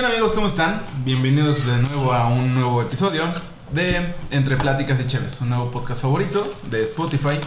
¿Qué 0.00 0.06
onda 0.06 0.16
amigos? 0.16 0.32
¿Cómo 0.32 0.46
están? 0.46 0.80
Bienvenidos 1.04 1.66
de 1.66 1.76
nuevo 1.76 2.14
a 2.14 2.28
un 2.28 2.54
nuevo 2.54 2.80
episodio 2.80 3.22
de 3.70 4.14
Entre 4.30 4.56
Pláticas 4.56 4.98
y 4.98 5.06
Chéves, 5.06 5.42
un 5.42 5.50
nuevo 5.50 5.70
podcast 5.70 6.00
favorito 6.00 6.42
de 6.70 6.82
Spotify. 6.84 7.38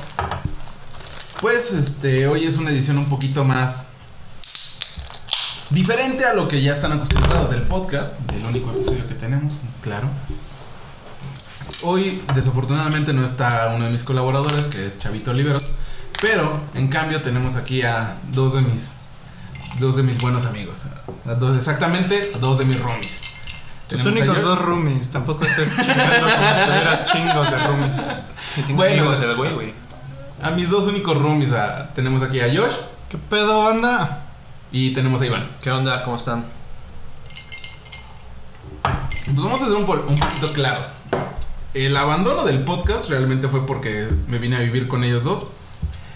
Pues 1.41 1.71
este, 1.71 2.27
hoy 2.27 2.45
es 2.45 2.57
una 2.57 2.69
edición 2.69 2.99
un 2.99 3.09
poquito 3.09 3.43
más 3.43 3.93
diferente 5.71 6.25
a 6.25 6.35
lo 6.35 6.47
que 6.47 6.61
ya 6.61 6.73
están 6.73 6.91
acostumbrados 6.91 7.49
del 7.49 7.63
podcast, 7.63 8.19
del 8.31 8.45
único 8.45 8.69
episodio 8.69 9.07
que 9.07 9.15
tenemos, 9.15 9.55
claro. 9.81 10.07
Hoy 11.81 12.21
desafortunadamente 12.35 13.13
no 13.13 13.25
está 13.25 13.73
uno 13.75 13.85
de 13.85 13.89
mis 13.89 14.03
colaboradores, 14.03 14.67
que 14.67 14.85
es 14.85 14.99
Chavito 14.99 15.31
Oliveros, 15.31 15.79
pero 16.21 16.61
en 16.75 16.87
cambio 16.89 17.23
tenemos 17.23 17.55
aquí 17.55 17.81
a 17.81 18.17
dos 18.31 18.53
de 18.53 18.61
mis 18.61 18.91
dos 19.79 19.95
de 19.97 20.03
mis 20.03 20.17
buenos 20.19 20.45
amigos. 20.45 20.83
A 21.25 21.33
dos, 21.33 21.57
exactamente, 21.57 22.31
a 22.35 22.37
dos 22.37 22.57
de 22.59 22.65
mis 22.65 22.79
roomies. 22.81 23.21
Tus 23.87 24.05
únicos 24.05 24.41
dos 24.41 24.59
roomies, 24.59 25.11
tampoco 25.11 25.45
estés 25.45 25.75
chingando 25.75 26.25
como 26.27 26.55
si 26.55 26.65
tuvieras 26.65 27.05
chingos 27.05 27.51
de 27.51 27.59
roomies. 27.59 27.91
Bueno, 28.75 29.01
Amigos, 29.03 29.21
el 29.21 29.35
güey, 29.35 29.53
güey. 29.53 29.73
A 30.41 30.51
mis 30.51 30.69
dos 30.69 30.87
únicos 30.87 31.17
roomies 31.17 31.51
a- 31.53 31.93
tenemos 31.93 32.21
aquí 32.21 32.39
a 32.39 32.45
Josh 32.47 32.73
¿Qué 33.09 33.17
pedo, 33.17 33.63
banda? 33.63 34.25
y 34.71 34.91
tenemos 34.93 35.21
a 35.21 35.25
Iván. 35.25 35.49
¿Qué 35.61 35.69
onda? 35.71 36.03
¿Cómo 36.03 36.17
están? 36.17 36.45
Pues 39.25 39.35
vamos 39.37 39.61
a 39.61 39.65
ser 39.65 39.73
un, 39.75 39.83
un 39.83 40.19
poquito 40.19 40.51
claros. 40.53 40.93
El 41.73 41.95
abandono 41.97 42.43
del 42.43 42.59
podcast 42.63 43.09
realmente 43.09 43.47
fue 43.47 43.65
porque 43.65 44.07
me 44.27 44.37
vine 44.37 44.57
a 44.57 44.59
vivir 44.59 44.87
con 44.87 45.03
ellos 45.03 45.23
dos. 45.23 45.47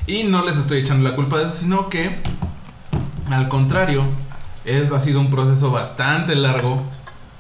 Y 0.06 0.24
no 0.24 0.44
les 0.46 0.58
estoy 0.58 0.80
echando 0.80 1.08
la 1.10 1.16
culpa 1.16 1.38
de 1.38 1.46
eso, 1.46 1.56
sino 1.58 1.90
que, 1.90 2.22
al 3.32 3.48
contrario, 3.50 4.04
es, 4.66 4.92
ha 4.92 5.00
sido 5.00 5.20
un 5.20 5.30
proceso 5.30 5.72
bastante 5.72 6.36
largo 6.36 6.84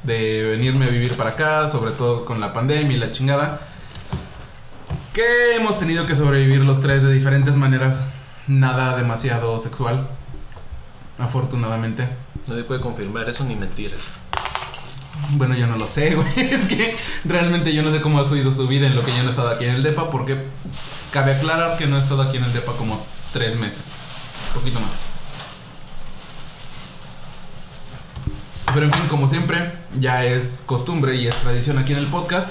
de 0.03 0.43
venirme 0.43 0.85
a 0.85 0.89
vivir 0.89 1.15
para 1.17 1.31
acá, 1.31 1.69
sobre 1.69 1.91
todo 1.91 2.25
con 2.25 2.39
la 2.39 2.53
pandemia 2.53 2.95
y 2.95 2.99
la 2.99 3.11
chingada. 3.11 3.61
Que 5.13 5.55
hemos 5.55 5.77
tenido 5.77 6.05
que 6.05 6.15
sobrevivir 6.15 6.63
los 6.63 6.81
tres 6.81 7.03
de 7.03 7.11
diferentes 7.13 7.57
maneras. 7.57 8.01
Nada 8.47 8.95
demasiado 8.95 9.57
sexual. 9.59 10.07
Afortunadamente. 11.19 12.07
Nadie 12.47 12.63
puede 12.63 12.79
confirmar 12.79 13.27
eso 13.29 13.43
ni 13.43 13.55
mentir. 13.55 13.93
Bueno, 15.31 15.55
yo 15.55 15.67
no 15.67 15.77
lo 15.77 15.87
sé, 15.87 16.15
güey. 16.15 16.27
Es 16.37 16.65
que 16.65 16.95
realmente 17.25 17.73
yo 17.73 17.83
no 17.83 17.91
sé 17.91 18.01
cómo 18.01 18.19
ha 18.19 18.25
sido 18.25 18.53
su 18.53 18.67
vida 18.67 18.87
en 18.87 18.95
lo 18.95 19.03
que 19.03 19.11
yo 19.11 19.23
no 19.23 19.29
he 19.29 19.31
estado 19.31 19.49
aquí 19.49 19.65
en 19.65 19.71
el 19.71 19.83
DEPA, 19.83 20.11
porque 20.11 20.45
cabe 21.11 21.35
aclarar 21.35 21.77
que 21.77 21.87
no 21.87 21.97
he 21.97 21.99
estado 21.99 22.21
aquí 22.21 22.37
en 22.37 22.43
el 22.43 22.53
DEPA 22.53 22.73
como 22.73 23.03
tres 23.33 23.57
meses. 23.57 23.91
Un 24.49 24.61
poquito 24.61 24.79
más. 24.79 25.16
Pero 28.77 28.85
en 28.85 28.93
fin, 28.93 29.07
como 29.09 29.27
siempre, 29.27 29.71
ya 29.99 30.23
es 30.23 30.61
costumbre 30.67 31.15
y 31.15 31.25
es 31.25 31.35
tradición 31.37 31.79
aquí 31.79 31.93
en 31.93 31.97
el 31.97 32.05
podcast. 32.05 32.47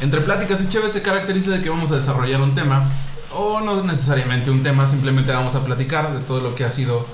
Entre 0.00 0.22
pláticas 0.22 0.58
y 0.62 0.70
chéves 0.70 0.94
se 0.94 1.02
caracteriza 1.02 1.50
de 1.50 1.60
que 1.60 1.68
vamos 1.68 1.92
a 1.92 1.96
desarrollar 1.96 2.40
un 2.40 2.54
tema, 2.54 2.88
o 3.30 3.60
no 3.60 3.82
necesariamente 3.82 4.50
un 4.50 4.62
tema, 4.62 4.86
simplemente 4.86 5.32
vamos 5.32 5.54
a 5.54 5.62
platicar 5.62 6.14
de 6.14 6.20
todo 6.20 6.40
lo 6.40 6.54
que 6.54 6.64
ha 6.64 6.70
sido 6.70 7.06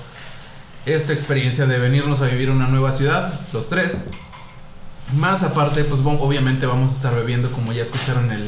esta 0.85 1.11
experiencia 1.11 1.65
de 1.65 1.77
venirnos 1.77 2.21
a 2.21 2.27
vivir 2.27 2.47
a 2.47 2.51
una 2.53 2.69
nueva 2.69 2.93
ciudad, 2.93 3.37
los 3.51 3.67
tres. 3.67 3.97
Más 5.17 5.43
aparte, 5.43 5.83
pues 5.83 5.99
obviamente 5.99 6.65
vamos 6.65 6.91
a 6.91 6.93
estar 6.93 7.13
bebiendo, 7.13 7.51
como 7.51 7.73
ya 7.73 7.81
escucharon, 7.81 8.31
el, 8.31 8.47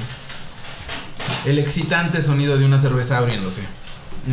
el 1.43 1.59
excitante 1.59 2.21
sonido 2.21 2.57
de 2.57 2.63
una 2.63 2.79
cerveza 2.79 3.17
abriéndose. 3.17 3.63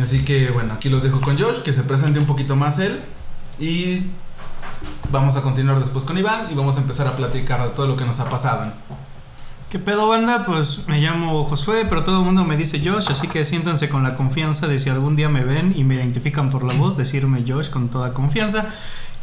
Así 0.01 0.23
que 0.23 0.49
bueno, 0.51 0.75
aquí 0.75 0.87
los 0.87 1.03
dejo 1.03 1.19
con 1.19 1.37
Josh, 1.37 1.57
que 1.57 1.73
se 1.73 1.83
presente 1.83 2.19
un 2.19 2.25
poquito 2.25 2.55
más 2.55 2.79
él. 2.79 3.01
Y 3.59 4.03
vamos 5.11 5.35
a 5.35 5.41
continuar 5.41 5.79
después 5.79 6.05
con 6.05 6.17
Iván 6.17 6.47
y 6.51 6.55
vamos 6.55 6.77
a 6.77 6.81
empezar 6.81 7.07
a 7.07 7.15
platicar 7.15 7.61
de 7.63 7.69
todo 7.69 7.87
lo 7.87 7.95
que 7.95 8.05
nos 8.05 8.19
ha 8.19 8.29
pasado. 8.29 8.71
¿Qué 9.69 9.79
pedo, 9.79 10.09
banda? 10.09 10.43
Pues 10.43 10.87
me 10.87 10.99
llamo 10.99 11.45
Josué, 11.45 11.85
pero 11.87 12.03
todo 12.03 12.19
el 12.19 12.25
mundo 12.25 12.43
me 12.43 12.57
dice 12.57 12.81
Josh, 12.83 13.09
así 13.09 13.29
que 13.29 13.45
siéntanse 13.45 13.87
con 13.87 14.03
la 14.03 14.15
confianza 14.15 14.67
de 14.67 14.77
si 14.77 14.89
algún 14.89 15.15
día 15.15 15.29
me 15.29 15.45
ven 15.45 15.73
y 15.73 15.85
me 15.85 15.95
identifican 15.95 16.49
por 16.49 16.65
la 16.65 16.73
voz, 16.73 16.97
decirme 16.97 17.45
Josh 17.47 17.69
con 17.69 17.87
toda 17.87 18.13
confianza. 18.13 18.67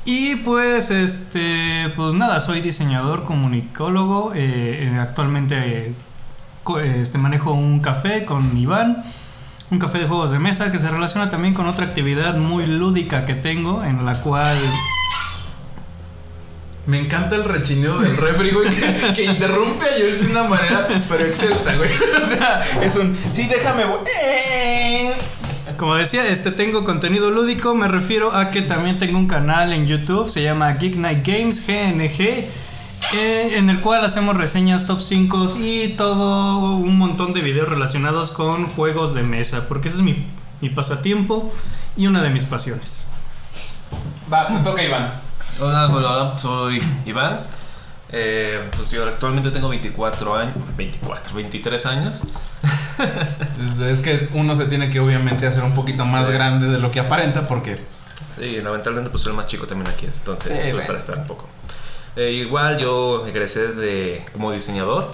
Y 0.07 0.37
pues, 0.37 0.91
este, 0.91 1.93
pues 1.95 2.15
nada, 2.15 2.41
soy 2.41 2.63
diseñador, 2.63 3.25
comunicólogo, 3.25 4.33
eh, 4.35 4.89
eh, 4.89 4.99
actualmente 4.99 5.89
eh, 5.89 5.95
este, 7.03 7.19
manejo 7.19 7.53
un 7.53 7.81
café 7.81 8.25
con 8.25 8.57
Iván. 8.57 9.05
Un 9.71 9.79
café 9.79 9.99
de 9.99 10.07
juegos 10.07 10.31
de 10.31 10.39
mesa 10.39 10.73
que 10.73 10.79
se 10.79 10.89
relaciona 10.89 11.29
también 11.29 11.53
con 11.53 11.67
otra 11.67 11.85
actividad 11.85 12.39
muy 12.39 12.67
lúdica 12.67 13.27
que 13.27 13.35
tengo, 13.35 13.85
en 13.85 14.07
la 14.07 14.19
cual 14.23 14.57
Me 16.89 16.99
encanta 16.99 17.37
el 17.37 17.45
rechineo 17.45 17.99
del 17.99 18.17
refri, 18.17 18.51
güey, 18.51 18.71
que, 18.71 19.13
que 19.13 19.25
interrumpe 19.25 19.85
a 19.85 19.89
Josh 19.89 20.21
de 20.21 20.31
una 20.31 20.45
manera, 20.45 20.89
pero 21.07 21.27
excelsa, 21.27 21.77
güey. 21.77 21.91
O 22.25 22.29
sea, 22.31 22.65
es 22.83 22.97
un. 22.97 23.15
Sí, 23.31 23.47
déjame, 23.47 23.85
güey. 23.85 24.01
Como 25.77 25.97
decía, 25.97 26.27
este 26.29 26.51
tengo 26.51 26.85
contenido 26.85 27.31
lúdico, 27.31 27.75
me 27.75 27.89
refiero 27.89 28.35
a 28.35 28.51
que 28.51 28.63
también 28.63 28.99
tengo 28.99 29.19
un 29.19 29.29
canal 29.29 29.75
en 29.75 29.87
YouTube, 29.87 30.31
se 30.31 30.43
llama 30.43 30.73
Geek 30.73 30.97
Night 30.97 31.27
Games 31.27 31.67
GNG, 31.67 32.21
eh, 32.23 33.59
en 33.59 33.69
el 33.69 33.81
cual 33.81 34.03
hacemos 34.03 34.35
reseñas 34.39 34.87
top 34.87 35.03
5 35.03 35.57
y 35.63 35.89
todo 35.89 36.75
un 36.77 36.97
montón 36.97 37.35
de 37.35 37.43
videos 37.43 37.69
relacionados 37.69 38.31
con 38.31 38.67
juegos 38.67 39.13
de 39.13 39.23
mesa, 39.25 39.69
porque 39.69 39.89
ese 39.89 39.99
es 39.99 40.05
mi, 40.05 40.25
mi 40.63 40.71
pasatiempo 40.71 41.53
y 41.99 42.07
una 42.07 42.23
de 42.23 42.31
mis 42.31 42.47
pasiones. 42.47 43.03
Vas, 44.31 44.49
te 44.49 44.65
toca, 44.65 44.83
Iván. 44.83 45.28
Hola, 45.61 45.87
hola, 45.93 46.39
soy 46.39 46.81
Iván. 47.05 47.41
Eh, 48.11 48.63
pues 48.77 48.91
yo 48.91 49.05
actualmente 49.05 49.51
tengo 49.51 49.69
24 49.69 50.37
años. 50.37 50.55
24, 50.77 51.35
23 51.35 51.87
años. 51.87 52.23
Es, 53.81 54.01
que 54.01 54.29
uno 54.35 54.57
se 54.57 54.65
tiene 54.67 54.91
que 54.91 54.99
obviamente 54.99 55.47
hacer 55.47 55.63
un 55.63 55.75
poquito 55.77 56.05
más 56.05 56.27
Sí. 56.27 56.33
grande 56.33 56.67
de 56.69 56.79
lo 56.79 56.91
que 56.91 56.99
aparenta 56.99 57.47
porque 57.47 57.79
Y 58.39 58.61
lamentablemente 58.61 59.11
pues 59.11 59.23
soy 59.23 59.31
el 59.31 59.37
más 59.37 59.47
chico 59.47 59.67
también 59.69 59.89
aquí. 59.93 60.07
Entonces, 60.07 60.53
Sí, 60.53 60.59
pues 60.59 60.73
bueno. 60.73 60.87
para 60.87 60.99
estar 60.99 61.19
un 61.19 61.27
poco. 61.27 61.49
Eh, 62.17 62.33
igual 62.33 62.77
yo 62.79 63.25
egresé 63.27 63.69
de, 63.73 64.25
como 64.33 64.51
diseñador. 64.53 65.11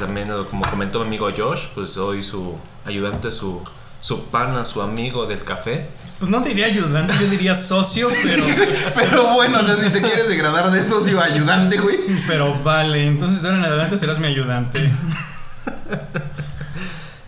También, 0.00 0.28
como 0.48 0.64
comentó 0.68 1.00
mi 1.00 1.06
amigo 1.06 1.28
Josh, 1.36 1.66
pues 1.74 1.90
soy 1.90 2.22
su 2.22 2.56
ayudante, 2.84 3.30
su, 3.32 3.60
su 4.04 4.26
pana, 4.26 4.66
su 4.66 4.82
amigo 4.82 5.24
del 5.24 5.42
café. 5.42 5.88
Pues 6.18 6.30
no 6.30 6.40
diría 6.40 6.66
ayudante, 6.66 7.14
yo 7.18 7.26
diría 7.26 7.54
socio, 7.54 8.06
pero, 8.22 8.44
Pero 8.94 9.32
bueno, 9.32 9.60
o 9.60 9.66
sea, 9.66 9.76
si 9.76 9.88
te 9.88 10.02
quieres 10.02 10.28
degradar 10.28 10.70
de 10.70 10.84
socio 10.84 11.22
ayudante, 11.22 11.78
güey. 11.78 11.96
pero 12.26 12.62
vale, 12.62 13.06
entonces 13.06 13.40
de 13.40 13.48
ahora 13.48 13.60
en 13.60 13.64
adelante 13.64 13.96
serás 13.96 14.18
mi 14.18 14.26
ayudante. 14.26 14.92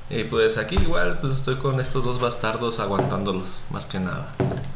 Y 0.09 0.23
pues 0.25 0.57
aquí 0.57 0.77
igual 0.77 1.19
pues 1.21 1.35
estoy 1.37 1.57
con 1.57 1.81
estos 1.81 2.05
dos 2.05 2.21
bastardos 2.21 2.79
aguantándolos, 2.79 3.45
más 3.71 3.87
que 3.87 3.99
nada. 3.99 4.29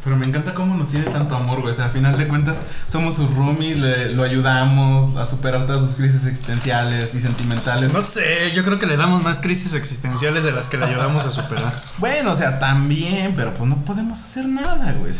Pero 0.03 0.17
me 0.17 0.27
encanta 0.27 0.55
cómo 0.55 0.75
nos 0.75 0.89
tiene 0.89 1.07
tanto 1.07 1.37
amor, 1.37 1.61
güey. 1.61 1.73
O 1.73 1.77
sea, 1.77 1.85
a 1.87 1.91
final 1.91 2.19
de 2.19 2.27
cuentas, 2.27 2.63
somos 2.89 3.15
sus 3.15 3.33
roomies, 3.37 3.77
le- 3.77 4.11
lo 4.11 4.25
ayudamos 4.25 5.17
a 5.17 5.27
superar 5.27 5.67
todas 5.67 5.83
sus 5.87 5.95
crisis 5.95 6.25
existenciales 6.27 7.15
y 7.15 7.21
sentimentales. 7.21 7.93
No 7.93 8.03
sé, 8.03 8.51
yo 8.55 8.65
creo 8.65 8.81
que 8.81 8.87
le 8.87 8.97
damos 8.97 9.23
más 9.23 9.41
crisis 9.41 9.75
existenciales 9.75 10.43
de 10.43 10.51
las 10.51 10.67
que 10.67 10.79
le 10.79 10.87
ayudamos 10.87 11.25
a 11.27 11.31
superar. 11.31 11.73
Bueno, 11.99 12.33
o 12.33 12.35
sea, 12.37 12.59
también, 12.59 13.35
pero 13.37 13.55
pues 13.55 13.69
no 13.69 13.85
podemos 13.85 14.21
hacer 14.21 14.47
nada, 14.47 14.93
güey. 14.95 15.13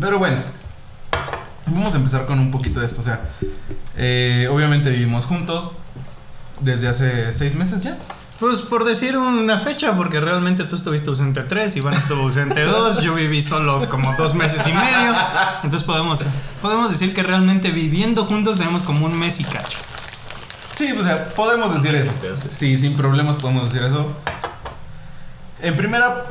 Pero 0.00 0.18
bueno, 0.18 0.38
vamos 1.66 1.94
a 1.94 1.98
empezar 1.98 2.26
con 2.26 2.38
un 2.40 2.50
poquito 2.50 2.80
de 2.80 2.86
esto. 2.86 3.00
O 3.00 3.04
sea, 3.04 3.20
eh, 3.96 4.48
obviamente 4.50 4.90
vivimos 4.90 5.26
juntos 5.26 5.72
desde 6.60 6.88
hace 6.88 7.34
seis 7.34 7.54
meses 7.54 7.82
ya. 7.82 7.98
Pues 8.38 8.62
por 8.62 8.84
decir 8.84 9.18
una 9.18 9.58
fecha, 9.58 9.94
porque 9.96 10.18
realmente 10.18 10.64
tú 10.64 10.74
estuviste 10.74 11.10
ausente 11.10 11.42
tres, 11.42 11.76
Iván 11.76 11.92
estuvo 11.92 12.22
ausente 12.22 12.62
dos, 12.64 13.02
yo 13.02 13.14
viví 13.14 13.42
solo 13.42 13.86
como 13.90 14.14
dos 14.14 14.34
meses 14.34 14.66
y 14.66 14.72
medio. 14.72 15.14
Entonces 15.62 15.84
podemos, 15.84 16.24
podemos 16.62 16.90
decir 16.90 17.12
que 17.12 17.22
realmente 17.22 17.70
viviendo 17.70 18.24
juntos 18.24 18.56
tenemos 18.56 18.82
como 18.82 19.04
un 19.04 19.18
mes 19.18 19.40
y 19.40 19.44
cacho. 19.44 19.78
Sí, 20.74 20.90
o 20.92 21.02
sea, 21.02 21.28
podemos 21.28 21.74
decir 21.74 21.94
eso. 21.94 22.12
Sí, 22.50 22.80
sin 22.80 22.96
problemas 22.96 23.36
podemos 23.36 23.70
decir 23.70 23.86
eso. 23.86 24.16
En 25.60 25.76
primera, 25.76 26.24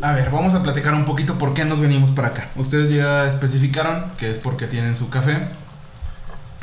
a 0.00 0.12
ver, 0.12 0.30
vamos 0.30 0.54
a 0.54 0.62
platicar 0.62 0.94
un 0.94 1.04
poquito 1.04 1.36
por 1.36 1.52
qué 1.52 1.66
nos 1.66 1.78
venimos 1.78 2.10
para 2.10 2.28
acá. 2.28 2.48
Ustedes 2.56 2.90
ya 2.90 3.26
especificaron 3.26 4.06
que 4.16 4.30
es 4.30 4.38
porque 4.38 4.66
tienen 4.66 4.96
su 4.96 5.10
café. 5.10 5.50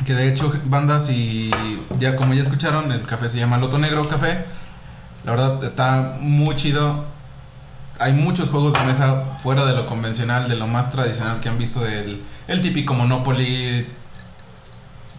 Que 0.04 0.14
de 0.14 0.28
hecho, 0.28 0.52
bandas 0.66 1.10
y 1.10 1.50
ya 1.98 2.16
como 2.16 2.34
ya 2.34 2.42
escucharon, 2.42 2.92
el 2.92 3.06
café 3.06 3.28
se 3.28 3.38
llama 3.38 3.58
Loto 3.58 3.78
Negro 3.78 4.02
Café. 4.04 4.44
La 5.24 5.32
verdad 5.32 5.64
está 5.64 6.18
muy 6.20 6.54
chido. 6.56 7.04
Hay 7.98 8.12
muchos 8.12 8.50
juegos 8.50 8.74
de 8.74 8.80
mesa 8.84 9.38
fuera 9.42 9.64
de 9.64 9.74
lo 9.74 9.86
convencional, 9.86 10.48
de 10.48 10.56
lo 10.56 10.66
más 10.66 10.90
tradicional 10.92 11.40
que 11.40 11.48
han 11.48 11.58
visto 11.58 11.80
del 11.80 12.22
el 12.46 12.62
típico 12.62 12.94
Monopoly, 12.94 13.86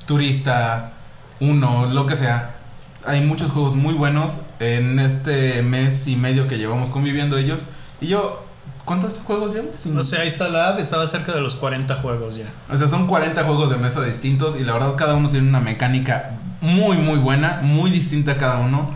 Turista, 0.05 0.93
Uno, 1.39 1.87
lo 1.87 2.05
que 2.05 2.15
sea. 2.15 2.55
Hay 3.05 3.21
muchos 3.21 3.51
juegos 3.51 3.75
muy 3.75 3.93
buenos 3.93 4.37
en 4.59 4.99
este 4.99 5.61
mes 5.63 6.07
y 6.07 6.15
medio 6.15 6.47
que 6.47 6.57
llevamos 6.57 6.89
conviviendo 6.89 7.37
ellos. 7.37 7.63
Y 7.99 8.07
yo 8.07 8.46
¿Cuántos 8.87 9.19
juegos 9.25 9.53
llevas? 9.53 9.85
O 9.85 10.01
sea, 10.01 10.21
ahí 10.21 10.29
está 10.29 10.47
la 10.47 10.69
app, 10.69 10.79
estaba 10.79 11.05
cerca 11.07 11.33
de 11.33 11.41
los 11.41 11.55
40 11.55 11.93
juegos 11.97 12.37
ya. 12.37 12.49
O 12.71 12.77
sea, 12.77 12.87
son 12.87 13.05
40 13.05 13.43
juegos 13.43 13.69
de 13.69 13.75
mesa 13.75 14.01
distintos 14.01 14.57
y 14.57 14.63
la 14.63 14.71
verdad 14.71 14.95
cada 14.95 15.15
uno 15.15 15.29
tiene 15.29 15.49
una 15.49 15.59
mecánica 15.59 16.37
muy 16.61 16.95
muy 16.95 17.19
buena, 17.19 17.59
muy 17.61 17.91
distinta 17.91 18.37
cada 18.37 18.59
uno. 18.59 18.95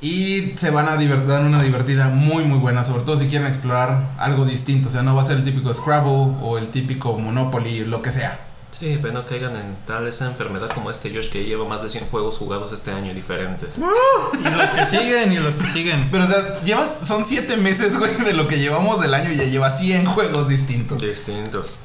Y 0.00 0.54
se 0.56 0.72
van 0.72 0.88
a 0.88 0.96
divertir, 0.96 1.28
dan 1.28 1.46
una 1.46 1.62
divertida 1.62 2.08
muy 2.08 2.42
muy 2.42 2.58
buena, 2.58 2.82
sobre 2.82 3.04
todo 3.04 3.16
si 3.16 3.28
quieren 3.28 3.46
explorar 3.46 4.10
algo 4.18 4.44
distinto. 4.44 4.88
O 4.88 4.90
sea, 4.90 5.04
no 5.04 5.14
va 5.14 5.22
a 5.22 5.26
ser 5.26 5.36
el 5.36 5.44
típico 5.44 5.72
Scrabble 5.72 6.34
o 6.42 6.58
el 6.58 6.66
típico 6.70 7.16
Monopoly, 7.16 7.84
lo 7.84 8.02
que 8.02 8.10
sea. 8.10 8.45
Sí, 8.78 8.98
pero 9.00 9.14
no 9.14 9.24
caigan 9.24 9.56
en 9.56 9.74
tal 9.86 10.06
esa 10.06 10.26
enfermedad 10.26 10.68
como 10.74 10.90
este 10.90 11.10
Josh 11.10 11.30
que 11.30 11.44
lleva 11.44 11.66
más 11.66 11.82
de 11.82 11.88
100 11.88 12.06
juegos 12.08 12.36
jugados 12.36 12.72
este 12.74 12.90
año 12.90 13.14
diferentes. 13.14 13.76
Y 13.78 14.48
los 14.54 14.70
que 14.70 14.84
siguen, 14.84 15.32
y 15.32 15.36
los 15.38 15.56
que 15.56 15.66
siguen. 15.66 16.08
Pero 16.10 16.24
o 16.24 16.26
sea, 16.26 16.60
llevas, 16.62 16.98
son 17.06 17.24
7 17.24 17.56
meses, 17.56 17.98
güey, 17.98 18.14
de 18.16 18.34
lo 18.34 18.46
que 18.48 18.58
llevamos 18.58 19.00
del 19.00 19.14
año 19.14 19.30
y 19.32 19.36
ya 19.36 19.44
lleva 19.44 19.70
100 19.70 20.04
juegos 20.04 20.48
distintos. 20.48 21.00
Distintos. 21.00 21.76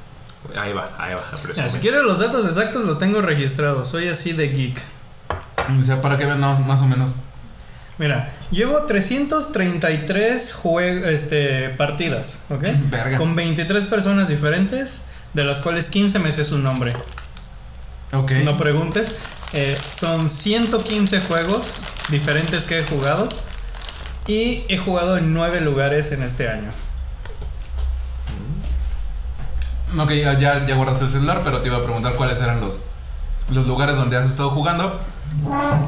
Ahí 0.58 0.74
va, 0.74 0.90
ahí 0.98 1.14
va. 1.14 1.22
Mira, 1.56 1.70
si 1.70 1.80
quieres 1.80 2.04
los 2.04 2.20
datos 2.20 2.46
exactos, 2.46 2.84
lo 2.84 2.98
tengo 2.98 3.22
registrado. 3.22 3.86
Soy 3.86 4.10
así 4.10 4.34
de 4.34 4.50
geek. 4.50 4.82
O 5.80 5.84
sea, 5.84 6.02
para 6.02 6.18
que 6.18 6.26
vean 6.26 6.42
más, 6.42 6.60
más 6.66 6.82
o 6.82 6.88
menos. 6.88 7.12
Mira, 8.00 8.34
llevo 8.52 8.86
333 8.86 10.56
jue- 10.62 11.06
este, 11.06 11.70
partidas, 11.70 12.44
¿ok? 12.50 12.64
Verga. 12.90 13.18
Con 13.18 13.36
23 13.36 13.86
personas 13.86 14.28
diferentes, 14.30 15.06
de 15.34 15.44
las 15.44 15.62
cuales 15.62 15.90
15 15.90 16.20
me 16.20 16.32
sé 16.32 16.44
su 16.44 16.58
nombre. 16.58 16.94
Ok. 18.14 18.32
No 18.44 18.58
preguntes. 18.58 19.16
Eh, 19.54 19.78
son 19.96 20.30
115 20.30 21.22
juegos 21.22 21.82
diferentes 22.10 22.66
que 22.66 22.80
he 22.80 22.84
jugado. 22.84 23.30
Y 24.28 24.64
he 24.70 24.78
jugado 24.78 25.18
en 25.18 25.34
9 25.34 25.62
lugares 25.62 26.12
en 26.12 26.24
este 26.24 26.48
año. 26.48 26.70
Ok, 29.98 30.12
ya, 30.12 30.40
ya, 30.40 30.66
ya 30.66 30.76
guardaste 30.76 31.06
el 31.06 31.10
celular, 31.10 31.42
pero 31.44 31.62
te 31.62 31.68
iba 31.68 31.78
a 31.78 31.84
preguntar 31.84 32.16
cuáles 32.16 32.40
eran 32.40 32.62
los, 32.62 32.80
los 33.50 33.68
lugares 33.68 33.98
donde 33.98 34.16
has 34.16 34.26
estado 34.26 34.50
jugando. 34.52 35.02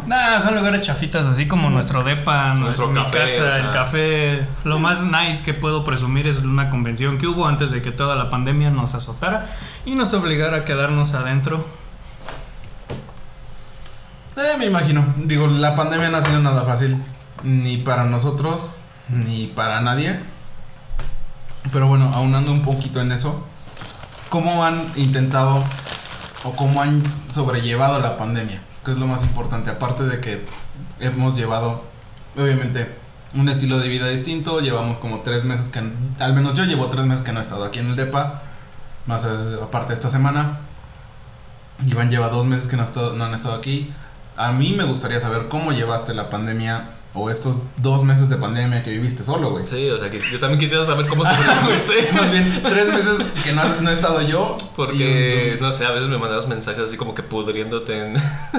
Nah, 0.07 0.39
son 0.39 0.55
lugares 0.55 0.81
chafitas, 0.81 1.25
así 1.25 1.47
como 1.47 1.69
nuestro 1.69 2.03
depa, 2.03 2.53
Nuestro 2.53 2.87
mi 2.87 2.95
café, 2.95 3.19
casa, 3.19 3.33
o 3.33 3.47
sea. 3.47 3.57
el 3.57 3.71
café. 3.71 4.47
Lo 4.63 4.79
más 4.79 5.03
nice 5.03 5.43
que 5.43 5.53
puedo 5.53 5.83
presumir 5.83 6.27
es 6.27 6.43
una 6.43 6.69
convención 6.69 7.17
que 7.17 7.27
hubo 7.27 7.45
antes 7.45 7.71
de 7.71 7.81
que 7.81 7.91
toda 7.91 8.15
la 8.15 8.29
pandemia 8.29 8.69
nos 8.69 8.95
azotara 8.95 9.45
y 9.85 9.95
nos 9.95 10.13
obligara 10.13 10.57
a 10.57 10.65
quedarnos 10.65 11.13
adentro. 11.13 11.65
Eh, 14.37 14.57
me 14.57 14.65
imagino. 14.65 15.05
Digo, 15.17 15.47
la 15.47 15.75
pandemia 15.75 16.09
no 16.09 16.17
ha 16.17 16.23
sido 16.23 16.39
nada 16.39 16.63
fácil. 16.63 17.03
Ni 17.43 17.77
para 17.77 18.05
nosotros, 18.05 18.69
ni 19.09 19.47
para 19.47 19.81
nadie. 19.81 20.19
Pero 21.71 21.87
bueno, 21.87 22.11
aunando 22.13 22.51
un 22.51 22.61
poquito 22.61 23.01
en 23.01 23.11
eso. 23.11 23.45
¿Cómo 24.29 24.65
han 24.65 24.83
intentado 24.95 25.63
o 26.43 26.51
cómo 26.55 26.81
han 26.81 27.03
sobrellevado 27.29 27.99
la 27.99 28.17
pandemia? 28.17 28.61
Que 28.85 28.91
es 28.91 28.97
lo 28.97 29.07
más 29.07 29.23
importante. 29.23 29.69
Aparte 29.71 30.03
de 30.03 30.19
que 30.19 30.45
hemos 30.99 31.35
llevado, 31.37 31.81
obviamente, 32.37 32.97
un 33.33 33.47
estilo 33.49 33.79
de 33.79 33.87
vida 33.87 34.07
distinto. 34.07 34.59
Llevamos 34.59 34.97
como 34.97 35.21
tres 35.21 35.45
meses 35.45 35.69
que, 35.69 35.79
al 36.19 36.33
menos 36.33 36.53
yo 36.55 36.65
llevo 36.65 36.87
tres 36.87 37.05
meses 37.05 37.23
que 37.25 37.31
no 37.31 37.39
he 37.39 37.41
estado 37.43 37.63
aquí 37.63 37.79
en 37.79 37.87
el 37.87 37.95
DEPA. 37.95 38.41
Más 39.05 39.25
eh, 39.25 39.57
aparte 39.61 39.89
de 39.89 39.93
esta 39.95 40.09
semana. 40.09 40.59
Iván 41.85 42.09
lleva 42.09 42.29
dos 42.29 42.45
meses 42.45 42.67
que 42.67 42.77
no, 42.77 42.83
estado- 42.83 43.13
no 43.13 43.25
han 43.25 43.33
estado 43.33 43.55
aquí. 43.55 43.93
A 44.37 44.51
mí 44.51 44.73
me 44.73 44.83
gustaría 44.83 45.19
saber 45.19 45.47
cómo 45.47 45.71
llevaste 45.71 46.13
la 46.13 46.29
pandemia 46.29 46.89
o 47.15 47.29
estos 47.29 47.57
dos 47.77 48.03
meses 48.03 48.29
de 48.29 48.37
pandemia 48.37 48.81
que 48.83 48.89
viviste 48.89 49.23
solo, 49.23 49.51
güey. 49.51 49.65
Sí, 49.67 49.87
o 49.89 49.99
sea, 49.99 50.09
que 50.09 50.19
yo 50.19 50.39
también 50.39 50.59
quisiera 50.59 50.83
saber 50.85 51.05
cómo 51.07 51.23
sobreviviste. 51.23 52.11
Más 52.13 52.31
bien, 52.31 52.61
tres 52.63 52.87
meses 52.87 53.17
que 53.43 53.53
no, 53.53 53.61
has- 53.61 53.81
no 53.81 53.89
he 53.89 53.93
estado 53.93 54.21
yo. 54.23 54.57
Porque, 54.75 55.55
y- 55.57 55.61
no 55.61 55.71
sé, 55.71 55.85
a 55.85 55.91
veces 55.91 56.09
me 56.09 56.17
mandabas 56.17 56.47
mensajes 56.47 56.81
así 56.83 56.97
como 56.97 57.13
que 57.13 57.21
pudriéndote 57.23 57.97
en... 58.07 58.13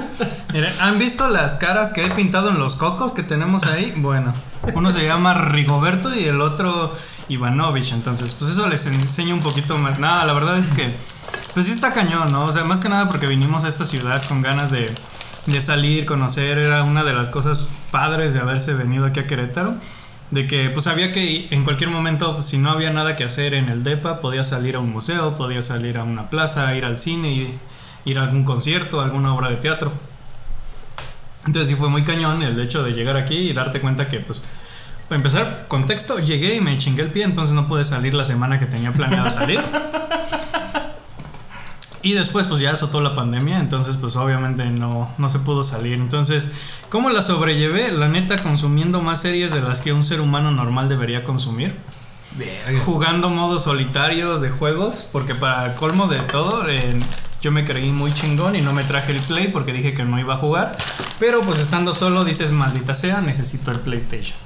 Miren, 0.53 0.73
¿han 0.79 0.97
visto 0.99 1.27
las 1.27 1.55
caras 1.55 1.91
que 1.91 2.05
he 2.05 2.11
pintado 2.11 2.49
en 2.49 2.59
los 2.59 2.77
cocos 2.77 3.11
que 3.11 3.23
tenemos 3.23 3.63
ahí? 3.65 3.93
Bueno, 3.97 4.33
uno 4.73 4.91
se 4.93 5.03
llama 5.03 5.33
Rigoberto 5.33 6.13
y 6.15 6.23
el 6.23 6.39
otro 6.39 6.93
Ivanovich. 7.27 7.91
Entonces, 7.91 8.33
pues 8.39 8.51
eso 8.51 8.65
les 8.69 8.85
enseña 8.85 9.33
un 9.33 9.41
poquito 9.41 9.77
más. 9.77 9.99
Nada, 9.99 10.23
la 10.23 10.31
verdad 10.31 10.57
es 10.57 10.67
que, 10.67 10.95
pues 11.53 11.65
sí 11.65 11.73
está 11.73 11.93
cañón, 11.93 12.31
¿no? 12.31 12.45
O 12.45 12.53
sea, 12.53 12.63
más 12.63 12.79
que 12.79 12.87
nada 12.87 13.09
porque 13.09 13.27
vinimos 13.27 13.65
a 13.65 13.67
esta 13.67 13.85
ciudad 13.85 14.23
con 14.29 14.41
ganas 14.41 14.71
de, 14.71 14.95
de 15.45 15.61
salir, 15.61 16.05
conocer. 16.05 16.57
Era 16.57 16.83
una 16.83 17.03
de 17.03 17.13
las 17.13 17.29
cosas 17.29 17.67
padres 17.91 18.33
de 18.33 18.39
haberse 18.39 18.73
venido 18.73 19.05
aquí 19.05 19.19
a 19.19 19.27
Querétaro. 19.27 19.75
De 20.31 20.47
que 20.47 20.69
pues 20.71 20.85
sabía 20.85 21.13
que 21.13 21.47
en 21.51 21.63
cualquier 21.63 21.91
momento, 21.91 22.33
pues, 22.33 22.45
si 22.45 22.57
no 22.57 22.71
había 22.71 22.89
nada 22.89 23.15
que 23.15 23.23
hacer 23.23 23.53
en 23.53 23.69
el 23.69 23.83
DEPA, 23.83 24.21
podía 24.21 24.43
salir 24.43 24.75
a 24.75 24.79
un 24.79 24.91
museo, 24.91 25.35
podía 25.35 25.61
salir 25.61 25.97
a 25.97 26.03
una 26.03 26.29
plaza, 26.29 26.75
ir 26.75 26.83
al 26.83 26.97
cine, 26.97 27.59
ir 28.05 28.19
a 28.19 28.23
algún 28.23 28.43
concierto, 28.43 29.01
alguna 29.01 29.35
obra 29.35 29.49
de 29.49 29.57
teatro. 29.57 29.91
Entonces 31.45 31.69
sí 31.69 31.75
fue 31.75 31.89
muy 31.89 32.03
cañón 32.03 32.41
el 32.41 32.59
hecho 32.59 32.83
de 32.83 32.93
llegar 32.93 33.17
aquí 33.17 33.35
y 33.35 33.53
darte 33.53 33.79
cuenta 33.79 34.07
que, 34.07 34.19
pues, 34.19 34.43
para 35.07 35.17
empezar, 35.17 35.65
contexto, 35.67 36.17
llegué 36.17 36.55
y 36.55 36.61
me 36.61 36.77
chingué 36.79 37.03
el 37.03 37.11
pie, 37.11 37.23
entonces 37.23 37.53
no 37.53 37.67
pude 37.67 37.83
salir 37.83 38.15
la 38.15 38.25
semana 38.25 38.57
que 38.57 38.65
tenía 38.65 38.91
planeado 38.91 39.29
salir. 39.29 39.61
Y 42.05 42.13
después, 42.13 42.45
pues 42.45 42.61
ya 42.61 42.71
azotó 42.71 43.01
la 43.01 43.15
pandemia, 43.15 43.57
entonces, 43.59 43.97
pues 43.97 44.15
obviamente 44.15 44.63
no, 44.67 45.09
no 45.17 45.27
se 45.27 45.39
pudo 45.39 45.63
salir. 45.63 45.93
Entonces, 45.93 46.51
¿cómo 46.89 47.09
la 47.09 47.23
sobrellevé? 47.23 47.91
La 47.91 48.07
neta, 48.07 48.43
consumiendo 48.43 49.01
más 49.01 49.21
series 49.21 49.51
de 49.51 49.61
las 49.61 49.81
que 49.81 49.91
un 49.91 50.03
ser 50.03 50.21
humano 50.21 50.51
normal 50.51 50.87
debería 50.87 51.23
consumir 51.23 51.75
Verga. 52.37 52.79
jugando 52.85 53.31
modos 53.31 53.63
solitarios 53.63 54.39
de 54.39 54.51
juegos, 54.51 55.09
porque 55.11 55.33
para 55.33 55.73
colmo 55.75 56.05
de 56.07 56.19
todo, 56.19 56.69
eh, 56.69 56.99
yo 57.41 57.51
me 57.51 57.65
creí 57.65 57.91
muy 57.91 58.13
chingón 58.13 58.55
y 58.55 58.61
no 58.61 58.71
me 58.71 58.83
traje 58.83 59.11
el 59.11 59.19
Play 59.21 59.47
porque 59.47 59.73
dije 59.73 59.95
que 59.95 60.03
no 60.05 60.19
iba 60.19 60.35
a 60.35 60.37
jugar. 60.37 60.77
Pero 61.19 61.41
pues 61.41 61.57
estando 61.57 61.95
solo 61.95 62.23
dices, 62.23 62.51
maldita 62.51 62.93
sea, 62.93 63.21
necesito 63.21 63.71
el 63.71 63.79
PlayStation. 63.79 64.37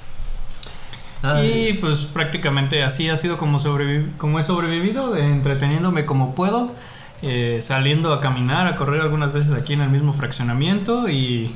Y 1.44 1.73
pues 1.73 2.06
prácticamente 2.06 2.83
así 2.83 3.09
ha 3.09 3.17
sido 3.17 3.38
como, 3.38 3.59
sobrevi- 3.59 4.15
como 4.17 4.39
he 4.39 4.44
sobrevivido, 4.44 5.11
de 5.11 5.25
entreteniéndome 5.29 6.06
como 6.06 6.33
puedo, 6.35 6.73
eh, 7.21 7.59
saliendo 7.61 8.14
a 8.14 8.21
caminar, 8.21 8.68
a 8.68 8.76
correr 8.76 9.02
algunas 9.02 9.33
veces 9.33 9.54
aquí 9.54 9.73
en 9.73 9.81
el 9.81 9.90
mismo 9.90 10.14
fraccionamiento 10.14 11.09
y, 11.09 11.56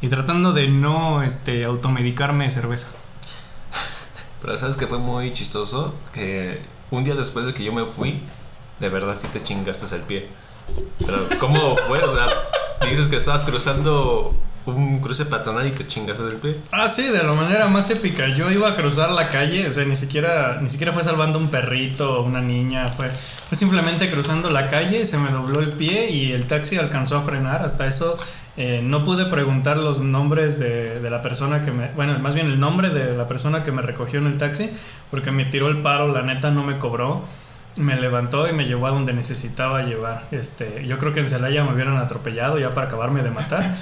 y 0.00 0.08
tratando 0.08 0.52
de 0.52 0.68
no 0.68 1.22
este, 1.22 1.64
automedicarme 1.64 2.44
de 2.44 2.50
cerveza. 2.50 2.88
Pero 4.40 4.56
sabes 4.56 4.76
que 4.76 4.86
fue 4.86 4.98
muy 4.98 5.32
chistoso 5.32 5.94
que 6.12 6.60
un 6.90 7.04
día 7.04 7.14
después 7.14 7.46
de 7.46 7.54
que 7.54 7.62
yo 7.62 7.72
me 7.72 7.84
fui, 7.84 8.22
de 8.78 8.88
verdad 8.88 9.16
sí 9.16 9.28
te 9.32 9.42
chingaste 9.42 9.94
el 9.94 10.02
pie. 10.02 10.28
Pero 10.98 11.26
¿cómo 11.38 11.76
fue? 11.88 12.02
O 12.02 12.14
sea, 12.14 12.26
dices 12.88 13.08
que 13.08 13.16
estabas 13.16 13.44
cruzando 13.44 14.34
un 14.66 15.00
cruce 15.00 15.24
peatonal 15.24 15.66
y 15.66 15.70
te 15.70 15.86
chingaste 15.86 16.24
el 16.24 16.36
pie. 16.36 16.56
Ah, 16.70 16.88
sí, 16.88 17.04
de 17.08 17.22
la 17.22 17.32
manera 17.32 17.68
más 17.68 17.90
épica. 17.90 18.28
Yo 18.28 18.50
iba 18.50 18.68
a 18.68 18.76
cruzar 18.76 19.10
la 19.10 19.28
calle, 19.28 19.66
o 19.66 19.70
sea, 19.70 19.84
ni 19.84 19.96
siquiera, 19.96 20.58
ni 20.60 20.68
siquiera 20.68 20.92
fue 20.92 21.02
salvando 21.02 21.38
un 21.38 21.48
perrito 21.48 22.20
o 22.20 22.22
una 22.24 22.40
niña, 22.40 22.88
fue, 22.88 23.10
fue 23.10 23.56
simplemente 23.56 24.10
cruzando 24.10 24.50
la 24.50 24.68
calle, 24.68 25.06
se 25.06 25.18
me 25.18 25.30
dobló 25.30 25.60
el 25.60 25.72
pie 25.72 26.10
y 26.10 26.32
el 26.32 26.46
taxi 26.46 26.76
alcanzó 26.76 27.16
a 27.16 27.22
frenar. 27.22 27.64
Hasta 27.64 27.86
eso 27.86 28.16
eh, 28.56 28.80
no 28.84 29.04
pude 29.04 29.26
preguntar 29.26 29.76
los 29.76 30.00
nombres 30.00 30.58
de, 30.58 31.00
de 31.00 31.10
la 31.10 31.22
persona 31.22 31.64
que 31.64 31.70
me, 31.70 31.88
bueno, 31.92 32.18
más 32.18 32.34
bien 32.34 32.46
el 32.46 32.60
nombre 32.60 32.90
de 32.90 33.16
la 33.16 33.26
persona 33.28 33.62
que 33.62 33.72
me 33.72 33.82
recogió 33.82 34.18
en 34.18 34.26
el 34.26 34.38
taxi, 34.38 34.70
porque 35.10 35.30
me 35.30 35.44
tiró 35.46 35.68
el 35.68 35.78
paro, 35.78 36.12
la 36.12 36.22
neta 36.22 36.50
no 36.50 36.62
me 36.62 36.78
cobró. 36.78 37.24
Me 37.76 37.98
levantó 37.98 38.48
y 38.48 38.52
me 38.52 38.66
llevó 38.66 38.88
a 38.88 38.90
donde 38.90 39.12
necesitaba 39.12 39.82
llevar. 39.82 40.26
Este, 40.32 40.84
yo 40.86 40.98
creo 40.98 41.12
que 41.12 41.20
en 41.20 41.28
Celaya 41.28 41.62
me 41.62 41.72
hubieran 41.72 41.98
atropellado 41.98 42.58
ya 42.58 42.70
para 42.70 42.88
acabarme 42.88 43.22
de 43.22 43.30
matar. 43.30 43.76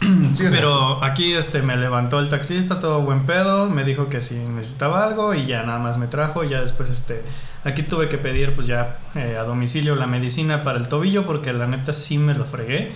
Sí, 0.32 0.44
Pero 0.50 1.02
aquí 1.02 1.34
este 1.34 1.62
me 1.62 1.76
levantó 1.76 2.20
el 2.20 2.28
taxista, 2.28 2.80
todo 2.80 3.00
buen 3.00 3.26
pedo, 3.26 3.68
me 3.68 3.84
dijo 3.84 4.08
que 4.08 4.20
si 4.20 4.36
necesitaba 4.36 5.04
algo 5.04 5.34
y 5.34 5.46
ya 5.46 5.62
nada 5.64 5.78
más 5.78 5.98
me 5.98 6.06
trajo, 6.06 6.44
y 6.44 6.50
ya 6.50 6.60
después 6.60 6.90
este 6.90 7.22
aquí 7.64 7.82
tuve 7.82 8.08
que 8.08 8.18
pedir 8.18 8.54
pues 8.54 8.66
ya 8.66 8.98
eh, 9.14 9.36
a 9.38 9.42
domicilio 9.42 9.96
la 9.96 10.06
medicina 10.06 10.62
para 10.64 10.78
el 10.78 10.88
tobillo 10.88 11.26
porque 11.26 11.52
la 11.52 11.66
neta 11.66 11.92
sí 11.92 12.18
me 12.18 12.34
lo 12.34 12.44
fregué. 12.44 12.92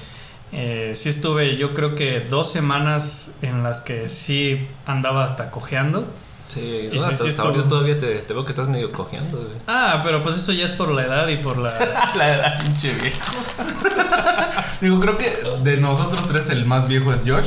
Eh, 0.52 0.92
sí 0.94 1.08
estuve 1.08 1.56
yo 1.56 1.74
creo 1.74 1.94
que 1.94 2.20
dos 2.20 2.52
semanas 2.52 3.38
en 3.42 3.62
las 3.62 3.80
que 3.80 4.08
sí 4.08 4.68
andaba 4.86 5.24
hasta 5.24 5.50
cojeando. 5.50 6.06
Sí, 6.52 6.88
Y 6.92 6.98
no, 6.98 7.06
hasta, 7.06 7.42
ahorita 7.42 7.66
todavía 7.66 7.98
te, 7.98 8.16
te 8.16 8.34
veo 8.34 8.44
que 8.44 8.50
estás 8.50 8.68
medio 8.68 8.92
cojeando. 8.92 9.38
güey. 9.38 9.56
Ah, 9.66 10.02
pero 10.04 10.22
pues 10.22 10.36
eso 10.36 10.52
ya 10.52 10.66
es 10.66 10.72
por 10.72 10.90
la 10.90 11.04
edad 11.04 11.26
y 11.28 11.36
por 11.36 11.56
la... 11.56 11.70
La 12.14 12.34
edad, 12.34 12.62
pinche 12.62 12.92
viejo. 12.94 13.18
digo, 14.82 15.00
creo 15.00 15.16
que 15.16 15.30
de 15.62 15.78
nosotros 15.78 16.28
tres 16.28 16.50
el 16.50 16.66
más 16.66 16.86
viejo 16.88 17.10
es 17.12 17.22
Josh. 17.26 17.46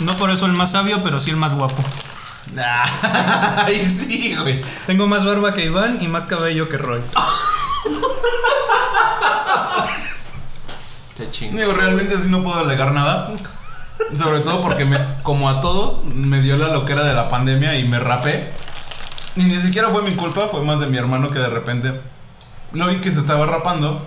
No 0.00 0.14
por 0.16 0.30
eso 0.30 0.44
el 0.44 0.52
más 0.52 0.72
sabio, 0.72 1.02
pero 1.02 1.18
sí 1.18 1.30
el 1.30 1.36
más 1.38 1.54
guapo. 1.54 1.82
Ay, 3.56 3.84
sí, 3.86 4.36
güey. 4.36 4.62
Tengo 4.86 5.06
más 5.06 5.24
barba 5.24 5.54
que 5.54 5.64
Iván 5.64 6.02
y 6.02 6.08
más 6.08 6.24
cabello 6.26 6.68
que 6.68 6.76
Roy. 6.76 7.00
Te 11.16 11.30
chingo. 11.30 11.58
Digo, 11.58 11.72
realmente 11.72 12.18
sí 12.18 12.28
no 12.28 12.42
puedo 12.42 12.58
alegar 12.58 12.92
nada. 12.92 13.32
Sobre 14.14 14.40
todo 14.40 14.62
porque 14.62 14.84
me, 14.84 14.98
como 15.22 15.48
a 15.48 15.60
todos, 15.60 16.04
me 16.04 16.40
dio 16.40 16.56
la 16.56 16.68
loquera 16.68 17.04
de 17.04 17.14
la 17.14 17.28
pandemia 17.28 17.78
y 17.78 17.88
me 17.88 17.98
rapé. 17.98 18.50
Y 19.36 19.44
ni 19.44 19.56
siquiera 19.56 19.88
fue 19.88 20.02
mi 20.02 20.12
culpa, 20.12 20.48
fue 20.48 20.62
más 20.62 20.80
de 20.80 20.86
mi 20.86 20.96
hermano 20.96 21.30
que 21.30 21.38
de 21.38 21.48
repente 21.48 22.00
lo 22.72 22.88
vi 22.88 23.00
que 23.00 23.10
se 23.10 23.20
estaba 23.20 23.46
rapando. 23.46 24.04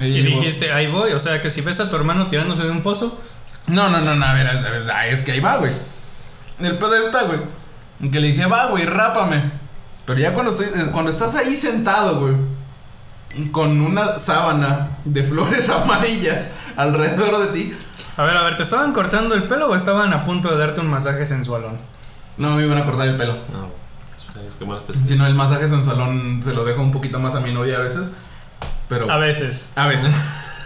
Y 0.00 0.22
dijiste, 0.22 0.72
ahí 0.72 0.86
voy. 0.86 1.12
O 1.12 1.18
sea, 1.18 1.40
que 1.40 1.50
si 1.50 1.60
ves 1.60 1.80
a 1.80 1.90
tu 1.90 1.96
hermano 1.96 2.28
tirándose 2.28 2.64
de 2.64 2.70
un 2.70 2.82
pozo, 2.82 3.18
No, 3.66 3.88
no, 3.88 4.00
no, 4.00 4.14
no, 4.14 4.26
a 4.26 4.32
ver, 4.32 4.48
a 4.48 4.54
ver, 4.54 5.14
es 5.14 5.22
que 5.22 5.32
ahí 5.32 5.40
va, 5.40 5.56
güey. 5.56 5.72
El 6.58 6.78
pedo 6.78 6.94
está, 6.94 7.22
güey. 7.24 7.40
Que 8.10 8.20
le 8.20 8.28
dije, 8.28 8.46
va, 8.46 8.66
güey, 8.66 8.84
rápame. 8.84 9.42
Pero 10.04 10.18
ya 10.18 10.34
cuando 10.34 10.50
estoy, 10.50 10.66
eh, 10.66 10.88
cuando 10.92 11.10
estás 11.10 11.34
ahí 11.36 11.56
sentado, 11.56 12.20
güey, 12.20 12.34
con 13.50 13.80
una 13.80 14.18
sábana 14.18 14.98
de 15.04 15.22
flores 15.28 15.68
amarillas 15.68 16.50
alrededor 16.76 17.38
de 17.38 17.46
ti, 17.52 17.76
A 18.16 18.24
ver, 18.24 18.36
a 18.36 18.44
ver, 18.44 18.56
¿te 18.56 18.62
estaban 18.62 18.92
cortando 18.92 19.34
el 19.34 19.44
pelo 19.44 19.68
o 19.68 19.74
estaban 19.74 20.12
a 20.12 20.24
punto 20.24 20.50
de 20.50 20.58
darte 20.58 20.80
un 20.80 20.88
masaje 20.88 21.24
sensualón? 21.24 21.78
no 22.36 22.56
me 22.56 22.64
iban 22.64 22.78
a 22.78 22.84
cortar 22.84 23.08
el 23.08 23.16
pelo. 23.16 23.34
No, 23.52 23.70
es 24.48 24.56
que 24.56 24.64
más. 24.64 24.82
Si 25.06 25.16
no, 25.16 25.26
el 25.26 25.34
masaje 25.34 25.64
en 25.64 25.84
salón 25.84 26.40
se 26.42 26.52
lo 26.54 26.64
dejo 26.64 26.82
un 26.82 26.92
poquito 26.92 27.18
más 27.18 27.34
a 27.34 27.40
mi 27.40 27.52
novia 27.52 27.76
a 27.76 27.80
veces. 27.80 28.12
Pero. 28.88 29.10
A 29.10 29.16
veces. 29.16 29.72
A 29.76 29.86
veces. 29.86 30.14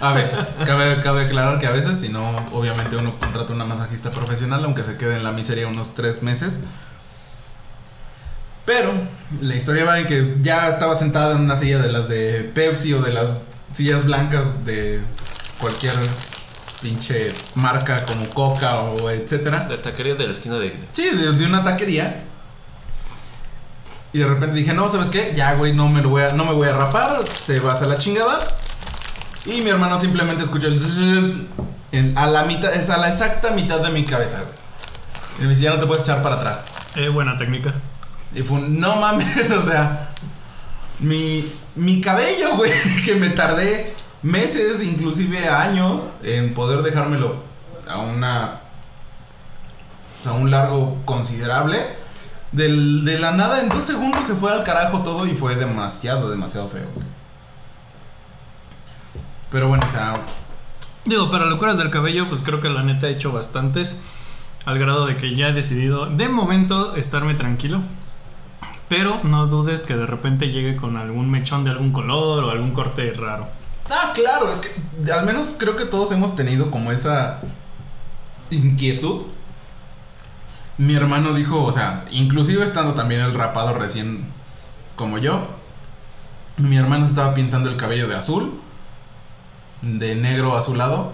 A 0.00 0.12
veces. 0.12 0.46
Cabe, 0.66 1.00
cabe 1.02 1.24
aclarar 1.24 1.58
que 1.58 1.66
a 1.66 1.70
veces, 1.70 1.98
si 1.98 2.10
no, 2.10 2.36
obviamente 2.52 2.96
uno 2.96 3.12
contrata 3.12 3.52
una 3.52 3.64
masajista 3.64 4.10
profesional, 4.10 4.62
aunque 4.64 4.82
se 4.82 4.96
quede 4.96 5.16
en 5.16 5.24
la 5.24 5.32
miseria 5.32 5.68
unos 5.68 5.94
tres 5.94 6.22
meses. 6.22 6.60
Pero 8.66 8.92
la 9.40 9.54
historia 9.54 9.84
va 9.84 9.98
en 9.98 10.06
que 10.06 10.36
ya 10.42 10.68
estaba 10.68 10.96
sentado 10.96 11.32
en 11.32 11.40
una 11.40 11.56
silla 11.56 11.78
de 11.78 11.90
las 11.90 12.08
de 12.08 12.50
Pepsi 12.54 12.92
o 12.92 13.00
de 13.00 13.12
las 13.12 13.42
sillas 13.72 14.04
blancas 14.04 14.64
de 14.64 15.00
cualquier 15.60 15.94
pinche 16.80 17.32
marca 17.54 18.04
como 18.04 18.28
Coca 18.30 18.76
o 18.80 19.10
etcétera. 19.10 19.66
La 19.68 19.80
taquería 19.80 20.14
de 20.14 20.24
la 20.26 20.32
esquina 20.32 20.56
de. 20.58 20.78
Sí, 20.92 21.08
desde 21.12 21.46
una 21.46 21.62
taquería. 21.64 22.24
Y 24.12 24.18
de 24.18 24.26
repente 24.26 24.56
dije, 24.56 24.72
no, 24.72 24.88
¿sabes 24.88 25.10
qué? 25.10 25.32
Ya, 25.36 25.54
güey, 25.54 25.72
no 25.74 25.88
me, 25.88 26.00
lo 26.00 26.08
voy 26.08 26.22
a, 26.22 26.32
no 26.32 26.44
me 26.46 26.52
voy 26.52 26.68
a 26.68 26.72
rapar, 26.74 27.22
te 27.46 27.60
vas 27.60 27.82
a 27.82 27.86
la 27.86 27.98
chingada. 27.98 28.40
Y 29.44 29.60
mi 29.62 29.68
hermano 29.70 30.00
simplemente 30.00 30.42
escuchó 30.44 30.68
el... 30.68 30.80
zzzz 30.80 30.98
en- 31.92 32.16
a 32.16 32.26
la 32.26 32.44
mitad, 32.44 32.72
es 32.74 32.88
a 32.90 32.96
la 32.96 33.08
exacta 33.08 33.50
mitad 33.50 33.80
de 33.80 33.90
mi 33.90 34.04
cabeza, 34.04 34.38
güey. 34.38 34.54
Y 35.38 35.42
me 35.42 35.48
dice, 35.50 35.62
ya 35.62 35.70
no 35.74 35.80
te 35.80 35.86
puedes 35.86 36.02
echar 36.02 36.22
para 36.22 36.36
atrás. 36.36 36.64
Eh, 36.94 37.08
buena 37.08 37.36
técnica. 37.36 37.74
Y 38.34 38.40
fue 38.42 38.58
un, 38.58 38.80
no 38.80 38.96
mames, 38.96 39.50
o 39.52 39.62
sea, 39.62 40.10
mi, 41.00 41.52
mi 41.74 42.00
cabello, 42.00 42.56
güey, 42.56 42.72
que 43.04 43.16
me 43.16 43.28
tardé 43.30 43.94
meses, 44.22 44.82
inclusive 44.82 45.48
años, 45.48 46.08
en 46.22 46.54
poder 46.54 46.82
dejármelo 46.82 47.36
a 47.88 47.98
una, 47.98 48.60
a 50.24 50.32
un 50.32 50.50
largo 50.50 51.02
considerable. 51.04 51.78
Del, 52.52 53.04
de 53.04 53.18
la 53.18 53.32
nada, 53.32 53.60
en 53.60 53.68
dos 53.68 53.84
segundos 53.84 54.26
se 54.26 54.34
fue 54.34 54.52
al 54.52 54.64
carajo 54.64 55.00
todo 55.00 55.26
y 55.26 55.34
fue 55.34 55.56
demasiado, 55.56 56.30
demasiado 56.30 56.68
feo. 56.68 56.86
Pero 59.50 59.68
bueno, 59.68 59.84
o 59.86 59.90
sea, 59.90 60.20
Digo, 61.06 61.30
para 61.30 61.46
locuras 61.46 61.78
del 61.78 61.90
cabello, 61.90 62.28
pues 62.28 62.42
creo 62.42 62.60
que 62.60 62.68
la 62.68 62.82
neta 62.82 63.06
he 63.06 63.12
hecho 63.12 63.30
bastantes. 63.30 64.02
Al 64.64 64.80
grado 64.80 65.06
de 65.06 65.16
que 65.16 65.36
ya 65.36 65.50
he 65.50 65.52
decidido, 65.52 66.06
de 66.06 66.28
momento, 66.28 66.96
estarme 66.96 67.34
tranquilo. 67.34 67.80
Pero 68.88 69.20
no 69.22 69.46
dudes 69.46 69.84
que 69.84 69.96
de 69.96 70.04
repente 70.04 70.50
llegue 70.50 70.74
con 70.74 70.96
algún 70.96 71.30
mechón 71.30 71.62
de 71.62 71.70
algún 71.70 71.92
color 71.92 72.42
o 72.42 72.50
algún 72.50 72.72
corte 72.72 73.12
raro. 73.12 73.46
Ah, 73.90 74.12
claro, 74.14 74.52
es 74.52 74.60
que 74.60 75.12
al 75.12 75.24
menos 75.24 75.48
creo 75.58 75.76
que 75.76 75.84
todos 75.84 76.12
hemos 76.12 76.34
tenido 76.36 76.70
como 76.70 76.92
esa 76.92 77.40
inquietud. 78.50 79.22
Mi 80.78 80.94
hermano 80.94 81.32
dijo, 81.32 81.62
o 81.62 81.72
sea, 81.72 82.04
inclusive 82.10 82.64
estando 82.64 82.94
también 82.94 83.20
el 83.20 83.34
rapado 83.34 83.74
recién 83.74 84.26
como 84.94 85.18
yo, 85.18 85.48
mi 86.56 86.76
hermano 86.76 87.04
se 87.04 87.10
estaba 87.10 87.34
pintando 87.34 87.70
el 87.70 87.76
cabello 87.76 88.08
de 88.08 88.16
azul, 88.16 88.60
de 89.82 90.14
negro 90.14 90.56
azulado. 90.56 91.12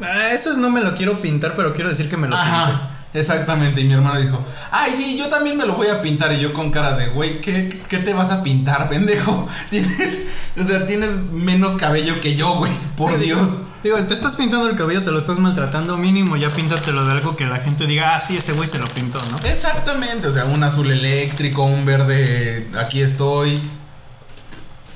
Ah, 0.00 0.30
eso 0.32 0.50
es 0.50 0.58
no 0.58 0.70
me 0.70 0.82
lo 0.82 0.94
quiero 0.94 1.20
pintar, 1.20 1.54
pero 1.56 1.72
quiero 1.72 1.90
decir 1.90 2.08
que 2.08 2.16
me 2.16 2.28
lo 2.28 2.36
pinté. 2.36 2.93
Exactamente. 3.14 3.80
Y 3.80 3.84
mi 3.84 3.94
hermano 3.94 4.20
dijo, 4.20 4.44
ay, 4.72 4.92
sí, 4.94 5.16
yo 5.16 5.28
también 5.28 5.56
me 5.56 5.64
lo 5.64 5.74
voy 5.74 5.86
a 5.86 6.02
pintar. 6.02 6.32
Y 6.32 6.40
yo 6.40 6.52
con 6.52 6.70
cara 6.70 6.96
de, 6.96 7.06
güey, 7.06 7.40
¿qué, 7.40 7.68
¿qué 7.88 7.98
te 7.98 8.12
vas 8.12 8.30
a 8.30 8.42
pintar, 8.42 8.88
pendejo? 8.88 9.48
Tienes, 9.70 10.22
o 10.60 10.64
sea, 10.64 10.86
tienes 10.86 11.10
menos 11.32 11.76
cabello 11.76 12.20
que 12.20 12.34
yo, 12.34 12.56
güey, 12.56 12.72
por 12.96 13.12
Sí, 13.12 13.24
Dios. 13.24 13.58
Digo, 13.84 13.98
te 13.98 14.14
estás 14.14 14.34
pintando 14.34 14.68
el 14.68 14.76
cabello, 14.76 15.04
te 15.04 15.10
lo 15.10 15.20
estás 15.20 15.38
maltratando, 15.38 15.96
mínimo 15.98 16.36
ya 16.36 16.48
píntatelo 16.48 17.04
de 17.04 17.12
algo 17.12 17.36
que 17.36 17.44
la 17.44 17.58
gente 17.58 17.86
diga, 17.86 18.16
ah, 18.16 18.20
sí, 18.20 18.36
ese 18.36 18.52
güey 18.54 18.66
se 18.66 18.78
lo 18.78 18.86
pintó, 18.88 19.20
¿no? 19.30 19.36
Exactamente, 19.46 20.26
o 20.26 20.32
sea, 20.32 20.46
un 20.46 20.62
azul 20.64 20.90
eléctrico, 20.90 21.62
un 21.64 21.84
verde, 21.84 22.66
aquí 22.78 23.02
estoy. 23.02 23.60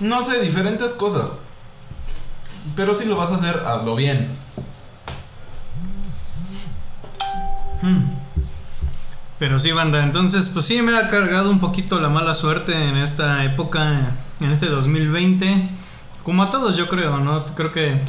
No 0.01 0.25
sé, 0.25 0.41
diferentes 0.41 0.95
cosas. 0.95 1.33
Pero 2.77 2.95
si 2.95 3.05
lo 3.05 3.17
vas 3.17 3.31
a 3.31 3.35
hacer, 3.35 3.63
hazlo 3.67 3.95
bien. 3.95 4.31
Hmm. 7.83 8.19
Pero 9.39 9.59
sí, 9.61 9.71
banda, 9.71 10.03
entonces, 10.03 10.49
pues 10.49 10.67
sí, 10.67 10.83
me 10.83 10.97
ha 10.97 11.09
cargado 11.09 11.51
un 11.51 11.61
poquito 11.61 12.01
la 12.01 12.09
mala 12.09 12.35
suerte 12.35 12.73
en 12.73 12.97
esta 12.97 13.45
época, 13.45 14.17
en 14.41 14.51
este 14.51 14.67
2020. 14.67 15.69
Como 16.25 16.43
a 16.43 16.51
todos, 16.51 16.77
yo 16.77 16.89
creo, 16.89 17.19
¿no? 17.19 17.45
Creo 17.55 17.71
que, 17.71 18.01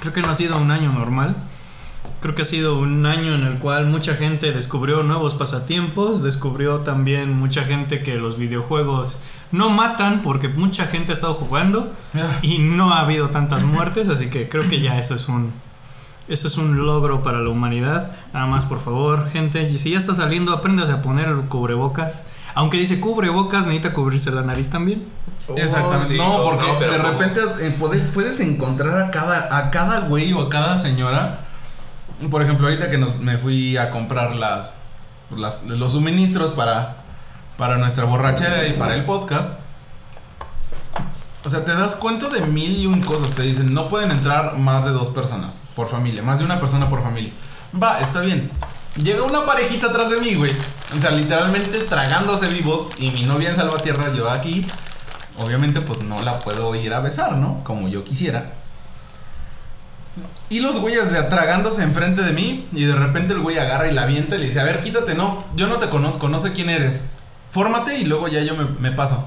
creo 0.00 0.12
que 0.12 0.20
no 0.20 0.30
ha 0.30 0.34
sido 0.34 0.56
un 0.56 0.72
año 0.72 0.92
normal. 0.92 1.36
Creo 2.20 2.34
que 2.34 2.42
ha 2.42 2.44
sido 2.44 2.76
un 2.76 3.06
año 3.06 3.36
en 3.36 3.44
el 3.44 3.60
cual 3.60 3.86
mucha 3.86 4.16
gente 4.16 4.50
descubrió 4.50 5.04
nuevos 5.04 5.34
pasatiempos, 5.34 6.24
descubrió 6.24 6.78
también 6.78 7.38
mucha 7.38 7.62
gente 7.62 8.02
que 8.02 8.16
los 8.16 8.36
videojuegos 8.36 9.20
no 9.52 9.70
matan 9.70 10.22
porque 10.22 10.48
mucha 10.48 10.88
gente 10.88 11.12
ha 11.12 11.14
estado 11.14 11.34
jugando 11.34 11.92
Ah, 12.14 12.38
y 12.42 12.58
no 12.58 12.92
ha 12.92 13.02
habido 13.02 13.28
tantas 13.28 13.62
muertes, 13.62 14.08
así 14.08 14.30
que 14.30 14.48
creo 14.48 14.68
que 14.68 14.80
ya 14.80 14.98
eso 14.98 15.14
es 15.14 15.28
un 15.28 15.52
eso 16.28 16.48
es 16.48 16.56
un 16.58 16.84
logro 16.84 17.22
para 17.22 17.40
la 17.40 17.48
humanidad. 17.48 18.12
Nada 18.32 18.46
más, 18.46 18.66
por 18.66 18.80
favor, 18.80 19.28
gente, 19.30 19.62
y 19.62 19.78
si 19.78 19.90
ya 19.92 19.98
está 19.98 20.14
saliendo, 20.14 20.52
apréndase 20.52 20.92
a 20.92 21.02
poner 21.02 21.28
el 21.28 21.42
cubrebocas. 21.48 22.24
Aunque 22.54 22.78
dice 22.78 23.00
cubrebocas, 23.00 23.66
necesita 23.66 23.92
cubrirse 23.94 24.30
la 24.30 24.42
nariz 24.42 24.70
también. 24.70 25.04
Exactamente. 25.56 26.04
Oh, 26.04 26.08
sí, 26.08 26.16
no, 26.18 26.42
porque 26.44 26.66
de 26.66 26.96
¿cómo? 26.96 27.08
repente 27.10 27.40
eh, 27.60 27.74
puedes, 27.78 28.06
puedes 28.08 28.40
encontrar 28.40 28.98
a 29.00 29.10
cada, 29.10 29.56
a 29.56 29.70
cada 29.70 30.00
güey 30.00 30.32
o 30.32 30.42
a 30.42 30.48
cada 30.48 30.78
señora. 30.78 31.40
Por 32.30 32.42
ejemplo, 32.42 32.66
ahorita 32.66 32.90
que 32.90 32.98
nos, 32.98 33.18
me 33.20 33.38
fui 33.38 33.76
a 33.76 33.90
comprar 33.90 34.34
las, 34.34 34.76
las- 35.36 35.64
los 35.64 35.92
suministros 35.92 36.50
para, 36.50 36.96
para 37.56 37.78
nuestra 37.78 38.04
borrachera 38.04 38.66
y 38.66 38.72
para 38.74 38.94
el 38.96 39.04
podcast. 39.04 39.60
O 41.44 41.50
sea, 41.50 41.64
te 41.64 41.72
das 41.72 41.94
cuenta 41.96 42.28
de 42.28 42.40
mil 42.42 42.76
y 42.76 42.86
un 42.86 43.00
cosas. 43.00 43.32
Te 43.32 43.42
dicen, 43.42 43.72
no 43.72 43.88
pueden 43.88 44.10
entrar 44.10 44.56
más 44.56 44.84
de 44.84 44.90
dos 44.90 45.08
personas 45.08 45.60
por 45.76 45.88
familia, 45.88 46.22
más 46.22 46.40
de 46.40 46.44
una 46.44 46.60
persona 46.60 46.90
por 46.90 47.02
familia. 47.02 47.32
Va, 47.80 48.00
está 48.00 48.20
bien. 48.20 48.50
Llega 48.96 49.22
una 49.22 49.46
parejita 49.46 49.88
atrás 49.88 50.10
de 50.10 50.18
mí, 50.18 50.34
güey. 50.34 50.50
O 50.96 51.00
sea, 51.00 51.12
literalmente 51.12 51.78
tragándose 51.80 52.48
vivos. 52.48 52.88
Y 52.98 53.10
mi 53.10 53.22
novia 53.22 53.50
en 53.50 53.56
Salvatierra, 53.56 54.12
yo 54.12 54.28
aquí. 54.28 54.66
Obviamente, 55.38 55.80
pues 55.80 56.00
no 56.00 56.20
la 56.22 56.40
puedo 56.40 56.74
ir 56.74 56.92
a 56.92 57.00
besar, 57.00 57.36
¿no? 57.36 57.62
Como 57.62 57.88
yo 57.88 58.02
quisiera. 58.02 58.54
Y 60.50 60.60
los 60.60 60.80
güeyes 60.80 61.12
de 61.12 61.22
tragándose 61.24 61.84
enfrente 61.84 62.22
de 62.22 62.32
mí. 62.32 62.66
Y 62.72 62.84
de 62.84 62.96
repente 62.96 63.34
el 63.34 63.40
güey 63.40 63.58
agarra 63.58 63.86
y 63.86 63.94
la 63.94 64.02
avienta 64.02 64.34
y 64.34 64.40
le 64.40 64.46
dice: 64.46 64.60
A 64.60 64.64
ver, 64.64 64.82
quítate, 64.82 65.14
no. 65.14 65.44
Yo 65.54 65.68
no 65.68 65.76
te 65.76 65.88
conozco, 65.88 66.28
no 66.28 66.40
sé 66.40 66.52
quién 66.52 66.68
eres. 66.68 67.02
Fórmate 67.52 67.96
y 67.98 68.04
luego 68.04 68.26
ya 68.26 68.40
yo 68.40 68.54
me 68.56 68.90
paso. 68.90 69.24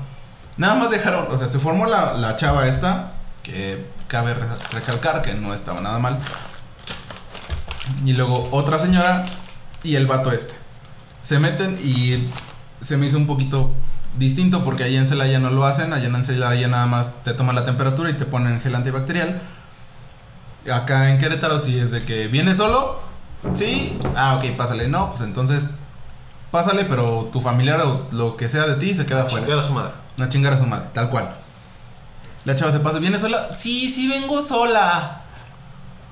Nada 0.58 0.75
más 0.75 0.89
dejaron, 0.91 1.27
o 1.29 1.38
sea, 1.38 1.48
se 1.48 1.60
formó 1.60 1.86
la, 1.86 2.13
la 2.13 2.36
chava 2.36 2.67
esta. 2.67 3.13
Que 3.43 3.86
cabe 4.08 4.34
re- 4.36 4.46
recalcar 4.72 5.22
que 5.24 5.34
no 5.34 5.53
estaba 5.53 5.81
nada 5.81 5.98
mal. 5.98 6.17
Y 8.05 8.13
luego 8.13 8.48
otra 8.51 8.77
señora 8.77 9.25
y 9.84 9.96
el 9.96 10.05
vato 10.08 10.31
este. 10.31 10.53
Se 11.24 11.39
meten 11.39 11.77
y 11.84 12.29
se 12.81 12.98
me 12.98 13.08
hizo 13.08 13.17
un 13.17 13.27
poquito 13.27 13.72
distinto 14.17 14.63
porque 14.63 14.84
allá 14.84 15.00
en 15.00 15.08
Celaya 15.08 15.39
no 15.39 15.50
lo 15.50 15.65
hacen. 15.65 15.91
Allá 15.93 16.05
en 16.08 16.25
Celaya 16.25 16.67
nada 16.67 16.86
más 16.86 17.24
te 17.24 17.34
toman 17.34 17.55
la 17.55 17.63
temperatura 17.63 18.10
y 18.10 18.13
te 18.13 18.25
ponen 18.25 18.62
gel 18.62 18.75
antibacterial. 18.75 19.41
Acá 20.72 21.10
en 21.10 21.17
Querétaro 21.17 21.60
sí 21.60 21.79
es 21.79 21.89
de 21.91 22.03
que 22.03 22.27
viene 22.27 22.53
solo. 22.55 23.00
Sí. 23.55 23.98
Ah, 24.15 24.36
ok, 24.39 24.55
pásale. 24.55 24.88
No, 24.88 25.10
pues 25.10 25.22
entonces 25.22 25.70
pásale, 26.51 26.86
pero 26.86 27.29
tu 27.34 27.41
familiar 27.41 27.81
o 27.81 28.08
lo 28.12 28.36
que 28.38 28.48
sea 28.50 28.67
de 28.67 28.75
ti 28.75 28.93
se 28.93 29.05
queda 29.05 29.24
afuera. 29.24 29.46
No 30.18 30.30
chingar 30.30 30.53
a 30.53 30.58
su 30.58 30.65
madre, 30.65 30.88
tal 30.94 31.10
cual. 31.10 31.36
La 32.46 32.56
chava 32.56 32.72
se 32.72 32.80
pasa, 32.80 33.00
¿viene 33.00 33.20
sola? 33.20 33.56
Sí, 33.56 33.89
sí, 33.89 34.08
vengo 34.08 34.41
sola. 34.41 35.22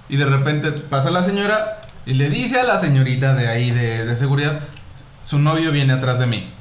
Y 0.10 0.18
de 0.18 0.26
repente 0.26 0.72
pasa 0.72 1.12
la 1.12 1.24
señora 1.24 1.82
y 2.06 2.14
le 2.14 2.30
dice 2.30 2.60
a 2.60 2.64
la 2.64 2.80
señorita 2.80 3.34
de 3.34 3.48
ahí 3.48 3.72
de, 3.72 4.06
de 4.06 4.16
seguridad, 4.16 4.60
su 5.24 5.40
novio 5.40 5.72
viene 5.72 5.94
atrás 5.94 6.20
de 6.20 6.26
mí. 6.26 6.52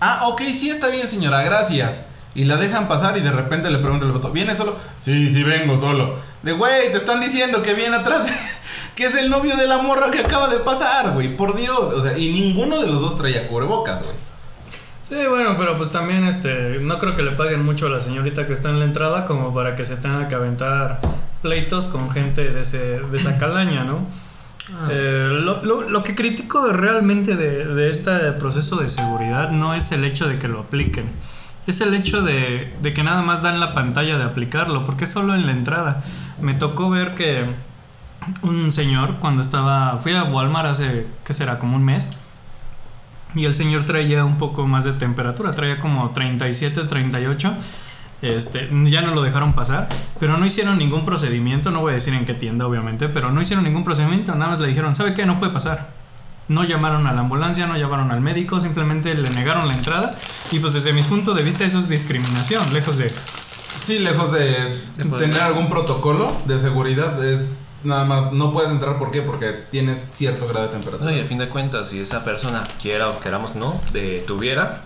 Ah, 0.00 0.28
ok, 0.28 0.42
sí, 0.54 0.70
está 0.70 0.88
bien, 0.88 1.08
señora, 1.08 1.42
gracias. 1.42 2.06
Y 2.34 2.44
la 2.44 2.56
dejan 2.56 2.88
pasar 2.88 3.18
y 3.18 3.20
de 3.20 3.32
repente 3.32 3.70
le 3.70 3.78
pregunta 3.78 4.06
el 4.06 4.12
vato, 4.12 4.30
¿viene 4.30 4.54
solo? 4.54 4.76
Sí, 5.00 5.32
sí, 5.32 5.42
vengo 5.42 5.76
solo. 5.76 6.18
De 6.42 6.52
güey, 6.52 6.92
te 6.92 6.98
están 6.98 7.20
diciendo 7.20 7.62
que 7.62 7.74
viene 7.74 7.96
atrás, 7.96 8.28
que 8.94 9.06
es 9.06 9.16
el 9.16 9.28
novio 9.28 9.56
de 9.56 9.66
la 9.66 9.78
morra 9.78 10.10
que 10.10 10.20
acaba 10.20 10.48
de 10.48 10.58
pasar, 10.58 11.12
güey. 11.14 11.36
Por 11.36 11.56
Dios. 11.56 11.78
O 11.78 12.02
sea, 12.02 12.16
y 12.16 12.32
ninguno 12.32 12.78
de 12.80 12.86
los 12.86 13.00
dos 13.00 13.18
traía 13.18 13.48
cubrebocas, 13.48 14.02
güey. 14.02 14.14
Sí, 15.08 15.14
bueno, 15.28 15.54
pero 15.56 15.76
pues 15.78 15.90
también 15.90 16.24
este, 16.24 16.80
no 16.82 16.98
creo 16.98 17.16
que 17.16 17.22
le 17.22 17.30
paguen 17.30 17.64
mucho 17.64 17.86
a 17.86 17.88
la 17.90 17.98
señorita 18.00 18.46
que 18.46 18.52
está 18.52 18.68
en 18.68 18.78
la 18.78 18.84
entrada 18.84 19.24
como 19.24 19.54
para 19.54 19.74
que 19.74 19.86
se 19.86 19.96
tenga 19.96 20.28
que 20.28 20.34
aventar 20.34 21.00
pleitos 21.40 21.86
con 21.86 22.10
gente 22.10 22.50
de, 22.50 22.60
ese, 22.60 23.00
de 23.00 23.16
esa 23.16 23.38
calaña, 23.38 23.84
¿no? 23.84 24.00
Eh, 24.90 25.28
lo, 25.30 25.62
lo- 25.64 25.88
lo 25.88 26.02
que 26.02 26.14
critico 26.14 26.66
de- 26.66 26.74
realmente 26.74 27.36
de, 27.36 27.64
de 27.64 27.88
este 27.88 28.32
proceso 28.32 28.76
de 28.76 28.90
seguridad 28.90 29.50
no 29.50 29.72
es 29.74 29.92
el 29.92 30.04
hecho 30.04 30.28
de 30.28 30.38
que 30.38 30.46
lo 30.46 30.60
apliquen, 30.60 31.06
es 31.66 31.80
el 31.80 31.94
hecho 31.94 32.20
de, 32.20 32.74
de 32.82 32.92
que 32.92 33.02
nada 33.02 33.22
más 33.22 33.40
dan 33.42 33.60
la 33.60 33.72
pantalla 33.72 34.18
de 34.18 34.24
aplicarlo, 34.24 34.84
porque 34.84 35.04
es 35.04 35.10
solo 35.10 35.34
en 35.34 35.46
la 35.46 35.52
entrada. 35.52 36.02
Me 36.42 36.52
tocó 36.54 36.90
ver 36.90 37.14
que 37.14 37.46
un 38.42 38.70
señor 38.72 39.14
cuando 39.20 39.40
estaba, 39.40 39.96
fui 40.02 40.12
a 40.14 40.24
Walmart 40.24 40.68
hace, 40.68 41.06
¿qué 41.24 41.32
será? 41.32 41.58
Como 41.58 41.76
un 41.76 41.84
mes. 41.86 42.10
Y 43.34 43.44
el 43.44 43.54
señor 43.54 43.84
traía 43.86 44.24
un 44.24 44.38
poco 44.38 44.66
más 44.66 44.84
de 44.84 44.92
temperatura, 44.92 45.50
traía 45.52 45.78
como 45.80 46.10
37, 46.10 46.84
38. 46.84 47.54
Este, 48.20 48.68
ya 48.86 49.00
no 49.02 49.14
lo 49.14 49.22
dejaron 49.22 49.52
pasar, 49.52 49.88
pero 50.18 50.36
no 50.38 50.44
hicieron 50.46 50.76
ningún 50.78 51.04
procedimiento, 51.04 51.70
no 51.70 51.82
voy 51.82 51.92
a 51.92 51.94
decir 51.94 52.14
en 52.14 52.24
qué 52.24 52.34
tienda 52.34 52.66
obviamente, 52.66 53.08
pero 53.08 53.30
no 53.30 53.40
hicieron 53.40 53.64
ningún 53.64 53.84
procedimiento, 53.84 54.34
nada 54.34 54.50
más 54.50 54.60
le 54.60 54.66
dijeron, 54.66 54.92
¿sabe 54.94 55.14
qué? 55.14 55.24
No 55.24 55.38
puede 55.38 55.52
pasar. 55.52 55.90
No 56.48 56.64
llamaron 56.64 57.06
a 57.06 57.12
la 57.12 57.20
ambulancia, 57.20 57.66
no 57.68 57.76
llamaron 57.76 58.10
al 58.10 58.20
médico, 58.22 58.58
simplemente 58.60 59.14
le 59.14 59.28
negaron 59.30 59.68
la 59.68 59.74
entrada 59.74 60.10
y 60.50 60.58
pues 60.58 60.72
desde 60.72 60.92
mi 60.94 61.02
punto 61.02 61.34
de 61.34 61.42
vista 61.42 61.64
eso 61.64 61.78
es 61.78 61.88
discriminación, 61.88 62.62
lejos 62.72 62.96
de... 62.98 63.12
Sí, 63.82 63.98
lejos 64.00 64.32
de 64.32 64.80
poder- 65.08 65.28
tener 65.28 65.40
algún 65.42 65.68
protocolo 65.68 66.34
de 66.46 66.58
seguridad, 66.58 67.22
es 67.24 67.50
nada 67.84 68.04
más, 68.04 68.32
no 68.32 68.52
puedes 68.52 68.70
entrar, 68.70 68.98
¿por 68.98 69.10
qué? 69.10 69.22
Porque 69.22 69.52
tienes 69.70 70.02
cierto 70.12 70.46
grado 70.48 70.66
de 70.68 70.74
No, 70.74 70.80
temperatura. 70.80 71.12
y 71.16 71.20
a 71.20 71.24
fin 71.24 71.38
de 71.38 71.48
cuentas, 71.48 71.88
si 71.90 72.00
esa 72.00 72.24
persona 72.24 72.62
quiera 72.82 73.08
o 73.10 73.20
queramos 73.20 73.54
no, 73.54 73.80
de, 73.92 74.20
tuviera, 74.26 74.82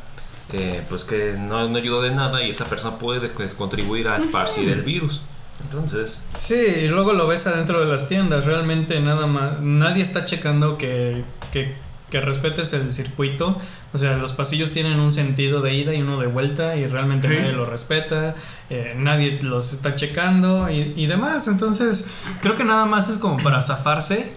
eh, 0.52 0.82
pues 0.88 1.04
que 1.04 1.34
no, 1.38 1.68
no 1.68 1.78
ayudó 1.78 2.02
de 2.02 2.10
nada 2.10 2.42
y 2.42 2.50
esa 2.50 2.66
persona 2.66 2.98
puede 2.98 3.28
pues, 3.28 3.54
contribuir 3.54 4.08
a 4.08 4.16
esparcir 4.18 4.68
el 4.68 4.82
virus. 4.82 5.22
Entonces, 5.64 6.24
Sí, 6.32 6.54
y 6.84 6.88
luego 6.88 7.12
lo 7.12 7.26
ves 7.26 7.46
adentro 7.46 7.80
de 7.80 7.86
las 7.86 8.08
tiendas, 8.08 8.46
realmente 8.46 8.98
nada 9.00 9.26
más, 9.26 9.60
nadie 9.60 10.02
está 10.02 10.24
checando 10.24 10.76
que, 10.76 11.22
que, 11.52 11.74
que 12.12 12.20
respetes 12.20 12.72
el 12.74 12.92
circuito, 12.92 13.56
o 13.92 13.98
sea, 13.98 14.16
los 14.18 14.32
pasillos 14.34 14.70
tienen 14.70 15.00
un 15.00 15.10
sentido 15.10 15.62
de 15.62 15.74
ida 15.74 15.94
y 15.94 16.02
uno 16.02 16.20
de 16.20 16.28
vuelta 16.28 16.76
y 16.76 16.86
realmente 16.86 17.28
Sí. 17.28 17.34
nadie 17.36 17.52
lo 17.54 17.64
respeta, 17.64 18.36
eh, 18.70 18.94
nadie 18.96 19.40
los 19.42 19.72
está 19.72 19.96
checando 19.96 20.70
y, 20.70 20.92
y 20.94 21.06
demás, 21.06 21.48
entonces 21.48 22.06
creo 22.42 22.54
que 22.54 22.64
nada 22.64 22.86
más 22.86 23.08
es 23.08 23.18
como 23.18 23.38
para 23.42 23.62
zafarse 23.62 24.34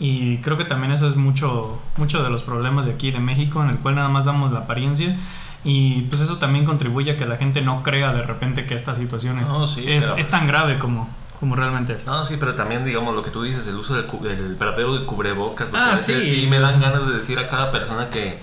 y 0.00 0.38
creo 0.38 0.56
que 0.58 0.64
también 0.64 0.92
eso 0.92 1.06
es 1.06 1.14
mucho, 1.16 1.80
mucho 1.96 2.22
de 2.24 2.28
los 2.30 2.42
problemas 2.42 2.86
de 2.86 2.92
aquí 2.92 3.10
de 3.12 3.20
México, 3.20 3.62
en 3.62 3.70
el 3.70 3.78
cual 3.78 3.94
nada 3.94 4.08
más 4.08 4.24
damos 4.24 4.50
la 4.50 4.58
apariencia. 4.60 5.16
Y 5.64 6.00
pues 6.10 6.20
eso 6.20 6.38
también 6.38 6.64
contribuye 6.64 7.12
a 7.12 7.16
que 7.16 7.24
la 7.24 7.36
gente 7.36 7.60
no 7.62 7.84
crea 7.84 8.12
de 8.12 8.22
repente 8.24 8.66
que 8.66 8.74
esta 8.74 8.96
situación 8.96 9.38
es, 9.38 9.48
No, 9.48 9.68
sí, 9.68 9.84
es, 9.86 10.02
pero- 10.04 10.16
es 10.16 10.28
tan 10.28 10.48
grave 10.48 10.80
como, 10.80 11.08
como 11.42 11.56
realmente 11.56 11.94
es. 11.94 12.06
no, 12.06 12.24
sí, 12.24 12.36
pero 12.38 12.54
también, 12.54 12.84
digamos, 12.84 13.16
lo 13.16 13.24
que 13.24 13.32
tú 13.32 13.42
dices, 13.42 13.66
el 13.66 13.74
uso 13.74 13.94
del, 13.96 14.06
cu- 14.06 14.22
del 14.22 14.54
verdadero 14.54 14.96
de 14.96 15.04
cubrebocas, 15.04 15.70
Ah, 15.74 15.96
sí. 15.96 16.22
sí 16.22 16.46
me 16.48 16.60
dan 16.60 16.80
ganas 16.80 17.04
de 17.04 17.14
decir 17.14 17.36
a 17.40 17.48
cada 17.48 17.72
persona 17.72 18.10
que, 18.10 18.38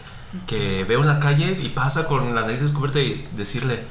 que 0.45 0.83
veo 0.83 0.99
en 0.99 1.07
la 1.07 1.21
calle 1.21 1.57
y 1.63 1.69
pasa 1.69 2.07
con 2.07 2.35
la 2.35 2.41
nariz 2.41 2.61
descubierta 2.61 2.99
y 2.99 3.25
decirle, 3.37 3.85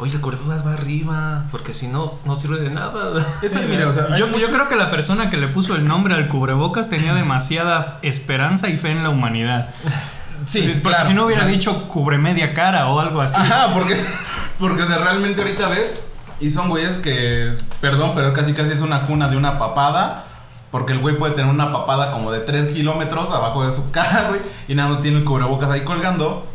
oye, 0.00 0.16
el 0.16 0.20
cubrebocas 0.20 0.66
va 0.66 0.72
arriba, 0.72 1.44
porque 1.52 1.72
si 1.72 1.86
no, 1.86 2.18
no 2.24 2.36
sirve 2.36 2.58
de 2.58 2.70
nada. 2.70 3.24
Es 3.42 3.54
que, 3.54 3.64
mira, 3.66 3.86
o 3.88 3.92
sea, 3.92 4.16
yo, 4.16 4.26
creo 4.32 4.68
que 4.68 4.74
la 4.74 4.90
persona 4.90 5.30
que 5.30 5.36
le 5.36 5.46
puso 5.46 5.76
el 5.76 5.86
nombre 5.86 6.14
al 6.16 6.26
cubrebocas 6.26 6.90
tenía 6.90 7.14
demasiada 7.14 8.00
esperanza 8.02 8.68
y 8.68 8.76
fe 8.76 8.90
en 8.90 9.04
la 9.04 9.10
humanidad. 9.10 9.72
Sí, 10.46 10.60
porque 10.62 10.80
claro, 10.82 11.04
si 11.04 11.14
no 11.14 11.26
hubiera 11.26 11.42
o 11.42 11.46
sea, 11.46 11.52
dicho 11.52 11.88
cubre 11.88 12.16
media 12.16 12.54
cara 12.54 12.86
o 12.88 13.00
algo 13.00 13.20
así. 13.20 13.36
Ajá, 13.38 13.74
porque, 13.74 13.96
porque 14.58 14.82
o 14.84 14.86
sea, 14.86 14.98
realmente 14.98 15.42
ahorita 15.42 15.68
ves 15.68 16.00
y 16.40 16.48
son 16.50 16.68
güeyes 16.68 16.96
que, 16.98 17.54
perdón, 17.80 18.12
pero 18.14 18.32
casi 18.32 18.52
casi 18.52 18.72
es 18.72 18.80
una 18.80 19.06
cuna 19.06 19.28
de 19.28 19.36
una 19.36 19.58
papada. 19.58 20.24
Porque 20.70 20.92
el 20.92 20.98
güey 20.98 21.16
puede 21.16 21.34
tener 21.34 21.50
una 21.50 21.72
papada 21.72 22.10
como 22.12 22.30
de 22.30 22.40
3 22.40 22.74
kilómetros 22.74 23.30
abajo 23.30 23.64
de 23.64 23.72
su 23.72 23.90
cara, 23.92 24.28
güey. 24.28 24.40
Y 24.68 24.74
nada 24.74 24.90
más 24.90 25.00
tiene 25.00 25.18
el 25.18 25.24
cubrebocas 25.24 25.70
ahí 25.70 25.80
colgando. 25.82 26.46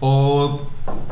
O 0.00 0.62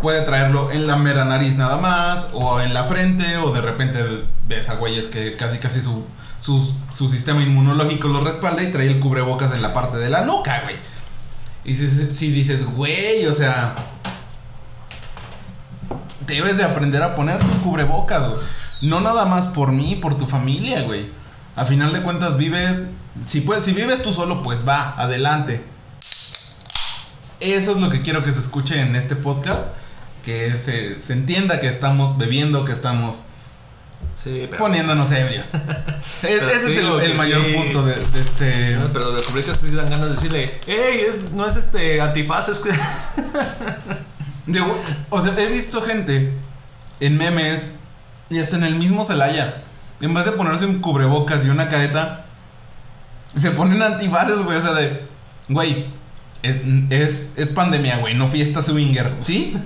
puede 0.02 0.22
traerlo 0.22 0.70
en 0.70 0.86
la 0.86 0.96
mera 0.96 1.24
nariz 1.24 1.56
nada 1.56 1.76
más. 1.76 2.30
O 2.32 2.60
en 2.60 2.74
la 2.74 2.84
frente. 2.84 3.36
O 3.36 3.52
de 3.52 3.60
repente 3.60 4.24
ves 4.48 4.68
a 4.68 4.74
güeyes 4.74 5.06
que 5.06 5.36
casi 5.36 5.58
casi 5.58 5.80
su, 5.80 6.04
su, 6.40 6.74
su 6.90 7.08
sistema 7.08 7.42
inmunológico 7.42 8.08
lo 8.08 8.22
respalda 8.22 8.62
y 8.62 8.72
trae 8.72 8.88
el 8.88 8.98
cubrebocas 8.98 9.52
en 9.52 9.62
la 9.62 9.72
parte 9.72 9.98
de 9.98 10.10
la 10.10 10.22
nuca, 10.22 10.62
güey. 10.64 10.76
Y 11.64 11.74
si, 11.74 12.12
si 12.12 12.30
dices, 12.30 12.66
güey, 12.66 13.24
o 13.26 13.32
sea, 13.32 13.74
debes 16.26 16.58
de 16.58 16.64
aprender 16.64 17.02
a 17.02 17.14
poner 17.14 17.38
tu 17.38 17.62
cubrebocas, 17.62 18.28
güey. 18.28 18.63
No 18.84 19.00
nada 19.00 19.24
más 19.24 19.48
por 19.48 19.72
mí, 19.72 19.96
por 19.96 20.16
tu 20.16 20.26
familia, 20.26 20.82
güey. 20.82 21.06
A 21.56 21.64
final 21.64 21.92
de 21.92 22.02
cuentas 22.02 22.36
vives, 22.36 22.90
si 23.26 23.40
puedes, 23.40 23.64
si 23.64 23.72
vives 23.72 24.02
tú 24.02 24.12
solo, 24.12 24.42
pues 24.42 24.66
va, 24.66 24.94
adelante. 25.00 25.64
Eso 27.40 27.72
es 27.72 27.76
lo 27.78 27.90
que 27.90 28.02
quiero 28.02 28.22
que 28.22 28.32
se 28.32 28.40
escuche 28.40 28.80
en 28.80 28.96
este 28.96 29.16
podcast, 29.16 29.68
que 30.24 30.52
se, 30.58 31.00
se 31.02 31.12
entienda 31.12 31.60
que 31.60 31.68
estamos 31.68 32.16
bebiendo, 32.18 32.64
que 32.64 32.72
estamos 32.72 33.20
Sí, 34.22 34.46
pero... 34.50 34.56
poniéndonos 34.58 35.10
ebrios. 35.12 35.50
E- 36.22 36.36
Ese 36.36 36.72
es 36.72 36.78
el, 36.78 37.14
mayor 37.14 37.44
sí. 37.46 37.52
punto 37.52 37.82
de, 37.84 37.94
de 37.96 38.20
este... 38.20 38.76
No, 38.76 38.90
pero 38.90 39.12
de 39.12 39.22
cubrebocas 39.22 39.58
sí 39.58 39.70
dan 39.70 39.90
ganas 39.90 40.06
de 40.08 40.14
decirle, 40.14 40.60
hey, 40.66 41.02
es, 41.08 41.32
no 41.32 41.46
es 41.46 41.56
este 41.56 42.00
antifaz, 42.00 42.48
es 42.48 42.58
que... 42.58 42.70
O 45.10 45.22
sea, 45.22 45.34
he 45.38 45.48
visto 45.52 45.82
gente 45.82 46.32
en 47.00 47.16
memes 47.16 47.72
y 48.30 48.38
hasta 48.38 48.56
en 48.56 48.64
el 48.64 48.76
mismo 48.76 49.04
Celaya. 49.04 49.62
En 50.00 50.14
vez 50.14 50.24
de 50.24 50.32
ponerse 50.32 50.66
un 50.66 50.80
cubrebocas 50.80 51.44
y 51.44 51.50
una 51.50 51.68
careta, 51.68 52.24
se 53.36 53.50
ponen 53.50 53.82
antifaces, 53.82 54.42
güey. 54.42 54.58
O 54.58 54.60
sea, 54.60 54.72
de, 54.72 55.04
güey, 55.48 55.86
es, 56.42 57.28
es, 57.36 57.50
pandemia, 57.50 57.98
güey, 57.98 58.14
no 58.14 58.28
fiesta 58.28 58.62
swinger, 58.62 59.14
¿sí? 59.20 59.56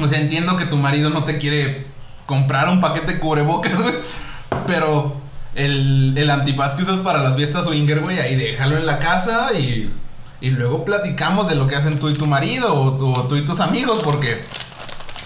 O 0.00 0.08
sea, 0.08 0.20
entiendo 0.20 0.56
que 0.56 0.66
tu 0.66 0.76
marido 0.76 1.10
no 1.10 1.22
te 1.24 1.38
quiere 1.38 1.86
comprar 2.26 2.68
un 2.68 2.80
paquete 2.80 3.12
de 3.12 3.18
cubrebocas, 3.20 3.80
güey. 3.80 3.94
Pero 4.66 5.20
el, 5.54 6.14
el 6.16 6.30
antifaz 6.30 6.74
que 6.74 6.82
usas 6.82 6.98
para 7.00 7.22
las 7.22 7.36
fiestas 7.36 7.64
swinger, 7.64 8.00
güey, 8.00 8.18
ahí 8.18 8.34
déjalo 8.34 8.76
en 8.76 8.86
la 8.86 8.98
casa 8.98 9.52
y, 9.52 9.92
y 10.40 10.50
luego 10.50 10.84
platicamos 10.84 11.48
de 11.48 11.54
lo 11.54 11.66
que 11.66 11.76
hacen 11.76 12.00
tú 12.00 12.08
y 12.08 12.14
tu 12.14 12.26
marido 12.26 12.74
o 12.74 13.24
tú 13.28 13.36
y 13.36 13.42
tus 13.42 13.60
amigos, 13.60 14.00
porque 14.02 14.42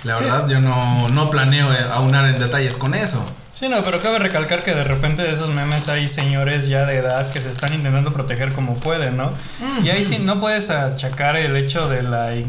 la 0.04 0.14
Sí. 0.16 0.24
verdad 0.24 0.48
yo 0.48 0.60
no, 0.60 1.08
no 1.08 1.30
planeo 1.30 1.72
eh, 1.72 1.76
aunar 1.92 2.26
en 2.28 2.38
detalles 2.38 2.76
con 2.76 2.94
eso. 2.94 3.24
Sí, 3.52 3.68
no, 3.68 3.82
pero 3.82 4.00
cabe 4.00 4.18
recalcar 4.20 4.62
que 4.62 4.74
de 4.74 4.84
repente 4.84 5.22
de 5.22 5.32
esos 5.32 5.48
memes 5.50 5.88
hay 5.88 6.06
señores 6.08 6.68
ya 6.68 6.84
de 6.86 6.98
edad 6.98 7.28
que 7.30 7.40
se 7.40 7.48
están 7.50 7.72
intentando 7.74 8.12
proteger 8.12 8.52
como 8.52 8.74
pueden, 8.74 9.16
¿no? 9.16 9.30
Y 9.82 9.88
ahí 9.90 10.04
sí 10.04 10.18
no 10.20 10.38
puedes 10.38 10.70
achacar 10.70 11.36
el 11.36 11.56
hecho 11.56 11.88
de 11.88 12.02
la, 12.02 12.26
de 12.28 12.44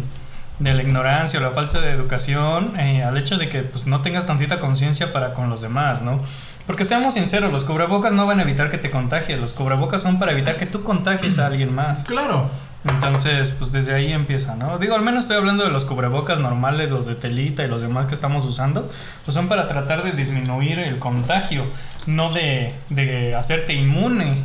la 0.59 0.81
ignorancia 0.83 1.39
o 1.39 1.41
la 1.43 1.49
falta 1.51 1.81
de 1.81 1.89
educación 1.91 2.79
eh, 2.79 3.03
al 3.03 3.17
hecho 3.17 3.37
de 3.37 3.49
que 3.49 3.63
pues, 3.63 3.87
no 3.87 4.01
tengas 4.03 4.27
tantita 4.27 4.59
conciencia 4.59 5.11
para 5.11 5.33
con 5.33 5.49
los 5.49 5.61
demás, 5.61 6.03
¿no? 6.03 6.21
Porque 6.67 6.83
seamos 6.83 7.15
sinceros, 7.15 7.51
los 7.51 7.63
cubrebocas 7.63 8.13
no 8.13 8.27
van 8.27 8.39
a 8.39 8.43
evitar 8.43 8.69
que 8.69 8.77
te 8.77 8.91
contagies, 8.91 9.39
los 9.39 9.53
cubrebocas 9.53 10.03
son 10.03 10.19
para 10.19 10.33
evitar 10.33 10.57
que 10.57 10.67
tú 10.67 10.83
contagies 10.83 11.39
a 11.39 11.47
alguien 11.47 11.73
más. 11.73 12.03
Claro. 12.03 12.51
Entonces, 12.85 13.53
pues 13.59 13.73
desde 13.73 13.93
ahí 13.93 14.13
empieza, 14.13 14.55
¿no? 14.55 14.77
Digo, 14.77 14.95
al 14.95 15.01
menos 15.01 15.25
estoy 15.25 15.35
hablando 15.35 15.65
de 15.65 15.69
los 15.69 15.83
cubrebocas 15.83 16.39
normales, 16.39 16.89
los 16.89 17.07
de 17.07 17.15
telita 17.15 17.65
y 17.65 17.67
los 17.67 17.81
demás 17.81 18.05
que 18.05 18.13
estamos 18.13 18.45
usando, 18.45 18.89
pues 19.25 19.35
son 19.35 19.49
para 19.49 19.67
tratar 19.67 20.03
de 20.03 20.13
disminuir 20.13 20.79
el 20.79 20.97
contagio, 20.97 21.65
no 22.05 22.31
de, 22.31 22.73
de 22.89 23.35
hacerte 23.35 23.73
inmune. 23.73 24.37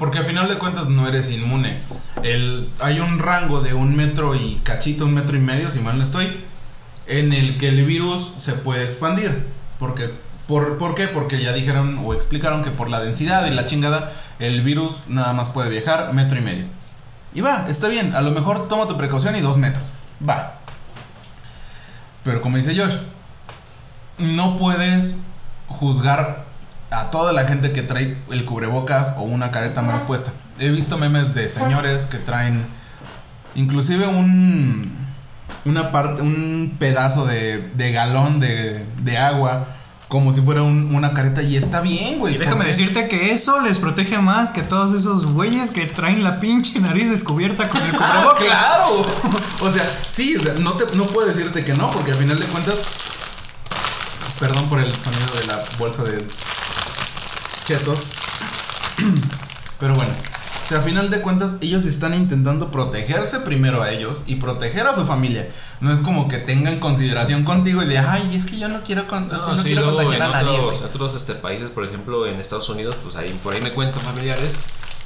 Porque 0.00 0.18
al 0.18 0.26
final 0.26 0.48
de 0.48 0.58
cuentas 0.58 0.88
no 0.88 1.06
eres 1.06 1.30
inmune. 1.30 1.76
El, 2.24 2.68
hay 2.80 2.98
un 2.98 3.20
rango 3.20 3.60
de 3.60 3.74
un 3.74 3.94
metro 3.94 4.34
y 4.34 4.60
cachito, 4.64 5.04
un 5.04 5.14
metro 5.14 5.36
y 5.36 5.40
medio, 5.40 5.70
si 5.70 5.78
mal 5.78 5.96
no 5.96 6.02
estoy, 6.02 6.40
en 7.06 7.32
el 7.32 7.58
que 7.58 7.68
el 7.68 7.84
virus 7.84 8.32
se 8.38 8.54
puede 8.54 8.84
expandir. 8.84 9.46
Porque, 9.78 10.10
por, 10.48 10.78
¿Por 10.78 10.96
qué? 10.96 11.06
Porque 11.06 11.40
ya 11.40 11.52
dijeron 11.52 12.00
o 12.04 12.12
explicaron 12.12 12.64
que 12.64 12.70
por 12.72 12.90
la 12.90 13.00
densidad 13.00 13.46
y 13.46 13.54
la 13.54 13.66
chingada, 13.66 14.12
el 14.40 14.62
virus 14.62 15.02
nada 15.06 15.32
más 15.32 15.48
puede 15.50 15.70
viajar 15.70 16.12
metro 16.12 16.38
y 16.38 16.42
medio. 16.42 16.81
Y 17.34 17.40
va, 17.40 17.66
está 17.68 17.88
bien, 17.88 18.14
a 18.14 18.20
lo 18.20 18.30
mejor 18.30 18.68
toma 18.68 18.86
tu 18.86 18.96
precaución 18.96 19.34
y 19.36 19.40
dos 19.40 19.58
metros. 19.58 19.90
Va. 20.26 20.54
Pero 22.24 22.40
como 22.40 22.56
dice 22.56 22.76
Josh, 22.76 22.96
no 24.18 24.56
puedes 24.56 25.16
juzgar 25.68 26.44
a 26.90 27.10
toda 27.10 27.32
la 27.32 27.44
gente 27.46 27.72
que 27.72 27.82
trae 27.82 28.18
el 28.30 28.44
cubrebocas 28.44 29.14
o 29.16 29.22
una 29.22 29.50
careta 29.50 29.82
mal 29.82 30.02
puesta. 30.02 30.32
He 30.58 30.68
visto 30.70 30.98
memes 30.98 31.34
de 31.34 31.48
señores 31.48 32.04
que 32.06 32.18
traen 32.18 32.66
inclusive 33.54 34.06
un 34.06 35.02
una 35.64 35.92
parte 35.92 36.22
un 36.22 36.76
pedazo 36.78 37.24
de, 37.24 37.70
de 37.74 37.92
galón 37.92 38.40
de, 38.40 38.84
de 39.02 39.18
agua 39.18 39.76
como 40.12 40.34
si 40.34 40.42
fuera 40.42 40.62
un- 40.62 40.94
una 40.94 41.14
careta 41.14 41.40
y 41.42 41.56
está 41.56 41.80
bien, 41.80 42.18
güey. 42.18 42.36
Déjame 42.36 42.56
porque- 42.56 42.68
decirte 42.68 43.08
que 43.08 43.32
eso 43.32 43.60
les 43.62 43.78
protege 43.78 44.18
más 44.18 44.50
que 44.50 44.60
todos 44.60 44.92
esos 44.92 45.24
güeyes 45.26 45.70
que 45.70 45.86
traen 45.86 46.22
la 46.22 46.38
pinche 46.38 46.78
nariz 46.80 47.08
descubierta 47.08 47.70
con 47.70 47.80
el 47.80 47.92
¡Ah, 47.98 48.34
cubrebocas. 48.34 48.44
claro! 48.46 49.06
O 49.62 49.70
sea, 49.72 50.00
sí, 50.10 50.36
o 50.36 50.42
sea, 50.42 50.52
no, 50.60 50.72
te, 50.74 50.94
no 50.96 51.06
puedo 51.06 51.26
decirte 51.28 51.64
que 51.64 51.72
no, 51.72 51.90
porque 51.90 52.10
al 52.12 52.18
final 52.18 52.38
de 52.38 52.44
cuentas. 52.46 52.76
Perdón 54.38 54.68
por 54.68 54.80
el 54.80 54.92
sonido 54.94 55.34
de 55.40 55.46
la 55.46 55.62
bolsa 55.78 56.02
de 56.02 56.22
chetos. 57.64 57.98
Pero 59.80 59.94
bueno, 59.94 60.12
o 60.12 60.68
sea, 60.68 60.78
a 60.78 60.82
final 60.82 61.10
de 61.10 61.20
cuentas, 61.22 61.56
ellos 61.62 61.84
están 61.86 62.12
intentando 62.14 62.70
protegerse 62.70 63.40
primero 63.40 63.80
a 63.82 63.90
ellos 63.90 64.24
y 64.26 64.34
proteger 64.36 64.86
a 64.86 64.94
su 64.94 65.06
familia. 65.06 65.48
No 65.82 65.92
es 65.92 65.98
como 65.98 66.28
que 66.28 66.38
tengan 66.38 66.78
consideración 66.78 67.42
contigo 67.44 67.82
y 67.82 67.86
de, 67.86 67.98
ay, 67.98 68.34
es 68.36 68.46
que 68.46 68.56
yo 68.56 68.68
no 68.68 68.82
quiero, 68.82 69.06
con- 69.08 69.28
No, 69.28 69.48
no 69.48 69.56
sí, 69.56 69.64
quiero 69.64 69.82
luego 69.82 70.00
en 70.00 70.06
contagiar 70.06 70.28
a 70.28 70.42
nadie. 70.42 70.58
otros, 70.58 70.78
güey". 70.78 70.84
otros 70.90 71.14
este, 71.16 71.34
países, 71.34 71.70
por 71.70 71.84
ejemplo 71.84 72.26
en 72.26 72.38
Estados 72.40 72.68
Unidos, 72.68 72.96
pues 73.02 73.16
ahí 73.16 73.38
por 73.42 73.52
ahí 73.54 73.60
me 73.60 73.72
cuentan 73.72 74.00
familiares 74.00 74.52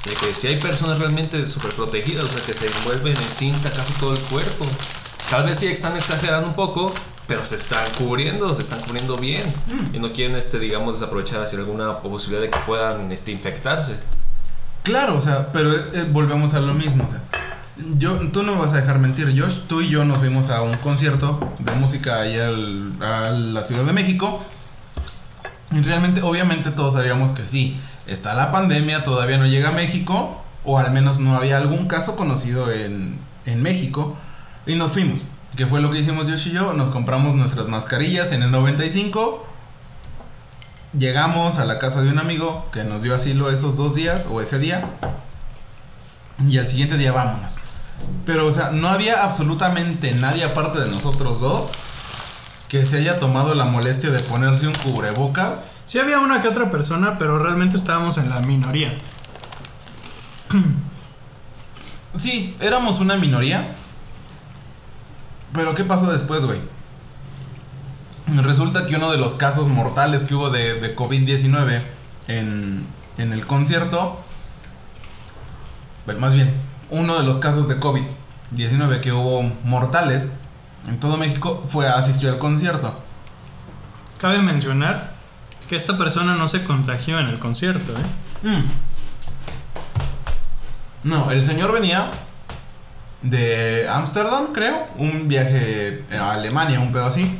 de 0.05 0.13
que 0.13 0.33
si 0.33 0.47
hay 0.47 0.57
personas 0.57 0.99
realmente 0.99 1.43
súper 1.47 1.71
protegidas, 1.73 2.25
o 2.25 2.29
sea, 2.29 2.41
que 2.45 2.53
se 2.53 2.67
envuelven 2.67 3.17
en 3.17 3.23
cinta 3.29 3.71
casi 3.71 3.91
todo 3.93 4.13
el 4.13 4.19
cuerpo. 4.19 4.65
Tal 5.31 5.45
vez 5.45 5.57
sí 5.59 5.65
están 5.67 5.97
exagerando 5.97 6.47
un 6.47 6.53
poco, 6.55 6.93
pero 7.27 7.43
se 7.45 7.55
están 7.55 7.83
cubriendo, 7.97 8.55
se 8.55 8.61
están 8.61 8.79
cubriendo 8.81 9.17
bien 9.17 9.43
Mm. 9.67 9.95
y 9.95 9.99
no 9.99 10.13
quieren, 10.13 10.35
este, 10.37 10.59
digamos, 10.59 10.99
desaprovechar 10.99 11.41
hacia 11.41 11.57
alguna 11.59 11.97
posibilidad 12.01 12.43
de 12.43 12.51
que 12.51 12.59
puedan 12.65 13.11
este, 13.11 13.31
infectarse. 13.31 13.95
Claro, 14.83 15.17
o 15.17 15.21
sea, 15.21 15.51
pero 15.51 15.73
eh, 15.73 15.81
eh, 15.93 16.05
volvemos 16.11 16.53
a 16.53 16.59
lo 16.61 16.73
mismo, 16.73 17.03
o 17.03 17.07
sea. 17.09 17.21
Yo, 17.97 18.17
tú 18.31 18.41
no 18.41 18.53
me 18.53 18.59
vas 18.59 18.73
a 18.73 18.77
dejar 18.77 18.97
mentir, 18.97 19.39
Josh. 19.39 19.59
Tú 19.67 19.81
y 19.81 19.89
yo 19.89 20.03
nos 20.03 20.17
fuimos 20.17 20.49
a 20.49 20.63
un 20.63 20.73
concierto 20.77 21.53
de 21.59 21.71
música 21.73 22.21
ahí 22.21 22.35
a 22.37 22.49
la 22.49 23.61
Ciudad 23.61 23.83
de 23.83 23.93
México. 23.93 24.39
Y 25.71 25.81
realmente, 25.81 26.21
obviamente, 26.21 26.71
todos 26.71 26.95
sabíamos 26.95 27.31
que 27.31 27.45
sí, 27.45 27.79
está 28.07 28.33
la 28.33 28.51
pandemia, 28.51 29.03
todavía 29.03 29.37
no 29.37 29.45
llega 29.45 29.69
a 29.69 29.71
México, 29.73 30.41
o 30.63 30.79
al 30.79 30.91
menos 30.91 31.19
no 31.19 31.35
había 31.35 31.57
algún 31.57 31.87
caso 31.87 32.15
conocido 32.15 32.71
en, 32.71 33.19
en 33.45 33.61
México. 33.61 34.17
Y 34.65 34.75
nos 34.75 34.91
fuimos. 34.91 35.21
Que 35.55 35.67
fue 35.67 35.79
lo 35.79 35.91
que 35.91 35.99
hicimos 35.99 36.27
Josh 36.27 36.47
y 36.47 36.51
yo. 36.53 36.73
Nos 36.73 36.89
compramos 36.89 37.35
nuestras 37.35 37.67
mascarillas 37.67 38.31
en 38.31 38.41
el 38.41 38.49
95. 38.49 39.45
Llegamos 40.97 41.59
a 41.59 41.65
la 41.65 41.77
casa 41.77 42.01
de 42.01 42.09
un 42.09 42.17
amigo 42.17 42.65
que 42.71 42.83
nos 42.83 43.03
dio 43.03 43.13
asilo 43.13 43.51
esos 43.51 43.77
dos 43.77 43.93
días 43.93 44.27
o 44.31 44.41
ese 44.41 44.57
día. 44.57 44.89
Y 46.47 46.57
al 46.57 46.67
siguiente 46.67 46.97
día 46.97 47.11
vámonos. 47.11 47.57
Pero, 48.25 48.45
o 48.47 48.51
sea, 48.51 48.71
no 48.71 48.87
había 48.89 49.23
absolutamente 49.23 50.13
nadie 50.13 50.43
aparte 50.43 50.79
de 50.79 50.89
nosotros 50.89 51.39
dos 51.39 51.69
que 52.67 52.85
se 52.85 52.97
haya 52.97 53.19
tomado 53.19 53.53
la 53.55 53.65
molestia 53.65 54.09
de 54.09 54.19
ponerse 54.19 54.67
un 54.67 54.73
cubrebocas. 54.75 55.61
Sí 55.85 55.99
había 55.99 56.19
una 56.19 56.41
que 56.41 56.49
otra 56.49 56.69
persona, 56.69 57.17
pero 57.17 57.39
realmente 57.39 57.77
estábamos 57.77 58.17
en 58.17 58.29
la 58.29 58.39
minoría. 58.41 58.97
Sí, 62.15 62.57
éramos 62.59 62.99
una 62.99 63.15
minoría. 63.15 63.75
Pero 65.53 65.75
¿qué 65.75 65.83
pasó 65.83 66.11
después, 66.11 66.45
güey? 66.45 66.59
Resulta 68.27 68.87
que 68.87 68.95
uno 68.95 69.11
de 69.11 69.19
los 69.19 69.35
casos 69.35 69.67
mortales 69.67 70.25
que 70.25 70.33
hubo 70.33 70.49
de, 70.49 70.79
de 70.79 70.95
COVID-19 70.95 71.83
en, 72.27 72.87
en 73.17 73.33
el 73.33 73.45
concierto, 73.45 74.19
bueno, 76.05 76.19
más 76.21 76.33
bien, 76.33 76.51
uno 76.89 77.17
de 77.17 77.23
los 77.23 77.37
casos 77.37 77.67
de 77.67 77.79
COVID-19 77.79 79.01
que 79.01 79.11
hubo 79.11 79.43
mortales 79.63 80.31
en 80.87 80.99
todo 80.99 81.17
México 81.17 81.65
fue 81.67 81.87
asistir 81.87 82.29
al 82.29 82.39
concierto. 82.39 82.97
Cabe 84.19 84.41
mencionar 84.41 85.13
que 85.69 85.75
esta 85.75 85.97
persona 85.97 86.35
no 86.35 86.47
se 86.47 86.63
contagió 86.63 87.19
en 87.19 87.27
el 87.27 87.39
concierto, 87.39 87.91
¿eh? 87.91 88.47
Mm. 88.47 88.63
No, 91.03 91.31
el 91.31 91.45
señor 91.45 91.71
venía 91.71 92.09
de 93.21 93.87
Ámsterdam, 93.89 94.53
creo. 94.53 94.87
Un 94.97 95.27
viaje 95.27 96.05
a 96.11 96.31
Alemania, 96.33 96.79
un 96.79 96.91
pedo 96.91 97.05
así. 97.05 97.37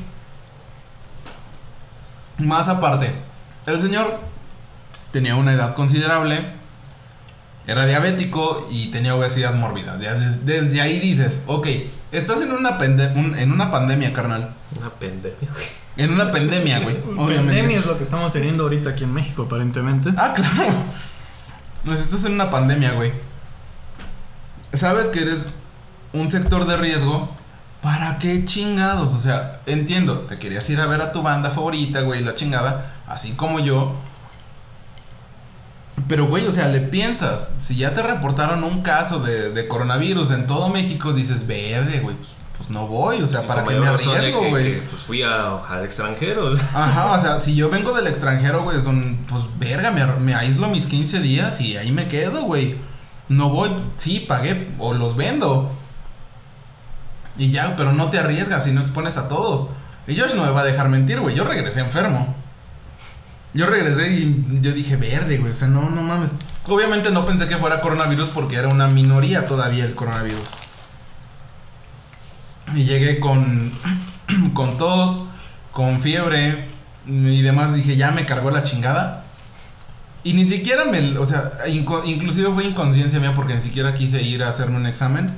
Más 2.38 2.70
aparte, 2.70 3.12
el 3.66 3.80
señor 3.80 4.20
tenía 5.12 5.36
una 5.36 5.54
edad 5.54 5.74
considerable. 5.74 6.58
Era 7.68 7.86
diabético 7.86 8.66
y 8.72 8.88
tenía 8.88 9.14
obesidad 9.16 9.54
mórbida. 9.54 9.98
Desde, 9.98 10.82
ahí 10.82 11.00
dices, 11.00 11.42
ok, 11.48 11.68
estás 12.12 12.42
en 12.42 12.54
una, 12.54 12.80
pende- 12.80 13.14
un- 13.16 13.36
en 13.38 13.52
una 13.52 13.70
pandemia, 13.70 14.14
carnal. 14.14 14.56
Una 14.80 14.90
pandemia, 14.90 15.50
güey. 15.54 15.66
En 15.98 16.14
una 16.14 16.32
pandemia, 16.32 16.80
güey. 16.80 16.96
Obviamente. 17.18 17.54
Pandemia 17.56 17.78
es 17.80 17.86
lo 17.86 17.98
que 17.98 18.04
estamos 18.04 18.32
teniendo 18.32 18.64
ahorita 18.64 18.92
aquí 18.92 19.04
en 19.04 19.14
México, 19.14 19.44
aparentemente. 19.44 20.12
Ah, 20.18 20.34
claro. 20.34 20.72
Pues 21.86 22.00
estás 22.00 22.24
en 22.26 22.34
una 22.34 22.50
pandemia, 22.50 22.94
güey. 22.94 23.12
Sabes 24.74 25.08
que 25.10 25.22
eres 25.22 25.48
un 26.14 26.30
sector 26.32 26.66
de 26.68 26.78
riesgo. 26.78 27.36
¿Para 27.82 28.18
qué 28.18 28.44
chingados? 28.44 29.14
O 29.14 29.20
sea, 29.20 29.62
entiendo, 29.66 30.22
te 30.22 30.40
querías 30.40 30.68
ir 30.70 30.80
a 30.82 30.88
ver 30.88 31.02
a 31.02 31.12
tu 31.12 31.22
banda 31.22 31.52
favorita, 31.52 32.02
güey, 32.02 32.24
la 32.24 32.34
chingada, 32.36 32.96
así 33.08 33.34
como 33.34 33.60
yo. 33.60 33.96
Pero, 36.08 36.28
güey, 36.28 36.46
o 36.48 36.52
sea, 36.52 36.68
le 36.68 36.80
piensas, 36.80 37.50
si 37.58 37.76
ya 37.76 37.94
te 37.94 38.02
reportaron 38.02 38.64
un 38.64 38.82
caso 38.82 39.20
de, 39.20 39.52
de 39.52 39.68
coronavirus 39.68 40.32
en 40.32 40.48
todo 40.48 40.70
México, 40.70 41.12
dices, 41.14 41.48
verde, 41.48 42.00
güey, 42.00 42.16
pues, 42.16 42.30
pues 42.58 42.70
no 42.70 42.88
voy, 42.88 43.22
o 43.22 43.28
sea, 43.28 43.42
¿para 43.48 43.64
qué 43.64 43.76
me 43.80 43.88
arriesgo, 43.88 44.40
güey? 44.50 44.82
Pues 44.90 45.02
fui 45.04 45.24
a- 45.24 45.58
al 45.68 45.84
extranjero. 45.84 46.46
o 46.48 46.56
sea. 46.56 46.66
Ajá, 46.74 47.12
o 47.14 47.22
sea, 47.22 47.40
si 47.40 47.56
yo 47.56 47.70
vengo 47.70 47.94
del 47.94 48.08
extranjero, 48.08 48.64
güey, 48.64 48.80
son, 48.82 49.18
pues, 49.30 49.44
verga, 49.60 49.92
me, 49.92 50.06
me 50.20 50.34
aíslo 50.34 50.68
mis 50.70 50.86
15 50.86 51.20
días 51.20 51.60
y 51.62 51.76
ahí 51.78 51.92
me 51.92 52.08
quedo, 52.08 52.44
güey. 52.44 52.78
No 53.30 53.50
voy, 53.50 53.70
sí, 53.98 54.22
pagué 54.28 54.68
o 54.80 54.94
los 54.94 55.18
vendo. 55.18 55.72
Y 57.38 57.52
ya, 57.52 57.76
pero 57.76 57.92
no 57.92 58.10
te 58.10 58.20
arriesgas 58.20 58.66
y 58.68 58.72
no 58.72 58.82
expones 58.82 59.18
a 59.18 59.28
todos. 59.28 59.70
Y 60.08 60.18
Josh 60.18 60.34
no 60.36 60.44
me 60.46 60.52
va 60.52 60.62
a 60.62 60.66
dejar 60.66 60.90
mentir, 60.90 61.20
güey, 61.20 61.36
yo 61.36 61.44
regresé 61.44 61.82
enfermo. 61.82 62.34
Yo 63.54 63.66
regresé 63.66 64.12
y 64.12 64.60
yo 64.62 64.72
dije, 64.72 64.98
verde, 64.98 65.38
güey, 65.38 65.52
o 65.52 65.56
sea, 65.56 65.68
no, 65.68 65.90
no 65.90 66.04
mames. 66.04 66.30
Obviamente 66.68 67.12
no 67.12 67.26
pensé 67.26 67.48
que 67.48 67.58
fuera 67.58 67.82
coronavirus 67.82 68.30
porque 68.30 68.58
era 68.58 68.68
una 68.68 68.88
minoría 68.88 69.48
todavía 69.48 69.86
el 69.86 69.96
coronavirus. 69.96 70.48
Y 72.76 72.84
llegué 72.84 73.20
con, 73.20 73.72
con 74.54 74.78
tos, 74.78 75.22
con 75.72 76.02
fiebre 76.02 76.68
y 77.06 77.42
demás. 77.42 77.74
Dije, 77.74 77.96
ya 77.96 78.12
me 78.12 78.26
cargó 78.26 78.52
la 78.52 78.64
chingada. 78.64 79.24
Y 80.24 80.34
ni 80.34 80.46
siquiera 80.46 80.84
me, 80.86 81.18
o 81.18 81.26
sea, 81.26 81.52
inclusive 81.68 82.52
fue 82.52 82.66
inconsciencia 82.66 83.20
mía 83.20 83.34
porque 83.34 83.56
ni 83.56 83.62
siquiera 83.62 83.94
quise 83.94 84.22
ir 84.22 84.44
a 84.44 84.50
hacerme 84.50 84.76
un 84.76 84.86
examen. 84.86 85.32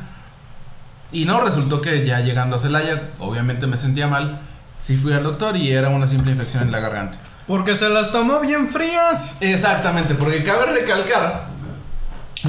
Y 1.12 1.26
no, 1.26 1.41
resultó 1.41 1.80
que 1.82 2.06
ya 2.06 2.22
llegando 2.22 2.56
a 2.56 2.60
Celaya, 2.60 3.10
obviamente 3.19 3.67
me 3.67 3.78
sentía 3.78 4.08
mal. 4.08 4.41
Sí 4.80 4.98
fui 4.98 5.13
al 5.13 5.24
doctor 5.24 5.56
y 5.58 5.69
era 5.72 5.89
una 5.89 6.08
simple 6.08 6.32
infección 6.32 6.63
en 6.63 6.72
la 6.72 6.80
garganta. 6.80 7.19
Porque 7.50 7.74
se 7.74 7.90
las 7.90 8.12
tomó 8.12 8.40
bien 8.42 8.70
frías. 8.70 9.38
Exactamente, 9.42 10.14
porque 10.14 10.44
cabe 10.44 10.68
recalcar 10.68 11.48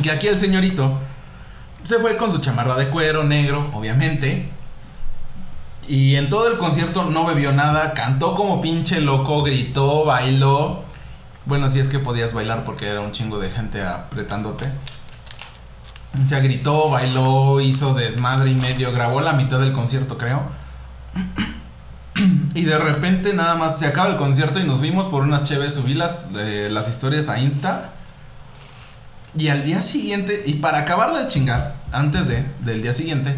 que 0.02 0.10
aquí 0.10 0.28
el 0.28 0.38
señorito 0.38 1.00
se 1.84 1.98
fue 2.00 2.18
con 2.18 2.30
su 2.30 2.36
chamarra 2.36 2.76
de 2.76 2.90
cuero 2.90 3.24
negro, 3.24 3.66
obviamente. 3.72 4.50
Y 5.88 6.16
en 6.16 6.28
todo 6.28 6.48
el 6.48 6.58
concierto 6.58 7.04
no 7.04 7.24
bebió 7.24 7.50
nada, 7.50 7.94
cantó 7.94 8.34
como 8.34 8.60
pinche 8.60 9.00
loco, 9.00 9.42
gritó, 9.42 10.04
bailó. 10.04 10.82
Bueno, 11.46 11.70
si 11.70 11.78
es 11.78 11.88
que 11.88 11.98
podías 11.98 12.34
bailar 12.34 12.66
porque 12.66 12.86
era 12.86 13.00
un 13.00 13.12
chingo 13.12 13.38
de 13.38 13.50
gente 13.50 13.82
apretándote. 13.82 14.66
O 16.22 16.26
sea, 16.26 16.40
gritó, 16.40 16.90
bailó, 16.90 17.58
hizo 17.62 17.94
desmadre 17.94 18.50
y 18.50 18.54
medio, 18.54 18.92
grabó 18.92 19.22
la 19.22 19.32
mitad 19.32 19.60
del 19.60 19.72
concierto, 19.72 20.18
creo. 20.18 20.42
Y 22.54 22.64
de 22.64 22.78
repente 22.78 23.32
nada 23.32 23.54
más 23.54 23.78
se 23.78 23.86
acaba 23.86 24.08
el 24.10 24.16
concierto 24.16 24.58
y 24.58 24.64
nos 24.64 24.80
fuimos 24.80 25.06
por 25.06 25.22
unas 25.22 25.44
cheves, 25.44 25.74
subí 25.74 25.94
las, 25.94 26.26
eh, 26.36 26.68
las 26.70 26.88
historias 26.88 27.28
a 27.28 27.38
Insta. 27.40 27.92
Y 29.36 29.48
al 29.48 29.64
día 29.64 29.80
siguiente, 29.82 30.42
y 30.46 30.54
para 30.54 30.78
acabarla 30.80 31.20
de 31.20 31.26
chingar, 31.28 31.76
antes 31.92 32.26
de, 32.26 32.44
del 32.64 32.82
día 32.82 32.92
siguiente, 32.92 33.36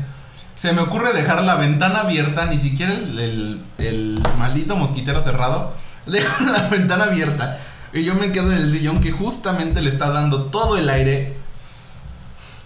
se 0.56 0.72
me 0.72 0.80
ocurre 0.80 1.12
dejar 1.12 1.44
la 1.44 1.56
ventana 1.56 2.00
abierta, 2.00 2.46
ni 2.46 2.58
siquiera 2.58 2.92
el, 2.94 3.18
el- 3.18 3.62
el 3.78 4.22
maldito 4.38 4.76
mosquitero 4.76 5.20
cerrado. 5.20 5.74
Dejo 6.06 6.44
la 6.44 6.68
ventana 6.68 7.04
abierta. 7.04 7.58
Y 7.92 8.04
yo 8.04 8.14
me 8.14 8.32
quedo 8.32 8.50
en 8.52 8.58
el 8.58 8.72
sillón 8.72 9.00
que 9.00 9.12
justamente 9.12 9.82
le 9.82 9.90
está 9.90 10.10
dando 10.10 10.44
todo 10.44 10.78
el 10.78 10.88
aire. 10.88 11.36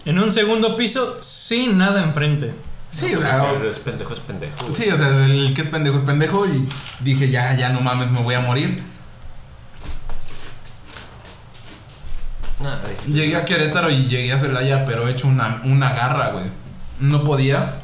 En 0.04 0.20
un 0.20 0.32
segundo 0.32 0.76
piso, 0.76 1.18
sin 1.20 1.78
nada 1.78 2.04
enfrente. 2.04 2.54
Sí, 2.90 3.12
No, 3.12 3.18
o 3.18 3.22
sea, 3.22 3.54
pues, 3.58 3.76
Es 3.76 3.82
pendejo, 3.82 4.14
es 4.14 4.20
pendejo. 4.20 4.54
güey. 4.62 4.74
Sí, 4.74 4.88
o 4.90 4.96
sea, 4.96 5.08
el 5.08 5.52
que 5.54 5.60
es 5.62 5.68
pendejo 5.68 5.96
es 5.96 6.02
pendejo 6.02 6.46
y 6.46 6.68
dije, 7.00 7.28
ya, 7.30 7.54
ya 7.54 7.68
no 7.70 7.80
mames, 7.80 8.10
me 8.10 8.22
voy 8.22 8.34
a 8.34 8.40
morir. 8.40 8.82
Nah, 12.60 12.78
ahí 12.86 12.94
sí. 12.96 13.12
Llegué 13.12 13.36
a 13.36 13.44
Querétaro 13.44 13.90
y 13.90 14.06
llegué 14.06 14.32
a 14.32 14.38
Celaya, 14.38 14.86
pero 14.86 15.06
he 15.06 15.10
hecho 15.12 15.28
una, 15.28 15.60
una 15.64 15.92
garra, 15.92 16.30
güey. 16.30 16.46
No 17.00 17.22
podía. 17.22 17.74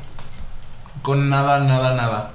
Con 1.03 1.29
nada, 1.29 1.61
nada, 1.61 1.95
nada. 1.95 2.31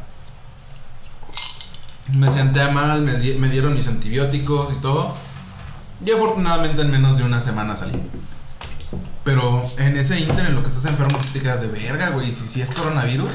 Me 2.13 2.31
sentía 2.31 2.69
mal, 2.69 3.01
me, 3.01 3.13
di- 3.15 3.35
me 3.35 3.49
dieron 3.49 3.73
mis 3.73 3.87
antibióticos 3.87 4.73
y 4.73 4.81
todo. 4.81 5.13
Y 6.05 6.11
afortunadamente 6.11 6.81
en 6.83 6.91
menos 6.91 7.17
de 7.17 7.23
una 7.23 7.41
semana 7.41 7.75
salí. 7.75 7.99
Pero 9.27 9.61
en 9.79 9.97
ese 9.97 10.21
inter, 10.21 10.45
en 10.45 10.55
lo 10.55 10.61
que 10.63 10.69
estás 10.69 10.85
enfermo, 10.85 11.19
te 11.33 11.41
quedas 11.41 11.61
de 11.61 11.67
verga, 11.67 12.11
güey. 12.11 12.31
Si, 12.33 12.47
si 12.47 12.61
es 12.61 12.73
coronavirus. 12.73 13.29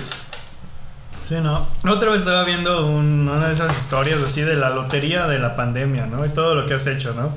Sí, 1.28 1.34
no. 1.34 1.66
Otra 1.86 2.08
vez 2.10 2.20
estaba 2.20 2.44
viendo 2.44 2.86
un- 2.86 3.28
una 3.28 3.48
de 3.48 3.52
esas 3.54 3.76
historias 3.78 4.20
así 4.22 4.40
de 4.40 4.54
la 4.54 4.70
lotería 4.70 5.26
de 5.26 5.38
la 5.38 5.54
pandemia, 5.54 6.06
¿no? 6.06 6.24
Y 6.24 6.30
todo 6.30 6.54
lo 6.54 6.66
que 6.66 6.72
has 6.74 6.86
hecho, 6.86 7.12
¿no? 7.14 7.34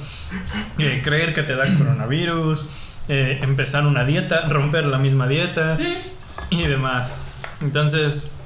Eh, 0.79 1.01
creer 1.03 1.33
que 1.33 1.43
te 1.43 1.55
da 1.57 1.65
coronavirus, 1.77 2.69
eh, 3.09 3.39
empezar 3.43 3.85
una 3.85 4.05
dieta, 4.05 4.45
romper 4.47 4.85
la 4.85 4.99
misma 4.99 5.27
dieta 5.27 5.77
y 6.49 6.63
demás. 6.63 7.19
Entonces, 7.61 8.37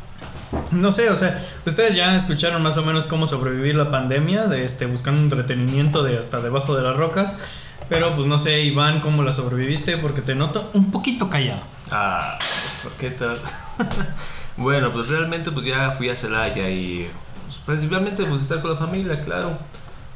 no 0.72 0.92
sé, 0.92 1.12
o 1.12 1.16
sea, 1.16 1.40
ustedes 1.68 1.96
ya 1.96 2.16
escucharon 2.16 2.64
más 2.64 2.78
o 2.78 2.84
menos 2.84 3.06
cómo 3.06 3.28
sobrevivir 3.28 3.76
la 3.76 3.92
pandemia, 3.92 4.48
de 4.48 4.66
este, 4.66 4.88
buscando 4.88 5.20
entretenimiento 5.22 6.02
de 6.02 6.18
hasta 6.18 6.42
debajo 6.42 6.76
de 6.76 6.82
las 6.82 6.98
rocas. 6.98 7.38
Pero 7.90 8.16
pues 8.16 8.28
no 8.28 8.38
sé, 8.38 8.62
Iván, 8.62 9.02
cómo 9.02 9.24
la 9.24 9.32
sobreviviste, 9.32 9.98
porque 9.98 10.22
te 10.22 10.36
noto 10.36 10.70
un 10.74 10.92
poquito 10.92 11.30
callado. 11.30 11.64
Ah, 11.92 12.38
¿por 12.84 12.92
qué 12.94 13.10
tal? 13.10 13.38
bueno, 14.58 14.94
pues 14.94 15.10
realmente 15.10 15.52
pues 15.52 15.66
ya 15.66 15.92
fui 15.98 16.10
a 16.10 16.16
Celaya 16.16 16.70
y 16.70 17.10
pues, 17.46 17.58
principalmente 17.66 18.24
pues 18.26 18.44
estar 18.44 18.62
con 18.62 18.72
la 18.72 18.78
familia, 18.78 19.20
claro. 19.22 19.58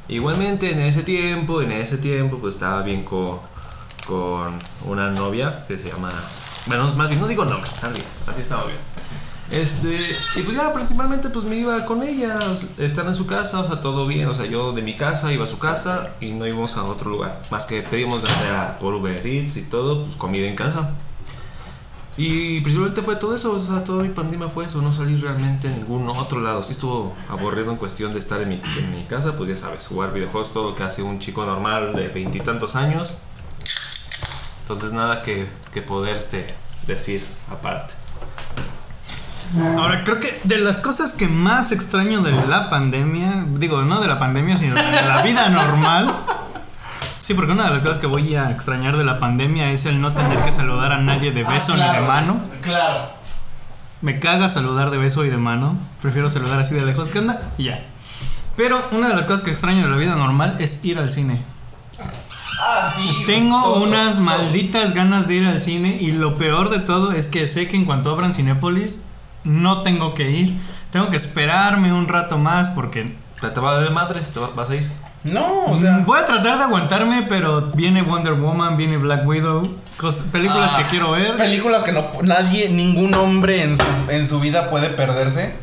Igualmente 0.06 0.70
en 0.70 0.80
ese 0.80 1.02
tiempo, 1.02 1.62
en 1.62 1.72
ese 1.72 1.98
tiempo 1.98 2.38
pues 2.38 2.54
estaba 2.54 2.82
bien 2.82 3.02
con, 3.02 3.40
con 4.06 4.56
una 4.86 5.10
novia 5.10 5.64
que 5.66 5.76
se 5.76 5.90
llama... 5.90 6.12
Bueno, 6.66 6.92
más 6.92 7.08
bien 7.10 7.20
no 7.20 7.26
digo 7.26 7.44
nombre, 7.44 7.68
así, 7.82 8.40
estaba 8.40 8.64
bien. 8.66 8.78
Este, 9.50 9.96
y 10.36 10.42
pues 10.42 10.56
ya 10.56 10.72
principalmente 10.72 11.28
pues 11.28 11.44
me 11.44 11.56
iba 11.56 11.84
con 11.84 12.02
ella, 12.02 12.38
o 12.50 12.56
sea, 12.56 12.68
estar 12.78 13.06
en 13.06 13.14
su 13.14 13.26
casa, 13.26 13.60
o 13.60 13.66
sea, 13.66 13.80
todo 13.80 14.06
bien, 14.06 14.26
o 14.26 14.34
sea, 14.34 14.46
yo 14.46 14.72
de 14.72 14.80
mi 14.80 14.96
casa 14.96 15.32
iba 15.32 15.44
a 15.44 15.46
su 15.46 15.58
casa 15.58 16.14
y 16.20 16.30
no 16.30 16.46
íbamos 16.46 16.76
a 16.78 16.84
otro 16.84 17.10
lugar, 17.10 17.42
más 17.50 17.66
que 17.66 17.82
pedimos 17.82 18.22
ya 18.22 18.34
sea 18.34 18.78
por 18.80 18.94
Uber 18.94 19.24
Eats 19.24 19.58
y 19.58 19.62
todo, 19.62 20.04
pues 20.04 20.16
comida 20.16 20.46
en 20.48 20.56
casa. 20.56 20.94
Y 22.16 22.60
principalmente 22.60 23.02
fue 23.02 23.16
todo 23.16 23.34
eso, 23.34 23.52
o 23.52 23.58
sea, 23.58 23.82
toda 23.82 24.02
mi 24.02 24.08
pandemia 24.08 24.48
fue 24.48 24.66
eso, 24.66 24.80
no 24.80 24.92
salir 24.92 25.20
realmente 25.20 25.66
a 25.66 25.72
ningún 25.72 26.08
otro 26.08 26.40
lado. 26.40 26.62
Sí 26.62 26.72
estuvo 26.72 27.12
aburrido 27.28 27.72
en 27.72 27.76
cuestión 27.76 28.12
de 28.12 28.20
estar 28.20 28.40
en 28.40 28.50
mi, 28.50 28.62
en 28.78 28.94
mi 28.94 29.02
casa, 29.04 29.36
pues 29.36 29.50
ya 29.50 29.56
sabes, 29.56 29.88
jugar 29.88 30.12
videojuegos, 30.12 30.52
todo 30.52 30.70
lo 30.70 30.76
que 30.76 30.84
hace 30.84 31.02
un 31.02 31.18
chico 31.18 31.44
normal 31.44 31.92
de 31.92 32.08
veintitantos 32.08 32.76
años. 32.76 33.14
Entonces 34.62 34.92
nada 34.92 35.22
que, 35.22 35.48
que 35.72 35.82
poder 35.82 36.16
este, 36.16 36.46
decir 36.86 37.24
aparte. 37.50 37.94
Ahora, 39.56 40.02
creo 40.04 40.20
que 40.20 40.40
de 40.44 40.58
las 40.58 40.80
cosas 40.80 41.14
que 41.14 41.28
más 41.28 41.70
extraño 41.72 42.22
de 42.22 42.32
la 42.46 42.70
pandemia, 42.70 43.46
digo, 43.58 43.82
no 43.82 44.00
de 44.00 44.08
la 44.08 44.18
pandemia, 44.18 44.56
sino 44.56 44.74
de 44.74 44.82
la 44.82 45.22
vida 45.22 45.48
normal. 45.50 46.14
Sí, 47.18 47.34
porque 47.34 47.52
una 47.52 47.64
de 47.66 47.70
las 47.70 47.82
cosas 47.82 47.98
que 47.98 48.06
voy 48.06 48.34
a 48.34 48.50
extrañar 48.50 48.96
de 48.96 49.04
la 49.04 49.18
pandemia 49.18 49.70
es 49.70 49.86
el 49.86 50.00
no 50.00 50.12
tener 50.12 50.38
que 50.40 50.52
saludar 50.52 50.92
a 50.92 50.98
nadie 50.98 51.32
de 51.32 51.44
beso 51.44 51.76
ni 51.76 51.82
de 51.88 52.00
mano. 52.00 52.40
Claro. 52.62 53.10
Me 54.02 54.18
caga 54.18 54.48
saludar 54.48 54.90
de 54.90 54.98
beso 54.98 55.24
y 55.24 55.30
de 55.30 55.38
mano. 55.38 55.78
Prefiero 56.02 56.28
saludar 56.28 56.58
así 56.60 56.74
de 56.74 56.84
lejos. 56.84 57.08
¿Qué 57.10 57.20
onda? 57.20 57.40
Y 57.56 57.64
ya. 57.64 57.84
Pero 58.56 58.88
una 58.92 59.08
de 59.08 59.16
las 59.16 59.26
cosas 59.26 59.42
que 59.42 59.50
extraño 59.50 59.84
de 59.84 59.88
la 59.88 59.96
vida 59.96 60.14
normal 60.16 60.56
es 60.58 60.84
ir 60.84 60.98
al 60.98 61.10
cine. 61.12 61.40
Ah, 62.60 62.92
sí. 62.94 63.24
Tengo 63.26 63.60
todo, 63.62 63.84
unas 63.84 64.16
todo. 64.16 64.24
malditas 64.24 64.94
ganas 64.94 65.26
de 65.26 65.34
ir 65.36 65.46
al 65.46 65.60
cine 65.60 65.96
y 66.00 66.12
lo 66.12 66.36
peor 66.36 66.70
de 66.70 66.80
todo 66.80 67.12
es 67.12 67.28
que 67.28 67.46
sé 67.46 67.68
que 67.68 67.76
en 67.76 67.84
cuanto 67.84 68.10
abran 68.10 68.32
Cinépolis 68.32 69.06
no 69.44 69.82
tengo 69.82 70.14
que 70.14 70.30
ir. 70.30 70.58
Tengo 70.90 71.10
que 71.10 71.16
esperarme 71.16 71.92
un 71.92 72.08
rato 72.08 72.38
más 72.38 72.70
porque 72.70 73.16
¿Te, 73.40 73.48
te 73.50 73.60
va 73.60 73.78
de 73.80 73.90
madres? 73.90 74.32
¿Te 74.32 74.40
va- 74.40 74.50
vas 74.54 74.70
a 74.70 74.76
ir? 74.76 74.90
No, 75.24 75.64
o 75.66 75.78
sea. 75.78 75.98
voy 76.04 76.18
a 76.20 76.26
tratar 76.26 76.58
de 76.58 76.64
aguantarme, 76.64 77.22
pero 77.28 77.62
viene 77.74 78.02
Wonder 78.02 78.34
Woman, 78.34 78.76
viene 78.76 78.98
Black 78.98 79.26
Widow, 79.26 79.74
cos- 79.98 80.22
películas 80.30 80.72
Ah, 80.74 80.78
que 80.78 80.84
quiero 80.84 81.12
ver. 81.12 81.36
Películas 81.36 81.82
que 81.82 81.92
no 81.92 82.04
nadie, 82.22 82.68
ningún 82.68 83.14
hombre 83.14 83.62
en 83.62 83.76
su, 83.76 83.84
en 84.08 84.26
su 84.26 84.38
vida 84.38 84.68
puede 84.68 84.90
perderse. 84.90 85.56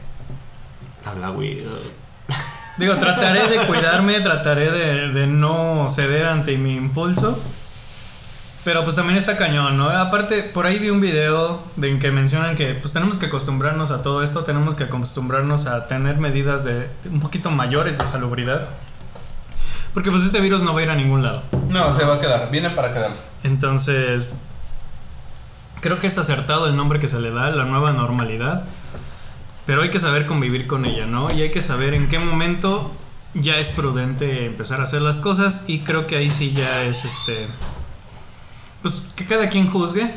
Habla, 1.06 1.30
güey. 1.30 1.64
Digo, 2.78 2.96
trataré 2.98 3.48
de 3.48 3.58
cuidarme, 3.68 4.20
trataré 4.22 4.72
de, 4.72 5.10
de 5.10 5.28
no 5.28 5.88
ceder 5.90 6.26
ante 6.26 6.58
mi 6.58 6.76
impulso. 6.76 7.40
Pero 8.64 8.84
pues 8.84 8.96
también 8.96 9.18
está 9.18 9.38
cañón, 9.38 9.76
¿no? 9.76 9.90
Aparte, 9.90 10.44
por 10.44 10.68
ahí 10.68 10.78
vi 10.78 10.90
un 10.90 11.02
video 11.02 11.64
de 11.78 11.90
en 11.90 12.00
que 12.00 12.12
mencionan 12.12 12.56
que 12.56 12.76
pues 12.76 12.94
tenemos 12.94 13.18
que 13.18 13.26
acostumbrarnos 13.26 13.90
a 13.90 14.04
todo 14.04 14.22
esto, 14.22 14.44
tenemos 14.44 14.76
que 14.76 14.84
acostumbrarnos 14.84 15.66
a 15.66 15.88
tener 15.88 16.18
medidas 16.18 16.64
de, 16.64 16.74
de 16.74 17.10
un 17.10 17.20
poquito 17.20 17.50
mayores 17.50 17.98
de 17.98 18.06
salubridad. 18.06 18.70
Porque 19.94 20.10
pues 20.10 20.24
este 20.24 20.40
virus 20.40 20.62
no 20.62 20.74
va 20.74 20.80
a 20.80 20.84
ir 20.84 20.90
a 20.90 20.96
ningún 20.96 21.24
lado. 21.24 21.42
No, 21.70 21.92
se 21.92 22.06
va 22.06 22.16
a 22.16 22.20
quedar. 22.20 22.50
Viene 22.52 22.70
para 22.70 22.94
quedarse. 22.94 23.26
Entonces, 23.44 24.32
creo 25.82 26.00
que 26.00 26.08
es 26.08 26.18
acertado 26.18 26.68
el 26.68 26.76
nombre 26.76 27.00
que 27.00 27.08
se 27.08 27.20
le 27.20 27.32
da, 27.32 27.50
la 27.50 27.66
nueva 27.66 27.92
normalidad. 27.92 28.64
Pero 29.66 29.82
hay 29.82 29.90
que 29.90 30.00
saber 30.00 30.26
convivir 30.26 30.68
con 30.68 30.86
ella, 30.86 31.06
¿no? 31.06 31.32
Y 31.32 31.42
hay 31.42 31.52
que 31.52 31.62
saber 31.62 31.94
en 31.94 32.08
qué 32.08 32.20
momento 32.20 32.92
ya 33.34 33.58
es 33.58 33.70
prudente 33.70 34.46
empezar 34.46 34.80
a 34.80 34.84
hacer 34.84 35.02
las 35.02 35.18
cosas. 35.18 35.66
Y 35.68 35.80
creo 35.80 36.08
que 36.08 36.16
ahí 36.16 36.30
sí 36.30 36.54
ya 36.54 36.84
es 36.84 37.04
este. 37.04 37.48
Pues 38.82 39.04
que 39.16 39.26
cada 39.26 39.50
quien 39.50 39.70
juzgue 39.70 40.14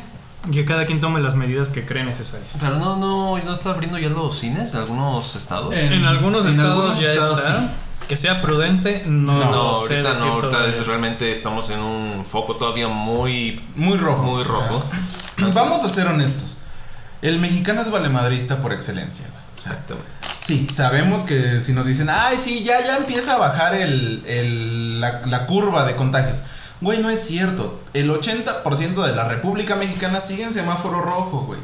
y 0.47 0.51
que 0.51 0.65
cada 0.65 0.85
quien 0.85 1.01
tome 1.01 1.19
las 1.21 1.35
medidas 1.35 1.69
que 1.69 1.85
cree 1.85 2.03
necesarias. 2.03 2.57
Pero 2.59 2.77
no, 2.77 2.97
no, 2.97 3.37
no 3.37 3.53
está 3.53 3.71
abriendo 3.71 3.97
ya 3.97 4.09
los 4.09 4.37
cines 4.37 4.73
en 4.73 4.79
algunos 4.79 5.35
estados. 5.35 5.73
En, 5.75 6.05
algunos 6.05 6.45
en 6.45 6.51
estados 6.51 6.77
algunos 6.97 6.99
ya 6.99 7.13
estados 7.13 7.39
está. 7.39 7.57
sí. 7.59 7.65
Que 8.07 8.17
sea 8.17 8.39
prudente, 8.41 9.03
no, 9.07 9.33
No, 9.33 9.51
no, 9.51 9.75
sé 9.75 9.95
ahorita 9.95 10.09
decir 10.09 10.25
no, 10.27 10.33
ahorita 10.33 10.67
es- 10.67 10.85
realmente 10.85 11.31
estamos 11.31 11.69
en 11.71 11.79
un 11.79 12.23
foco 12.25 12.55
todavía 12.55 12.87
muy, 12.87 13.59
Muy 13.75 13.97
rojo. 13.97 14.21
muy 14.21 14.41
o 14.41 14.43
sea, 14.43 14.53
rojo. 14.53 14.83
vamos 15.53 15.83
a 15.83 15.89
ser 15.89 16.05
honestos. 16.07 16.59
El 17.23 17.39
mexicano 17.39 17.81
es 17.81 17.89
valemadrista 17.89 18.61
por 18.61 18.73
excelencia. 18.73 19.25
Exactamente. 19.57 20.07
Sí, 20.43 20.67
sabemos 20.71 21.23
que 21.23 21.61
si 21.61 21.73
nos 21.73 21.87
dicen, 21.87 22.07
ay, 22.11 22.37
sí, 22.37 22.63
ya, 22.63 22.79
ya 22.85 22.97
empieza 22.97 23.33
a 23.33 23.37
bajar 23.39 23.73
el, 23.73 24.23
el- 24.27 25.01
la, 25.01 25.21
la 25.25 25.47
curva 25.47 25.83
de 25.85 25.95
contagios. 25.95 26.41
Güey, 26.81 27.01
no 27.01 27.09
es 27.09 27.25
cierto. 27.25 27.81
El 27.93 28.09
80% 28.09 29.05
de 29.05 29.15
la 29.15 29.25
República 29.27 29.75
Mexicana 29.75 30.19
sigue 30.19 30.43
en 30.43 30.53
semáforo 30.53 31.01
rojo, 31.01 31.45
güey. 31.45 31.59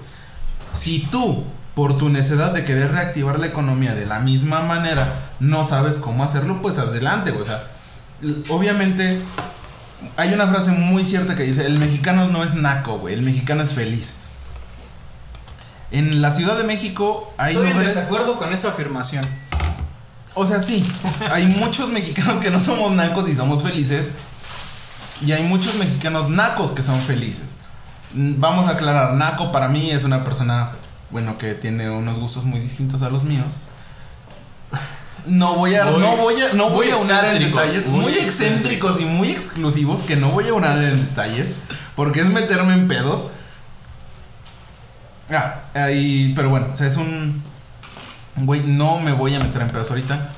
Si 0.74 1.00
tú, 1.12 1.43
por 1.76 1.97
tu 1.97 2.10
necesidad 2.10 2.54
de 2.54 2.63
querer 2.63 2.91
reactivar 2.91 3.39
la 3.39 3.47
economía 3.47 3.93
de 3.93 4.06
la 4.06 4.19
misma 4.19 4.62
manera, 4.62 5.32
no 5.39 5.63
sabes 5.63 5.97
cómo 5.97 6.24
hacerlo, 6.24 6.62
pues 6.62 6.78
adelante, 6.78 7.32
güey. 7.32 7.43
O 7.43 7.45
sea, 7.45 7.67
obviamente 8.50 9.21
hay 10.17 10.34
una 10.34 10.47
frase 10.47 10.71
muy 10.71 11.06
cierta 11.06 11.36
que 11.36 11.43
dice, 11.43 11.65
el 11.65 11.78
mexicano 11.78 12.28
no 12.28 12.43
es 12.43 12.54
naco, 12.54 13.00
güey, 13.00 13.13
el 13.13 13.21
mexicano 13.21 13.63
es 13.63 13.74
feliz. 13.74 14.15
En 15.91 16.21
la 16.21 16.32
Ciudad 16.32 16.58
de 16.58 16.63
México 16.63 17.34
hay 17.38 17.54
Estoy 17.54 17.71
en 17.71 17.80
desacuerdo 17.80 18.38
con 18.38 18.54
esa 18.54 18.69
afirmación. 18.69 19.26
O 20.34 20.45
sea, 20.45 20.62
sí, 20.62 20.84
hay 21.32 21.45
muchos 21.47 21.89
mexicanos 21.89 22.39
que 22.39 22.50
no 22.50 22.60
somos 22.60 22.93
nacos 22.93 23.28
y 23.28 23.36
somos 23.36 23.62
felices. 23.62 24.10
Y 25.22 25.32
hay 25.34 25.44
muchos 25.44 25.76
mexicanos 25.76 26.30
nacos 26.30 26.72
que 26.72 26.84
son 26.84 27.00
felices. 27.02 27.56
Mm, 28.14 28.40
Vamos 28.40 28.68
a 28.68 28.72
aclarar, 28.72 29.14
naco 29.14 29.52
para 29.52 29.68
mí 29.68 29.92
es 29.92 30.04
una 30.04 30.24
persona, 30.24 30.72
bueno, 31.12 31.38
que 31.38 31.54
tiene 31.54 31.90
unos 31.90 32.20
gustos 32.20 32.44
muy 32.44 32.60
distintos 32.60 33.02
a 33.04 33.10
los 33.10 33.24
míos. 33.24 33.58
No 35.28 35.54
voy 35.56 35.76
a, 35.76 35.86
Muy- 35.86 36.00
no 36.02 36.18
voy 36.18 36.42
a, 36.42 36.54
no 36.54 36.70
voy 36.72 36.90
a 36.90 36.96
unar 36.98 37.26
en 37.26 37.32
excéntricos, 37.44 37.62
detalles, 37.62 37.88
muy 37.88 38.00
muy 38.02 38.14
excéntricos 38.16 39.00
y 39.02 39.06
muy 39.06 39.30
exclusivos 39.32 40.02
que 40.02 40.16
no 40.16 40.30
voy 40.32 40.48
a 40.48 40.54
unar 40.56 40.78
en 40.84 41.06
detalles 41.06 41.54
porque 41.96 42.22
es 42.22 42.26
meterme 42.28 42.74
en 42.74 42.88
pedos. 42.88 43.28
Ah, 45.30 45.62
ahí, 45.76 46.34
pero 46.36 46.50
bueno, 46.50 46.68
o 46.74 46.76
sea, 46.76 46.88
es 46.88 46.98
un, 46.98 47.44
güey, 48.38 48.62
no 48.64 49.00
me 49.00 49.12
voy 49.14 49.36
a 49.36 49.40
meter 49.40 49.62
en 49.62 49.70
pedos 49.70 49.90
ahorita. 49.92 50.30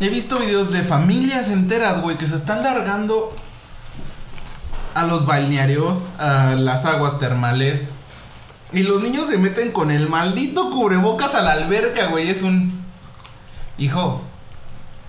He 0.00 0.10
visto 0.10 0.38
videos 0.38 0.70
de 0.70 0.82
familias 0.82 1.48
enteras, 1.48 2.02
güey, 2.02 2.18
que 2.18 2.26
se 2.26 2.36
están 2.36 2.62
largando 2.62 3.34
a 4.96 5.04
los 5.04 5.26
balnearios, 5.26 6.04
a 6.18 6.54
las 6.56 6.86
aguas 6.86 7.18
termales. 7.18 7.84
Y 8.72 8.82
los 8.82 9.02
niños 9.02 9.28
se 9.28 9.36
meten 9.36 9.70
con 9.70 9.90
el 9.90 10.08
maldito 10.08 10.70
cubrebocas 10.70 11.34
a 11.34 11.42
la 11.42 11.52
alberca, 11.52 12.06
güey. 12.06 12.30
Es 12.30 12.42
un... 12.42 12.82
Hijo, 13.76 14.22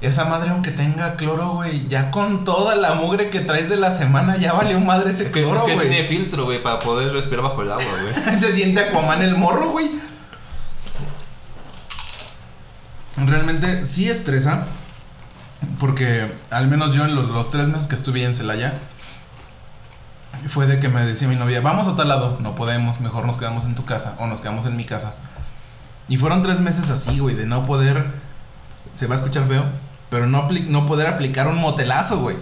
esa 0.02 0.26
madre 0.26 0.50
aunque 0.50 0.72
tenga 0.72 1.16
cloro, 1.16 1.52
güey, 1.54 1.88
ya 1.88 2.12
con 2.12 2.44
toda 2.44 2.76
la 2.76 2.96
mugre 2.96 3.30
que 3.30 3.40
traes 3.40 3.70
de 3.70 3.78
la 3.78 3.92
semana, 3.92 4.36
ya 4.36 4.52
valió 4.52 4.78
madre 4.82 5.12
ese 5.12 5.28
Es 5.28 5.32
que, 5.32 5.42
cloro, 5.42 5.56
es 5.56 5.64
que 5.64 5.74
güey. 5.76 5.88
tiene 5.88 6.06
filtro, 6.06 6.44
güey, 6.44 6.62
para 6.62 6.80
poder 6.80 7.14
respirar 7.14 7.44
bajo 7.46 7.62
el 7.62 7.72
agua, 7.72 7.86
güey. 7.86 8.40
Se 8.42 8.54
siente 8.54 8.82
Aquaman 8.82 9.22
el 9.22 9.38
morro, 9.38 9.72
güey. 9.72 9.90
Realmente 13.16 13.86
sí 13.86 14.10
estresa. 14.10 14.68
Porque 15.80 16.30
al 16.52 16.68
menos 16.68 16.94
yo 16.94 17.06
en 17.06 17.16
los, 17.16 17.30
los 17.30 17.50
tres 17.50 17.68
meses 17.68 17.88
que 17.88 17.96
estuve 17.96 18.24
en 18.26 18.36
Celaya. 18.36 18.78
Fue 20.48 20.68
de 20.68 20.80
que 20.80 20.90
me 20.90 21.06
decía 21.06 21.28
mi 21.28 21.36
novia, 21.36 21.62
vamos 21.62 21.88
a 21.88 21.96
tal 21.96 22.08
lado. 22.08 22.38
No 22.42 22.56
podemos, 22.56 23.00
mejor 23.00 23.26
nos 23.26 23.38
quedamos 23.38 23.66
en 23.66 23.76
tu 23.76 23.86
casa. 23.86 24.16
O 24.20 24.28
nos 24.28 24.42
quedamos 24.42 24.66
en 24.66 24.78
mi 24.78 24.86
casa. 24.86 25.16
Y 26.10 26.18
fueron 26.18 26.42
tres 26.42 26.60
meses 26.60 26.90
así, 26.90 27.20
güey, 27.20 27.36
de 27.36 27.46
no 27.46 27.66
poder 27.66 28.06
se 28.98 29.06
va 29.06 29.14
a 29.14 29.18
escuchar 29.18 29.48
feo, 29.48 29.64
pero 30.10 30.26
no, 30.26 30.50
no 30.50 30.88
poder 30.88 31.08
aplicar 31.08 31.48
un 31.48 31.60
motelazo, 31.60 32.20
güey. 32.20 32.36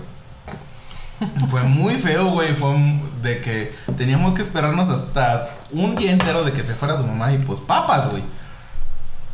Fue 1.49 1.63
muy 1.63 1.95
feo, 1.95 2.31
güey. 2.31 2.53
Fue 2.53 2.75
de 3.21 3.41
que 3.41 3.75
teníamos 3.97 4.33
que 4.33 4.41
esperarnos 4.41 4.89
hasta 4.89 5.49
un 5.71 5.95
día 5.95 6.11
entero 6.11 6.43
de 6.43 6.53
que 6.53 6.63
se 6.63 6.75
fuera 6.75 6.97
su 6.97 7.03
mamá 7.03 7.31
y 7.33 7.37
pues 7.39 7.59
papas, 7.59 8.09
güey. 8.09 8.23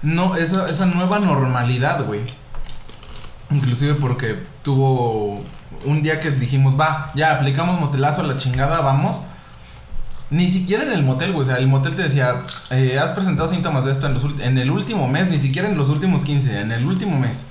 No, 0.02 0.36
esa, 0.36 0.66
esa 0.68 0.88
nueva 0.88 1.20
normalidad, 1.20 2.04
güey. 2.06 2.22
Inclusive 3.52 3.96
porque 3.96 4.42
tuvo 4.64 5.44
un 5.86 6.04
día 6.04 6.20
que 6.20 6.32
dijimos, 6.32 6.80
va, 6.80 7.12
ya 7.16 7.34
aplicamos 7.34 7.80
motelazo 7.80 8.22
a 8.22 8.26
la 8.26 8.38
chingada, 8.38 8.82
vamos. 8.82 9.22
Ni 10.30 10.50
siquiera 10.50 10.84
en 10.84 10.94
el 10.94 11.04
motel, 11.04 11.34
güey. 11.34 11.44
O 11.44 11.50
sea, 11.50 11.58
el 11.58 11.68
motel 11.68 11.96
te 11.96 12.04
decía, 12.04 12.44
eh, 12.70 12.98
has 13.00 13.12
presentado 13.12 13.50
síntomas 13.50 13.86
de 13.86 13.92
esto 13.92 14.08
en, 14.08 14.14
los 14.14 14.24
en 14.40 14.58
el 14.58 14.72
último 14.72 15.08
mes, 15.08 15.30
ni 15.30 15.38
siquiera 15.38 15.68
en 15.68 15.78
los 15.78 15.90
últimos 15.90 16.24
15, 16.24 16.62
en 16.62 16.72
el 16.72 16.86
último 16.86 17.20
mes. 17.20 17.48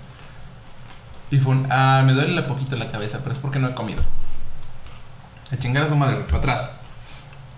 Y 1.30 1.38
fue 1.38 1.56
ah, 1.68 2.02
me 2.04 2.14
duele 2.14 2.40
un 2.40 2.46
poquito 2.48 2.76
la 2.76 2.90
cabeza, 2.90 3.18
pero 3.18 3.32
es 3.32 3.38
porque 3.38 3.58
no 3.58 3.68
he 3.68 3.74
comido. 3.74 4.02
A 5.52 5.56
chingar 5.56 5.84
a 5.84 5.88
su 5.88 5.96
madre, 5.96 6.16
para 6.26 6.38
atrás. 6.38 6.70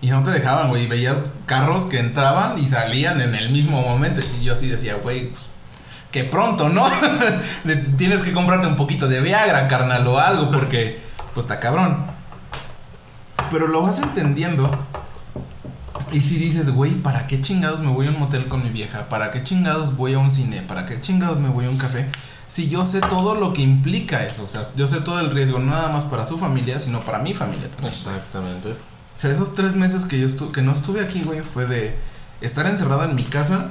Y 0.01 0.09
no 0.09 0.23
te 0.23 0.31
dejaban, 0.31 0.69
güey. 0.69 0.87
Veías 0.87 1.23
carros 1.45 1.85
que 1.85 1.99
entraban 1.99 2.59
y 2.59 2.67
salían 2.67 3.21
en 3.21 3.33
el 3.33 3.51
mismo 3.51 3.81
momento. 3.81 4.19
Y 4.41 4.43
yo 4.43 4.53
así 4.53 4.67
decía, 4.67 4.95
güey, 4.95 5.29
pues, 5.29 5.51
que 6.13 6.23
pronto, 6.23 6.69
¿no? 6.69 6.87
Tienes 7.97 8.21
que 8.21 8.33
comprarte 8.33 8.67
un 8.67 8.75
poquito 8.75 9.07
de 9.07 9.19
Viagra, 9.19 9.67
carnal, 9.67 10.05
o 10.07 10.19
algo, 10.19 10.51
porque, 10.51 11.01
pues, 11.33 11.45
está 11.45 11.59
cabrón. 11.59 12.05
Pero 13.49 13.67
lo 13.67 13.81
vas 13.81 13.99
entendiendo. 13.99 14.69
Y 16.11 16.21
si 16.21 16.37
dices, 16.37 16.69
güey, 16.69 16.91
¿para 16.91 17.25
qué 17.25 17.41
chingados 17.41 17.79
me 17.79 17.87
voy 17.87 18.05
a 18.05 18.11
un 18.11 18.19
motel 18.19 18.47
con 18.47 18.63
mi 18.63 18.69
vieja? 18.69 19.09
¿Para 19.09 19.31
qué 19.31 19.41
chingados 19.41 19.97
voy 19.97 20.13
a 20.13 20.19
un 20.19 20.29
cine? 20.29 20.61
¿Para 20.61 20.85
qué 20.85 21.01
chingados 21.01 21.39
me 21.39 21.49
voy 21.49 21.65
a 21.65 21.71
un 21.71 21.79
café? 21.79 22.07
Si 22.47 22.69
yo 22.69 22.85
sé 22.85 23.01
todo 23.01 23.33
lo 23.33 23.51
que 23.51 23.63
implica 23.63 24.23
eso, 24.23 24.43
o 24.43 24.47
sea, 24.47 24.61
yo 24.75 24.85
sé 24.85 25.01
todo 25.01 25.19
el 25.19 25.31
riesgo, 25.31 25.57
no 25.57 25.71
nada 25.71 25.89
más 25.89 26.03
para 26.03 26.27
su 26.27 26.37
familia, 26.37 26.79
sino 26.79 26.99
para 26.99 27.17
mi 27.17 27.33
familia 27.33 27.71
también. 27.71 27.91
Exactamente. 27.91 28.69
O 28.69 29.19
sea, 29.19 29.31
esos 29.31 29.55
tres 29.55 29.73
meses 29.73 30.05
que 30.05 30.19
yo 30.19 30.27
estu 30.27 30.51
que 30.51 30.61
no 30.61 30.73
estuve 30.73 31.01
aquí, 31.01 31.23
güey, 31.23 31.41
fue 31.41 31.65
de 31.65 31.97
estar 32.41 32.67
encerrado 32.67 33.05
en 33.05 33.15
mi 33.15 33.23
casa, 33.23 33.69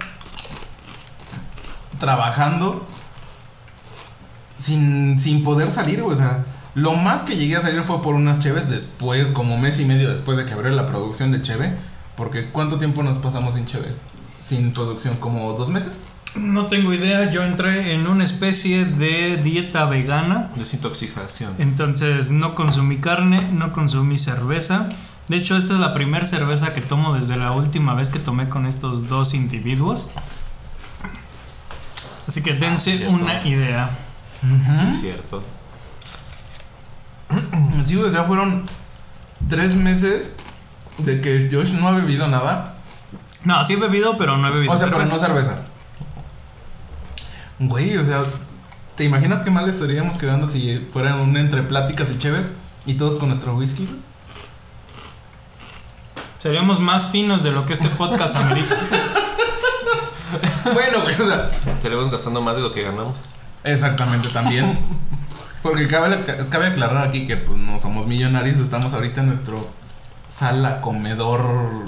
trabajando, 2.02 2.84
sin, 4.56 5.18
sin 5.20 5.44
poder 5.44 5.70
salir. 5.70 6.02
O 6.02 6.14
sea, 6.14 6.44
lo 6.74 6.94
más 6.94 7.22
que 7.22 7.36
llegué 7.36 7.56
a 7.56 7.62
salir 7.62 7.82
fue 7.84 8.02
por 8.02 8.16
unas 8.16 8.40
cheves 8.40 8.68
después, 8.68 9.30
como 9.30 9.56
mes 9.56 9.78
y 9.78 9.84
medio 9.84 10.10
después 10.10 10.36
de 10.36 10.44
que 10.44 10.52
abrió 10.52 10.72
la 10.72 10.84
producción 10.84 11.30
de 11.30 11.40
cheve. 11.40 11.76
Porque 12.16 12.50
¿cuánto 12.50 12.78
tiempo 12.78 13.04
nos 13.04 13.18
pasamos 13.18 13.54
sin 13.54 13.66
cheve? 13.66 13.94
Sin 14.42 14.72
producción, 14.72 15.16
como 15.16 15.52
dos 15.52 15.68
meses. 15.70 15.92
No 16.34 16.66
tengo 16.66 16.92
idea, 16.92 17.30
yo 17.30 17.44
entré 17.44 17.92
en 17.94 18.06
una 18.08 18.24
especie 18.24 18.84
de 18.84 19.36
dieta 19.36 19.84
vegana. 19.84 20.50
Desintoxicación. 20.56 21.54
Entonces 21.58 22.30
no 22.30 22.56
consumí 22.56 22.96
carne, 22.96 23.48
no 23.52 23.70
consumí 23.70 24.18
cerveza. 24.18 24.88
De 25.28 25.36
hecho, 25.36 25.56
esta 25.56 25.74
es 25.74 25.78
la 25.78 25.94
primera 25.94 26.24
cerveza 26.24 26.74
que 26.74 26.80
tomo 26.80 27.14
desde 27.14 27.36
la 27.36 27.52
última 27.52 27.94
vez 27.94 28.10
que 28.10 28.18
tomé 28.18 28.48
con 28.48 28.66
estos 28.66 29.08
dos 29.08 29.34
individuos. 29.34 30.10
Así 32.26 32.42
que 32.42 32.54
dense 32.54 33.04
Ah, 33.06 33.10
una 33.10 33.42
idea. 33.46 33.90
Es 34.90 35.00
cierto. 35.00 35.42
Sí, 37.84 37.96
o 37.96 38.10
sea, 38.10 38.24
fueron 38.24 38.62
tres 39.48 39.74
meses 39.74 40.32
de 40.98 41.20
que 41.20 41.48
Josh 41.52 41.72
no 41.72 41.88
ha 41.88 41.92
bebido 41.92 42.28
nada. 42.28 42.76
No, 43.44 43.64
sí 43.64 43.72
he 43.72 43.76
bebido, 43.76 44.16
pero 44.18 44.36
no 44.36 44.48
he 44.48 44.50
bebido 44.52 44.72
O 44.72 44.76
sea, 44.76 44.88
pero 44.90 45.04
no 45.04 45.18
cerveza. 45.18 45.62
Güey, 47.58 47.96
o 47.96 48.04
sea, 48.04 48.22
¿te 48.94 49.04
imaginas 49.04 49.42
qué 49.42 49.50
mal 49.50 49.68
estaríamos 49.68 50.16
quedando 50.16 50.46
si 50.46 50.78
fueran 50.92 51.20
un 51.20 51.36
entre 51.36 51.62
pláticas 51.62 52.10
y 52.10 52.18
chéves 52.18 52.48
y 52.86 52.94
todos 52.94 53.16
con 53.16 53.28
nuestro 53.28 53.56
whisky? 53.56 53.88
Seríamos 56.38 56.80
más 56.80 57.06
finos 57.06 57.42
de 57.42 57.52
lo 57.52 57.66
que 57.66 57.72
este 57.72 57.88
podcast 57.88 58.36
amerita. 58.36 58.76
bueno, 60.64 61.00
güey, 61.02 61.14
o 61.20 61.26
sea, 61.26 61.50
Estaremos 61.70 62.10
gastando 62.10 62.40
más 62.40 62.56
de 62.56 62.62
lo 62.62 62.72
que 62.72 62.82
ganamos. 62.82 63.14
exactamente 63.64 64.28
también. 64.28 64.78
Porque 65.62 65.86
cabe, 65.86 66.18
cabe 66.50 66.66
aclarar 66.66 67.06
aquí 67.06 67.26
que 67.26 67.36
pues 67.36 67.56
no 67.58 67.78
somos 67.78 68.06
millonarios, 68.06 68.56
estamos 68.58 68.92
ahorita 68.94 69.20
en 69.20 69.28
nuestro 69.28 69.68
sala, 70.28 70.80
comedor, 70.80 71.84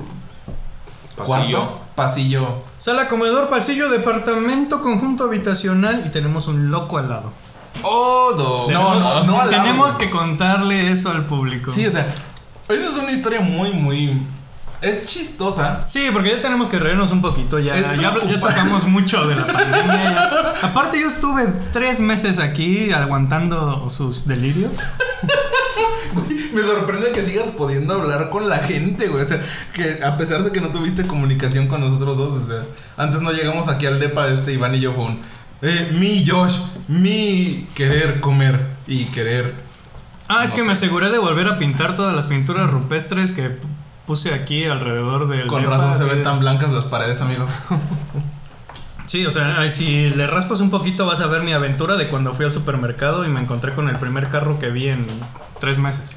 Pasillo. 1.16 1.26
cuarto, 1.26 1.80
pasillo. 1.96 2.62
Sala, 2.76 3.08
comedor, 3.08 3.48
pasillo, 3.48 3.88
departamento, 3.88 4.80
conjunto 4.82 5.24
habitacional 5.24 6.04
y 6.06 6.10
tenemos 6.10 6.46
un 6.46 6.70
loco 6.70 6.98
al 6.98 7.08
lado. 7.08 7.32
Oh, 7.82 8.32
no. 8.36 8.68
No, 8.70 8.94
no, 8.94 9.24
no 9.24 9.40
al 9.40 9.50
lado, 9.50 9.62
Tenemos 9.64 9.94
que 9.96 10.10
contarle 10.10 10.92
eso 10.92 11.10
al 11.10 11.24
público. 11.26 11.72
Sí, 11.72 11.86
o 11.86 11.90
sea, 11.90 12.06
esa 12.68 12.90
es 12.90 12.96
una 12.96 13.10
historia 13.10 13.40
muy, 13.40 13.70
muy... 13.72 14.24
Es 14.84 15.06
chistosa. 15.06 15.82
Sí, 15.82 16.08
porque 16.12 16.28
ya 16.30 16.42
tenemos 16.42 16.68
que 16.68 16.78
reírnos 16.78 17.10
un 17.10 17.22
poquito. 17.22 17.58
Ya, 17.58 17.74
ya, 17.80 17.96
ya 17.96 18.40
tocamos 18.40 18.84
mucho 18.84 19.26
de 19.26 19.34
la 19.34 19.46
pandemia. 19.46 20.04
ya. 20.04 20.54
Aparte, 20.60 21.00
yo 21.00 21.08
estuve 21.08 21.46
tres 21.72 22.00
meses 22.00 22.38
aquí 22.38 22.92
aguantando 22.92 23.88
sus 23.88 24.26
delirios. 24.26 24.76
Me 26.52 26.62
sorprende 26.62 27.12
que 27.12 27.24
sigas 27.24 27.52
pudiendo 27.52 27.94
hablar 27.94 28.28
con 28.28 28.46
la 28.46 28.58
gente, 28.58 29.08
güey. 29.08 29.22
O 29.22 29.26
sea, 29.26 29.42
que 29.72 30.04
a 30.04 30.18
pesar 30.18 30.44
de 30.44 30.52
que 30.52 30.60
no 30.60 30.68
tuviste 30.68 31.06
comunicación 31.06 31.66
con 31.66 31.80
nosotros 31.80 32.18
dos, 32.18 32.42
o 32.42 32.46
sea, 32.46 32.64
antes 32.98 33.22
no 33.22 33.32
llegamos 33.32 33.68
aquí 33.68 33.86
al 33.86 33.98
depa 33.98 34.28
este 34.28 34.52
Iván 34.52 34.74
y 34.74 34.80
yo 34.80 34.92
fue 34.92 35.04
un, 35.06 35.20
eh, 35.62 35.92
mi 35.98 36.26
Josh, 36.26 36.58
mi 36.88 37.66
querer 37.74 38.20
comer 38.20 38.66
y 38.86 39.06
querer. 39.06 39.54
Ah, 40.28 40.44
es 40.44 40.52
que 40.52 40.60
sé. 40.60 40.66
me 40.66 40.72
aseguré 40.74 41.10
de 41.10 41.18
volver 41.18 41.48
a 41.48 41.58
pintar 41.58 41.96
todas 41.96 42.14
las 42.14 42.26
pinturas 42.26 42.70
rupestres 42.70 43.32
que 43.32 43.56
puse 44.06 44.34
aquí 44.34 44.64
alrededor 44.64 45.28
del. 45.28 45.46
Con 45.46 45.62
depa, 45.62 45.76
razón 45.76 45.94
se 45.94 46.04
ven 46.04 46.18
de- 46.18 46.24
tan 46.24 46.40
blancas 46.40 46.70
las 46.70 46.86
paredes, 46.86 47.20
amigo. 47.20 47.46
Sí, 49.06 49.24
o 49.26 49.30
sea, 49.30 49.68
si 49.68 50.08
le 50.10 50.26
raspas 50.26 50.60
un 50.60 50.70
poquito 50.70 51.04
vas 51.06 51.20
a 51.20 51.26
ver 51.26 51.42
mi 51.42 51.52
aventura 51.52 51.96
de 51.96 52.08
cuando 52.08 52.32
fui 52.34 52.46
al 52.46 52.52
supermercado 52.52 53.24
y 53.24 53.28
me 53.28 53.38
encontré 53.38 53.74
con 53.74 53.88
el 53.88 53.96
primer 53.98 54.28
carro 54.30 54.58
que 54.58 54.70
vi 54.70 54.88
en 54.88 55.06
tres 55.60 55.78
meses. 55.78 56.16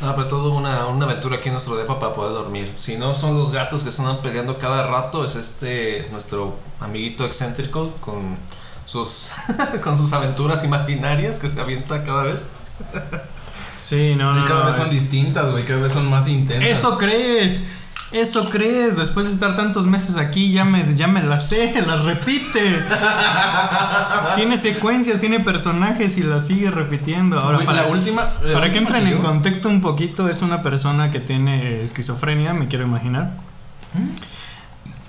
Ah, 0.00 0.14
pero 0.16 0.26
todo 0.28 0.52
una, 0.54 0.86
una 0.86 1.04
aventura 1.04 1.36
aquí 1.36 1.48
en 1.50 1.52
nuestro 1.54 1.76
depa 1.76 2.00
para 2.00 2.14
poder 2.14 2.32
dormir. 2.32 2.72
Si 2.76 2.96
no 2.96 3.14
son 3.14 3.36
los 3.38 3.52
gatos 3.52 3.82
que 3.82 3.90
están 3.90 4.22
peleando 4.22 4.56
cada 4.58 4.86
rato, 4.88 5.24
es 5.24 5.36
este 5.36 6.08
nuestro 6.10 6.56
amiguito 6.80 7.24
excéntrico 7.26 7.90
con 8.00 8.38
sus 8.86 9.32
con 9.84 9.98
sus 9.98 10.12
aventuras 10.14 10.64
imaginarias 10.64 11.38
que 11.38 11.48
se 11.48 11.60
avienta 11.60 12.02
cada 12.02 12.22
vez. 12.24 12.50
Sí, 13.80 14.14
no, 14.16 14.34
no. 14.34 14.44
y 14.44 14.48
cada 14.48 14.60
no, 14.60 14.66
vez 14.66 14.76
son 14.76 14.86
es- 14.86 14.92
distintas, 14.92 15.50
güey, 15.50 15.64
cada 15.64 15.80
vez 15.80 15.92
son 15.92 16.08
más 16.10 16.28
intensas. 16.28 16.68
Eso 16.68 16.98
crees. 16.98 17.68
Eso 18.12 18.44
crees. 18.50 18.96
Después 18.96 19.28
de 19.28 19.32
estar 19.32 19.54
tantos 19.54 19.86
meses 19.86 20.16
aquí, 20.16 20.50
ya 20.52 20.64
me, 20.64 20.94
ya 20.96 21.06
me 21.06 21.22
las 21.22 21.48
sé, 21.48 21.72
las 21.86 22.04
repite. 22.04 22.82
tiene 24.36 24.58
secuencias, 24.58 25.20
tiene 25.20 25.40
personajes 25.40 26.18
y 26.18 26.22
las 26.24 26.46
sigue 26.46 26.70
repitiendo. 26.70 27.38
Ahora, 27.38 27.58
para, 27.64 27.82
la 27.82 27.86
última. 27.88 28.22
la 28.42 28.52
para 28.54 28.72
que 28.72 28.78
entren 28.78 29.06
en 29.06 29.18
contexto 29.18 29.68
un 29.68 29.80
poquito, 29.80 30.28
es 30.28 30.42
una 30.42 30.60
persona 30.62 31.10
que 31.10 31.20
tiene 31.20 31.82
esquizofrenia, 31.82 32.52
me 32.52 32.66
quiero 32.68 32.84
imaginar. 32.84 33.32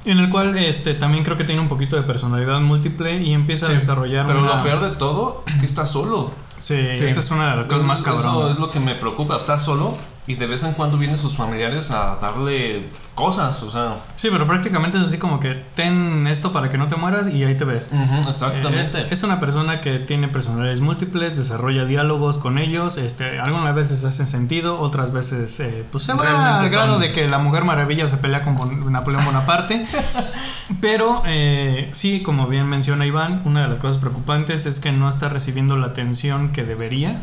En 0.06 0.18
el 0.20 0.30
cual 0.30 0.58
este, 0.58 0.94
también 0.96 1.24
creo 1.24 1.38
que 1.38 1.44
tiene 1.44 1.62
un 1.62 1.70
poquito 1.70 1.96
de 1.96 2.02
personalidad 2.04 2.60
múltiple 2.60 3.18
y 3.22 3.34
empieza 3.34 3.68
Sí, 3.68 3.74
a 3.74 3.76
desarrollar 3.76 4.26
Pero 4.26 4.40
una- 4.42 4.56
lo 4.58 4.64
peor 4.64 4.80
de 4.82 4.92
todo 4.96 5.44
es 5.48 5.56
que 5.56 5.66
está 5.66 5.86
solo. 5.86 6.34
Sí, 6.62 6.76
Sí. 6.96 7.06
esa 7.06 7.20
es 7.20 7.32
una 7.32 7.52
de 7.52 7.56
las 7.58 7.68
cosas 7.68 7.84
más 7.86 8.00
Eso- 8.02 8.12
Eso 8.14 8.22
cabronas. 8.24 8.52
es 8.54 8.60
lo 8.60 8.70
que 8.72 8.80
me 8.80 8.96
preocupa. 8.96 9.36
Está 9.38 9.60
solo 9.60 9.98
y 10.28 10.36
de 10.36 10.46
vez 10.46 10.64
en 10.64 10.74
cuando 10.74 10.98
vienen 10.98 11.18
sus 11.18 11.36
familiares 11.36 11.90
a 11.92 12.18
darle 12.22 12.88
cosas. 13.22 13.62
O 13.64 13.72
sea, 13.72 13.96
Sí, 14.16 14.30
pero 14.32 14.46
prácticamente 14.48 14.98
es 14.98 15.04
así 15.04 15.18
como 15.18 15.40
que 15.40 15.56
ten 15.76 16.28
esto 16.28 16.52
para 16.52 16.70
que 16.70 16.78
no 16.78 16.88
te 16.88 16.96
mueras 16.96 17.28
y 17.34 17.44
ahí 17.44 17.56
te 17.56 17.66
ves. 17.66 17.90
exactamente. 18.28 19.02
Eh, 19.02 19.08
es 19.12 19.24
una 19.24 19.40
persona 19.40 19.80
que 19.82 20.00
tiene 20.00 20.28
personalidades 20.28 20.82
múltiples, 20.82 21.38
desarrolla 21.38 21.86
diálogos 21.86 22.38
con 22.38 22.58
ellos, 22.58 22.98
este, 22.98 23.40
algunas 23.40 23.76
veces 23.76 24.04
hacen 24.06 24.28
sentido, 24.28 24.80
otras 24.80 25.12
veces 25.14 25.60
eh, 25.60 25.84
pues 25.92 26.04
se 26.04 26.14
va 26.14 26.60
al 26.60 26.70
grado 26.70 26.94
son- 26.94 27.02
de 27.02 27.12
que 27.12 27.28
la 27.30 27.38
Mujer 27.40 27.64
Maravilla 27.64 28.08
se 28.10 28.18
pelea 28.18 28.44
con 28.44 28.56
Bon- 28.56 28.92
Napoleón 28.92 29.24
Bonaparte. 29.26 29.86
Pero 30.82 31.24
eh, 31.26 31.90
sí, 31.92 32.22
como 32.24 32.48
bien 32.48 32.68
menciona 32.68 33.06
Iván, 33.06 33.42
una 33.46 33.62
de 33.64 33.68
las 33.68 33.80
cosas 33.80 33.98
preocupantes 34.00 34.66
es 34.66 34.80
que 34.80 34.92
no 34.92 35.10
está 35.10 35.30
recibiendo 35.30 35.78
la 35.78 35.88
atención 35.88 36.52
que 36.52 36.64
debería 36.64 37.22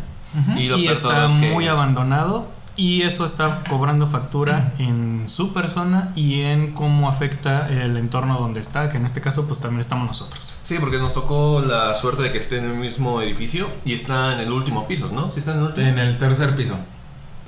y 0.56 0.66
lo 0.66 0.76
y 0.78 0.88
está 0.88 1.24
es 1.26 1.32
que- 1.34 1.50
muy 1.52 1.66
abandonado 1.68 2.46
y 2.78 3.02
eso 3.02 3.24
está 3.24 3.64
cobrando 3.68 4.06
factura 4.06 4.72
en 4.78 5.28
su 5.28 5.52
persona 5.52 6.12
y 6.14 6.42
en 6.42 6.72
cómo 6.72 7.08
afecta 7.08 7.68
el 7.68 7.96
entorno 7.96 8.38
donde 8.38 8.60
está, 8.60 8.88
que 8.88 8.98
en 8.98 9.04
este 9.04 9.20
caso 9.20 9.48
pues 9.48 9.58
también 9.58 9.80
estamos 9.80 10.06
nosotros. 10.06 10.54
Sí, 10.62 10.76
porque 10.78 10.98
nos 10.98 11.12
tocó 11.12 11.60
la 11.60 11.92
suerte 11.96 12.22
de 12.22 12.32
que 12.32 12.38
esté 12.38 12.58
en 12.58 12.66
el 12.66 12.76
mismo 12.76 13.20
edificio 13.20 13.68
y 13.84 13.94
está 13.94 14.32
en 14.32 14.38
el 14.38 14.52
último 14.52 14.86
piso, 14.86 15.10
¿no? 15.12 15.32
Sí 15.32 15.40
está 15.40 15.54
en 15.54 15.58
el 15.58 15.64
último. 15.64 15.86
En 15.88 15.98
el 15.98 16.18
tercer 16.18 16.54
piso. 16.54 16.76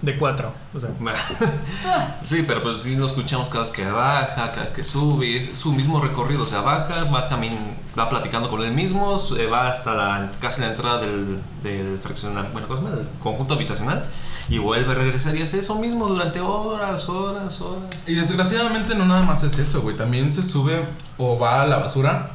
De 0.03 0.17
cuatro. 0.17 0.51
O 0.75 0.81
sea, 0.81 0.91
sí, 2.23 2.43
pero 2.47 2.63
pues 2.63 2.79
sí 2.83 2.97
lo 2.97 3.05
escuchamos 3.05 3.51
cada 3.51 3.61
vez 3.61 3.71
que 3.71 3.85
baja, 3.85 4.35
cada 4.35 4.63
vez 4.63 4.71
que 4.71 4.83
sube, 4.83 5.37
es 5.37 5.59
su 5.59 5.73
mismo 5.73 6.01
recorrido, 6.01 6.45
o 6.45 6.47
sea, 6.47 6.63
baja, 6.63 7.05
va 7.05 7.29
camin 7.29 7.59
va 7.99 8.09
platicando 8.09 8.49
con 8.49 8.63
él 8.63 8.73
mismo, 8.73 9.19
se 9.19 9.47
va 9.47 9.69
hasta 9.69 9.95
la, 9.95 10.31
casi 10.41 10.63
la 10.63 10.69
entrada 10.69 10.99
del, 10.99 11.39
del 11.63 11.99
fraccional, 11.99 12.49
bueno, 12.53 12.67
¿cómo? 12.67 12.89
Del 12.89 13.07
conjunto 13.23 13.55
habitacional 13.55 14.05
y 14.49 14.59
vuelve 14.59 14.93
a 14.93 14.95
regresar 14.95 15.37
y 15.37 15.43
hace 15.43 15.59
eso 15.59 15.75
mismo 15.75 16.07
durante 16.09 16.41
horas, 16.41 17.09
horas, 17.09 17.61
horas. 17.61 17.91
Y 18.07 18.15
desgraciadamente 18.15 18.95
no 18.95 19.05
nada 19.05 19.23
más 19.23 19.43
es 19.43 19.59
eso, 19.59 19.83
güey, 19.83 19.97
también 19.97 20.31
se 20.31 20.43
sube 20.43 20.83
o 21.19 21.39
va 21.39 21.63
a 21.63 21.67
la 21.67 21.77
basura 21.77 22.31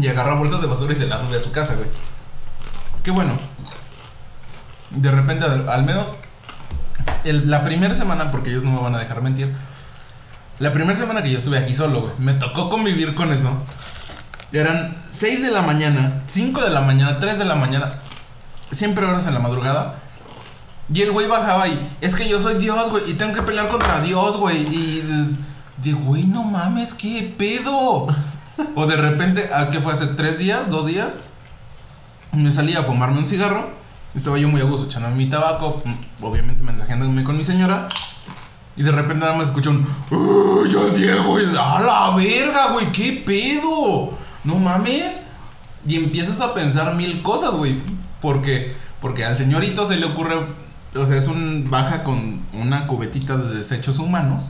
y 0.00 0.08
agarra 0.08 0.34
bolsas 0.34 0.62
de 0.62 0.68
basura 0.68 0.92
y 0.92 0.96
se 0.96 1.06
las 1.06 1.20
sube 1.20 1.36
a 1.36 1.40
su 1.40 1.52
casa, 1.52 1.74
güey. 1.74 1.88
Qué 3.02 3.10
bueno. 3.10 3.32
De 4.90 5.10
repente, 5.10 5.44
al 5.44 5.84
menos 5.84 6.14
el- 7.24 7.50
la 7.50 7.64
primera 7.64 7.94
semana, 7.94 8.30
porque 8.30 8.50
ellos 8.50 8.64
no 8.64 8.70
me 8.72 8.80
van 8.80 8.94
a 8.94 8.98
dejar 8.98 9.22
mentir, 9.22 9.52
la 10.58 10.72
primera 10.72 10.98
semana 10.98 11.22
que 11.22 11.30
yo 11.30 11.38
estuve 11.38 11.58
aquí 11.58 11.74
solo, 11.74 12.00
güey, 12.02 12.12
me 12.18 12.34
tocó 12.34 12.68
convivir 12.70 13.14
con 13.14 13.32
eso. 13.32 13.50
Eran 14.52 14.94
6 15.16 15.42
de 15.42 15.50
la 15.50 15.62
mañana, 15.62 16.22
5 16.26 16.60
de 16.62 16.70
la 16.70 16.82
mañana, 16.82 17.18
3 17.20 17.38
de 17.38 17.44
la 17.44 17.54
mañana, 17.54 17.90
siempre 18.70 19.06
horas 19.06 19.26
en 19.26 19.34
la 19.34 19.40
madrugada. 19.40 19.96
Y 20.92 21.00
el 21.02 21.12
güey 21.12 21.26
bajaba 21.26 21.68
y, 21.68 21.88
es 22.00 22.14
que 22.14 22.28
yo 22.28 22.38
soy 22.40 22.54
Dios, 22.58 22.90
güey, 22.90 23.10
y 23.10 23.14
tengo 23.14 23.32
que 23.34 23.42
pelear 23.42 23.66
contra 23.68 24.00
Dios, 24.00 24.36
güey. 24.36 24.58
Y 24.62 25.02
de- 25.82 25.92
güey, 25.94 26.24
no 26.24 26.42
mames, 26.44 26.92
qué 26.94 27.34
pedo. 27.38 28.06
O 28.74 28.86
de 28.86 28.96
repente, 28.96 29.50
¿a 29.54 29.70
qué 29.70 29.80
fue 29.80 29.94
hace 29.94 30.06
tres 30.08 30.38
días, 30.38 30.68
dos 30.68 30.86
días? 30.86 31.16
Me 32.32 32.52
salí 32.52 32.74
a 32.74 32.82
fumarme 32.82 33.18
un 33.18 33.26
cigarro. 33.26 33.70
Estaba 34.14 34.38
yo 34.38 34.48
muy 34.48 34.60
a 34.60 34.64
gusto 34.64 34.86
echando 34.86 35.08
mi 35.10 35.26
tabaco, 35.26 35.82
obviamente 36.20 36.62
mensajeándome 36.62 37.24
con 37.24 37.36
mi 37.36 37.44
señora. 37.44 37.88
Y 38.76 38.82
de 38.82 38.90
repente 38.92 39.24
nada 39.24 39.36
más 39.36 39.48
escucho 39.48 39.70
un. 39.70 39.86
"Uh, 40.10 40.66
¡Ya 40.66 40.94
Diego! 40.94 41.38
y, 41.40 41.44
¡A 41.44 41.80
la 41.80 42.14
verga, 42.16 42.72
güey! 42.72 42.90
¿Qué 42.92 43.22
pedo? 43.24 44.16
No 44.44 44.56
mames. 44.56 45.22
Y 45.86 45.96
empiezas 45.96 46.40
a 46.40 46.54
pensar 46.54 46.94
mil 46.94 47.22
cosas, 47.22 47.52
güey. 47.54 47.80
Porque, 48.20 48.74
porque 49.00 49.24
al 49.24 49.36
señorito 49.36 49.86
se 49.86 49.96
le 49.96 50.06
ocurre. 50.06 50.46
O 50.94 51.06
sea, 51.06 51.16
es 51.16 51.28
un. 51.28 51.68
Baja 51.70 52.02
con 52.04 52.42
una 52.54 52.86
cubetita 52.86 53.36
de 53.36 53.56
desechos 53.56 53.98
humanos. 53.98 54.44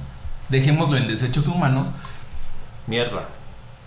Dejémoslo 0.49 0.97
en 0.97 1.09
desechos 1.09 1.47
humanos. 1.49 1.91
Mierda. 2.87 3.25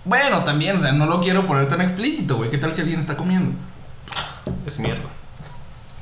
Bueno, 0.04 0.44
también, 0.44 0.78
o 0.78 0.80
sea, 0.80 0.92
no 0.92 1.06
lo 1.06 1.20
quiero 1.20 1.48
poner 1.48 1.68
tan 1.68 1.82
explícito, 1.82 2.38
güey. 2.38 2.50
¿Qué 2.50 2.58
tal 2.58 2.74
si 2.74 2.82
alguien 2.82 3.00
está 3.00 3.16
comiendo? 3.18 3.52
Es 4.66 4.80
mierda. 4.80 5.04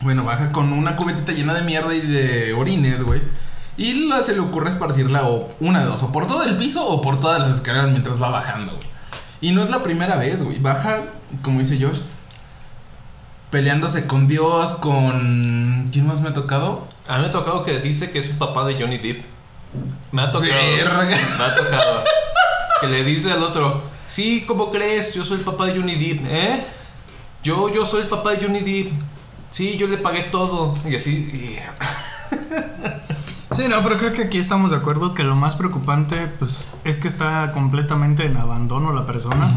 Bueno, 0.03 0.23
baja 0.25 0.51
con 0.51 0.71
una 0.73 0.95
cubetita 0.95 1.31
llena 1.31 1.53
de 1.53 1.61
mierda 1.63 1.93
y 1.93 2.01
de 2.01 2.53
orines, 2.53 3.03
güey. 3.03 3.21
Y 3.77 4.07
la- 4.07 4.21
se 4.23 4.33
le 4.33 4.39
ocurre 4.41 4.69
esparcirla 4.69 5.23
o 5.27 5.53
una 5.59 5.79
de 5.79 5.85
dos, 5.85 6.03
o 6.03 6.11
por 6.11 6.27
todo 6.27 6.43
el 6.43 6.57
piso 6.57 6.85
o 6.85 7.01
por 7.01 7.19
todas 7.19 7.39
las 7.39 7.55
escaleras 7.55 7.89
mientras 7.89 8.21
va 8.21 8.29
bajando, 8.29 8.73
güey. 8.73 8.87
Y 9.41 9.51
no 9.51 9.63
es 9.63 9.69
la 9.69 9.81
primera 9.83 10.15
vez, 10.17 10.43
güey. 10.43 10.59
Baja, 10.59 11.01
como 11.41 11.59
dice 11.59 11.79
Josh, 11.83 11.99
peleándose 13.49 14.07
con 14.07 14.27
Dios, 14.27 14.75
con... 14.75 15.89
¿Quién 15.91 16.07
más 16.07 16.21
me 16.21 16.29
ha 16.29 16.33
tocado? 16.33 16.87
A 17.07 17.15
mí 17.15 17.21
me 17.21 17.27
ha 17.27 17.31
tocado 17.31 17.63
que 17.63 17.79
dice 17.79 18.09
que 18.11 18.19
es 18.19 18.31
el 18.31 18.37
papá 18.37 18.65
de 18.65 18.75
Johnny 18.75 18.97
Depp. 18.97 19.23
Me 20.11 20.21
ha 20.21 20.31
tocado. 20.31 20.51
Verga. 20.53 21.05
Me 21.37 21.43
ha 21.43 21.53
tocado. 21.55 22.03
Que 22.81 22.87
le 22.87 23.03
dice 23.03 23.31
al 23.31 23.43
otro, 23.43 23.83
sí, 24.07 24.43
¿cómo 24.47 24.71
crees? 24.71 25.13
Yo 25.13 25.23
soy 25.23 25.39
el 25.39 25.43
papá 25.45 25.65
de 25.67 25.75
Johnny 25.79 25.95
Depp, 25.95 26.25
¿eh? 26.29 26.65
Yo, 27.43 27.69
yo 27.73 27.85
soy 27.85 28.01
el 28.01 28.07
papá 28.07 28.31
de 28.31 28.45
Johnny 28.45 28.59
Depp. 28.61 28.91
Sí, 29.53 29.77
yo 29.77 29.85
le 29.87 29.97
pagué 29.97 30.23
todo. 30.23 30.75
Y 30.89 30.95
así, 30.95 31.11
y- 31.11 31.59
Sí, 33.55 33.67
no, 33.69 33.83
pero 33.83 33.99
creo 33.99 34.13
que 34.13 34.23
aquí 34.23 34.39
estamos 34.39 34.71
de 34.71 34.77
acuerdo 34.77 35.13
que 35.13 35.23
lo 35.23 35.35
más 35.35 35.55
preocupante 35.55 36.25
pues 36.39 36.63
es 36.83 36.97
que 36.97 37.07
está 37.07 37.51
completamente 37.51 38.25
en 38.25 38.35
abandono 38.35 38.91
la 38.93 39.05
persona. 39.05 39.47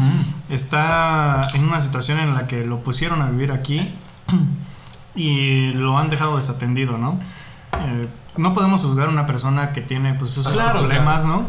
Está 0.49 1.47
en 1.55 1.63
una 1.63 1.81
situación 1.81 2.19
en 2.19 2.35
la 2.35 2.45
que 2.45 2.63
lo 2.63 2.81
pusieron 2.83 3.23
a 3.23 3.29
vivir 3.31 3.51
aquí 3.51 3.91
y 5.15 5.69
lo 5.69 5.97
han 5.97 6.11
dejado 6.11 6.35
desatendido, 6.35 6.99
¿no? 6.99 7.19
Eh, 7.87 8.07
no 8.37 8.53
podemos 8.53 8.83
juzgar 8.83 9.07
a 9.07 9.09
una 9.09 9.25
persona 9.25 9.73
que 9.73 9.81
tiene 9.81 10.13
pues 10.13 10.31
esos 10.37 10.47
Claro, 10.53 10.81
o 10.81 10.87
sea. 10.87 10.89
problemas, 10.99 11.25
¿no? 11.25 11.45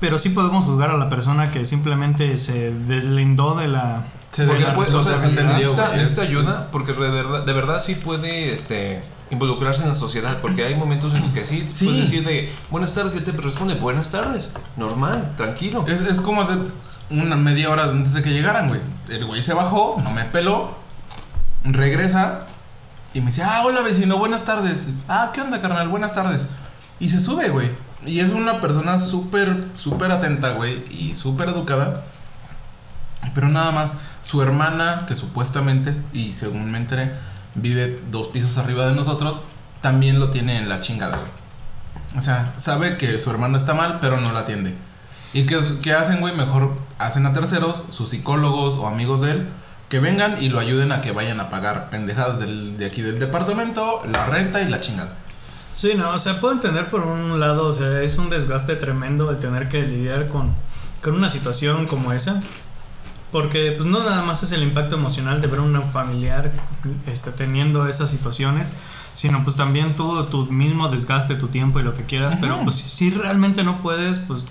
Pero 0.00 0.18
sí 0.18 0.30
podemos 0.30 0.64
juzgar 0.64 0.88
a 0.90 0.96
la 0.96 1.10
persona 1.10 1.50
que 1.50 1.66
simplemente 1.66 2.38
se 2.38 2.72
deslindó 2.72 3.54
de 3.54 3.68
la... 3.68 4.04
Se 4.32 4.46
Porque 4.46 4.64
pues, 4.74 4.88
o 4.88 5.04
sea, 5.04 5.18
necesita, 5.28 5.94
necesita 5.94 6.22
ayuda 6.22 6.68
porque 6.72 6.94
de 6.94 7.10
verdad, 7.10 7.44
de 7.44 7.52
verdad 7.52 7.78
sí 7.78 7.94
puede 7.96 8.54
este, 8.54 9.02
involucrarse 9.30 9.82
en 9.82 9.90
la 9.90 9.94
sociedad. 9.94 10.38
Porque 10.40 10.64
hay 10.64 10.74
momentos 10.74 11.12
en 11.12 11.20
los 11.20 11.32
que 11.32 11.44
sí, 11.44 11.68
Sí. 11.70 11.84
puedes 11.84 12.00
decir 12.02 12.24
de 12.24 12.50
buenas 12.70 12.94
tardes 12.94 13.12
y 13.14 13.18
él 13.18 13.24
te 13.24 13.32
responde 13.32 13.74
buenas 13.74 14.10
tardes. 14.10 14.48
Normal, 14.78 15.34
tranquilo. 15.36 15.84
Es, 15.86 16.00
es 16.00 16.20
como 16.22 16.40
hace 16.40 16.54
una 17.10 17.36
media 17.36 17.68
hora 17.68 17.84
antes 17.84 18.14
de 18.14 18.22
que 18.22 18.30
llegaran, 18.30 18.68
güey. 18.68 18.80
El 19.10 19.26
güey 19.26 19.42
se 19.42 19.52
bajó, 19.52 20.00
no 20.02 20.10
me 20.10 20.24
peló, 20.24 20.76
regresa 21.64 22.46
y 23.12 23.20
me 23.20 23.26
dice, 23.26 23.42
ah, 23.42 23.62
hola 23.66 23.82
vecino, 23.82 24.16
buenas 24.16 24.44
tardes. 24.44 24.88
Ah, 25.08 25.30
¿qué 25.34 25.42
onda, 25.42 25.60
carnal? 25.60 25.88
Buenas 25.88 26.14
tardes. 26.14 26.46
Y 26.98 27.10
se 27.10 27.20
sube, 27.20 27.50
güey. 27.50 27.70
Y 28.06 28.20
es 28.20 28.30
una 28.32 28.62
persona 28.62 28.98
súper, 28.98 29.66
súper 29.74 30.10
atenta, 30.10 30.52
güey, 30.54 30.82
y 30.90 31.12
súper 31.12 31.50
educada. 31.50 32.02
Pero 33.34 33.48
nada 33.48 33.70
más, 33.70 33.96
su 34.22 34.42
hermana, 34.42 35.04
que 35.06 35.16
supuestamente, 35.16 35.94
y 36.12 36.32
según 36.32 36.70
me 36.70 36.78
enteré, 36.78 37.12
vive 37.54 38.00
dos 38.10 38.28
pisos 38.28 38.56
arriba 38.58 38.86
de 38.86 38.94
nosotros, 38.94 39.40
también 39.80 40.18
lo 40.18 40.30
tiene 40.30 40.58
en 40.58 40.68
la 40.68 40.80
chingada, 40.80 41.18
güey. 41.18 41.30
O 42.16 42.20
sea, 42.20 42.54
sabe 42.58 42.96
que 42.96 43.18
su 43.18 43.30
hermana 43.30 43.58
está 43.58 43.74
mal, 43.74 43.98
pero 44.00 44.20
no 44.20 44.32
la 44.32 44.40
atiende. 44.40 44.74
¿Y 45.34 45.46
qué, 45.46 45.58
qué 45.82 45.94
hacen, 45.94 46.20
güey? 46.20 46.34
Mejor 46.36 46.76
hacen 46.98 47.26
a 47.26 47.32
terceros, 47.32 47.84
sus 47.90 48.10
psicólogos 48.10 48.74
o 48.76 48.86
amigos 48.86 49.22
de 49.22 49.32
él, 49.32 49.48
que 49.88 49.98
vengan 49.98 50.42
y 50.42 50.48
lo 50.48 50.58
ayuden 50.58 50.92
a 50.92 51.00
que 51.00 51.12
vayan 51.12 51.40
a 51.40 51.50
pagar 51.50 51.90
pendejadas 51.90 52.38
del, 52.38 52.78
de 52.78 52.86
aquí 52.86 53.02
del 53.02 53.18
departamento, 53.18 54.02
la 54.06 54.26
renta 54.26 54.60
y 54.62 54.68
la 54.68 54.80
chingada. 54.80 55.16
Sí, 55.74 55.94
no, 55.94 56.10
o 56.10 56.18
sea, 56.18 56.38
puedo 56.40 56.54
entender 56.54 56.90
por 56.90 57.02
un 57.02 57.40
lado, 57.40 57.66
o 57.66 57.72
sea, 57.72 58.02
es 58.02 58.18
un 58.18 58.28
desgaste 58.28 58.76
tremendo 58.76 59.30
el 59.30 59.38
tener 59.38 59.68
que 59.68 59.82
lidiar 59.82 60.28
con, 60.28 60.54
con 61.02 61.14
una 61.14 61.30
situación 61.30 61.86
como 61.86 62.12
esa. 62.12 62.42
Porque 63.32 63.72
pues 63.72 63.88
no 63.88 64.00
nada 64.00 64.22
más 64.22 64.42
es 64.42 64.52
el 64.52 64.62
impacto 64.62 64.94
emocional 64.94 65.40
de 65.40 65.48
ver 65.48 65.60
a 65.60 65.62
un 65.62 65.82
familiar 65.88 66.52
este, 67.06 67.30
teniendo 67.32 67.88
esas 67.88 68.10
situaciones, 68.10 68.74
sino 69.14 69.42
pues 69.42 69.56
también 69.56 69.96
tú, 69.96 70.22
tu 70.24 70.44
mismo 70.46 70.88
desgaste, 70.90 71.34
tu 71.34 71.48
tiempo 71.48 71.80
y 71.80 71.82
lo 71.82 71.94
que 71.94 72.04
quieras, 72.04 72.36
pero 72.38 72.56
Ujú. 72.56 72.64
pues 72.64 72.76
si, 72.76 73.10
realmente 73.10 73.64
no 73.64 73.80
puedes, 73.80 74.18
pues 74.18 74.44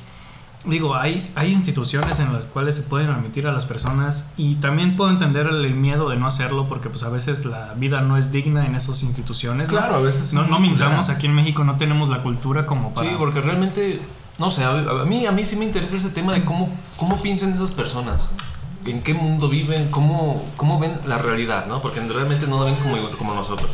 digo, 0.65 0.95
hay, 0.95 1.32
hay 1.36 1.51
instituciones 1.51 2.19
en 2.19 2.34
las 2.34 2.47
cuales 2.47 2.75
se 2.75 2.82
pueden 2.84 3.11
admitir 3.11 3.47
a 3.47 3.51
las 3.51 3.65
personas 3.65 4.34
y 4.36 4.55
también 4.55 4.95
puedo 4.95 5.11
entender 5.11 5.47
el, 5.47 5.73
miedo 5.75 6.09
de 6.09 6.17
no 6.17 6.25
hacerlo 6.25 6.67
porque 6.67 6.89
pues 6.89 7.03
a 7.03 7.09
veces 7.09 7.45
la 7.45 7.75
vida 7.75 8.01
no 8.01 8.17
es 8.17 8.32
digna 8.32 8.65
en 8.65 8.73
esas 8.73 9.03
instituciones. 9.03 9.69
¿no? 9.69 9.77
Claro, 9.77 9.97
a 9.97 10.01
veces. 10.01 10.34
No, 10.34 10.45
no 10.47 10.59
mintamos, 10.59 11.09
aquí 11.09 11.27
en 11.27 11.34
México 11.34 11.63
no 11.63 11.77
tenemos 11.77 12.09
la 12.09 12.23
cultura 12.23 12.65
como 12.65 12.93
para... 12.95 13.09
Sí, 13.09 13.15
porque 13.17 13.41
realmente, 13.41 14.01
no 14.39 14.49
sé, 14.49 14.63
a, 14.63 14.71
a 14.71 15.05
mí, 15.05 15.25
a 15.27 15.32
mí 15.32 15.45
sí 15.45 15.55
me 15.55 15.65
interesa 15.65 15.95
ese 15.95 16.09
tema 16.09 16.34
de 16.34 16.43
cómo, 16.45 16.69
cómo 16.97 17.21
piensan 17.21 17.51
esas 17.51 17.71
personas. 17.71 18.27
En 18.86 19.01
qué 19.03 19.13
mundo 19.13 19.47
viven, 19.49 19.89
cómo, 19.91 20.43
cómo 20.57 20.79
ven 20.79 20.99
la 21.05 21.17
realidad, 21.17 21.65
¿no? 21.67 21.82
Porque 21.82 21.99
realmente 21.99 22.47
no 22.47 22.59
la 22.59 22.65
ven 22.65 22.75
como, 22.75 22.97
como 23.17 23.34
nosotros. 23.36 23.69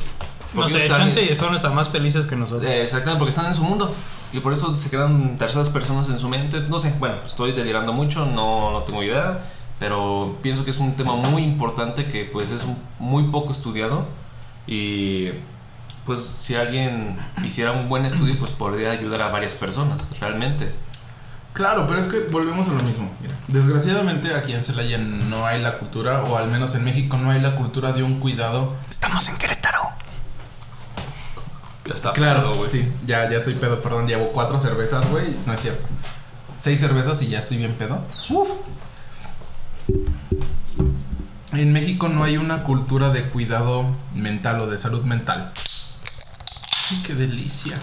no 0.53 0.61
Porque 0.61 0.71
sé, 0.73 0.77
ellos 0.79 0.91
están- 0.91 1.01
chance 1.11 1.23
y 1.31 1.35
son 1.35 1.55
hasta 1.55 1.69
más 1.69 1.89
felices 1.89 2.25
que 2.25 2.35
nosotros. 2.35 2.69
Eh, 2.69 2.83
exactamente, 2.83 3.19
porque 3.19 3.29
están 3.29 3.45
en 3.45 3.55
su 3.55 3.63
mundo. 3.63 3.93
Y 4.33 4.39
por 4.41 4.51
eso 4.51 4.75
se 4.75 4.89
quedan 4.89 5.37
terceras 5.37 5.69
personas 5.69 6.09
en 6.09 6.19
su 6.19 6.27
mente. 6.27 6.59
No 6.67 6.77
sé, 6.79 6.93
bueno, 6.99 7.15
estoy 7.25 7.53
delirando 7.53 7.93
mucho, 7.93 8.25
no, 8.25 8.71
no 8.71 8.81
tengo 8.83 9.01
idea. 9.03 9.39
Pero 9.79 10.37
pienso 10.41 10.65
que 10.65 10.71
es 10.71 10.79
un 10.79 10.95
tema 10.95 11.15
muy 11.15 11.43
importante 11.43 12.05
que 12.05 12.25
pues 12.25 12.51
es 12.51 12.65
muy 12.99 13.23
poco 13.25 13.51
estudiado. 13.53 14.05
Y 14.65 15.29
pues 16.05 16.19
si 16.25 16.55
alguien 16.55 17.17
hiciera 17.45 17.71
un 17.71 17.87
buen 17.87 18.05
estudio, 18.05 18.35
pues 18.39 18.51
podría 18.51 18.91
ayudar 18.91 19.21
a 19.21 19.29
varias 19.29 19.55
personas, 19.55 19.99
realmente. 20.19 20.73
Claro, 21.57 21.87
pero 21.87 21.99
es 21.99 22.05
que 22.05 22.19
volvemos 22.31 22.67
a 22.67 22.73
lo 22.73 22.83
mismo. 22.83 23.11
Mira, 23.19 23.33
desgraciadamente 23.47 24.31
aquí 24.35 24.53
en 24.53 24.61
Celaya 24.61 24.99
no 24.99 25.47
hay 25.47 25.59
la 25.59 25.79
cultura, 25.79 26.21
o 26.21 26.37
al 26.37 26.51
menos 26.51 26.75
en 26.75 26.83
México 26.83 27.17
no 27.17 27.31
hay 27.31 27.41
la 27.41 27.55
cultura 27.55 27.93
de 27.93 28.03
un 28.03 28.19
cuidado. 28.19 28.75
Estamos 28.91 29.27
en 29.27 29.37
Querétaro. 29.37 29.89
Ya 31.83 31.95
está. 31.95 32.13
Claro, 32.13 32.51
pedo, 32.51 32.55
güey. 32.57 32.69
Sí, 32.69 32.93
ya, 33.07 33.27
ya 33.27 33.39
estoy 33.39 33.55
pedo, 33.55 33.81
perdón, 33.81 34.05
llevo 34.05 34.27
cuatro 34.33 34.59
cervezas, 34.59 35.09
güey. 35.09 35.35
No 35.47 35.53
es 35.53 35.61
cierto. 35.61 35.87
Seis 36.59 36.79
cervezas 36.79 37.19
y 37.23 37.29
ya 37.29 37.39
estoy 37.39 37.57
bien 37.57 37.73
pedo. 37.73 38.05
Uf. 38.29 38.49
En 41.53 41.73
México 41.73 42.07
no 42.07 42.23
hay 42.23 42.37
una 42.37 42.61
cultura 42.61 43.09
de 43.09 43.23
cuidado 43.23 43.83
mental 44.13 44.61
o 44.61 44.67
de 44.67 44.77
salud 44.77 45.01
mental. 45.05 45.51
Ay, 46.91 47.01
qué 47.01 47.15
delicia. 47.15 47.79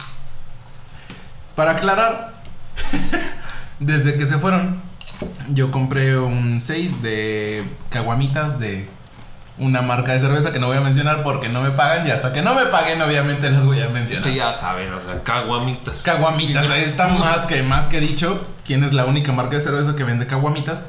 Para 1.56 1.72
aclarar, 1.72 2.34
desde 3.78 4.16
que 4.16 4.26
se 4.26 4.38
fueron, 4.38 4.80
yo 5.48 5.70
compré 5.70 6.16
un 6.18 6.60
6 6.60 7.02
de 7.02 7.64
caguamitas 7.90 8.58
de 8.58 8.88
una 9.56 9.82
marca 9.82 10.12
de 10.12 10.20
cerveza 10.20 10.52
que 10.52 10.58
no 10.58 10.66
voy 10.66 10.76
a 10.76 10.80
mencionar 10.80 11.22
porque 11.22 11.48
no 11.48 11.62
me 11.62 11.70
pagan 11.70 12.06
y 12.06 12.10
hasta 12.10 12.32
que 12.32 12.42
no 12.42 12.54
me 12.54 12.66
paguen 12.66 13.00
obviamente 13.00 13.50
las 13.50 13.64
voy 13.64 13.80
a 13.80 13.88
mencionar. 13.88 14.22
Ustedes 14.22 14.36
ya 14.36 14.52
saben, 14.52 14.92
o 14.92 15.00
sea, 15.00 15.22
caguamitas. 15.22 16.02
Caguamitas, 16.02 16.68
ahí 16.68 16.82
está 16.82 17.08
más 17.18 17.40
que, 17.40 17.62
más 17.62 17.86
que 17.86 18.00
dicho. 18.00 18.44
¿Quién 18.66 18.82
es 18.82 18.92
la 18.92 19.04
única 19.04 19.32
marca 19.32 19.54
de 19.56 19.60
cerveza 19.60 19.94
que 19.94 20.04
vende 20.04 20.26
caguamitas? 20.26 20.86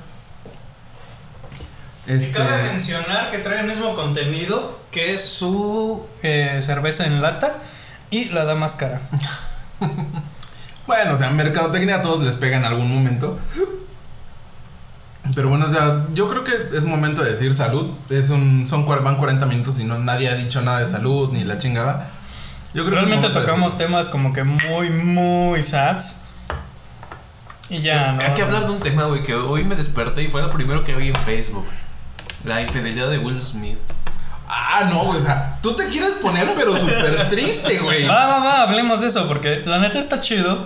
Y 2.07 2.13
Este, 2.13 2.31
cabe 2.31 2.63
mencionar 2.63 3.31
que 3.31 3.39
trae 3.39 3.61
el 3.61 3.67
mismo 3.67 3.95
contenido 3.95 4.79
que 4.91 5.13
es 5.13 5.25
su 5.25 6.05
eh, 6.23 6.59
cerveza 6.63 7.05
en 7.05 7.21
lata 7.21 7.57
y 8.09 8.25
la 8.25 8.45
da 8.45 8.55
más 8.55 8.75
cara. 8.75 9.01
bueno, 10.87 11.13
o 11.13 11.17
sea, 11.17 11.29
mercadotecnia 11.31 11.97
a 11.97 12.01
todos 12.01 12.23
les 12.23 12.35
pega 12.35 12.57
en 12.57 12.65
algún 12.65 12.93
momento. 12.93 13.39
Pero 15.33 15.49
bueno, 15.49 15.65
o 15.65 15.71
sea, 15.71 16.05
yo 16.13 16.29
creo 16.29 16.43
que 16.43 16.51
es 16.77 16.85
momento 16.85 17.23
de 17.23 17.31
decir 17.31 17.53
salud. 17.53 17.91
Es 18.09 18.29
un, 18.29 18.67
son, 18.67 18.85
van 18.85 19.17
40 19.17 19.45
minutos 19.47 19.79
y 19.79 19.83
no, 19.83 19.97
nadie 19.97 20.29
ha 20.29 20.35
dicho 20.35 20.61
nada 20.61 20.79
de 20.79 20.87
salud 20.87 21.31
ni 21.31 21.43
la 21.43 21.57
chingada. 21.57 22.11
Yo 22.73 22.85
creo 22.85 22.95
Realmente 22.95 23.29
tocamos 23.29 23.77
temas 23.77 24.09
como 24.09 24.33
que 24.33 24.43
muy, 24.43 24.89
muy 24.89 25.61
sads. 25.61 26.21
Y 27.69 27.79
ya, 27.79 28.11
¿no? 28.11 28.21
Hay 28.21 28.33
que 28.33 28.43
hablar 28.43 28.67
de 28.67 28.73
un 28.73 28.79
tema, 28.79 29.05
güey, 29.05 29.23
que 29.23 29.33
hoy 29.33 29.63
me 29.63 29.75
desperté 29.75 30.23
y 30.23 30.27
fue 30.27 30.41
lo 30.41 30.51
primero 30.51 30.83
que 30.83 30.93
vi 30.95 31.07
en 31.07 31.15
Facebook. 31.15 31.65
La 32.43 32.61
infidelidad 32.61 33.09
de 33.09 33.17
Will 33.17 33.41
Smith. 33.41 33.79
Ah, 34.47 34.87
no, 34.89 35.05
güey, 35.05 35.19
o 35.19 35.21
sea, 35.21 35.57
tú 35.61 35.75
te 35.75 35.87
quieres 35.87 36.15
poner 36.15 36.53
pero 36.55 36.77
súper 36.77 37.29
triste, 37.29 37.79
güey. 37.79 38.07
Va, 38.07 38.27
va, 38.27 38.39
va, 38.39 38.61
hablemos 38.63 39.01
de 39.01 39.07
eso, 39.07 39.27
porque 39.27 39.63
la 39.65 39.79
neta 39.79 39.99
está 39.99 40.21
chido. 40.21 40.65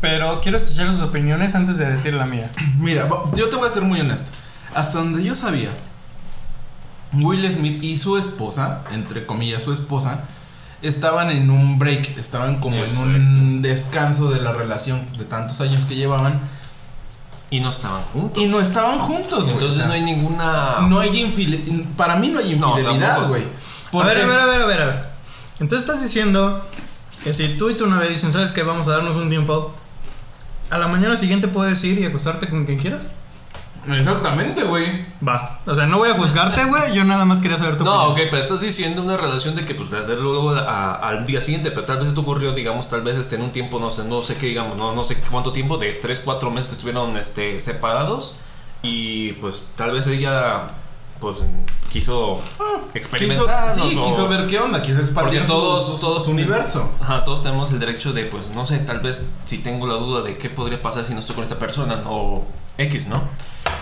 Pero 0.00 0.40
quiero 0.40 0.56
escuchar 0.56 0.92
sus 0.92 1.02
opiniones 1.02 1.54
antes 1.54 1.76
de 1.76 1.90
decir 1.90 2.14
la 2.14 2.26
mía. 2.26 2.50
Mira, 2.78 3.08
yo 3.34 3.48
te 3.48 3.56
voy 3.56 3.68
a 3.68 3.70
ser 3.70 3.82
muy 3.82 4.00
honesto. 4.00 4.30
Hasta 4.74 4.98
donde 4.98 5.22
yo 5.22 5.34
sabía, 5.34 5.70
Will 7.12 7.50
Smith 7.50 7.82
y 7.82 7.96
su 7.98 8.16
esposa, 8.16 8.82
entre 8.92 9.26
comillas 9.26 9.62
su 9.62 9.72
esposa, 9.72 10.24
estaban 10.82 11.30
en 11.30 11.50
un 11.50 11.78
break, 11.78 12.16
estaban 12.18 12.60
como 12.60 12.76
en 12.76 12.98
un 12.98 13.62
descanso 13.62 14.30
de 14.30 14.40
la 14.40 14.52
relación 14.52 15.06
de 15.18 15.24
tantos 15.24 15.60
años 15.60 15.84
que 15.84 15.96
llevaban 15.96 16.40
Y 17.50 17.58
no 17.60 17.70
estaban 17.70 18.02
juntos. 18.02 18.42
y 18.42 18.46
no 18.46 18.60
estaban 18.60 18.98
juntos. 19.00 19.40
güey, 19.40 19.52
Entonces 19.52 19.76
o 19.76 19.80
sea, 19.80 19.88
no 19.88 19.92
hay 19.94 20.02
ninguna. 20.02 20.76
no 20.88 21.00
hay 21.00 21.10
infile- 21.24 21.84
para 21.96 22.16
mí 22.16 22.28
no 22.28 22.38
hay 22.38 22.54
No, 22.56 22.70
infidelidad, 22.78 23.28
güey. 23.28 23.42
A 23.42 23.90
Porque- 23.90 24.08
ver, 24.14 24.22
a 24.22 24.26
ver, 24.26 24.40
a 24.40 24.46
ver, 24.46 24.62
a 24.62 24.66
ver, 24.66 24.82
a 24.82 24.86
ver. 24.86 25.04
Entonces 25.58 25.88
estás 25.88 26.02
diciendo 26.02 26.64
que 27.24 27.32
si 27.32 27.48
tú 27.58 27.68
y 27.70 27.74
tu 27.74 27.86
novia 27.86 28.08
dicen, 28.08 28.30
¿sabes 28.32 28.52
qué? 28.52 28.62
Vamos 28.62 28.86
a 28.88 28.92
darnos 28.92 29.16
un 29.16 29.28
tiempo. 29.28 29.74
A 30.70 30.78
la 30.78 30.86
mañana 30.86 31.16
siguiente 31.16 31.48
puedes 31.48 31.82
ir 31.84 31.98
y 31.98 32.06
acostarte 32.06 32.48
con 32.48 32.64
quien 32.64 32.78
quieras. 32.78 33.10
Exactamente, 33.88 34.64
güey. 34.64 35.06
Va. 35.26 35.58
O 35.66 35.74
sea, 35.74 35.86
no 35.86 35.98
voy 35.98 36.10
a 36.10 36.14
juzgarte, 36.14 36.64
güey. 36.64 36.94
Yo 36.94 37.04
nada 37.04 37.24
más 37.24 37.40
quería 37.40 37.56
saber 37.58 37.78
tu 37.78 37.84
No, 37.84 37.94
ok, 38.04 38.10
opinión. 38.10 38.28
pero 38.30 38.42
estás 38.42 38.60
diciendo 38.60 39.02
una 39.02 39.16
relación 39.16 39.56
de 39.56 39.64
que 39.64 39.74
pues 39.74 39.90
de 39.90 40.16
luego 40.16 40.50
a- 40.50 40.94
al 40.94 41.24
día 41.26 41.40
siguiente, 41.40 41.70
pero 41.70 41.84
tal 41.84 41.98
vez 41.98 42.08
esto 42.08 42.20
ocurrió, 42.20 42.52
digamos, 42.52 42.88
tal 42.88 43.02
vez 43.02 43.16
este, 43.16 43.36
en 43.36 43.42
un 43.42 43.52
tiempo, 43.52 43.78
no 43.80 43.90
sé, 43.90 44.04
no 44.04 44.22
sé 44.22 44.36
qué, 44.36 44.46
digamos, 44.46 44.76
no, 44.76 44.94
no 44.94 45.04
sé 45.04 45.16
cuánto 45.30 45.52
tiempo, 45.52 45.78
de 45.78 45.92
3, 45.94 46.20
4 46.24 46.50
meses 46.50 46.68
que 46.68 46.74
estuvieron 46.74 47.16
este, 47.16 47.58
separados 47.60 48.34
y 48.82 49.32
pues 49.34 49.66
tal 49.76 49.92
vez 49.92 50.06
ella 50.06 50.62
pues 51.20 51.38
quiso 51.92 52.40
Quiso, 52.40 52.42
experimentar. 52.94 53.74
sí, 53.74 53.88
quiso 53.90 54.28
ver 54.28 54.46
qué 54.46 54.58
onda, 54.58 54.80
quiso 54.82 55.00
expandir 55.00 55.46
todos, 55.46 55.86
su, 55.86 55.98
todos 56.00 56.24
su 56.24 56.30
universo. 56.30 56.92
Ajá, 57.00 57.24
todos 57.24 57.42
tenemos 57.42 57.70
el 57.72 57.78
derecho 57.78 58.12
de, 58.12 58.24
pues, 58.24 58.50
no 58.50 58.66
sé, 58.66 58.78
tal 58.78 59.00
vez 59.00 59.26
si 59.44 59.58
tengo 59.58 59.86
la 59.86 59.94
duda 59.94 60.22
de 60.22 60.36
qué 60.38 60.48
podría 60.50 60.80
pasar 60.80 61.04
si 61.04 61.12
no 61.14 61.20
estoy 61.20 61.34
con 61.34 61.44
esta 61.44 61.58
persona 61.58 62.00
o 62.06 62.44
X, 62.78 63.06
¿no? 63.08 63.22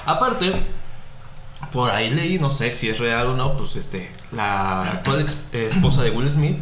Aparte, 0.07 0.67
por 1.73 1.91
ahí 1.91 2.11
leí, 2.11 2.39
no 2.39 2.51
sé 2.51 2.73
si 2.73 2.89
es 2.89 2.99
real 2.99 3.29
o 3.29 3.35
no, 3.37 3.57
pues, 3.57 3.77
este, 3.77 4.11
la 4.33 4.83
actual 4.83 5.25
esposa 5.53 6.03
de 6.03 6.11
Will 6.11 6.31
Smith 6.31 6.59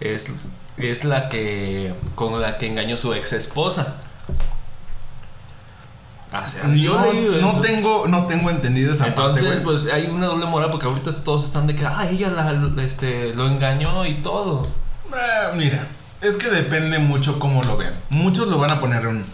es, 0.00 0.34
es 0.76 1.04
la 1.04 1.28
que, 1.28 1.92
con 2.14 2.40
la 2.40 2.56
que 2.58 2.66
engañó 2.66 2.96
su 2.96 3.12
ex 3.14 3.32
esposa. 3.32 3.96
Sea, 6.46 6.74
yo 6.74 6.92
No, 6.92 7.12
leí 7.12 7.38
no 7.40 7.60
tengo, 7.60 8.06
no 8.06 8.26
tengo 8.26 8.50
entendido 8.50 8.92
esa 8.92 9.06
Entonces, 9.06 9.46
parte, 9.46 9.60
pues 9.62 9.86
hay 9.86 10.06
una 10.06 10.26
doble 10.26 10.46
moral 10.46 10.70
porque 10.70 10.86
ahorita 10.86 11.24
todos 11.24 11.44
están 11.44 11.66
de 11.66 11.74
que, 11.74 11.86
ah, 11.86 12.06
ella 12.10 12.28
la, 12.28 12.82
este, 12.82 13.34
lo 13.34 13.46
engañó 13.46 14.04
y 14.04 14.22
todo. 14.22 14.66
Eh, 15.06 15.54
mira, 15.56 15.88
es 16.20 16.36
que 16.36 16.50
depende 16.50 16.98
mucho 16.98 17.38
cómo 17.38 17.62
lo 17.62 17.76
vean. 17.76 17.94
Muchos 18.10 18.48
lo 18.48 18.58
van 18.58 18.70
a 18.70 18.80
poner 18.80 19.06
un. 19.06 19.24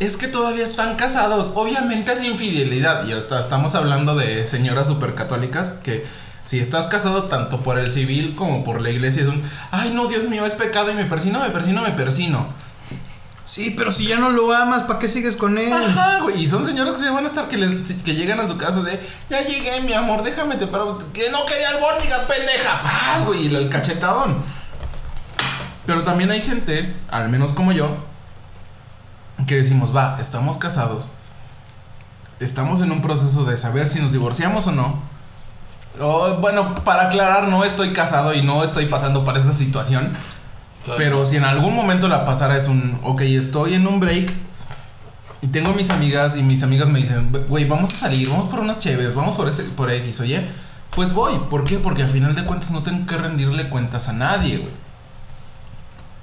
Es 0.00 0.16
que 0.16 0.26
todavía 0.26 0.64
están 0.64 0.96
casados. 0.96 1.52
Obviamente 1.54 2.12
es 2.12 2.24
infidelidad. 2.24 3.06
Y 3.06 3.12
hasta 3.12 3.40
estamos 3.40 3.74
hablando 3.76 4.16
de 4.16 4.46
señoras 4.48 4.88
supercatólicas 4.88 5.70
que 5.84 6.04
si 6.44 6.58
estás 6.58 6.86
casado 6.86 7.24
tanto 7.24 7.60
por 7.60 7.78
el 7.78 7.92
civil 7.92 8.34
como 8.34 8.64
por 8.64 8.80
la 8.80 8.90
iglesia 8.90 9.22
es 9.22 9.28
un. 9.28 9.42
Ay, 9.70 9.92
no, 9.94 10.08
Dios 10.08 10.24
mío, 10.24 10.44
es 10.44 10.54
pecado 10.54 10.90
y 10.90 10.94
me 10.94 11.04
persino, 11.04 11.38
me 11.38 11.50
persino, 11.50 11.82
me 11.82 11.92
persino. 11.92 12.48
Sí, 13.52 13.68
pero 13.76 13.92
si 13.92 14.06
ya 14.06 14.16
no 14.16 14.30
lo 14.30 14.50
amas, 14.54 14.84
¿para 14.84 14.98
qué 14.98 15.10
sigues 15.10 15.36
con 15.36 15.58
él? 15.58 15.70
Ajá, 15.70 16.20
güey. 16.22 16.42
Y 16.42 16.46
son 16.48 16.64
señoras 16.64 16.94
que 16.96 17.02
se 17.02 17.10
van 17.10 17.22
a 17.22 17.28
estar 17.28 17.48
que, 17.50 17.58
les- 17.58 17.92
que 18.02 18.14
llegan 18.14 18.40
a 18.40 18.46
su 18.46 18.56
casa 18.56 18.80
de. 18.80 18.98
Ya 19.28 19.42
llegué, 19.42 19.82
mi 19.82 19.92
amor, 19.92 20.22
déjame 20.22 20.56
te 20.56 20.66
paro. 20.66 20.96
Que 21.12 21.28
no 21.30 21.44
quería 21.44 21.68
albóndigas, 21.68 22.20
pendeja. 22.20 22.80
Paz, 22.80 23.26
güey. 23.26 23.48
y 23.48 23.54
El 23.54 23.68
cachetadón. 23.68 24.42
Pero 25.84 26.02
también 26.02 26.30
hay 26.30 26.40
gente, 26.40 26.96
al 27.10 27.28
menos 27.28 27.52
como 27.52 27.72
yo, 27.72 27.94
que 29.46 29.56
decimos, 29.56 29.94
va, 29.94 30.16
estamos 30.18 30.56
casados. 30.56 31.08
Estamos 32.40 32.80
en 32.80 32.90
un 32.90 33.02
proceso 33.02 33.44
de 33.44 33.58
saber 33.58 33.86
si 33.86 34.00
nos 34.00 34.12
divorciamos 34.12 34.66
o 34.68 34.72
no. 34.72 35.02
O, 36.00 36.36
bueno, 36.36 36.74
para 36.76 37.08
aclarar, 37.08 37.48
no 37.48 37.64
estoy 37.64 37.92
casado 37.92 38.32
y 38.32 38.40
no 38.40 38.64
estoy 38.64 38.86
pasando 38.86 39.26
por 39.26 39.36
esa 39.36 39.52
situación. 39.52 40.16
Pero 40.96 41.24
si 41.24 41.36
en 41.36 41.44
algún 41.44 41.74
momento 41.74 42.08
la 42.08 42.24
pasara 42.24 42.56
es 42.56 42.66
un, 42.66 42.98
ok, 43.02 43.20
estoy 43.22 43.74
en 43.74 43.86
un 43.86 44.00
break 44.00 44.32
y 45.40 45.46
tengo 45.48 45.72
mis 45.74 45.90
amigas 45.90 46.36
y 46.36 46.42
mis 46.42 46.62
amigas 46.62 46.88
me 46.88 47.00
dicen, 47.00 47.32
güey, 47.48 47.64
vamos 47.66 47.92
a 47.94 47.96
salir, 47.96 48.28
vamos 48.28 48.48
por 48.48 48.60
unas 48.60 48.80
chéves, 48.80 49.14
vamos 49.14 49.36
por 49.36 49.48
este, 49.48 49.64
por 49.64 49.90
X, 49.90 50.20
oye, 50.20 50.46
pues 50.94 51.12
voy. 51.12 51.38
¿Por 51.50 51.64
qué? 51.64 51.78
Porque 51.78 52.02
al 52.02 52.10
final 52.10 52.34
de 52.34 52.44
cuentas 52.44 52.70
no 52.70 52.82
tengo 52.82 53.06
que 53.06 53.16
rendirle 53.16 53.68
cuentas 53.68 54.08
a 54.08 54.12
nadie, 54.12 54.58
güey. 54.58 54.72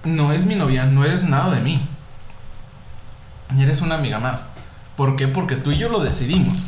No 0.04 0.32
es 0.32 0.46
mi 0.46 0.56
novia, 0.56 0.86
no 0.86 1.04
eres 1.04 1.24
nada 1.24 1.54
de 1.56 1.62
mí. 1.62 1.86
Ni 3.54 3.64
eres 3.64 3.82
una 3.82 3.96
amiga 3.96 4.20
más. 4.20 4.46
¿Por 4.96 5.16
qué? 5.16 5.28
Porque 5.28 5.56
tú 5.56 5.72
y 5.72 5.78
yo 5.78 5.90
lo 5.90 6.00
decidimos. 6.00 6.68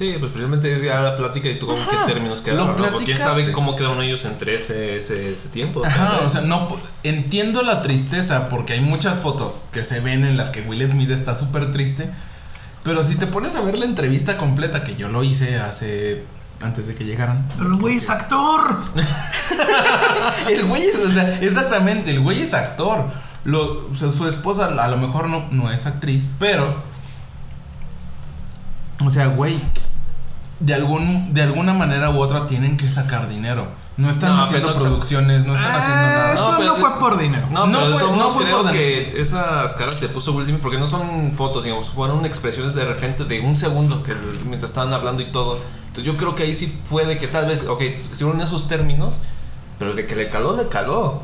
Sí, 0.00 0.16
pues 0.18 0.30
precisamente 0.30 0.72
es 0.72 0.80
ya 0.80 0.98
la 1.02 1.14
plática 1.14 1.50
y 1.50 1.58
tú 1.58 1.66
con 1.66 1.78
Ajá, 1.78 1.90
qué 1.90 2.14
términos 2.14 2.40
quedaron, 2.40 2.74
¿no? 2.74 2.98
Quién 3.04 3.18
sabe 3.18 3.52
cómo 3.52 3.76
quedaron 3.76 4.00
ellos 4.00 4.24
entre 4.24 4.54
ese, 4.54 4.96
ese, 4.96 5.34
ese 5.34 5.50
tiempo. 5.50 5.84
Ajá, 5.84 6.20
o 6.24 6.30
sea, 6.30 6.40
no 6.40 6.78
entiendo 7.02 7.60
la 7.60 7.82
tristeza 7.82 8.48
porque 8.48 8.72
hay 8.72 8.80
muchas 8.80 9.20
fotos 9.20 9.60
que 9.72 9.84
se 9.84 10.00
ven 10.00 10.24
en 10.24 10.38
las 10.38 10.48
que 10.48 10.62
Will 10.62 10.90
Smith 10.90 11.10
está 11.10 11.36
súper 11.36 11.70
triste. 11.70 12.10
Pero 12.82 13.02
si 13.02 13.16
te 13.16 13.26
pones 13.26 13.56
a 13.56 13.60
ver 13.60 13.78
la 13.78 13.84
entrevista 13.84 14.38
completa 14.38 14.84
que 14.84 14.96
yo 14.96 15.10
lo 15.10 15.22
hice 15.22 15.58
hace 15.58 16.24
antes 16.62 16.86
de 16.86 16.94
que 16.94 17.04
llegaran. 17.04 17.46
Pero 17.58 17.68
el 17.68 17.76
güey 17.76 17.96
es 17.96 18.08
actor. 18.08 18.82
El 20.48 20.64
güey 20.64 20.82
es, 20.82 20.96
o 20.96 21.12
sea, 21.12 21.40
exactamente, 21.42 22.10
el 22.10 22.20
güey 22.20 22.40
es 22.40 22.54
actor. 22.54 23.10
Lo, 23.44 23.90
o 23.90 23.94
sea, 23.94 24.10
su 24.10 24.26
esposa 24.26 24.64
a 24.82 24.88
lo 24.88 24.96
mejor 24.96 25.28
no, 25.28 25.46
no 25.50 25.70
es 25.70 25.84
actriz, 25.84 26.26
pero. 26.38 26.82
O 29.04 29.10
sea, 29.10 29.26
güey. 29.26 29.60
De, 30.60 30.74
algún, 30.74 31.32
de 31.34 31.42
alguna 31.42 31.72
manera 31.74 32.10
u 32.10 32.20
otra 32.20 32.46
tienen 32.46 32.76
que 32.76 32.88
sacar 32.88 33.28
dinero. 33.28 33.66
No 33.96 34.08
están 34.08 34.36
No, 34.36 34.42
haciendo 34.44 34.74
producciones, 34.74 35.44
no 35.44 35.54
están 35.54 35.70
haciendo 35.72 36.06
Ah, 36.06 36.10
nada. 36.10 36.34
Eso 36.34 36.52
No, 36.58 36.64
no, 36.64 36.76
fue 36.76 36.98
por 36.98 37.18
dinero. 37.18 37.46
No, 37.50 37.66
No 37.66 37.78
pero 37.78 37.90
de 37.90 37.98
fue- 38.04 38.16
no 38.16 38.30
fue 38.30 38.44
creo 38.44 38.62
por 38.62 38.72
que 38.72 39.20
esas 39.20 39.72
caras 39.74 39.96
que 39.96 40.08
puso 40.08 40.32
Will 40.32 40.46
Smith, 40.46 40.60
porque 40.62 40.78
no 40.78 40.86
son 40.86 41.32
fotos, 41.32 41.64
digamos, 41.64 41.90
fueron 41.90 42.24
expresiones 42.24 42.74
de 42.74 42.84
repente 42.84 43.24
de 43.24 43.40
un 43.40 43.56
segundo 43.56 44.02
que 44.02 44.14
mientras 44.46 44.70
estaban 44.70 44.92
hablando 44.94 45.22
y 45.22 45.26
todo. 45.26 45.58
Entonces 45.88 46.04
yo 46.04 46.16
creo 46.16 46.34
que 46.34 46.44
ahí 46.44 46.54
sí 46.54 46.78
puede 46.88 47.18
que 47.18 47.26
tal 47.26 47.46
vez, 47.46 47.66
ok, 47.66 47.80
estuvieron 47.82 48.40
esos 48.40 48.68
términos, 48.68 49.18
pero 49.78 49.92
de 49.94 50.06
que 50.06 50.14
le 50.16 50.28
caló, 50.28 50.56
le 50.56 50.68
caló. 50.68 51.22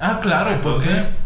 Ah, 0.00 0.20
claro, 0.22 0.50
porque. 0.62 0.88
Entonces, 0.88 1.16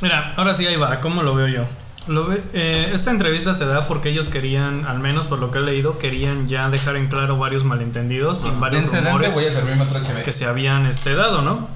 Mira, 0.00 0.32
ahora 0.36 0.54
sí 0.54 0.66
ahí 0.66 0.76
va, 0.76 1.00
¿cómo 1.00 1.22
lo 1.22 1.34
veo 1.34 1.46
yo? 1.48 1.64
Lo 2.06 2.26
ve- 2.26 2.42
eh, 2.54 2.90
esta 2.94 3.10
entrevista 3.10 3.54
se 3.54 3.66
da 3.66 3.86
porque 3.86 4.08
ellos 4.08 4.28
querían, 4.28 4.86
al 4.86 4.98
menos 5.00 5.26
por 5.26 5.38
lo 5.38 5.50
que 5.50 5.58
he 5.58 5.62
leído, 5.62 5.98
querían 5.98 6.48
ya 6.48 6.68
dejar 6.70 6.96
en 6.96 7.08
claro 7.08 7.36
varios 7.36 7.64
malentendidos 7.64 8.46
y 8.46 8.50
varios 8.58 8.82
Dense, 8.82 8.96
dense, 8.96 9.10
rumores 9.10 9.34
voy 9.34 9.44
a 9.44 9.52
servirme 9.52 9.82
otra 9.82 10.02
chévere. 10.02 10.24
que 10.24 10.32
se 10.32 10.46
habían 10.46 10.86
este, 10.86 11.14
dado, 11.14 11.42
¿no? 11.42 11.68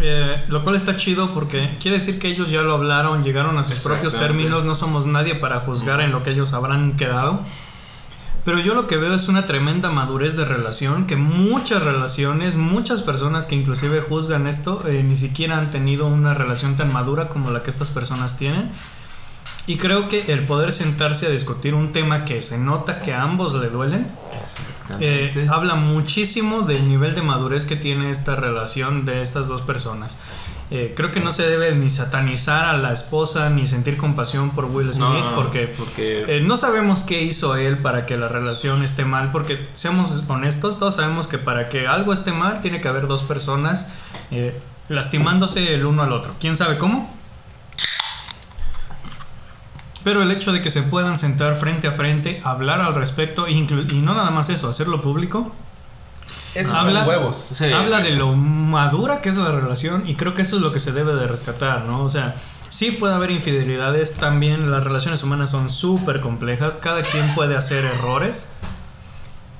Eh, 0.00 0.44
lo 0.48 0.62
cual 0.62 0.76
está 0.76 0.96
chido 0.96 1.30
porque 1.34 1.76
quiere 1.82 1.98
decir 1.98 2.20
que 2.20 2.28
ellos 2.28 2.50
ya 2.50 2.62
lo 2.62 2.74
hablaron, 2.74 3.24
llegaron 3.24 3.58
a 3.58 3.64
sus 3.64 3.80
propios 3.80 4.14
términos, 4.16 4.64
no 4.64 4.74
somos 4.76 5.06
nadie 5.06 5.34
para 5.34 5.58
juzgar 5.60 6.00
en 6.02 6.12
lo 6.12 6.22
que 6.22 6.30
ellos 6.30 6.52
habrán 6.52 6.92
quedado. 6.96 7.40
Pero 8.44 8.60
yo 8.60 8.74
lo 8.74 8.86
que 8.86 8.96
veo 8.96 9.12
es 9.14 9.28
una 9.28 9.44
tremenda 9.46 9.90
madurez 9.90 10.36
de 10.36 10.44
relación, 10.44 11.06
que 11.06 11.16
muchas 11.16 11.82
relaciones, 11.82 12.54
muchas 12.56 13.02
personas 13.02 13.46
que 13.46 13.56
inclusive 13.56 14.00
juzgan 14.02 14.46
esto, 14.46 14.86
eh, 14.86 15.02
ni 15.02 15.16
siquiera 15.16 15.58
han 15.58 15.70
tenido 15.72 16.06
una 16.06 16.32
relación 16.32 16.76
tan 16.76 16.92
madura 16.92 17.28
como 17.28 17.50
la 17.50 17.62
que 17.64 17.70
estas 17.70 17.90
personas 17.90 18.38
tienen. 18.38 18.70
Y 19.68 19.76
creo 19.76 20.08
que 20.08 20.32
el 20.32 20.46
poder 20.46 20.72
sentarse 20.72 21.26
a 21.26 21.30
discutir 21.30 21.74
un 21.74 21.92
tema 21.92 22.24
que 22.24 22.40
se 22.40 22.56
nota 22.58 23.02
que 23.02 23.12
a 23.12 23.22
ambos 23.22 23.54
le 23.54 23.68
duelen, 23.68 24.08
eh, 24.98 25.46
habla 25.50 25.74
muchísimo 25.74 26.62
del 26.62 26.88
nivel 26.88 27.14
de 27.14 27.20
madurez 27.20 27.66
que 27.66 27.76
tiene 27.76 28.10
esta 28.10 28.34
relación 28.34 29.04
de 29.04 29.20
estas 29.20 29.46
dos 29.46 29.60
personas. 29.60 30.18
Eh, 30.70 30.94
creo 30.96 31.12
que 31.12 31.20
no 31.20 31.32
se 31.32 31.48
debe 31.48 31.74
ni 31.74 31.90
satanizar 31.90 32.64
a 32.64 32.78
la 32.78 32.92
esposa 32.94 33.50
ni 33.50 33.66
sentir 33.66 33.96
compasión 33.98 34.50
por 34.50 34.64
Will 34.66 34.92
Smith 34.92 35.06
No, 35.24 35.34
porque, 35.34 35.66
porque- 35.66 36.24
eh, 36.28 36.40
no 36.40 36.56
sabemos 36.56 37.04
qué 37.04 37.22
hizo 37.22 37.56
él 37.56 37.78
para 37.78 38.04
que 38.06 38.16
la 38.18 38.28
relación 38.28 38.82
esté 38.82 39.04
mal 39.06 39.32
porque 39.32 39.66
seamos 39.72 40.24
honestos 40.28 40.78
todos 40.78 40.96
sabemos 40.96 41.26
que 41.26 41.38
para 41.38 41.70
que 41.70 41.86
algo 41.86 42.12
esté 42.12 42.32
mal 42.32 42.60
tiene 42.60 42.82
que 42.82 42.88
haber 42.88 43.06
dos 43.06 43.22
personas 43.22 43.88
eh, 44.30 44.58
lastimándose 44.90 45.72
el 45.72 45.86
uno 45.86 46.02
al 46.02 46.12
otro. 46.12 46.34
Quién 46.38 46.54
sabe 46.54 46.76
cómo 46.76 47.17
pero 50.08 50.22
el 50.22 50.30
hecho 50.30 50.52
de 50.54 50.62
que 50.62 50.70
se 50.70 50.80
puedan 50.80 51.18
sentar 51.18 51.56
frente 51.56 51.86
a 51.86 51.92
frente 51.92 52.40
hablar 52.42 52.80
al 52.80 52.94
respecto 52.94 53.46
inclu- 53.46 53.92
y 53.92 53.98
no 53.98 54.14
nada 54.14 54.30
más 54.30 54.48
eso 54.48 54.66
hacerlo 54.70 55.02
público 55.02 55.52
Esos 56.54 56.72
Habla- 56.74 57.00
son 57.00 57.08
huevos. 57.10 57.48
Sí. 57.52 57.70
habla 57.70 58.00
de 58.00 58.12
lo 58.12 58.32
madura 58.34 59.20
que 59.20 59.28
es 59.28 59.36
la 59.36 59.50
relación 59.52 60.08
y 60.08 60.14
creo 60.14 60.32
que 60.32 60.40
eso 60.40 60.56
es 60.56 60.62
lo 60.62 60.72
que 60.72 60.78
se 60.80 60.92
debe 60.92 61.14
de 61.14 61.26
rescatar, 61.26 61.84
¿no? 61.84 62.02
O 62.04 62.08
sea, 62.08 62.34
sí 62.70 62.90
puede 62.92 63.12
haber 63.12 63.30
infidelidades, 63.32 64.14
también 64.14 64.70
las 64.70 64.82
relaciones 64.82 65.22
humanas 65.22 65.50
son 65.50 65.68
súper 65.68 66.22
complejas, 66.22 66.78
cada 66.78 67.02
quien 67.02 67.34
puede 67.34 67.54
hacer 67.54 67.84
errores. 67.84 68.54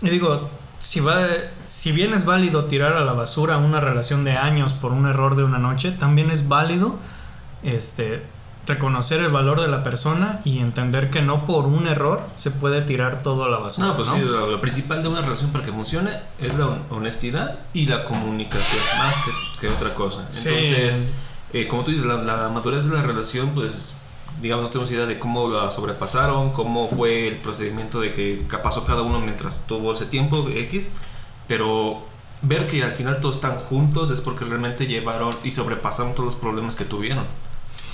Y 0.00 0.08
digo, 0.08 0.48
si, 0.78 1.00
va, 1.00 1.26
si 1.62 1.92
bien 1.92 2.14
es 2.14 2.24
válido 2.24 2.64
tirar 2.64 2.94
a 2.96 3.00
la 3.04 3.12
basura 3.12 3.58
una 3.58 3.80
relación 3.80 4.24
de 4.24 4.38
años 4.38 4.72
por 4.72 4.92
un 4.92 5.06
error 5.06 5.36
de 5.36 5.44
una 5.44 5.58
noche, 5.58 5.90
también 5.92 6.30
es 6.30 6.48
válido 6.48 6.98
este, 7.62 8.22
reconocer 8.68 9.20
el 9.20 9.30
valor 9.30 9.60
de 9.60 9.66
la 9.68 9.82
persona 9.82 10.40
y 10.44 10.58
entender 10.60 11.10
que 11.10 11.20
no 11.22 11.44
por 11.46 11.64
un 11.64 11.86
error 11.88 12.22
se 12.36 12.50
puede 12.52 12.82
tirar 12.82 13.22
todo 13.22 13.44
a 13.44 13.48
la 13.48 13.58
basura. 13.58 13.88
No, 13.88 13.96
pues 13.96 14.08
sí, 14.10 14.20
lo, 14.20 14.48
lo 14.50 14.60
principal 14.60 15.02
de 15.02 15.08
una 15.08 15.22
relación 15.22 15.50
para 15.50 15.64
que 15.64 15.72
funcione 15.72 16.10
es 16.38 16.54
la 16.56 16.66
hon- 16.66 16.82
honestidad 16.90 17.58
y 17.72 17.86
la 17.86 18.04
comunicación, 18.04 18.80
más 18.98 19.14
que, 19.24 19.66
que 19.66 19.72
otra 19.72 19.92
cosa. 19.94 20.26
Sí. 20.30 20.50
Entonces, 20.50 21.10
eh, 21.52 21.66
como 21.66 21.82
tú 21.82 21.90
dices, 21.90 22.06
la, 22.06 22.16
la 22.22 22.48
madurez 22.50 22.84
de 22.88 22.94
la 22.94 23.02
relación, 23.02 23.50
pues, 23.54 23.94
digamos, 24.40 24.64
no 24.64 24.70
tenemos 24.70 24.92
idea 24.92 25.06
de 25.06 25.18
cómo 25.18 25.48
la 25.48 25.70
sobrepasaron, 25.70 26.52
cómo 26.52 26.88
fue 26.88 27.26
el 27.28 27.36
procedimiento 27.36 28.00
de 28.00 28.12
que 28.14 28.44
pasó 28.62 28.84
cada 28.84 29.02
uno 29.02 29.18
mientras 29.20 29.66
tuvo 29.66 29.94
ese 29.94 30.06
tiempo 30.06 30.46
X, 30.48 30.90
pero 31.48 32.06
ver 32.42 32.68
que 32.68 32.84
al 32.84 32.92
final 32.92 33.18
todos 33.20 33.36
están 33.36 33.56
juntos 33.56 34.10
es 34.10 34.20
porque 34.20 34.44
realmente 34.44 34.86
llevaron 34.86 35.34
y 35.42 35.50
sobrepasaron 35.50 36.12
todos 36.14 36.26
los 36.26 36.36
problemas 36.36 36.76
que 36.76 36.84
tuvieron. 36.84 37.24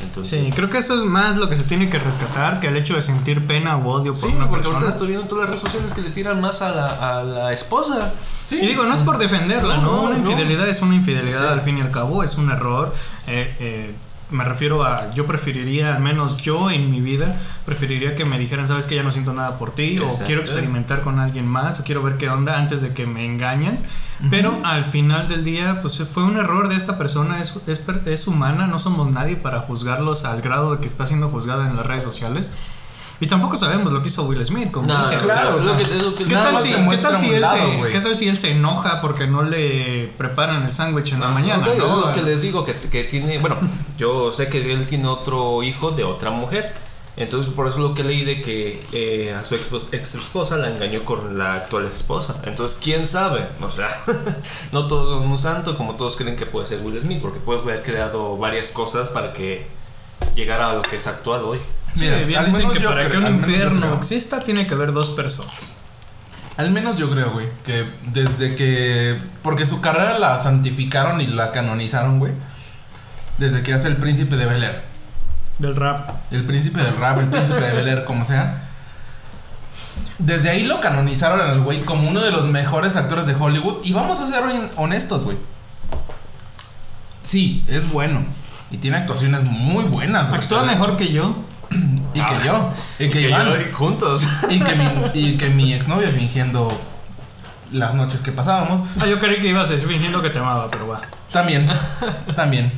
Entonces, 0.03 0.45
Sí, 0.45 0.51
creo 0.53 0.69
que 0.71 0.79
eso 0.79 0.97
es 0.97 1.05
más 1.05 1.37
lo 1.37 1.49
que 1.49 1.57
se 1.57 1.63
tiene 1.65 1.89
que 1.89 1.99
rescatar 1.99 2.61
que 2.61 2.69
el 2.69 2.77
hecho 2.77 2.95
de 2.95 3.03
sentir 3.03 3.47
pena 3.47 3.77
o 3.77 3.89
odio 3.89 4.13
por 4.15 4.21
Sí, 4.23 4.27
una 4.37 4.49
porque 4.49 4.57
persona. 4.57 4.77
ahorita 4.79 4.93
estoy 4.93 5.09
viendo 5.09 5.27
todas 5.27 5.43
las 5.43 5.49
redes 5.51 5.61
sociales 5.63 5.95
que 5.95 6.03
le 6.03 6.11
tiran 6.11 6.41
más 6.41 6.63
a 6.63 6.71
la, 6.75 7.19
a 7.19 7.23
la 7.23 7.53
esposa. 7.53 8.13
Sí. 8.43 8.59
Y 8.63 8.67
digo, 8.67 8.85
no 8.85 8.93
es 8.95 9.01
por 9.01 9.19
defenderla, 9.19 9.77
¿no? 9.79 9.83
No, 9.97 10.03
Una 10.03 10.19
no. 10.19 10.31
infidelidad 10.31 10.69
es 10.69 10.83
una 10.83 10.95
infidelidad, 10.97 11.41
Sí. 11.43 11.47
al 11.53 11.61
fin 11.63 11.79
y 11.79 11.81
al 11.81 11.91
cabo, 11.91 12.23
es 12.23 12.37
un 12.37 12.51
error. 12.51 12.95
Eh, 13.27 13.55
eh, 13.61 13.95
me 14.31 14.43
refiero 14.43 14.83
a, 14.85 15.13
yo 15.13 15.27
preferiría, 15.27 15.95
al 15.95 16.03
menos 16.03 16.39
yo 16.39 16.71
en 16.71 16.91
mi 16.91 17.01
vida, 17.01 17.37
preferiría 17.67 18.17
que 18.17 18.25
me 18.25 18.39
dijeran, 18.39 18.67
sabes 18.67 18.87
que 18.87 18.97
ya 18.97 19.03
no 19.05 19.13
siento 19.13 19.33
nada 19.33 19.59
por 19.59 19.75
ti, 19.75 19.99
o 20.01 20.09
quiero 20.27 20.41
experimentar 20.41 21.03
con 21.03 21.21
alguien 21.21 21.47
más, 21.47 21.79
o 21.79 21.85
quiero 21.85 22.03
ver 22.03 22.17
qué 22.17 22.29
onda 22.29 22.59
antes 22.59 22.81
de 22.81 22.93
que 22.95 23.07
me 23.07 23.25
engañen. 23.25 23.79
Pero 24.31 24.59
al 24.65 24.85
final 24.85 25.29
del 25.29 25.45
día, 25.45 25.81
pues 25.83 26.03
fue 26.13 26.23
un 26.25 26.37
error 26.37 26.69
de 26.69 26.77
esta 26.77 26.97
persona, 26.99 27.41
es, 27.41 27.57
es, 27.67 27.83
es 28.07 28.27
humana, 28.27 28.67
no 28.67 28.79
somos 28.79 29.09
nadie 29.11 29.37
para 29.37 29.61
juzgarlos 29.61 30.25
al 30.25 30.41
grado 30.41 30.75
de 30.75 30.81
que 30.81 30.87
está 30.87 31.07
siendo 31.07 31.29
juzgada 31.29 31.69
en 31.69 31.77
las 31.77 31.85
redes 31.87 32.05
sociales. 32.05 32.53
Y 33.21 33.27
tampoco 33.29 33.57
sabemos 33.57 33.93
lo 33.93 34.03
que 34.03 34.09
hizo 34.09 34.25
Will 34.25 34.45
Smith. 34.45 34.73
Como 34.73 34.89
No, 34.89 35.07
dije. 35.09 35.19
claro, 35.23 35.57
o 35.57 35.63
sea, 35.63 35.63
es 35.63 35.65
lo 35.67 35.77
que- 35.77 35.83
es 35.97 36.03
lo 36.03 36.15
que- 36.17 36.25
¿Qué 36.25 36.35
tal, 36.35 36.59
si, 36.59 36.73
qué 36.75 36.97
tal 36.99 37.25
él 37.25 37.41
lado, 37.41 37.57
se, 37.57 37.77
güey. 37.77 37.93
¿Qué 37.93 38.01
tal 38.01 38.19
si 38.19 38.29
él 38.29 38.39
se 38.39 38.51
enoja 38.51 39.01
porque 39.01 39.27
no 39.29 39.43
le 39.43 40.13
preparan 40.19 40.65
el 40.65 40.71
sándwich 40.71 41.13
en 41.13 41.21
la 41.21 41.29
mañana? 41.29 41.63
ok, 41.69 41.79
¿no? 41.79 42.01
Es 42.01 42.07
lo 42.07 42.13
que 42.13 42.23
les 42.23 42.43
digo, 42.43 42.65
que, 42.65 42.73
que 42.75 43.05
tiene, 43.05 43.39
bueno, 43.39 43.57
yo 43.97 44.33
sé 44.33 44.49
que 44.49 44.73
él 44.73 44.85
tiene 44.87 45.07
otro 45.07 45.63
hijo 45.63 45.93
de 45.93 46.03
otra 46.03 46.31
mujer. 46.31 46.75
Entonces, 47.17 47.53
por 47.53 47.69
eso 47.69 47.79
lo 47.79 47.95
que 47.95 48.03
leí 48.03 48.25
de 48.25 48.43
que 48.43 48.83
eh, 48.93 49.33
a 49.33 49.45
su 49.45 49.55
ex, 49.55 49.71
ex 49.93 50.17
esposa 50.17 50.57
la 50.57 50.69
engañó 50.69 51.05
con 51.05 51.39
la 51.39 51.55
actual 51.55 51.85
esposa. 51.85 52.35
Entonces, 52.45 52.79
¿quién 52.83 53.07
sabe? 53.07 53.47
O 53.61 53.71
sea, 53.71 53.87
no 54.73 54.89
todo 54.89 55.21
es 55.21 55.27
un 55.27 55.39
santo 55.39 55.77
como 55.77 55.95
todos 55.95 56.17
creen 56.17 56.37
que 56.37 56.45
puede 56.47 56.67
ser 56.67 56.81
Will 56.81 57.01
Smith, 57.01 57.21
porque 57.23 57.39
puede 57.39 57.61
haber 57.61 57.83
creado 57.85 58.37
varias 58.37 58.73
cosas 58.73 59.09
para 59.11 59.33
que 59.33 59.65
llegara 60.35 60.71
a 60.71 60.75
lo 60.75 60.83
que 60.83 60.97
es 60.97 61.07
actual 61.07 61.43
hoy. 61.45 61.59
Sí, 61.95 62.07
Mira, 62.07 62.17
bien 62.23 62.39
al 62.41 62.47
dicen 62.47 62.63
menos 62.63 62.75
que 62.75 62.81
yo 62.83 62.89
para 62.89 63.03
que 63.05 63.09
creo- 63.11 63.21
un 63.21 63.25
menos 63.27 63.41
yo 63.47 63.53
infierno 63.53 63.95
exista 63.95 64.41
tiene 64.41 64.67
que 64.67 64.75
haber 64.75 64.93
dos 64.93 65.11
personas. 65.11 65.81
Al 66.57 66.71
menos 66.73 66.97
yo 66.97 67.09
creo, 67.11 67.31
güey, 67.33 67.47
que 67.65 67.89
desde 68.13 68.55
que... 68.57 69.17
Porque 69.43 69.67
su 69.67 69.81
carrera 69.81 70.19
la 70.19 70.39
santificaron 70.41 71.21
y 71.21 71.27
la 71.29 71.51
canonizaron, 71.53 72.19
güey. 72.19 72.33
Desde 73.39 73.63
que 73.63 73.73
hace 73.73 73.89
el 73.89 73.97
príncipe 73.97 74.37
de 74.37 74.47
Bel 74.47 74.63
Air. 74.65 74.83
Del 75.59 75.77
rap. 75.77 76.11
El 76.33 76.45
príncipe 76.45 76.83
del 76.83 76.97
rap, 76.97 77.19
el 77.19 77.27
príncipe 77.29 77.61
de 77.61 77.73
Bel 77.73 77.89
Air, 77.89 78.05
como 78.05 78.25
sea. 78.25 78.63
Desde 80.19 80.51
ahí 80.51 80.65
lo 80.65 80.81
canonizaron 80.81 81.41
al 81.41 81.61
güey 81.63 81.83
como 81.85 82.09
uno 82.09 82.21
de 82.21 82.31
los 82.31 82.47
mejores 82.47 82.97
actores 82.97 83.27
de 83.27 83.35
Hollywood. 83.35 83.85
Y 83.85 83.93
vamos 83.93 84.19
a 84.21 84.27
ser 84.29 84.43
hon- 84.45 84.71
honestos, 84.77 85.25
güey. 85.25 85.37
Sí, 87.23 87.65
es 87.69 87.91
bueno. 87.91 88.25
Y 88.71 88.79
tiene 88.79 88.97
actuaciones 88.97 89.49
muy 89.49 89.85
buenas, 89.85 90.29
güey. 90.31 90.41
Actúa 90.41 90.65
mejor 90.65 90.97
que 90.97 91.13
yo. 91.13 91.37
Y 92.15 92.21
que 92.21 92.35
yo. 92.47 92.73
Y 92.99 93.11
que 93.11 93.21
Y 93.23 93.25
Iván. 93.27 93.47
yo- 93.47 93.77
juntos. 93.77 94.27
Y 94.49 94.61
que 94.61 94.75
mi, 94.75 94.85
y 95.15 95.37
que 95.37 95.51
mi 95.51 95.73
exnovia 95.73 96.11
fingiendo 96.11 96.71
las 97.73 97.95
noches 97.95 98.21
que 98.23 98.31
pasábamos. 98.33 98.81
Ah, 99.01 99.07
yo 99.07 99.19
creí 99.19 99.41
que 99.41 99.49
ibas 99.49 99.69
a 99.69 99.73
decir 99.73 99.89
fingiendo 99.89 100.23
que 100.23 100.31
te 100.31 100.39
amaba, 100.39 100.71
pero 100.71 100.87
va. 100.89 101.01
También. 101.33 101.69
También. 102.37 102.71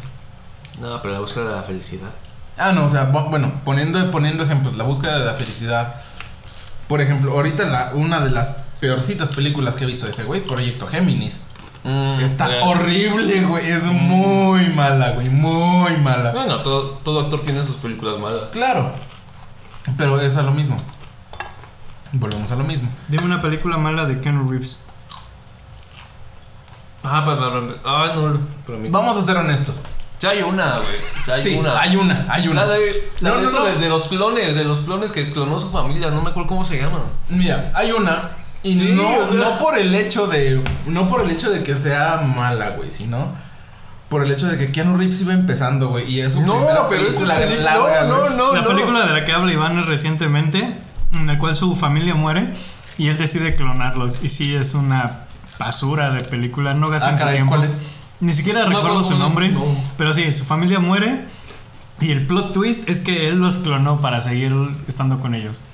No, 0.81 1.01
pero 1.03 1.15
la 1.15 1.21
búsqueda 1.21 1.49
de 1.51 1.57
la 1.57 1.63
felicidad. 1.63 2.09
Ah, 2.59 2.73
no, 2.73 2.87
o 2.87 2.91
sea, 2.91 3.13
bu- 3.13 3.29
bueno, 3.31 3.53
poniendo, 3.65 4.11
poniendo 4.11 4.45
ejemplos, 4.45 4.77
la 4.77 4.85
búsqueda 4.85 5.19
de 5.19 5.25
la 5.27 5.35
felicidad. 5.35 5.97
Por 6.89 7.01
ejemplo, 7.01 7.33
ahorita 7.33 7.65
la, 7.67 7.91
una 7.95 8.21
de 8.21 8.31
las 8.31 8.57
peorcitas 8.81 9.33
películas 9.35 9.75
que 9.77 9.85
he 9.85 9.87
visto 9.87 10.07
de 10.07 10.13
ese 10.13 10.25
güey, 10.25 10.43
Proyecto 10.43 10.87
Géminis. 10.87 11.41
Mm, 11.85 12.21
Está 12.21 12.49
horrible, 12.65 13.43
güey. 13.43 13.69
Es 13.71 13.85
muy 13.85 14.69
mala, 14.71 15.11
güey. 15.11 15.29
Muy 15.29 15.97
mala. 15.99 16.33
Bueno, 16.33 16.63
todo, 16.63 16.91
todo 17.05 17.21
actor 17.21 17.43
tiene 17.43 17.63
sus 17.63 17.77
películas 17.77 18.19
malas. 18.19 18.43
Claro. 18.53 18.93
Pero 19.97 20.21
es 20.21 20.37
a 20.37 20.43
lo 20.43 20.51
mismo. 20.53 20.81
Volvemos 22.13 22.51
a 22.51 22.57
lo 22.57 22.65
mismo. 22.65 22.89
Dime 23.09 23.25
una 23.25 23.41
película 23.43 23.77
mala 23.77 24.05
de 24.07 24.21
Ken 24.21 24.49
Reeves. 24.49 24.87
Ah, 27.03 27.25
para, 27.25 27.39
para, 27.39 27.61
ah, 27.85 28.13
no, 28.17 28.41
pero 28.67 28.79
mi- 28.79 28.89
Vamos 28.89 29.17
a 29.17 29.23
ser 29.23 29.37
honestos. 29.37 29.81
Ya 30.21 30.31
hay 30.31 30.43
una, 30.43 30.79
güey. 30.79 30.89
Ya 31.27 31.35
hay 31.35 31.41
sí, 31.43 31.57
una. 31.57 31.79
hay 31.81 31.97
una, 31.97 32.27
hay 32.29 32.49
una. 32.49 32.65
La 32.65 32.73
de, 32.75 33.11
la 33.21 33.31
No, 33.31 33.37
de 33.37 33.43
no, 33.45 33.51
no. 33.51 33.65
De, 33.67 33.75
de 33.79 33.89
los 33.89 34.05
clones, 34.05 34.55
de 34.55 34.65
los 34.65 34.79
clones 34.81 35.13
que 35.13 35.31
clonó 35.33 35.59
su 35.59 35.71
familia, 35.71 36.11
no 36.11 36.23
me 36.23 36.31
acuerdo 36.31 36.49
cómo 36.49 36.65
se 36.65 36.79
llaman. 36.79 37.03
Mira, 37.29 37.71
hay 37.75 37.93
una. 37.93 38.23
Y 38.63 38.79
Sí, 38.79 38.93
no, 38.97 39.03
o 39.19 39.27
sea. 39.29 39.37
no 39.37 39.59
por 39.59 39.79
el 39.79 39.95
hecho 39.95 40.27
de. 40.27 40.63
No 40.87 41.07
por 41.09 41.21
el 41.23 41.31
hecho 41.31 41.51
de 41.51 41.63
que 41.63 41.77
sea 41.77 42.17
mala, 42.23 42.71
güey, 42.71 42.91
sino. 42.91 43.33
Por 44.09 44.23
el 44.25 44.31
hecho 44.31 44.47
de 44.47 44.57
que 44.57 44.71
Keanu 44.73 44.97
Reeves 44.97 45.21
iba 45.21 45.35
empezando, 45.35 45.89
güey. 45.89 46.11
Y 46.11 46.21
es 46.21 46.33
su 46.33 46.41
primera 46.43 46.89
película 46.89 47.39
larga, 47.41 48.05
no, 48.05 48.31
no, 48.31 48.55
la 48.55 48.63
no. 48.63 48.69
película 48.69 49.05
de 49.05 49.13
la 49.13 49.25
que 49.25 49.33
habla 49.33 49.53
Iván 49.53 49.79
es 49.81 49.87
recientemente, 49.87 50.79
en 51.13 51.27
la 51.27 51.39
cual 51.39 51.55
su 51.57 51.75
familia 51.77 52.15
muere 52.15 52.47
y 52.99 53.09
él 53.09 53.19
decide 53.19 53.55
clonarlos. 53.55 54.21
Y 54.23 54.29
sí, 54.29 54.55
es 54.55 54.75
una 54.75 55.25
basura 55.59 56.11
de 56.11 56.21
película. 56.23 56.73
No 56.75 56.89
gasten 56.89 57.15
Ah, 57.15 57.19
su 57.19 57.25
caray, 57.25 57.35
tiempo. 57.37 57.57
¿cuál 57.57 57.69
es? 57.69 57.81
Ni 58.21 58.33
siquiera 58.33 58.65
No, 58.65 58.77
recuerdo 58.77 58.99
no, 59.01 59.05
su 59.05 59.13
no, 59.13 59.19
nombre. 59.19 59.49
no. 59.51 59.63
Pero 59.99 60.15
sí, 60.15 60.33
su 60.33 60.45
familia 60.45 60.79
muere. 60.81 61.25
Y 62.01 62.11
el 62.11 62.27
plot 62.27 62.53
twist 62.53 62.89
es 62.89 63.01
que 63.01 63.29
él 63.29 63.39
los 63.39 63.59
clonó 63.59 64.01
para 64.01 64.21
seguir 64.21 64.53
estando 64.87 65.19
con 65.21 65.35
ellos. 65.35 65.65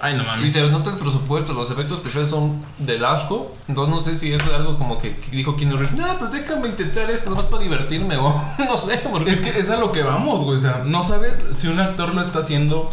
Ay, 0.00 0.16
no 0.16 0.24
Y 0.24 0.26
mames. 0.26 0.52
se 0.52 0.68
nota 0.68 0.90
el 0.90 0.98
presupuesto, 0.98 1.52
los 1.54 1.70
efectos 1.70 1.98
especiales 1.98 2.28
son 2.28 2.60
del 2.78 3.04
asco. 3.04 3.54
Entonces 3.68 3.94
no 3.94 4.00
sé 4.00 4.16
si 4.16 4.32
es 4.32 4.42
algo 4.48 4.76
como 4.76 4.98
que 4.98 5.18
dijo 5.30 5.56
Keanu 5.56 5.76
Reeves, 5.76 5.96
no, 5.96 6.18
pues 6.18 6.32
déjame 6.32 6.68
intentar 6.68 7.08
esto, 7.10 7.30
nomás 7.30 7.46
para 7.46 7.62
divertirme, 7.62 8.16
o 8.18 8.34
no 8.58 8.76
sé, 8.76 8.98
porque... 9.10 9.30
Es 9.30 9.40
que 9.40 9.50
es 9.50 9.70
a 9.70 9.76
lo 9.76 9.92
que 9.92 10.02
vamos, 10.02 10.42
güey. 10.42 10.58
O 10.58 10.60
sea, 10.60 10.82
no 10.84 11.04
sabes 11.04 11.42
si 11.52 11.68
un 11.68 11.78
actor 11.78 12.14
lo 12.14 12.20
está 12.20 12.40
haciendo 12.40 12.90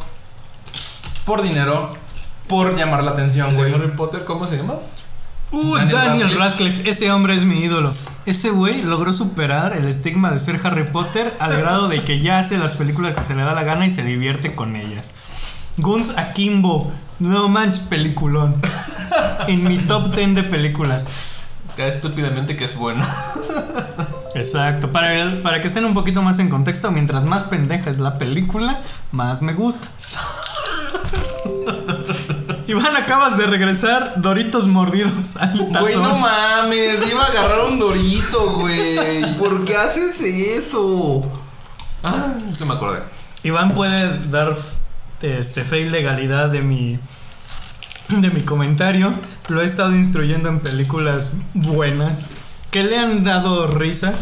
por 1.26 1.42
dinero, 1.42 1.92
por 2.48 2.76
llamar 2.78 3.04
la 3.04 3.12
atención, 3.12 3.56
güey. 3.56 3.74
Harry 3.74 3.90
Potter, 3.92 4.24
¿cómo 4.26 4.48
se 4.48 4.58
llama? 4.58 4.76
Uh, 5.52 5.78
Daniel 5.78 5.92
Daniel, 5.92 6.38
Radcliffe. 6.38 6.40
Radcliffe. 6.40 6.90
ese 6.90 7.12
hombre 7.12 7.36
es 7.36 7.44
mi 7.44 7.60
ídolo. 7.64 7.92
Ese 8.26 8.52
güey 8.52 8.84
logró 8.84 9.14
superar 9.14 9.74
el 9.76 9.88
estigma 9.88 10.32
de 10.32 10.40
ser 10.40 10.60
Harry 10.64 10.84
Potter 10.84 11.34
al 11.40 11.58
grado 11.60 11.88
de 11.88 12.04
que 12.04 12.20
ya 12.20 12.40
hace 12.40 12.58
las 12.58 12.76
películas 12.76 13.14
que 13.16 13.22
se 13.22 13.34
le 13.36 13.42
da 13.44 13.54
la 13.56 13.64
gana 13.64 13.86
y 13.86 13.90
se 13.90 14.04
divierte 14.04 14.54
con 14.54 14.76
ellas. 14.76 15.12
Guns 15.78 16.18
Akimbo, 16.18 16.92
no 17.20 17.48
manches, 17.50 17.80
peliculón. 17.80 18.56
En 19.48 19.64
mi 19.64 19.80
top 19.80 20.14
10 20.14 20.36
de 20.36 20.44
películas. 20.44 21.10
Cae 21.76 21.88
estúpidamente 21.88 22.56
que 22.56 22.66
es 22.66 22.78
bueno. 22.78 23.04
Exacto, 24.36 24.92
para, 24.92 25.16
el- 25.16 25.38
para 25.42 25.62
que 25.62 25.68
estén 25.68 25.86
un 25.86 25.94
poquito 25.96 26.22
más 26.22 26.38
en 26.40 26.50
contexto, 26.50 26.92
mientras 26.92 27.24
más 27.24 27.44
pendeja 27.46 27.90
es 27.90 27.98
la 28.00 28.18
película, 28.20 28.82
más 29.12 29.42
me 29.42 29.54
gusta. 29.54 29.88
Iván, 32.70 32.96
acabas 32.96 33.36
de 33.36 33.48
regresar 33.48 34.22
Doritos 34.22 34.68
mordidos 34.68 35.38
al 35.38 35.72
tazón. 35.72 35.82
Güey, 35.82 35.96
no 35.96 36.20
mames, 36.20 37.12
iba 37.12 37.24
a 37.24 37.26
agarrar 37.26 37.62
un 37.62 37.80
dorito, 37.80 38.52
güey. 38.58 39.34
¿Por 39.40 39.66
qué 39.66 39.76
haces 39.76 40.22
eso? 40.22 41.24
Ah, 42.04 42.36
no 42.60 42.66
me 42.68 42.74
acordé. 42.76 43.00
Iván 43.42 43.74
puede 43.74 44.20
dar 44.28 44.56
este 45.20 45.64
fe 45.64 45.80
y 45.80 45.90
legalidad 45.90 46.50
de 46.50 46.62
mi 46.62 47.00
de 48.10 48.30
mi 48.30 48.42
comentario. 48.42 49.16
Lo 49.48 49.64
he 49.64 49.66
estado 49.66 49.96
instruyendo 49.96 50.50
en 50.50 50.60
películas 50.60 51.34
buenas 51.56 52.28
que 52.70 52.84
le 52.84 53.00
han 53.00 53.24
dado 53.24 53.66
risa. 53.66 54.14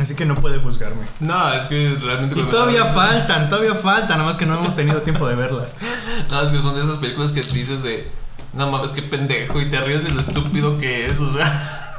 Así 0.00 0.16
que 0.16 0.24
no 0.24 0.34
puede 0.34 0.58
juzgarme. 0.58 1.02
No, 1.20 1.52
es 1.52 1.64
que 1.64 1.94
realmente. 2.02 2.38
Y 2.40 2.42
todavía 2.44 2.86
faltan, 2.86 3.48
todavía 3.50 3.74
faltan, 3.74 4.16
nada 4.16 4.24
más 4.24 4.36
que 4.38 4.46
no 4.46 4.58
hemos 4.58 4.74
tenido 4.74 5.02
tiempo 5.02 5.28
de 5.28 5.34
verlas. 5.36 5.76
No, 6.30 6.42
es 6.42 6.50
que 6.50 6.60
son 6.60 6.74
de 6.74 6.80
esas 6.80 6.96
películas 6.96 7.32
que 7.32 7.40
dices 7.42 7.82
de. 7.82 8.10
No 8.54 8.70
mames, 8.70 8.92
qué 8.92 9.02
pendejo. 9.02 9.60
Y 9.60 9.66
te 9.68 9.80
ríes 9.80 10.04
de 10.04 10.10
lo 10.10 10.20
estúpido 10.20 10.78
que 10.78 11.06
es, 11.06 11.20
o 11.20 11.32
sea. 11.32 11.96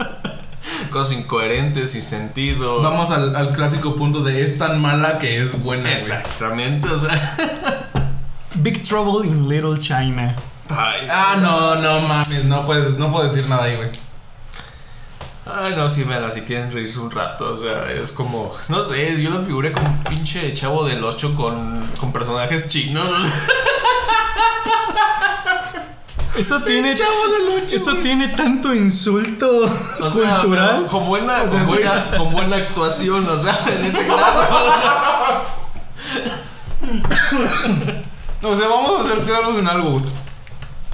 Cosas 0.90 1.12
incoherentes, 1.16 1.92
sin 1.92 2.02
sentido. 2.02 2.82
Vamos 2.82 3.10
al, 3.12 3.36
al 3.36 3.52
clásico 3.52 3.94
punto 3.94 4.22
de 4.24 4.42
es 4.44 4.58
tan 4.58 4.80
mala 4.80 5.18
que 5.18 5.40
es 5.40 5.60
buena, 5.62 5.84
güey. 5.84 5.94
Exactamente, 5.94 6.88
o 6.88 6.98
sea. 6.98 7.36
Big 8.56 8.82
Trouble 8.82 9.26
in 9.28 9.48
Little 9.48 9.78
China. 9.78 10.34
Ay, 10.68 11.06
Ah, 11.08 11.36
no, 11.40 11.76
no 11.76 12.00
mames, 12.08 12.44
no 12.46 12.66
puedes, 12.66 12.98
no 12.98 13.10
puedo 13.12 13.30
decir 13.30 13.48
nada 13.48 13.64
ahí, 13.64 13.76
güey. 13.76 13.90
Ay, 15.46 15.74
no, 15.74 15.88
sí, 15.88 16.04
vean, 16.04 16.30
si 16.30 16.42
quieren 16.42 16.70
reírse 16.70 16.98
un 17.00 17.10
rato, 17.10 17.54
o 17.54 17.56
sea, 17.56 17.90
es 17.90 18.12
como, 18.12 18.52
no 18.68 18.82
sé, 18.82 19.20
yo 19.22 19.30
lo 19.30 19.42
figuré 19.42 19.72
como 19.72 19.88
un 19.88 20.04
pinche 20.04 20.52
chavo 20.52 20.84
del 20.84 21.02
8 21.02 21.34
con, 21.34 21.90
con 21.98 22.12
personajes 22.12 22.68
chinos. 22.68 23.08
Eso 26.36 26.62
tiene 26.62 26.94
Eso 27.70 27.94
tiene 27.96 28.28
tanto 28.28 28.72
insulto 28.72 29.68
O 30.00 30.10
sea, 30.10 30.36
cultural. 30.40 30.86
con 30.86 31.06
buena, 31.06 31.44
con, 31.44 31.66
buena, 31.66 32.10
con 32.16 32.32
buena 32.32 32.56
actuación, 32.56 33.28
o 33.28 33.38
sea, 33.38 33.64
en 33.68 33.84
ese 33.84 34.04
grado. 34.06 34.42
O 38.42 38.56
sea, 38.56 38.68
vamos 38.68 39.00
a 39.00 39.08
ser 39.08 39.18
claros 39.24 39.58
en 39.58 39.66
algo. 39.66 40.00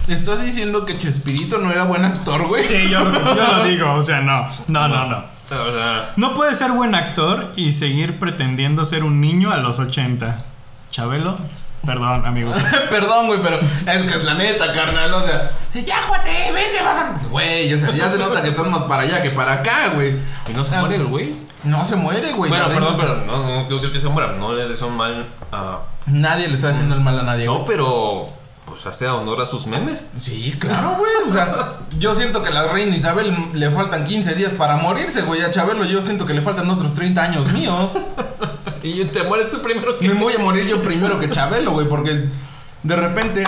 ¿Estás 0.08 0.44
diciendo 0.44 0.84
que 0.86 0.96
Chespirito 0.98 1.58
no 1.58 1.70
era 1.72 1.84
buen 1.84 2.04
actor, 2.04 2.46
güey? 2.46 2.66
Sí, 2.66 2.88
yo, 2.88 3.00
yo 3.12 3.56
lo 3.56 3.64
digo, 3.68 3.92
o 3.94 4.02
sea, 4.02 4.20
no, 4.20 4.46
no, 4.68 4.86
no, 4.88 5.06
no. 5.06 5.16
O 5.48 5.72
sea, 5.72 6.10
No 6.16 6.34
puedes 6.34 6.58
ser 6.58 6.72
buen 6.72 6.94
actor 6.94 7.52
y 7.56 7.72
seguir 7.72 8.18
pretendiendo 8.18 8.84
ser 8.84 9.04
un 9.04 9.20
niño 9.20 9.52
a 9.52 9.56
los 9.58 9.78
80. 9.78 10.38
Chabelo, 10.90 11.38
perdón, 11.84 12.24
amigo. 12.26 12.52
Perdón, 12.90 13.26
güey, 13.26 13.40
pero 13.42 13.58
es 13.60 14.02
que 14.02 14.08
es 14.18 14.24
la 14.24 14.34
neta, 14.34 14.72
carnal. 14.72 15.12
O 15.14 15.20
sea, 15.20 15.52
ya, 15.74 15.96
cuate, 16.08 16.30
vente, 16.52 16.82
mamá. 16.82 17.20
Güey, 17.30 17.72
o 17.74 17.78
sea, 17.78 17.90
ya 17.94 18.10
se 18.10 18.18
nota 18.18 18.42
que 18.42 18.48
estás 18.48 18.66
más 18.68 18.82
para 18.84 19.02
allá 19.02 19.22
que 19.22 19.30
para 19.30 19.52
acá, 19.54 19.90
güey. 19.94 20.16
y 20.48 20.52
no 20.54 20.64
se 20.64 20.74
Ah, 20.74 20.80
muere 20.80 20.96
el 20.96 21.04
güey. 21.06 21.34
No 21.64 21.84
se 21.84 21.96
muere, 21.96 22.32
güey. 22.32 22.48
Bueno, 22.50 22.68
ya 22.68 22.74
perdón, 22.74 22.96
vemos. 22.96 23.00
pero 23.00 23.26
no, 23.26 23.38
no, 23.44 23.68
yo 23.68 23.78
creo 23.80 23.92
que 23.92 24.00
se 24.00 24.08
muera. 24.08 24.32
No 24.32 24.52
le 24.54 24.68
deseo 24.68 24.88
mal 24.88 25.26
a. 25.52 25.80
Nadie 26.06 26.48
le 26.48 26.54
está 26.54 26.70
haciendo 26.70 26.94
el 26.94 27.00
mal 27.02 27.18
a 27.20 27.22
nadie, 27.24 27.46
güey. 27.46 27.58
No, 27.58 27.64
pero. 27.64 28.26
Pues 28.76 28.88
hace 28.88 29.08
honor 29.08 29.40
a 29.40 29.46
sus 29.46 29.66
memes. 29.66 30.04
Sí, 30.18 30.54
claro, 30.58 30.98
güey. 30.98 31.10
O 31.26 31.32
sea, 31.32 31.78
yo 31.98 32.14
siento 32.14 32.42
que 32.42 32.50
a 32.50 32.52
la 32.52 32.68
reina 32.68 32.94
Isabel 32.94 33.34
le 33.54 33.70
faltan 33.70 34.04
15 34.04 34.34
días 34.34 34.52
para 34.52 34.76
morirse, 34.76 35.22
güey. 35.22 35.40
A 35.40 35.50
Chabelo 35.50 35.86
yo 35.86 36.02
siento 36.02 36.26
que 36.26 36.34
le 36.34 36.42
faltan 36.42 36.68
otros 36.68 36.92
30 36.92 37.22
años 37.22 37.52
míos. 37.52 37.92
Y 38.82 39.04
te 39.06 39.24
mueres 39.24 39.50
tú 39.50 39.62
primero 39.62 39.98
que. 39.98 40.06
Me 40.06 40.14
voy 40.14 40.34
a 40.34 40.38
morir 40.38 40.64
yo 40.66 40.80
primero 40.80 41.18
que 41.18 41.28
Chabelo, 41.28 41.72
güey, 41.72 41.88
porque 41.88 42.28
de 42.84 42.96
repente, 42.96 43.44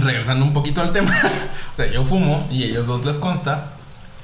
regresando 0.00 0.46
un 0.46 0.54
poquito 0.54 0.80
al 0.80 0.92
tema, 0.92 1.10
o 1.72 1.76
sea, 1.76 1.90
yo 1.90 2.04
fumo 2.04 2.46
y 2.50 2.62
a 2.62 2.66
ellos 2.68 2.86
dos 2.86 3.04
les 3.04 3.18
consta. 3.18 3.72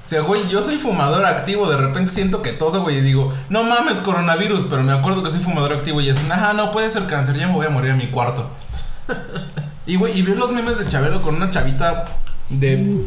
O 0.07 0.09
sea, 0.09 0.23
güey, 0.23 0.49
yo 0.49 0.63
soy 0.63 0.79
fumador 0.79 1.27
activo, 1.27 1.69
de 1.69 1.77
repente 1.77 2.13
siento 2.13 2.41
que 2.41 2.53
toso, 2.53 2.81
güey, 2.81 2.99
y 2.99 3.01
digo, 3.03 3.35
no 3.51 3.65
mames, 3.65 3.99
coronavirus, 3.99 4.67
pero 4.71 4.83
me 4.83 4.93
acuerdo 4.93 5.23
que 5.23 5.31
soy 5.31 5.41
fumador 5.41 5.75
activo 5.75 6.01
y 6.01 6.09
es, 6.09 6.17
ajá, 6.31 6.55
no 6.55 6.71
puede 6.71 6.89
ser 6.89 7.07
cáncer, 7.07 7.37
ya 7.37 7.49
me 7.49 7.55
voy 7.55 7.67
a 7.67 7.71
morir 7.71 7.91
a 7.91 7.97
mi 7.97 8.07
cuarto. 8.07 8.49
Y, 9.87 9.97
güey, 9.97 10.19
y 10.19 10.23
veo 10.23 10.35
los 10.35 10.51
memes 10.51 10.79
de 10.79 10.89
Chabelo 10.89 11.21
con 11.21 11.35
una 11.35 11.51
chavita 11.51 12.17
de 12.49 13.05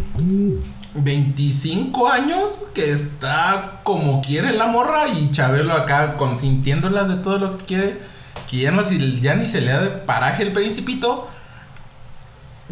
25 0.94 2.08
años 2.08 2.66
que 2.76 2.92
está 2.92 3.80
como 3.84 4.22
quiere 4.22 4.54
la 4.54 4.68
morra 4.68 5.08
y 5.08 5.32
Chabelo 5.32 5.74
acá 5.74 6.18
consintiéndola 6.18 7.06
de 7.06 7.16
todo 7.16 7.40
lo 7.40 7.58
que 7.58 7.66
quiere. 7.66 8.00
Que 8.48 8.58
ya, 8.58 8.72
no, 8.72 8.84
si- 8.84 9.20
ya 9.20 9.34
ni 9.36 9.50
se 9.50 9.62
le 9.62 9.72
da 9.72 9.82
de 9.82 9.90
paraje 9.90 10.44
el 10.44 10.52
principito. 10.52 11.28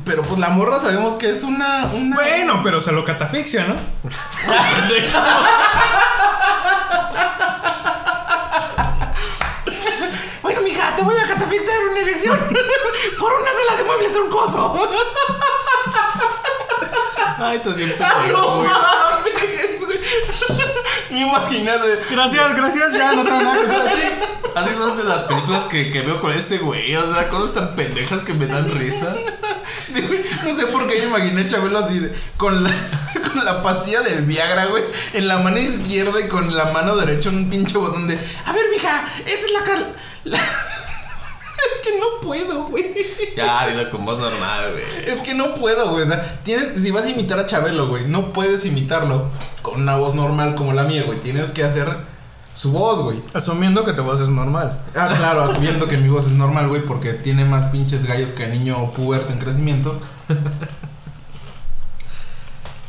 Pero 0.04 0.22
pues 0.22 0.40
la 0.40 0.50
morra 0.50 0.80
sabemos 0.80 1.16
que 1.16 1.32
es 1.32 1.42
una... 1.44 1.86
una... 1.94 2.16
Bueno, 2.18 2.62
pero 2.64 2.82
se 2.82 2.92
lo 2.92 3.04
catafixia, 3.06 3.66
¿no? 3.68 3.74
catapultar 11.58 11.88
una 11.92 12.00
elección 12.02 12.40
por 13.20 13.34
una 13.34 13.52
sala 13.52 13.78
de 13.78 13.84
muebles 13.84 14.12
troncoso. 14.14 14.90
Ay, 17.38 17.58
estás 17.58 17.76
bien 17.76 17.90
¡No 18.00 18.08
pendejo, 18.08 18.56
güey. 18.58 18.70
mames, 18.70 19.86
güey! 19.86 20.00
Imagínate. 21.22 22.00
Gracias, 22.10 22.56
gracias, 22.56 22.94
ya 22.94 23.14
no 23.14 23.24
tengo 23.24 23.42
nada 23.42 23.58
que 23.60 23.66
hacer 23.66 23.88
aquí. 23.88 24.02
Así 24.56 24.70
son 24.76 24.96
de 24.98 25.04
las 25.04 25.24
películas 25.24 25.66
que, 25.66 25.92
que 25.92 26.02
veo 26.02 26.20
con 26.20 26.32
este 26.32 26.58
güey. 26.60 26.96
O 26.96 27.14
sea, 27.14 27.28
cosas 27.30 27.54
tan 27.54 27.76
pendejas 27.76 28.24
que 28.24 28.34
me 28.34 28.48
dan 28.48 28.70
risa. 28.70 29.16
No 30.46 30.56
sé 30.56 30.68
por 30.68 30.88
qué 30.88 30.98
yo 31.02 31.08
imaginé 31.08 31.42
a 31.42 31.48
Chabelo 31.50 31.80
así 31.80 32.00
de- 32.00 32.14
con 32.38 32.64
la, 32.64 32.70
con 33.34 33.44
la 33.44 33.62
pastilla 33.62 34.02
del 34.02 34.22
Viagra, 34.24 34.68
güey, 34.68 34.84
en 35.14 35.28
la 35.28 35.40
mano 35.40 35.58
izquierda 35.58 36.20
y 36.22 36.30
con 36.30 36.56
la 36.56 36.66
mano 36.72 36.96
derecha 36.96 37.30
un 37.30 37.50
pinche 37.50 37.78
botón 37.78 38.08
de, 38.08 38.18
a 38.46 38.54
ver, 38.54 38.64
mija, 38.72 39.06
esa 39.26 39.46
es 39.46 39.52
la 39.52 39.64
cal... 39.64 39.96
la-". 40.26 40.40
es 41.74 41.88
que 41.88 42.00
no 42.00 42.06
puedo, 42.22 42.66
güey. 42.66 42.94
Ya, 43.36 43.68
dilo 43.68 43.90
con 43.90 44.06
voz 44.06 44.18
normal, 44.18 44.72
güey. 44.72 44.84
Es 45.06 45.22
que 45.22 45.34
no 45.34 45.54
puedo, 45.56 45.92
güey. 45.92 46.04
O 46.04 46.08
sea, 46.08 46.40
tienes, 46.44 46.82
si 46.82 46.92
vas 46.92 47.04
a 47.04 47.10
imitar 47.10 47.40
a 47.40 47.46
Chabelo, 47.46 47.88
güey, 47.88 48.08
no 48.08 48.34
puedes 48.34 48.66
imitarlo 48.66 49.30
con 49.62 49.82
una 49.82 49.98
voz 49.98 50.16
normal 50.16 50.56
como 50.56 50.74
la 50.74 50.84
mía, 50.84 51.04
güey. 51.04 51.20
Tienes 51.20 51.52
que 51.52 51.64
hacer 51.64 51.98
su 52.56 52.72
voz, 52.72 53.02
güey. 53.02 53.22
Asumiendo 53.34 53.84
que 53.84 53.94
tu 53.94 54.04
voz 54.04 54.20
es 54.22 54.30
normal. 54.30 54.80
Ah, 54.96 55.14
claro, 55.16 55.44
asumiendo 55.44 55.88
que 55.88 55.98
mi 55.98 56.08
voz 56.08 56.26
es 56.26 56.34
normal, 56.34 56.70
güey, 56.70 56.84
porque 56.84 57.14
tiene 57.14 57.44
más 57.46 57.66
pinches 57.66 58.06
gallos 58.06 58.32
que 58.32 58.48
niño 58.48 58.92
puberto 58.92 59.34
en 59.34 59.40
crecimiento. 59.40 60.00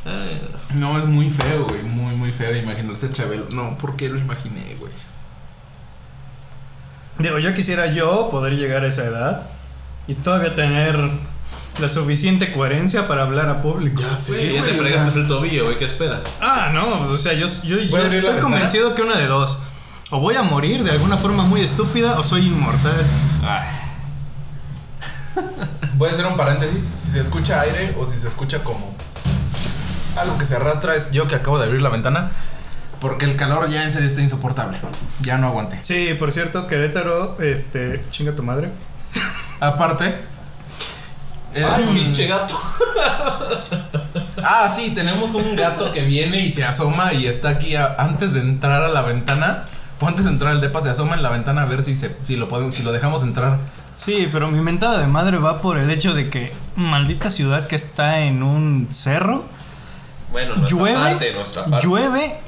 Ay, 0.05 0.41
No, 0.74 0.97
es 0.99 1.07
muy 1.07 1.31
feo, 1.31 1.66
güey. 1.66 1.83
Muy, 1.83 2.14
muy 2.14 2.31
feo 2.31 2.55
imaginarse 2.57 3.07
a 3.07 3.12
Chabelo. 3.12 3.47
No, 3.51 3.77
¿por 3.77 3.97
qué 3.97 4.09
lo 4.09 4.18
imaginé, 4.18 4.77
güey? 4.79 4.93
Digo, 7.18 7.38
yo 7.38 7.54
quisiera 7.54 7.86
yo 7.86 8.28
poder 8.30 8.54
llegar 8.56 8.84
a 8.84 8.88
esa 8.88 9.04
edad 9.04 9.42
y 10.06 10.14
todavía 10.14 10.54
tener 10.54 10.96
la 11.80 11.88
suficiente 11.88 12.52
coherencia 12.52 13.06
para 13.08 13.22
hablar 13.22 13.48
a 13.48 13.62
público. 13.62 14.00
Ya 14.02 14.14
sé, 14.16 14.40
Sí, 14.48 14.54
ya 14.54 14.64
te 14.64 14.72
o 14.72 14.82
fregaste 14.82 15.10
sea, 15.10 15.22
el 15.22 15.28
tobillo, 15.28 15.64
güey. 15.64 15.78
¿Qué 15.78 15.84
esperas? 15.86 16.20
Ah, 16.40 16.70
no, 16.72 16.98
pues 16.98 17.10
o 17.10 17.18
sea, 17.18 17.32
yo, 17.34 17.46
yo, 17.64 17.78
yo 17.78 17.90
¿Voy 17.90 18.00
a 18.00 18.04
abrir 18.04 18.22
la 18.24 18.30
estoy 18.30 18.34
ventana? 18.34 18.40
convencido 18.42 18.94
que 18.94 19.02
una 19.02 19.16
de 19.18 19.26
dos. 19.26 19.58
O 20.10 20.20
voy 20.20 20.36
a 20.36 20.42
morir 20.42 20.84
de 20.84 20.90
alguna 20.92 21.18
forma 21.18 21.42
muy 21.44 21.62
estúpida 21.62 22.18
o 22.18 22.22
soy 22.22 22.46
inmortal. 22.46 22.94
Ay. 23.42 23.66
Voy 25.94 26.08
a 26.08 26.12
hacer 26.12 26.26
un 26.26 26.36
paréntesis. 26.36 26.88
Si 26.94 27.10
se 27.10 27.20
escucha 27.20 27.60
aire 27.62 27.94
o 27.98 28.06
si 28.06 28.18
se 28.18 28.28
escucha 28.28 28.62
como 28.62 28.94
algo 30.16 30.38
que 30.38 30.44
se 30.46 30.56
arrastra, 30.56 30.94
es 30.94 31.10
yo 31.10 31.26
que 31.26 31.34
acabo 31.34 31.58
de 31.58 31.64
abrir 31.66 31.82
la 31.82 31.88
ventana. 31.90 32.30
Porque 33.01 33.24
el 33.26 33.36
calor 33.36 33.68
ya 33.68 33.84
en 33.84 33.90
serio 33.92 34.09
está 34.09 34.22
insoportable. 34.22 34.78
Ya 35.20 35.36
no 35.38 35.49
aguanté. 35.49 35.78
Sí, 35.82 36.14
por 36.18 36.32
cierto, 36.32 36.66
Querétaro, 36.66 37.36
este, 37.40 38.05
chinga 38.11 38.34
tu 38.34 38.42
madre. 38.42 38.70
Aparte. 39.61 40.14
eres 41.55 41.68
Ay, 41.74 41.84
un- 41.88 41.94
pinche 41.94 42.26
gato. 42.26 42.59
Ah, 44.49 44.72
sí, 44.74 44.92
tenemos 44.94 45.34
un 45.34 45.57
gato 45.57 45.90
que 45.92 46.03
viene 46.05 46.38
y 46.40 46.53
se 46.53 46.64
asoma 46.64 47.12
y 47.12 47.26
está 47.26 47.49
aquí 47.51 47.74
a- 47.74 47.97
antes 47.99 48.32
de 48.34 48.40
entrar 48.40 48.82
a 48.82 48.88
la 48.88 49.03
ventana. 49.03 49.64
O 50.01 50.07
antes 50.07 50.24
de 50.26 50.30
entrar 50.30 50.53
al 50.53 50.61
depa, 50.61 50.80
se 50.82 50.90
asoma 50.90 51.14
en 51.14 51.22
la 51.22 51.30
ventana 51.30 51.62
a 51.62 51.64
ver 51.64 51.82
si, 51.82 51.97
se, 51.97 52.14
si, 52.22 52.36
lo, 52.36 52.49
podemos, 52.49 52.74
si 52.74 52.82
lo 52.82 52.92
dejamos 52.92 53.22
entrar. 53.22 53.59
Sí, 53.94 54.28
pero 54.30 54.49
mi 54.49 54.61
mentada 54.61 54.99
de 54.99 55.07
madre 55.07 55.38
va 55.38 55.62
por 55.62 55.78
el 55.78 55.90
hecho 55.90 56.12
de 56.12 56.28
que 56.28 56.53
maldita 56.76 57.30
ciudad 57.30 57.66
que 57.66 57.76
está 57.76 58.20
en 58.20 58.42
un 58.42 58.88
cerro, 58.90 59.44
Bueno, 60.30 60.55
nuestra 60.55 60.78
llueve, 60.78 60.99
parte, 61.01 61.32
nuestra 61.32 61.64
parte. 61.64 61.86
llueve 61.86 62.38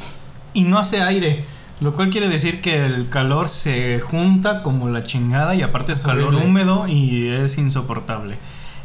y 0.58 0.62
no 0.62 0.78
hace 0.78 1.02
aire. 1.02 1.44
Lo 1.80 1.92
cual 1.94 2.10
quiere 2.10 2.28
decir 2.28 2.60
que 2.60 2.84
el 2.84 3.08
calor 3.08 3.48
se 3.48 4.00
junta 4.00 4.62
como 4.64 4.88
la 4.88 5.04
chingada 5.04 5.54
y 5.54 5.62
aparte 5.62 5.92
es 5.92 5.98
Es 5.98 6.04
calor 6.04 6.26
horrible. 6.28 6.46
húmedo 6.46 6.88
y 6.88 7.28
es 7.28 7.56
insoportable. 7.56 8.36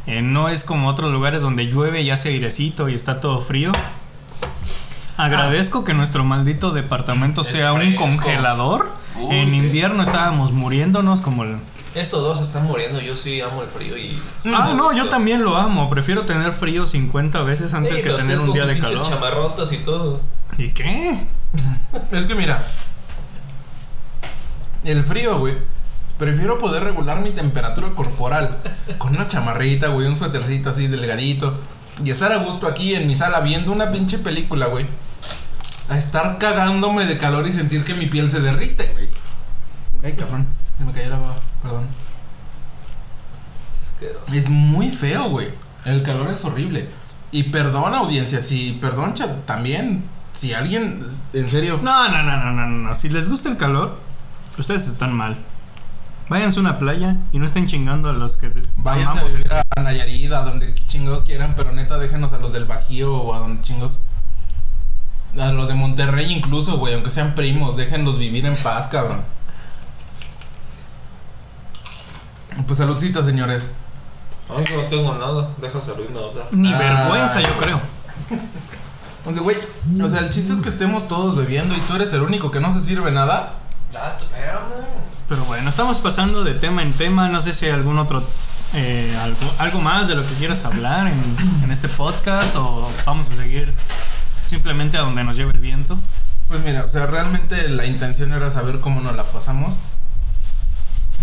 Eh, 0.06 0.22
no 0.22 0.48
es 0.48 0.62
como 0.64 0.88
otros 0.88 1.10
lugares 1.12 1.42
donde 1.42 1.66
llueve 1.66 2.02
y 2.02 2.10
hace 2.10 2.28
airecito 2.28 2.88
y 2.88 2.94
está 2.94 3.20
todo 3.20 3.40
frío. 3.40 3.72
Agradezco 5.16 5.84
que 5.84 5.94
nuestro 5.94 6.24
maldito 6.24 6.72
departamento 6.72 7.42
Es 7.42 7.48
sea 7.48 7.72
un 7.72 7.94
congelador. 7.94 8.90
Uy, 9.20 9.34
en 9.36 9.50
sí. 9.50 9.56
invierno 9.58 10.02
estábamos 10.02 10.52
muriéndonos 10.52 11.20
como 11.20 11.44
el 11.44 11.56
Estos 11.94 12.20
dos 12.22 12.40
están 12.42 12.64
muriendo, 12.64 13.00
yo 13.00 13.16
sí 13.16 13.40
amo 13.40 13.62
el 13.62 13.68
frío 13.68 13.96
y... 13.96 14.20
Ah, 14.46 14.72
no, 14.76 14.92
yo 14.92 15.08
también 15.08 15.44
lo 15.44 15.56
amo. 15.56 15.88
Prefiero 15.88 16.22
tener 16.22 16.52
frío 16.52 16.86
50 16.86 17.42
veces 17.42 17.74
antes 17.74 18.00
que 18.02 18.10
tener 18.10 18.38
un 18.40 18.52
día 18.52 18.66
de 18.66 18.78
calor. 18.78 19.08
chamarrotas 19.08 19.72
y 19.72 19.78
todo. 19.78 20.20
¿Y 20.58 20.68
qué? 20.70 21.18
Es 22.10 22.24
que 22.24 22.34
mira, 22.34 22.64
el 24.84 25.04
frío, 25.04 25.38
güey. 25.38 25.54
Prefiero 26.18 26.60
poder 26.60 26.84
regular 26.84 27.20
mi 27.20 27.30
temperatura 27.30 27.94
corporal 27.94 28.58
con 28.98 29.16
una 29.16 29.26
chamarrita, 29.26 29.88
güey, 29.88 30.06
un 30.06 30.14
suétercito 30.14 30.70
así 30.70 30.86
delgadito 30.86 31.58
y 32.02 32.10
estar 32.10 32.32
a 32.32 32.38
gusto 32.38 32.66
aquí 32.66 32.94
en 32.94 33.06
mi 33.06 33.14
sala 33.14 33.40
viendo 33.40 33.72
una 33.72 33.90
pinche 33.90 34.18
película, 34.18 34.66
güey. 34.66 34.86
A 35.88 35.98
estar 35.98 36.38
cagándome 36.38 37.06
de 37.06 37.18
calor 37.18 37.46
y 37.46 37.52
sentir 37.52 37.84
que 37.84 37.94
mi 37.94 38.06
piel 38.06 38.30
se 38.30 38.40
derrite, 38.40 38.92
güey. 38.92 39.08
Ay, 40.02 40.12
cabrón, 40.14 40.48
se 40.78 40.84
me 40.84 40.92
cayó 40.92 41.10
la 41.10 41.18
baba, 41.18 41.36
perdón. 41.62 41.88
Es 44.32 44.50
muy 44.50 44.90
feo, 44.90 45.30
güey. 45.30 45.48
El 45.84 46.02
calor 46.02 46.30
es 46.30 46.44
horrible. 46.44 46.88
Y 47.30 47.44
perdón, 47.44 47.94
audiencia, 47.94 48.40
si, 48.40 48.78
perdón, 48.80 49.14
chat, 49.14 49.44
también, 49.46 50.04
si 50.34 50.52
alguien, 50.52 51.02
en 51.32 51.50
serio, 51.50 51.80
No, 51.82 52.08
no, 52.08 52.22
no, 52.22 52.36
no, 52.36 52.52
no, 52.52 52.66
no. 52.68 52.94
Si 52.94 53.08
les 53.08 53.28
gusta 53.30 53.48
el 53.48 53.56
calor, 53.56 53.98
ustedes 54.58 54.86
están 54.88 55.12
mal. 55.14 55.36
Váyanse 56.28 56.58
a 56.58 56.62
una 56.62 56.78
playa 56.78 57.16
y 57.32 57.38
no 57.38 57.46
estén 57.46 57.66
chingando 57.66 58.08
a 58.08 58.12
los 58.12 58.36
que 58.36 58.52
Váyanse 58.76 59.18
a 59.20 59.22
el 59.22 59.28
vivir 59.32 59.52
a 59.52 59.80
Nayarit, 59.82 60.32
a 60.32 60.42
donde 60.42 60.74
chingos 60.74 61.24
quieran, 61.24 61.54
pero 61.56 61.72
neta 61.72 61.98
déjenos 61.98 62.32
a 62.32 62.38
los 62.38 62.52
del 62.52 62.64
Bajío 62.66 63.14
o 63.14 63.34
a 63.34 63.38
donde 63.38 63.62
chingos. 63.62 63.98
A 65.38 65.46
los 65.52 65.68
de 65.68 65.74
Monterrey 65.74 66.32
incluso, 66.32 66.78
güey, 66.78 66.94
aunque 66.94 67.10
sean 67.10 67.34
primos, 67.34 67.76
déjenlos 67.76 68.18
vivir 68.18 68.46
en 68.46 68.56
paz, 68.56 68.88
cabrón. 68.88 69.22
Pues 72.66 72.78
saludcita, 72.78 73.22
señores. 73.24 73.70
Ay, 74.48 74.64
yo 74.64 74.82
no 74.82 74.88
tengo 74.88 75.14
nada, 75.14 75.50
deja 75.60 75.80
servirme, 75.80 76.20
o 76.20 76.32
sea. 76.32 76.44
Ni 76.52 76.72
Ah. 76.72 76.78
vergüenza, 76.78 77.40
yo 77.40 77.56
creo. 77.58 77.80
O 79.26 79.32
sea, 79.32 79.42
güey, 79.42 79.56
o 80.02 80.08
sea, 80.08 80.20
el 80.20 80.30
chiste 80.30 80.52
es 80.52 80.60
que 80.60 80.68
estemos 80.68 81.08
todos 81.08 81.34
bebiendo 81.34 81.74
y 81.74 81.80
tú 81.80 81.94
eres 81.94 82.12
el 82.12 82.22
único 82.22 82.50
que 82.50 82.60
no 82.60 82.72
se 82.72 82.80
sirve 82.80 83.10
nada. 83.10 83.54
Pero 85.28 85.44
bueno, 85.44 85.70
estamos 85.70 85.98
pasando 86.00 86.44
de 86.44 86.54
tema 86.54 86.82
en 86.82 86.92
tema. 86.92 87.28
No 87.28 87.40
sé 87.40 87.52
si 87.52 87.66
hay 87.66 87.72
algún 87.72 87.98
otro. 87.98 88.22
eh, 88.74 89.16
algo, 89.22 89.38
algo 89.58 89.80
más 89.80 90.08
de 90.08 90.16
lo 90.16 90.26
que 90.26 90.34
quieras 90.34 90.64
hablar 90.64 91.06
en, 91.06 91.62
en 91.62 91.70
este 91.70 91.88
podcast 91.88 92.56
o 92.56 92.90
vamos 93.06 93.30
a 93.30 93.36
seguir 93.36 93.72
simplemente 94.46 94.98
a 94.98 95.02
donde 95.02 95.24
nos 95.24 95.36
lleve 95.36 95.52
el 95.54 95.60
viento. 95.60 95.98
Pues 96.48 96.60
mira, 96.60 96.84
o 96.84 96.90
sea, 96.90 97.06
realmente 97.06 97.68
la 97.70 97.86
intención 97.86 98.32
era 98.32 98.50
saber 98.50 98.80
cómo 98.80 99.00
nos 99.00 99.16
la 99.16 99.22
pasamos. 99.24 99.76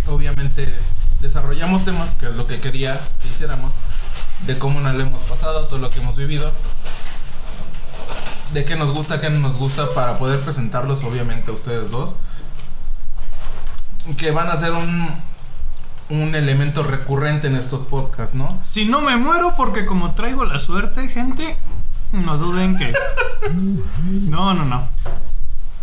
Obviamente 0.07 0.75
desarrollamos 1.21 1.85
temas, 1.85 2.11
que 2.13 2.25
es 2.27 2.35
lo 2.35 2.47
que 2.47 2.59
quería 2.59 2.99
que 3.21 3.27
hiciéramos, 3.27 3.71
de 4.47 4.57
cómo 4.57 4.79
nos 4.81 4.95
lo 4.95 5.03
hemos 5.03 5.21
pasado, 5.21 5.65
todo 5.65 5.77
lo 5.77 5.91
que 5.91 5.99
hemos 5.99 6.17
vivido, 6.17 6.51
de 8.53 8.65
qué 8.65 8.75
nos 8.75 8.91
gusta, 8.91 9.21
qué 9.21 9.29
no 9.29 9.39
nos 9.39 9.57
gusta, 9.57 9.93
para 9.93 10.17
poder 10.17 10.39
presentarlos 10.41 11.03
obviamente 11.03 11.51
a 11.51 11.53
ustedes 11.53 11.91
dos. 11.91 12.15
Que 14.17 14.31
van 14.31 14.47
a 14.49 14.55
ser 14.57 14.71
un, 14.71 15.07
un 16.09 16.35
elemento 16.35 16.83
recurrente 16.83 17.47
en 17.47 17.55
estos 17.55 17.85
podcasts, 17.87 18.35
¿no? 18.35 18.57
Si 18.61 18.85
no 18.85 19.01
me 19.01 19.15
muero 19.17 19.53
porque 19.55 19.85
como 19.85 20.13
traigo 20.13 20.43
la 20.45 20.57
suerte, 20.59 21.07
gente, 21.07 21.55
no 22.11 22.37
duden 22.37 22.75
que... 22.77 22.93
No, 23.51 24.53
no, 24.53 24.65
no. 24.65 24.87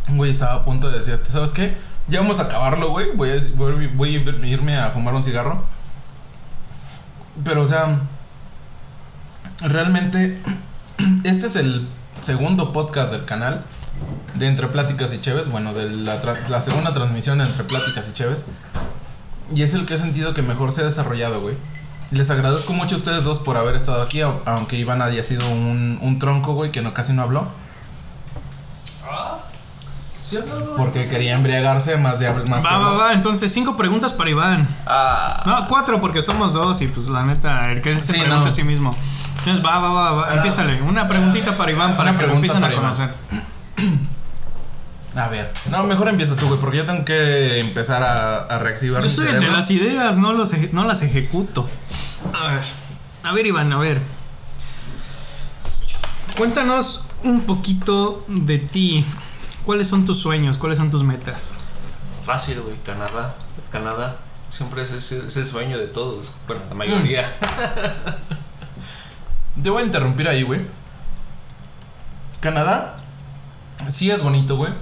Güey, 0.09 0.31
estaba 0.31 0.55
a 0.55 0.65
punto 0.65 0.89
de 0.91 0.99
decirte, 0.99 1.31
¿sabes 1.31 1.51
qué? 1.53 1.77
Ya 2.09 2.21
vamos 2.21 2.39
a 2.41 2.45
acabarlo, 2.45 2.91
güey. 2.91 3.09
Voy 3.15 3.31
a, 3.31 3.35
voy, 3.57 3.85
a- 3.87 3.91
voy 3.95 4.17
a 4.17 4.47
irme 4.47 4.77
a 4.79 4.91
fumar 4.91 5.15
un 5.15 5.23
cigarro. 5.23 5.65
Pero, 7.45 7.63
o 7.63 7.67
sea, 7.67 8.01
realmente, 9.61 10.39
este 11.25 11.47
es 11.49 11.57
el 11.57 11.87
segundo 12.23 12.73
podcast 12.73 13.13
del 13.13 13.25
canal 13.25 13.61
de 14.35 14.47
Entre 14.47 14.69
Pláticas 14.69 15.13
y 15.13 15.21
Cheves. 15.21 15.51
Bueno, 15.51 15.73
de 15.75 15.91
la, 15.91 16.21
tra- 16.23 16.49
la 16.49 16.61
segunda 16.61 16.93
transmisión 16.93 17.39
de 17.39 17.45
Entre 17.45 17.65
Pláticas 17.65 18.09
y 18.09 18.13
Cheves. 18.13 18.45
Y 19.55 19.63
es 19.63 19.75
el 19.75 19.87
que 19.87 19.95
he 19.95 19.99
sentido 19.99 20.35
que 20.35 20.43
mejor 20.43 20.73
se 20.73 20.83
ha 20.83 20.85
desarrollado, 20.85 21.41
güey. 21.41 21.57
Les 22.11 22.31
agradezco 22.31 22.73
mucho 22.73 22.95
a 22.95 22.99
ustedes 22.99 23.25
dos 23.25 23.39
por 23.39 23.57
haber 23.57 23.77
estado 23.77 24.03
aquí, 24.03 24.19
au- 24.21 24.41
aunque 24.47 24.77
Iván 24.77 25.03
haya 25.03 25.23
sido 25.23 25.49
un, 25.51 25.99
un 26.01 26.19
tronco, 26.19 26.55
güey, 26.55 26.71
que 26.73 26.81
no, 26.83 26.95
casi 26.95 27.13
no 27.13 27.23
habló. 27.23 27.49
Porque 30.77 31.09
quería 31.09 31.35
embriagarse 31.35 31.97
más 31.97 32.19
de 32.19 32.31
más 32.31 32.61
que 32.63 32.69
Va, 32.69 32.79
va, 32.79 32.93
va. 32.93 33.13
Entonces, 33.15 33.51
cinco 33.51 33.79
preguntas 33.79 34.13
para 34.13 34.29
Iván. 34.29 34.69
Ah. 34.87 35.43
No, 35.47 35.69
cuatro 35.69 36.03
porque 36.03 36.21
somos 36.21 36.53
dos 36.53 36.83
y 36.83 36.87
pues 36.89 37.07
la 37.09 37.25
neta, 37.25 37.73
el 37.73 37.81
que 37.81 37.95
se 37.95 38.01
Sí, 38.01 38.13
pregunta 38.13 38.41
no. 38.41 38.47
a 38.47 38.53
sí 38.53 38.63
mismo. 38.63 38.95
Entonces, 39.39 39.65
va, 39.65 39.79
va, 39.79 39.91
va, 39.91 40.13
va. 40.13 40.35
Empiézale. 40.35 40.83
Una 40.83 41.09
preguntita 41.09 41.57
para 41.57 41.71
Iván 41.71 41.97
para 41.97 42.11
Una 42.11 42.19
que 42.19 42.27
lo 42.27 42.33
pregunta 42.33 42.53
empiecen 42.59 42.65
a 42.65 42.69
para 42.69 42.81
conocer. 42.81 43.15
A 45.17 45.29
ver. 45.29 45.53
No, 45.71 45.83
mejor 45.85 46.09
empieza 46.09 46.37
tú, 46.37 46.47
güey, 46.49 46.61
porque 46.61 46.77
yo 46.79 46.87
tengo 46.87 47.05
que 47.05 47.59
empezar 47.59 48.03
a, 48.03 48.45
a 48.45 48.59
reactivar 48.59 49.03
Yo 49.03 49.09
mi 49.09 49.15
soy 49.15 49.25
el 49.27 49.33
de 49.33 49.39
cerebro. 49.39 49.57
las 49.57 49.71
ideas, 49.71 50.17
no, 50.17 50.33
los 50.33 50.53
eje- 50.53 50.71
no 50.73 50.85
las 50.85 51.03
ejecuto. 51.03 51.69
A 52.33 52.53
ver. 52.53 52.63
A 53.25 53.33
ver, 53.33 53.47
Iván, 53.47 53.73
a 53.73 53.79
ver. 53.79 54.01
Cuéntanos 56.37 57.05
un 57.25 57.41
poquito 57.43 58.25
de 58.29 58.59
ti. 58.59 59.05
¿Cuáles 59.65 59.89
son 59.89 60.05
tus 60.07 60.19
sueños? 60.21 60.57
¿Cuáles 60.57 60.79
son 60.79 60.91
tus 60.91 61.03
metas? 61.03 61.55
Fácil, 62.25 62.61
güey, 62.61 62.77
Canadá. 62.85 63.35
Canadá. 63.73 64.17
Siempre 64.53 64.83
es, 64.83 64.93
es- 64.93 65.13
es 65.13 65.37
el 65.37 65.47
sueño 65.47 65.79
de 65.79 65.87
todos. 65.89 66.33
Bueno, 66.47 66.63
la 66.69 66.75
mayoría. 66.75 67.33
Te 69.63 69.71
voy 69.71 69.83
a 69.83 69.87
interrumpir 69.87 70.29
ahí, 70.29 70.43
güey. 70.43 70.67
Canadá 72.41 72.97
sí 73.89 74.11
es 74.11 74.23
bonito, 74.23 74.57
güey. 74.57 74.73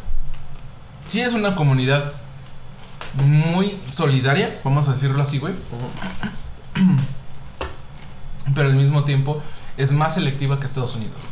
Sí 1.06 1.20
es 1.20 1.32
una 1.32 1.54
comunidad 1.54 2.12
muy 3.24 3.78
solidaria, 3.88 4.58
vamos 4.64 4.88
a 4.88 4.92
decirlo 4.92 5.22
así, 5.22 5.38
güey. 5.38 5.54
Pero 8.54 8.68
al 8.68 8.74
mismo 8.74 9.04
tiempo 9.04 9.42
es 9.76 9.92
más 9.92 10.14
selectiva 10.14 10.60
que 10.60 10.66
Estados 10.66 10.94
Unidos. 10.94 11.22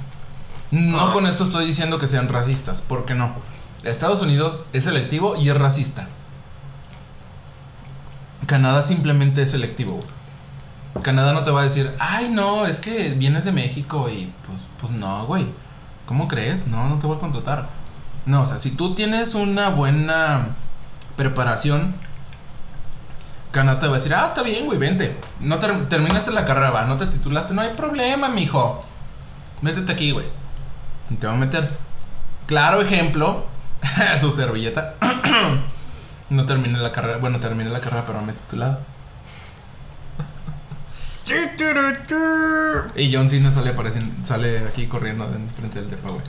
No 0.70 1.12
con 1.12 1.26
esto 1.26 1.44
estoy 1.44 1.66
diciendo 1.66 1.98
que 1.98 2.08
sean 2.08 2.28
racistas, 2.28 2.80
porque 2.80 3.14
no. 3.14 3.34
Estados 3.84 4.22
Unidos 4.22 4.60
es 4.72 4.84
selectivo 4.84 5.36
y 5.36 5.50
es 5.50 5.56
racista. 5.56 6.08
Canadá 8.46 8.82
simplemente 8.82 9.42
es 9.42 9.50
selectivo, 9.50 9.92
güey. 9.92 10.23
Canadá 11.02 11.32
no 11.32 11.42
te 11.44 11.50
va 11.50 11.60
a 11.60 11.64
decir, 11.64 11.92
ay 11.98 12.28
no, 12.30 12.66
es 12.66 12.78
que 12.80 13.10
vienes 13.14 13.44
de 13.44 13.52
México 13.52 14.08
y 14.08 14.32
pues, 14.46 14.60
pues 14.80 14.92
no, 14.92 15.26
güey. 15.26 15.46
¿Cómo 16.06 16.28
crees? 16.28 16.66
No, 16.66 16.88
no 16.88 16.98
te 16.98 17.06
voy 17.06 17.16
a 17.16 17.20
contratar. 17.20 17.68
No, 18.26 18.42
o 18.42 18.46
sea, 18.46 18.58
si 18.58 18.70
tú 18.70 18.94
tienes 18.94 19.34
una 19.34 19.70
buena 19.70 20.48
preparación, 21.16 21.94
Canadá 23.52 23.80
te 23.80 23.86
va 23.86 23.94
a 23.94 23.98
decir, 23.98 24.14
ah, 24.14 24.26
está 24.26 24.42
bien, 24.42 24.66
güey, 24.66 24.78
vente. 24.78 25.16
No 25.40 25.58
ter- 25.58 25.88
terminaste 25.88 26.32
la 26.32 26.44
carrera, 26.44 26.70
va, 26.70 26.84
no 26.86 26.96
te 26.96 27.06
titulaste, 27.06 27.54
no 27.54 27.62
hay 27.62 27.70
problema, 27.70 28.28
mijo. 28.28 28.84
Métete 29.62 29.92
aquí, 29.92 30.10
güey. 30.10 30.26
Te 31.20 31.26
va 31.26 31.34
a 31.34 31.36
meter. 31.36 31.70
Claro 32.46 32.80
ejemplo, 32.82 33.46
su 34.20 34.30
servilleta. 34.30 34.94
no 36.30 36.46
terminé 36.46 36.78
la 36.78 36.92
carrera, 36.92 37.18
bueno, 37.18 37.38
terminé 37.38 37.70
la 37.70 37.80
carrera, 37.80 38.04
pero 38.06 38.18
no 38.20 38.26
me 38.26 38.32
he 38.32 38.36
titulado. 38.36 38.78
Y 42.96 43.14
John 43.14 43.28
Cena 43.28 43.50
sale, 43.50 43.70
apareciendo, 43.70 44.10
sale 44.24 44.58
aquí 44.60 44.86
corriendo 44.86 45.24
en 45.24 45.48
frente 45.48 45.80
del 45.80 45.90
depa, 45.90 46.10
güey. 46.10 46.22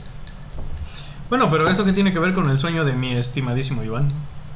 Bueno, 1.29 1.49
pero 1.49 1.67
eso 1.69 1.83
que 1.83 1.91
tiene 1.91 2.13
que 2.13 2.19
ver 2.19 2.33
con 2.33 2.49
el 2.49 2.57
sueño 2.57 2.85
de 2.85 2.93
mi 2.93 3.13
estimadísimo 3.13 3.83
Iván. 3.83 4.11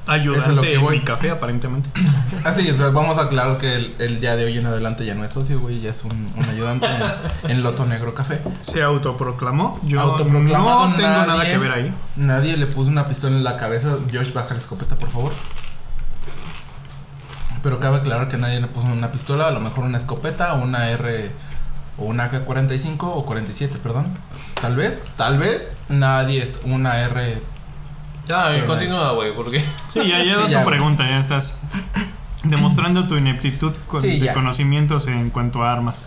Ayudante 0.08 0.40
Eso 0.40 0.50
es 0.50 0.56
lo 0.56 0.62
que 0.64 0.74
en 0.74 0.90
mi 0.90 1.02
café, 1.02 1.30
aparentemente. 1.30 1.90
Así 2.44 2.68
es, 2.68 2.80
vamos 2.80 3.20
a 3.20 3.24
aclarar 3.24 3.58
que 3.58 3.76
el, 3.76 3.96
el 4.00 4.20
día 4.20 4.36
de 4.36 4.46
hoy 4.46 4.58
en 4.58 4.66
adelante 4.66 5.06
ya 5.06 5.14
no 5.14 5.24
es 5.24 5.32
socio, 5.32 5.60
güey, 5.60 5.82
ya 5.82 5.92
es 5.92 6.04
un, 6.04 6.28
un 6.36 6.50
ayudante 6.50 6.88
en, 7.44 7.52
en 7.52 7.64
Loto 7.64 7.86
Negro 7.86 8.16
Café. 8.16 8.42
Se 8.62 8.82
autoproclamó. 8.82 9.80
Yo 9.84 10.00
Autoproclamado, 10.00 10.88
no 10.88 10.96
tengo 10.96 11.10
nada 11.10 11.46
que 11.46 11.58
ver 11.60 11.72
ahí. 11.72 11.94
Nadie 12.16 12.58
le 12.58 12.66
puso 12.66 12.90
una 12.90 13.08
pistola 13.08 13.36
en 13.36 13.44
la 13.44 13.58
cabeza. 13.58 13.98
Josh, 14.12 14.34
baja 14.34 14.54
la 14.54 14.60
escopeta, 14.60 14.96
por 14.96 15.10
favor. 15.10 15.32
Pero 17.64 17.80
cabe 17.80 17.98
aclarar 17.98 18.30
que 18.30 18.38
nadie 18.38 18.62
le 18.62 18.68
puso 18.68 18.88
una 18.88 19.12
pistola, 19.12 19.48
a 19.48 19.52
lo 19.52 19.60
mejor 19.60 19.84
una 19.84 19.98
escopeta 19.98 20.54
o 20.54 20.62
una 20.64 20.90
R 20.92 21.32
o 21.98 22.06
una 22.06 22.32
AK-45 22.32 22.98
o 23.02 23.26
47, 23.26 23.78
perdón. 23.80 24.08
Tal 24.62 24.76
vez, 24.76 25.04
tal 25.18 25.38
vez 25.38 25.74
nadie, 25.90 26.50
una 26.64 27.00
R. 27.02 27.42
Ya, 28.26 28.46
Pero 28.50 28.68
continúa, 28.68 29.12
güey, 29.14 29.36
porque. 29.36 29.66
Sí, 29.88 30.08
ya, 30.08 30.20
Sí, 30.20 30.50
ya, 30.52 30.60
tu 30.64 30.70
pregunta, 30.70 31.04
ya 31.10 31.18
estás 31.18 31.60
demostrando 32.44 33.08
tu 33.08 33.18
ineptitud 33.18 33.74
con- 33.88 34.02
Sí, 34.02 34.20
de 34.20 34.28
ya. 34.28 34.34
conocimientos 34.34 35.08
en 35.08 35.30
cuanto 35.30 35.64
a 35.64 35.74
armas. 35.74 36.04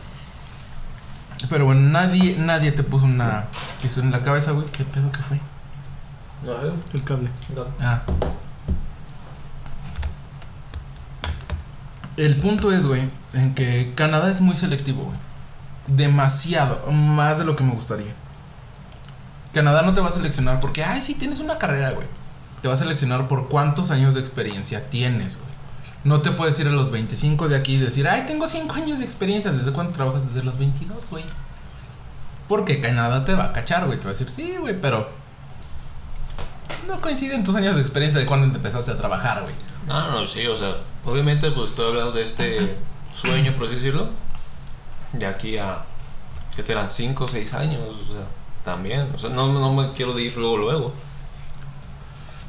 Pero 1.50 1.64
bueno, 1.66 1.80
nadie, 1.90 2.36
nadie 2.38 2.70
te 2.72 2.84
puso 2.84 3.04
una 3.04 3.46
pistola 3.82 4.06
en 4.06 4.12
la 4.12 4.22
cabeza, 4.22 4.52
güey. 4.52 4.66
¿Qué 4.68 4.84
pedo 4.84 5.10
que 5.10 5.18
fue? 5.18 5.40
El 6.94 7.04
cable. 7.04 7.30
Ah. 7.80 8.02
El 12.16 12.36
punto 12.36 12.72
es, 12.72 12.86
güey, 12.86 13.08
en 13.32 13.54
que 13.54 13.92
Canadá 13.94 14.30
es 14.30 14.40
muy 14.40 14.56
selectivo, 14.56 15.04
güey. 15.04 15.18
Demasiado, 15.86 16.90
más 16.92 17.38
de 17.38 17.44
lo 17.44 17.56
que 17.56 17.64
me 17.64 17.72
gustaría. 17.72 18.14
Canadá 19.52 19.82
no 19.82 19.94
te 19.94 20.00
va 20.00 20.08
a 20.08 20.12
seleccionar 20.12 20.60
porque, 20.60 20.84
ay, 20.84 21.02
sí, 21.02 21.14
tienes 21.14 21.40
una 21.40 21.58
carrera, 21.58 21.90
güey. 21.90 22.06
Te 22.60 22.68
va 22.68 22.74
a 22.74 22.76
seleccionar 22.76 23.28
por 23.28 23.48
cuántos 23.48 23.90
años 23.90 24.14
de 24.14 24.20
experiencia 24.20 24.88
tienes, 24.88 25.38
güey. 25.38 25.52
No 26.04 26.20
te 26.20 26.32
puedes 26.32 26.58
ir 26.58 26.66
a 26.66 26.70
los 26.70 26.90
25 26.90 27.48
de 27.48 27.56
aquí 27.56 27.74
y 27.74 27.78
decir, 27.78 28.08
ay, 28.08 28.24
tengo 28.26 28.48
5 28.48 28.74
años 28.74 28.98
de 28.98 29.04
experiencia. 29.04 29.52
¿Desde 29.52 29.72
cuándo 29.72 29.92
trabajas? 29.92 30.26
Desde 30.26 30.42
los 30.42 30.58
22, 30.58 31.08
güey. 31.10 31.24
Porque 32.48 32.80
Canadá 32.80 33.24
te 33.24 33.34
va 33.34 33.44
a 33.44 33.52
cachar, 33.52 33.86
güey. 33.86 33.98
Te 33.98 34.04
va 34.04 34.10
a 34.10 34.12
decir, 34.12 34.28
sí, 34.28 34.56
güey, 34.58 34.80
pero. 34.80 35.08
No 36.88 37.00
coinciden 37.00 37.44
tus 37.44 37.54
años 37.54 37.76
de 37.76 37.80
experiencia 37.80 38.20
de 38.20 38.26
cuando 38.26 38.46
empezaste 38.46 38.90
a 38.90 38.98
trabajar, 38.98 39.42
güey. 39.42 39.54
No, 39.86 40.10
no, 40.10 40.26
sí, 40.26 40.46
o 40.46 40.56
sea, 40.56 40.76
obviamente 41.04 41.50
pues 41.50 41.70
estoy 41.70 41.88
hablando 41.88 42.12
de 42.12 42.22
este 42.22 42.76
sueño, 43.14 43.52
por 43.54 43.66
así 43.66 43.76
decirlo, 43.76 44.08
de 45.12 45.26
aquí 45.26 45.58
a, 45.58 45.84
que 46.54 46.62
te 46.62 46.72
eran 46.72 46.88
5 46.88 47.24
o 47.24 47.28
6 47.28 47.54
años, 47.54 47.80
o 48.08 48.12
sea, 48.14 48.26
también, 48.64 49.10
o 49.14 49.18
sea, 49.18 49.30
no, 49.30 49.52
no 49.52 49.72
me 49.72 49.92
quiero 49.92 50.18
ir 50.18 50.36
luego, 50.36 50.56
luego. 50.56 50.92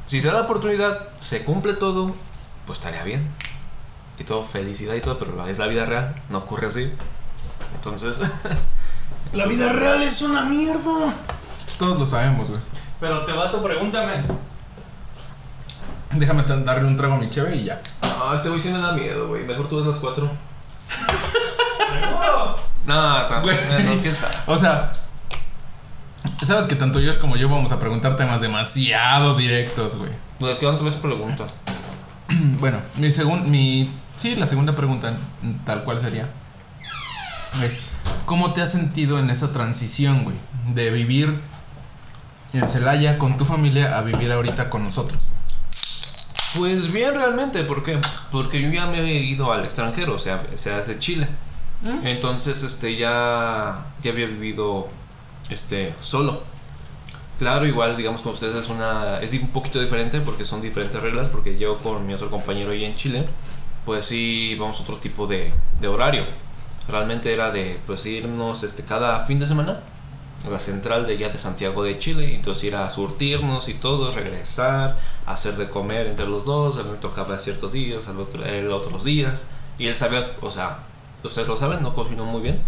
Si 0.06 0.20
se 0.20 0.28
da 0.28 0.34
la 0.34 0.42
oportunidad, 0.42 1.08
se 1.16 1.44
cumple 1.44 1.74
todo, 1.74 2.14
pues 2.66 2.78
estaría 2.78 3.02
bien. 3.02 3.30
Y 4.18 4.24
todo, 4.24 4.44
felicidad 4.44 4.94
y 4.94 5.00
todo, 5.00 5.18
pero 5.18 5.46
es 5.48 5.58
la 5.58 5.66
vida 5.66 5.86
real, 5.86 6.14
no 6.30 6.38
ocurre 6.38 6.68
así. 6.68 6.92
Entonces, 7.74 8.20
La 9.34 9.46
vida 9.46 9.72
real 9.72 10.00
es 10.02 10.22
una 10.22 10.42
mierda. 10.42 11.12
Todos 11.76 11.98
lo 11.98 12.06
sabemos, 12.06 12.50
güey. 12.50 12.60
Pero 13.00 13.24
te 13.24 13.32
vato, 13.32 13.60
pregúntame. 13.60 14.22
Déjame 16.18 16.42
darle 16.42 16.86
un 16.86 16.96
trago 16.96 17.14
a 17.14 17.18
mi 17.18 17.28
cheve 17.28 17.56
y 17.56 17.64
ya. 17.64 17.80
ah, 18.02 18.32
este 18.34 18.48
güey 18.48 18.60
sí 18.60 18.70
me 18.70 18.78
da 18.78 18.92
miedo, 18.92 19.28
güey, 19.28 19.44
mejor 19.44 19.68
tú 19.68 19.78
ves 19.78 19.86
las 19.86 19.96
4. 19.96 20.30
¿Seguro? 21.92 22.56
No, 22.86 23.26
también, 23.26 23.56
no, 23.84 24.00
quién 24.00 24.14
sabe. 24.14 24.34
O 24.46 24.56
sea, 24.56 24.92
sabes 26.44 26.66
que 26.68 26.76
tanto 26.76 27.00
yo 27.00 27.18
como 27.18 27.36
yo 27.36 27.48
vamos 27.48 27.72
a 27.72 27.80
preguntar 27.80 28.16
temas 28.16 28.40
demasiado 28.40 29.34
directos, 29.36 29.96
güey. 29.96 30.10
Pues 30.38 30.58
que 30.58 30.66
otra 30.66 30.84
vez 30.84 30.94
pregunta. 30.94 31.46
Bueno, 32.58 32.78
mi 32.96 33.10
segunda, 33.10 33.46
mi, 33.46 33.90
sí, 34.16 34.34
la 34.36 34.46
segunda 34.46 34.74
pregunta, 34.74 35.12
mm, 35.42 35.64
tal 35.64 35.84
cual 35.84 35.98
sería, 35.98 36.28
es, 37.62 37.80
¿cómo 38.26 38.52
te 38.52 38.62
has 38.62 38.72
sentido 38.72 39.18
en 39.18 39.30
esa 39.30 39.52
transición, 39.52 40.24
güey? 40.24 40.36
De 40.74 40.90
vivir 40.90 41.38
en 42.52 42.68
Celaya 42.68 43.18
con 43.18 43.36
tu 43.36 43.44
familia 43.44 43.96
a 43.96 44.02
vivir 44.02 44.32
ahorita 44.32 44.70
con 44.70 44.84
nosotros. 44.84 45.28
Pues 46.56 46.92
bien, 46.92 47.14
realmente, 47.14 47.64
¿por 47.64 47.82
qué? 47.82 47.98
Porque 48.30 48.62
yo 48.62 48.70
ya 48.70 48.86
me 48.86 49.00
he 49.00 49.22
ido 49.22 49.52
al 49.52 49.64
extranjero, 49.64 50.14
o 50.14 50.18
sea, 50.18 50.44
se 50.54 50.72
hace 50.72 50.98
Chile. 50.98 51.26
¿Mm? 51.82 52.06
Entonces, 52.06 52.62
este, 52.62 52.96
ya, 52.96 53.86
ya 54.02 54.10
había 54.12 54.26
vivido, 54.26 54.88
este, 55.50 55.94
solo. 56.00 56.42
Claro, 57.38 57.66
igual, 57.66 57.96
digamos, 57.96 58.22
con 58.22 58.32
ustedes 58.32 58.54
es 58.54 58.68
una, 58.68 59.18
es 59.20 59.32
un 59.34 59.48
poquito 59.48 59.80
diferente 59.80 60.20
porque 60.20 60.44
son 60.44 60.62
diferentes 60.62 61.00
reglas, 61.02 61.28
porque 61.28 61.58
yo 61.58 61.78
con 61.78 62.06
mi 62.06 62.14
otro 62.14 62.30
compañero 62.30 62.70
ahí 62.70 62.84
en 62.84 62.94
Chile, 62.94 63.26
pues 63.84 64.06
sí, 64.06 64.56
vamos 64.58 64.78
a 64.78 64.82
otro 64.84 64.96
tipo 64.98 65.26
de, 65.26 65.52
de 65.80 65.88
horario. 65.88 66.24
Realmente 66.88 67.32
era 67.32 67.50
de, 67.50 67.80
pues, 67.86 68.06
irnos, 68.06 68.62
este, 68.62 68.84
cada 68.84 69.26
fin 69.26 69.38
de 69.40 69.46
semana 69.46 69.80
a 70.46 70.50
la 70.50 70.58
central 70.58 71.06
de 71.06 71.16
ya 71.16 71.28
de 71.28 71.38
Santiago 71.38 71.84
de 71.84 71.98
Chile, 71.98 72.30
y 72.30 72.34
entonces 72.34 72.64
ir 72.64 72.76
a 72.76 72.88
surtirnos 72.90 73.68
y 73.68 73.74
todo, 73.74 74.12
regresar, 74.12 74.98
hacer 75.26 75.56
de 75.56 75.68
comer 75.68 76.06
entre 76.06 76.26
los 76.26 76.44
dos, 76.44 76.76
a 76.78 76.82
mí 76.82 76.90
me 76.90 76.98
tocaba 76.98 77.38
ciertos 77.38 77.72
días, 77.72 78.08
al 78.08 78.20
otro, 78.20 78.44
él 78.44 78.70
otros 78.70 79.04
días, 79.04 79.46
y 79.78 79.86
él 79.86 79.94
sabía, 79.96 80.32
o 80.40 80.50
sea, 80.50 80.78
ustedes 81.22 81.48
lo 81.48 81.56
saben, 81.56 81.82
no 81.82 81.94
cocinó 81.94 82.24
muy 82.26 82.42
bien, 82.42 82.60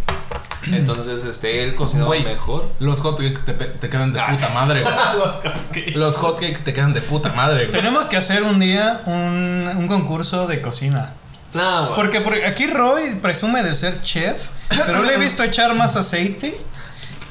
entonces 0.73 1.25
este, 1.25 1.63
él 1.63 1.75
cocinaba 1.75 2.09
Güey. 2.09 2.25
mejor. 2.25 2.69
Los 2.81 3.01
hotcakes 3.01 3.41
te, 3.45 3.53
te 3.53 3.89
quedan 3.89 4.13
de 4.13 4.21
puta 4.21 4.49
madre, 4.55 4.83
güey. 5.73 5.91
Los 5.95 6.17
hotcakes 6.17 6.65
te 6.65 6.73
quedan 6.73 6.93
de 6.95 7.01
puta 7.03 7.33
madre, 7.35 7.67
güey. 7.67 7.77
Tenemos 7.77 8.07
que 8.07 8.17
hacer 8.17 8.43
un 8.43 8.59
día 8.59 9.03
un, 9.07 9.71
un 9.77 9.87
concurso 9.89 10.47
de 10.47 10.61
cocina. 10.63 11.13
No, 11.55 11.83
güey. 11.85 11.95
Porque, 11.95 12.21
porque 12.21 12.47
aquí 12.47 12.67
Roy 12.67 13.15
presume 13.23 13.63
de 13.63 13.75
ser 13.75 14.03
chef, 14.03 14.49
pero 14.87 15.03
le 15.05 15.15
he 15.15 15.19
visto 15.19 15.43
echar 15.43 15.75
más 15.75 15.95
aceite 15.97 16.59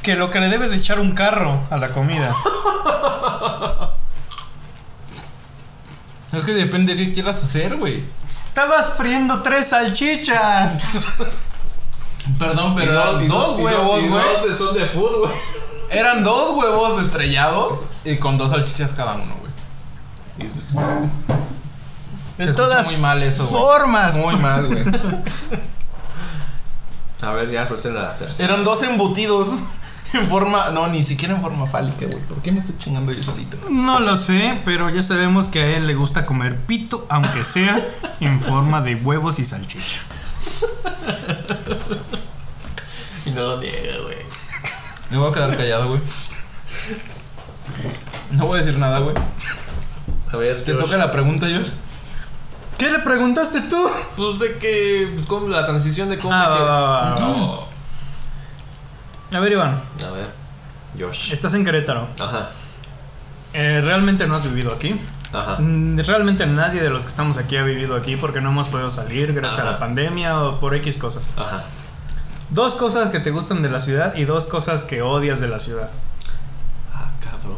que 0.05 0.15
lo 0.15 0.29
que 0.29 0.39
le 0.39 0.49
debes 0.49 0.69
de 0.69 0.77
echar 0.77 0.99
un 0.99 1.13
carro 1.13 1.61
a 1.71 1.77
la 1.77 1.89
comida. 1.89 2.31
Es 6.31 6.43
que 6.43 6.53
depende 6.53 6.93
de 6.95 7.07
qué 7.07 7.13
quieras 7.13 7.43
hacer, 7.43 7.75
güey. 7.77 8.03
Estabas 8.45 8.93
friendo 8.93 9.41
tres 9.41 9.69
salchichas. 9.69 10.79
Perdón, 12.39 12.75
pero 12.75 12.93
no- 12.93 13.01
eran 13.01 13.23
y 13.23 13.27
dos 13.27 13.57
huevos, 13.59 14.03
y 14.03 14.07
güey. 14.07 14.23
dos 14.41 14.47
de- 14.47 14.53
son 14.53 14.75
de 14.75 14.85
food, 14.85 15.19
güey. 15.21 15.31
Eran 15.89 16.23
dos 16.23 16.51
huevos 16.57 17.01
estrellados 17.01 17.79
y 18.03 18.17
con 18.17 18.37
dos 18.37 18.51
salchichas 18.51 18.93
cada 18.93 19.15
uno, 19.15 19.35
güey. 20.37 20.49
De 22.37 22.53
todas 22.53 22.91
muy 22.91 22.97
mal 23.01 23.23
eso, 23.23 23.47
güey. 23.47 23.61
formas. 23.61 24.17
Muy 24.17 24.35
mal, 24.35 24.67
güey. 24.67 24.83
A 27.21 27.31
ver, 27.31 27.49
ya 27.49 27.65
suelten 27.65 27.95
la 27.95 28.15
tercera. 28.17 28.43
Eran 28.53 28.63
dos 28.63 28.83
embutidos 28.83 29.47
en 30.19 30.27
forma. 30.29 30.69
No, 30.71 30.87
ni 30.87 31.03
siquiera 31.03 31.35
en 31.35 31.41
forma 31.41 31.67
fálica, 31.67 32.05
güey. 32.05 32.19
¿Por 32.23 32.41
qué 32.41 32.51
me 32.51 32.59
estoy 32.59 32.77
chingando 32.77 33.11
yo 33.11 33.21
solito? 33.23 33.57
No 33.69 33.99
lo 33.99 34.17
sé, 34.17 34.59
pero 34.65 34.89
ya 34.89 35.03
sabemos 35.03 35.47
que 35.49 35.61
a 35.61 35.77
él 35.77 35.87
le 35.87 35.95
gusta 35.95 36.25
comer 36.25 36.57
pito, 36.61 37.05
aunque 37.09 37.43
sea 37.43 37.85
en 38.19 38.41
forma 38.41 38.81
de 38.81 38.95
huevos 38.95 39.39
y 39.39 39.45
salchicha. 39.45 39.99
Y 43.25 43.31
no 43.31 43.41
lo 43.41 43.57
niega, 43.59 43.97
güey. 44.03 44.17
Me 45.09 45.17
voy 45.17 45.31
a 45.31 45.33
quedar 45.33 45.57
callado, 45.57 45.87
güey. 45.87 46.01
No 48.31 48.45
voy 48.45 48.59
a 48.59 48.63
decir 48.63 48.77
nada, 48.79 48.99
güey. 48.99 49.15
A 50.31 50.37
ver, 50.37 50.63
¿Te 50.63 50.73
Josh. 50.73 50.83
toca 50.83 50.97
la 50.97 51.11
pregunta, 51.11 51.47
Josh? 51.47 51.69
¿Qué 52.77 52.89
le 52.91 52.99
preguntaste 52.99 53.61
tú? 53.61 53.89
Pues 54.17 54.39
de 54.39 54.57
que. 54.59 55.09
¿cómo, 55.27 55.47
la 55.47 55.65
transición 55.65 56.09
de 56.09 56.19
cómo. 56.19 56.33
Ah, 56.33 56.49
me 56.49 56.59
va, 56.59 56.65
va, 56.65 56.79
va, 56.81 57.09
va. 57.13 57.19
No. 57.19 57.59
A 59.33 59.39
ver, 59.39 59.51
Iván, 59.53 59.81
A 60.07 60.11
ver, 60.11 60.29
Josh. 60.99 61.31
estás 61.33 61.53
en 61.53 61.65
Querétaro. 61.65 62.07
Ajá, 62.19 62.49
Eh, 63.53 63.81
¿Realmente 63.83 64.27
no 64.27 64.35
has 64.35 64.43
vivido 64.43 64.73
aquí? 64.73 64.99
ajá. 65.33 65.57
Mm, 65.59 65.99
Realmente 65.99 66.45
nadie 66.45 66.81
de 66.81 66.89
los 66.89 67.03
que 67.03 67.09
estamos 67.09 67.37
aquí 67.37 67.57
ha 67.57 67.63
vivido 67.63 67.95
aquí 67.95 68.15
porque 68.17 68.41
no 68.41 68.49
hemos 68.49 68.67
podido 68.69 68.89
salir 68.89 69.33
gracias 69.33 69.61
a 69.61 69.71
la 69.71 69.79
pandemia 69.79 70.41
o 70.41 70.59
por 70.59 70.75
X 70.75 70.97
cosas. 70.97 71.31
Ajá. 71.37 71.63
Dos 72.49 72.75
cosas 72.75 73.09
que 73.09 73.19
te 73.19 73.31
gustan 73.31 73.61
de 73.63 73.69
la 73.69 73.79
ciudad 73.79 74.15
y 74.15 74.25
dos 74.25 74.47
cosas 74.47 74.83
que 74.83 75.01
odias 75.01 75.39
de 75.41 75.47
la 75.47 75.59
ciudad. 75.59 75.89
Ah, 76.93 77.09
cabrón. 77.21 77.57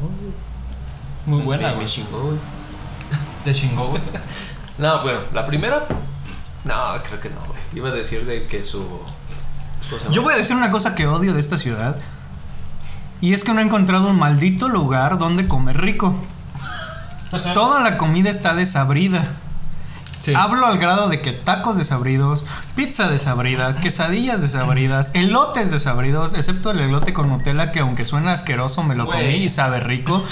Muy 1.26 1.42
buena, 1.42 1.74
güey. 1.74 1.86
Te 3.44 3.54
chingó, 3.54 3.88
güey. 3.90 4.02
No, 4.78 5.02
bueno, 5.02 5.20
la 5.34 5.44
primera. 5.44 5.84
No, 6.66 6.76
creo 7.08 7.20
que 7.20 7.30
no, 7.32 7.38
güey. 7.48 7.60
Iba 7.74 7.90
a 7.90 7.92
decir 7.94 8.24
de 8.28 8.46
que 8.46 8.64
su. 8.64 9.02
Yo 10.12 10.22
voy 10.22 10.34
a 10.34 10.38
decir 10.38 10.56
una 10.56 10.72
cosa 10.72 10.96
que 10.96 11.08
odio 11.08 11.34
de 11.34 11.40
esta 11.40 11.58
ciudad. 11.58 11.98
Y 13.20 13.34
es 13.34 13.44
que 13.44 13.54
no 13.54 13.60
he 13.60 13.64
encontrado 13.64 14.10
un 14.10 14.18
maldito 14.18 14.70
lugar 14.70 15.18
donde 15.18 15.48
comer 15.48 15.82
rico. 15.82 16.16
Toda 17.54 17.80
la 17.80 17.98
comida 17.98 18.30
está 18.30 18.54
desabrida. 18.54 19.26
Sí. 20.28 20.34
Hablo 20.36 20.66
al 20.66 20.78
grado 20.78 21.10
de 21.10 21.22
que 21.22 21.32
tacos 21.34 21.78
desabridos, 21.78 22.46
pizza 22.76 23.08
desabrida, 23.10 23.78
quesadillas 23.78 24.42
desabridas, 24.42 25.12
elotes 25.14 25.72
desabridos, 25.72 26.34
excepto 26.34 26.72
el 26.72 26.80
elote 26.80 27.14
con 27.14 27.30
Nutella 27.30 27.72
que 27.72 27.80
aunque 27.80 28.04
suena 28.06 28.32
asqueroso 28.34 28.84
me 28.84 28.96
lo 28.96 29.06
Güey. 29.06 29.20
comí 29.26 29.36
y 29.44 29.50
sabe 29.50 29.80
rico. 29.80 30.24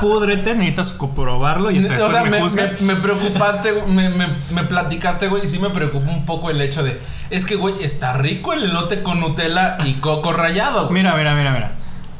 Púdrete, 0.00 0.54
necesitas 0.54 0.90
probarlo 1.14 1.70
y 1.70 1.78
hasta 1.78 1.88
o 1.90 1.92
después 1.94 2.12
sea, 2.12 2.24
me, 2.24 2.30
me, 2.30 2.40
juzgas. 2.40 2.80
me- 2.82 2.94
me 2.94 3.00
preocupaste, 3.00 3.72
güey, 3.72 3.92
me, 3.92 4.08
me, 4.10 4.26
me 4.50 4.62
platicaste, 4.64 5.28
güey, 5.28 5.44
y 5.44 5.48
sí 5.48 5.58
me 5.58 5.70
preocupó 5.70 6.10
un 6.10 6.24
poco 6.24 6.50
el 6.50 6.60
hecho 6.60 6.82
de. 6.82 7.00
Es 7.30 7.44
que, 7.46 7.56
güey, 7.56 7.74
está 7.82 8.12
rico 8.14 8.52
el 8.52 8.64
elote 8.64 9.02
con 9.02 9.20
Nutella 9.20 9.78
y 9.84 9.94
coco 9.94 10.32
rallado, 10.32 10.82
güey. 10.88 10.94
Mira, 11.02 11.16
mira, 11.16 11.34
mira, 11.34 11.52
mira. 11.52 11.72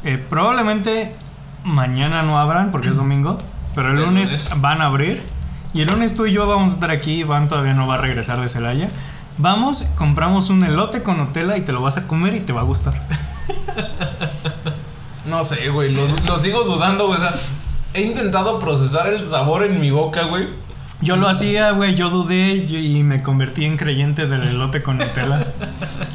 Eh, 0.03 0.17
probablemente 0.29 1.15
mañana 1.63 2.23
no 2.23 2.39
abran 2.39 2.71
porque 2.71 2.89
es 2.89 2.95
domingo, 2.97 3.37
pero 3.75 3.89
el 3.91 3.97
El 3.97 4.03
lunes, 4.05 4.31
lunes. 4.31 4.61
van 4.61 4.81
a 4.81 4.85
abrir. 4.87 5.23
Y 5.73 5.81
el 5.81 5.87
lunes 5.87 6.15
tú 6.15 6.25
y 6.25 6.33
yo 6.33 6.47
vamos 6.47 6.71
a 6.71 6.75
estar 6.75 6.91
aquí. 6.91 7.19
Iván 7.21 7.47
todavía 7.47 7.73
no 7.73 7.87
va 7.87 7.95
a 7.95 7.97
regresar 7.97 8.39
de 8.39 8.47
Celaya. 8.47 8.89
Vamos, 9.37 9.83
compramos 9.95 10.49
un 10.49 10.63
elote 10.63 11.01
con 11.01 11.17
Nutella 11.17 11.57
y 11.57 11.61
te 11.61 11.71
lo 11.71 11.81
vas 11.81 11.97
a 11.97 12.07
comer 12.07 12.35
y 12.35 12.41
te 12.41 12.53
va 12.53 12.61
a 12.61 12.65
gustar. 12.65 12.93
No 15.25 15.45
sé, 15.45 15.69
güey, 15.69 15.95
lo, 15.95 16.05
lo 16.27 16.37
sigo 16.37 16.63
dudando, 16.63 17.07
güey. 17.07 17.17
O 17.17 17.21
sea, 17.21 17.33
he 17.93 18.01
intentado 18.01 18.59
procesar 18.59 19.07
el 19.07 19.23
sabor 19.23 19.63
en 19.63 19.79
mi 19.79 19.89
boca, 19.89 20.23
güey. 20.23 20.47
Yo 21.01 21.15
lo 21.15 21.27
hacía, 21.27 21.71
güey, 21.71 21.95
yo 21.95 22.09
dudé 22.09 22.55
y 22.55 23.03
me 23.03 23.23
convertí 23.23 23.65
en 23.65 23.77
creyente 23.77 24.25
del 24.25 24.43
elote 24.43 24.83
con 24.83 24.97
Nutella. 24.97 25.47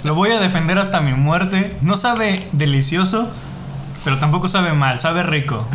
Lo 0.03 0.15
voy 0.15 0.31
a 0.31 0.41
defender 0.41 0.79
hasta 0.79 1.01
mi 1.01 1.13
muerte. 1.15 1.77
No 1.83 1.97
sabe 1.97 2.49
delicioso, 2.53 3.31
pero 4.05 4.18
tampoco 4.18 4.49
sabe 4.49 4.72
mal, 4.72 4.99
sabe 4.99 5.22
rico. 5.22 5.66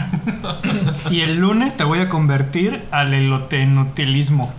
Y 1.09 1.21
el 1.21 1.37
lunes 1.37 1.77
te 1.77 1.83
voy 1.83 1.99
a 1.99 2.09
convertir 2.09 2.85
al 2.91 3.13
elote 3.13 3.65
nutilismo. 3.65 4.53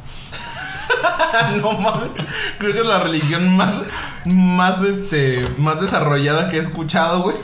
no 1.60 1.72
mames. 1.72 2.10
Creo 2.58 2.72
que 2.72 2.80
es 2.80 2.86
la 2.86 3.00
religión 3.00 3.56
más, 3.56 3.82
más, 4.24 4.82
este, 4.82 5.46
más 5.58 5.80
desarrollada 5.80 6.50
que 6.50 6.58
he 6.58 6.60
escuchado, 6.60 7.22
güey. 7.22 7.36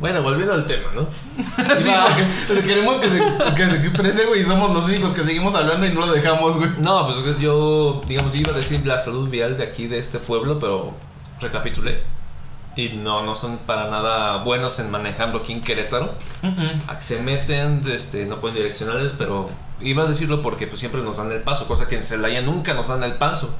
Bueno, 0.00 0.22
volviendo 0.22 0.52
al 0.52 0.66
tema, 0.66 0.88
¿no? 0.94 1.08
Sí, 1.82 1.90
porque 2.46 2.62
queremos 2.62 2.96
que 2.96 3.08
se, 3.08 3.18
que 3.54 3.64
se 3.64 3.76
exprese, 3.76 4.26
güey, 4.26 4.42
y 4.42 4.44
somos 4.44 4.74
los 4.74 4.84
únicos 4.86 5.12
que 5.12 5.24
seguimos 5.24 5.54
hablando 5.54 5.86
y 5.86 5.92
no 5.92 6.00
lo 6.00 6.12
dejamos, 6.12 6.58
güey. 6.58 6.70
No, 6.82 7.06
pues 7.06 7.18
es 7.18 7.36
que 7.36 7.42
yo, 7.42 8.02
digamos, 8.06 8.32
yo 8.32 8.40
iba 8.40 8.52
a 8.52 8.56
decir 8.56 8.86
la 8.86 8.98
salud 8.98 9.28
vial 9.28 9.56
de 9.56 9.64
aquí, 9.64 9.86
de 9.86 9.98
este 9.98 10.18
pueblo, 10.18 10.58
pero 10.58 10.92
recapitulé. 11.40 12.02
Y 12.76 12.90
no, 12.90 13.22
no 13.22 13.34
son 13.34 13.56
para 13.56 13.90
nada 13.90 14.44
buenos 14.44 14.78
en 14.78 14.90
manejando 14.90 15.38
aquí 15.38 15.54
en 15.54 15.62
Querétaro. 15.62 16.12
A 16.86 16.96
que 16.96 17.02
se 17.02 17.22
meten, 17.22 17.82
este, 17.90 18.26
no 18.26 18.36
pueden 18.36 18.56
direccionales, 18.56 19.14
pero 19.16 19.48
iba 19.80 20.02
a 20.02 20.06
decirlo 20.06 20.42
porque 20.42 20.66
pues 20.66 20.80
siempre 20.80 21.02
nos 21.02 21.16
dan 21.16 21.32
el 21.32 21.40
paso, 21.40 21.66
cosa 21.66 21.88
que 21.88 21.96
en 21.96 22.04
Celaya 22.04 22.42
nunca 22.42 22.74
nos 22.74 22.88
dan 22.88 23.02
el 23.02 23.14
paso. 23.14 23.54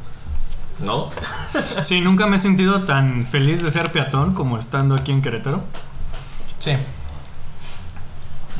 ¿No? 0.81 1.09
Sí, 1.83 2.03
nunca 2.03 2.27
me 2.27 2.37
he 2.37 2.39
sentido 2.39 2.85
tan 2.85 3.27
feliz 3.27 3.62
de 3.62 3.71
ser 3.71 3.91
peatón 3.91 4.35
como 4.35 4.59
estando 4.59 4.95
aquí 4.95 5.12
en 5.12 5.23
Querétaro. 5.23 5.62
Sí. 6.59 6.73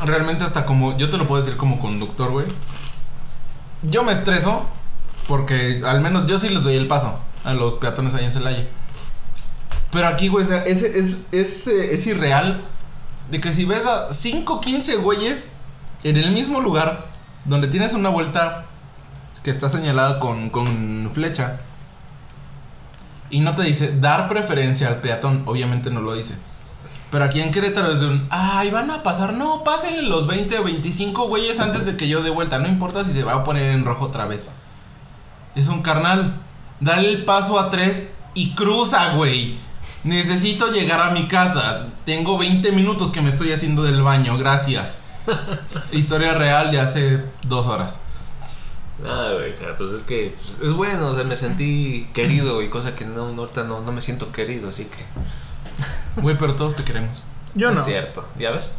Realmente 0.03 0.45
hasta 0.45 0.65
como, 0.65 0.97
yo 0.97 1.11
te 1.11 1.19
lo 1.19 1.29
puedo 1.29 1.43
decir 1.43 1.59
como 1.59 1.79
conductor, 1.79 2.31
güey. 2.31 2.47
Yo 3.83 4.03
me 4.05 4.13
estreso 4.13 4.67
porque 5.29 5.83
al 5.85 6.01
menos 6.01 6.27
yo 6.27 6.39
sí 6.39 6.49
les 6.49 6.63
doy 6.63 6.77
el 6.77 6.87
paso 6.87 7.21
a 7.45 7.53
los 7.53 7.77
peatones 7.77 8.15
ahí 8.15 8.25
en 8.25 8.33
Celaya. 8.33 8.67
Pero 9.93 10.09
aquí, 10.09 10.29
güey, 10.29 10.47
es, 10.67 10.83
es, 10.83 11.67
es, 11.67 12.07
irreal 12.07 12.65
de 13.31 13.41
que 13.41 13.53
si 13.53 13.65
ves 13.65 13.87
a 13.87 14.13
5, 14.13 14.61
15 14.61 14.97
güeyes 14.97 15.51
en 16.05 16.17
el 16.17 16.33
mismo 16.33 16.61
lugar 16.61 17.07
donde 17.45 17.69
tienes 17.69 17.95
una 17.95 18.09
vuelta 18.09 18.67
que 19.43 19.51
está 19.51 19.71
señalada 19.71 20.19
con, 20.19 20.51
con 20.51 21.11
flecha 21.15 21.61
y 23.31 23.41
no 23.41 23.55
te 23.55 23.63
dice 23.63 23.99
dar 24.01 24.29
preferencia 24.29 24.89
al 24.89 25.01
peatón, 25.01 25.43
obviamente 25.47 25.91
no 25.91 26.01
lo 26.01 26.15
dice. 26.15 26.35
Pero 27.11 27.25
aquí 27.25 27.41
en 27.41 27.53
Querétaro 27.53 27.93
es 27.93 28.01
de 28.01 28.09
un, 28.09 28.27
ay, 28.31 28.71
van 28.71 28.91
a 28.91 29.03
pasar, 29.03 29.33
no, 29.33 29.63
pásenle 29.63 30.03
los 30.03 30.27
20 30.27 30.59
o 30.59 30.65
25 30.65 31.29
güeyes 31.29 31.61
antes 31.61 31.87
de 31.87 31.97
que 31.97 32.09
yo 32.09 32.23
dé 32.23 32.31
vuelta, 32.31 32.59
no 32.59 32.69
importa 32.69 33.05
si 33.05 33.13
se 33.13 33.23
va 33.23 33.35
a 33.35 33.45
poner 33.45 33.71
en 33.71 33.85
rojo 33.85 34.07
otra 34.07 34.27
vez. 34.27 34.51
Es 35.55 35.69
un 35.69 35.83
carnal, 35.83 36.35
dale 36.81 37.09
el 37.09 37.25
paso 37.25 37.59
a 37.59 37.71
tres 37.71 38.11
y 38.35 38.55
cruza, 38.55 39.15
güey. 39.15 39.59
Necesito 40.07 40.71
llegar 40.71 41.01
a 41.01 41.11
mi 41.11 41.27
casa. 41.27 41.89
Tengo 42.05 42.39
20 42.39 42.71
minutos 42.73 43.11
que 43.11 43.21
me 43.21 43.29
estoy 43.29 43.53
haciendo 43.53 43.83
del 43.83 44.03
baño, 44.03 44.39
gracias. 44.39 45.03
Historia 45.93 46.33
real 46.35 46.71
de 46.71 46.81
hace 46.81 47.25
dos 47.43 47.67
horas. 47.67 47.99
Ah, 49.05 49.33
güey, 49.35 49.55
pues 49.77 49.91
es 49.91 50.05
que 50.05 50.35
pues, 50.43 50.71
es 50.71 50.73
bueno, 50.73 51.09
o 51.09 51.15
sea, 51.15 51.25
me 51.25 51.37
sentí 51.37 52.09
querido 52.15 52.63
y 52.63 52.71
cosa 52.71 52.95
que 52.95 53.05
no, 53.05 53.33
no, 53.33 53.43
ahorita 53.43 53.65
no, 53.65 53.83
no 53.83 53.93
me 53.93 54.01
siento 54.01 54.33
querido, 54.33 54.71
así 54.71 54.85
que 54.85 55.05
Güey, 56.23 56.39
pero 56.39 56.55
todos 56.55 56.77
te 56.77 56.85
queremos. 56.85 57.23
Yo 57.55 57.71
es 57.71 57.79
no. 57.79 57.85
cierto, 57.85 58.27
¿ya 58.39 58.53
ves? 58.53 58.73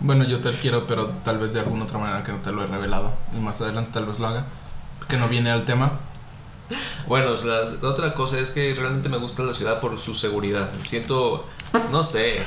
Bueno, 0.00 0.24
yo 0.24 0.40
te 0.40 0.50
quiero, 0.52 0.86
pero 0.86 1.06
tal 1.24 1.38
vez 1.38 1.52
de 1.52 1.60
alguna 1.60 1.84
otra 1.84 1.98
manera 1.98 2.24
que 2.24 2.32
no 2.32 2.38
te 2.38 2.52
lo 2.52 2.64
he 2.64 2.66
revelado. 2.66 3.14
Y 3.32 3.40
más 3.40 3.60
adelante 3.60 3.90
tal 3.92 4.06
vez 4.06 4.18
lo 4.18 4.26
haga. 4.26 4.46
Que 5.08 5.18
no 5.18 5.28
viene 5.28 5.50
al 5.50 5.64
tema. 5.64 6.00
Bueno, 7.06 7.32
o 7.32 7.36
sea, 7.36 7.60
la 7.82 7.88
otra 7.88 8.14
cosa 8.14 8.38
es 8.38 8.50
que 8.50 8.74
realmente 8.74 9.08
me 9.08 9.18
gusta 9.18 9.42
la 9.42 9.52
ciudad 9.52 9.80
por 9.80 9.98
su 10.00 10.14
seguridad. 10.14 10.70
Siento, 10.86 11.46
no 11.90 12.02
sé. 12.02 12.42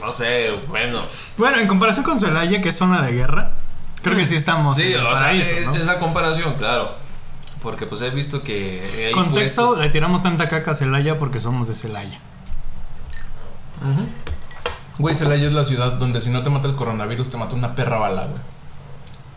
No 0.00 0.12
sé, 0.12 0.50
bueno. 0.68 1.00
Bueno, 1.38 1.58
en 1.58 1.68
comparación 1.68 2.04
con 2.04 2.18
Celaya, 2.20 2.60
que 2.60 2.68
es 2.70 2.76
zona 2.76 3.00
de 3.02 3.12
guerra, 3.12 3.52
creo 4.02 4.16
que 4.16 4.26
sí 4.26 4.36
estamos 4.36 4.76
Sí, 4.76 4.92
en 4.92 5.00
el 5.00 5.06
o 5.06 5.10
sea, 5.16 5.26
paraíso, 5.28 5.50
es- 5.54 5.66
¿no? 5.66 5.74
esa 5.76 5.98
comparación, 5.98 6.54
claro. 6.54 6.92
Porque 7.62 7.86
pues 7.86 8.02
he 8.02 8.10
visto 8.10 8.42
que 8.42 9.06
hay 9.06 9.12
Contexto, 9.12 9.76
le 9.76 9.88
tiramos 9.88 10.22
tanta 10.22 10.48
caca 10.48 10.72
a 10.72 10.74
Celaya 10.74 11.18
porque 11.18 11.40
somos 11.40 11.68
de 11.68 11.74
Celaya. 11.74 12.18
Güey, 14.98 15.14
Celaya 15.14 15.46
es 15.46 15.52
la 15.52 15.64
ciudad 15.64 15.92
donde 15.92 16.20
si 16.20 16.30
no 16.30 16.42
te 16.42 16.50
mata 16.50 16.68
el 16.68 16.74
coronavirus 16.76 17.30
te 17.30 17.36
mata 17.36 17.54
una 17.54 17.74
perra 17.74 17.96
bala, 17.98 18.24
güey. 18.26 18.40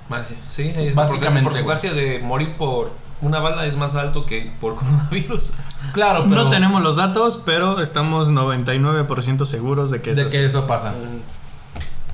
Ah, 0.09 0.23
sí, 0.27 0.35
sí, 0.49 0.71
es 0.75 0.95
Básicamente, 0.95 1.39
el 1.39 1.45
porcentaje 1.45 1.93
de 1.93 2.19
morir 2.19 2.55
por 2.57 2.91
una 3.21 3.39
bala 3.39 3.65
es 3.65 3.75
más 3.75 3.95
alto 3.95 4.25
que 4.25 4.51
por 4.61 4.75
coronavirus. 4.77 5.53
Claro, 5.93 6.25
pero. 6.29 6.43
No 6.43 6.49
tenemos 6.49 6.81
los 6.81 6.95
datos, 6.95 7.41
pero 7.45 7.79
estamos 7.81 8.29
99% 8.29 9.45
seguros 9.45 9.91
de 9.91 10.01
que 10.01 10.13
De 10.13 10.21
así. 10.23 10.31
que 10.31 10.45
eso 10.45 10.67
pasa. 10.67 10.93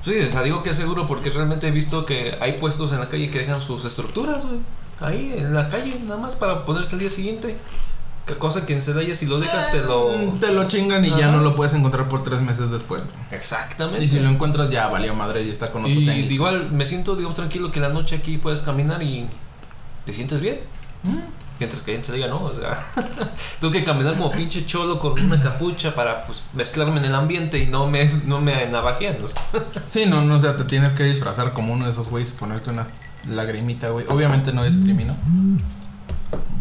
Sí, 0.02 0.18
o 0.20 0.30
sea, 0.30 0.42
digo 0.42 0.62
que 0.62 0.70
es 0.70 0.76
seguro 0.76 1.06
porque 1.06 1.30
realmente 1.30 1.68
he 1.68 1.70
visto 1.70 2.04
que 2.04 2.36
hay 2.40 2.58
puestos 2.58 2.92
en 2.92 3.00
la 3.00 3.08
calle 3.08 3.30
que 3.30 3.38
dejan 3.38 3.60
sus 3.60 3.84
estructuras, 3.84 4.44
güey. 4.44 4.60
Ahí, 5.00 5.34
en 5.36 5.54
la 5.54 5.68
calle, 5.68 5.98
nada 6.04 6.18
más 6.20 6.36
para 6.36 6.64
ponerse 6.64 6.94
al 6.94 7.00
día 7.00 7.10
siguiente. 7.10 7.56
Cosa 8.38 8.64
que 8.64 8.72
en 8.72 8.80
Celaya 8.80 9.14
si 9.14 9.26
lo 9.26 9.38
dejas 9.38 9.70
te 9.70 9.80
lo... 9.82 10.10
Mm, 10.16 10.38
Te 10.40 10.50
lo 10.50 10.66
chingan 10.66 11.04
y 11.04 11.10
ya 11.10 11.30
no 11.30 11.40
lo 11.42 11.54
puedes 11.54 11.74
encontrar 11.74 12.08
por 12.08 12.22
tres 12.24 12.40
meses 12.40 12.70
después. 12.70 13.06
Exactamente. 13.30 14.02
Y 14.04 14.08
si 14.08 14.18
lo 14.18 14.30
encuentras 14.30 14.70
ya 14.70 14.88
valió 14.88 15.14
madre 15.14 15.42
y 15.42 15.50
está 15.50 15.70
con 15.70 15.82
otro 15.84 15.94
Y 15.94 16.06
tenis. 16.06 16.30
igual 16.30 16.70
me 16.72 16.86
siento, 16.86 17.16
digamos, 17.16 17.36
tranquilo 17.36 17.70
que 17.70 17.80
en 17.80 17.82
la 17.82 17.88
noche 17.90 18.16
aquí 18.16 18.38
puedes 18.38 18.62
caminar 18.62 19.02
y 19.02 19.28
te 20.06 20.14
sientes 20.14 20.40
bien. 20.40 20.60
Mm. 21.02 21.18
Mientras 21.60 21.82
que 21.82 21.94
en 21.94 22.02
Celaya 22.02 22.26
no, 22.26 22.42
o 22.42 22.54
sea, 22.54 22.72
tengo 23.60 23.72
que 23.72 23.84
caminar 23.84 24.16
como 24.16 24.32
pinche 24.32 24.66
cholo 24.66 24.98
con 24.98 25.20
una 25.22 25.40
capucha 25.40 25.94
para 25.94 26.24
pues 26.26 26.44
mezclarme 26.54 26.98
en 26.98 27.04
el 27.04 27.14
ambiente 27.14 27.58
y 27.58 27.66
no 27.66 27.86
me, 27.88 28.06
no 28.24 28.40
me 28.40 28.66
navajean. 28.66 29.22
o 29.22 29.26
sea. 29.26 29.40
Sí, 29.86 30.06
no, 30.06 30.22
no, 30.22 30.36
o 30.36 30.40
sea, 30.40 30.56
te 30.56 30.64
tienes 30.64 30.94
que 30.94 31.04
disfrazar 31.04 31.52
como 31.52 31.72
uno 31.74 31.84
de 31.84 31.92
esos 31.92 32.08
güeyes, 32.08 32.32
ponerte 32.32 32.70
una 32.70 32.84
lagrimita, 33.28 33.90
güey. 33.90 34.06
Obviamente 34.08 34.52
no 34.52 34.64
discrimino. 34.64 35.14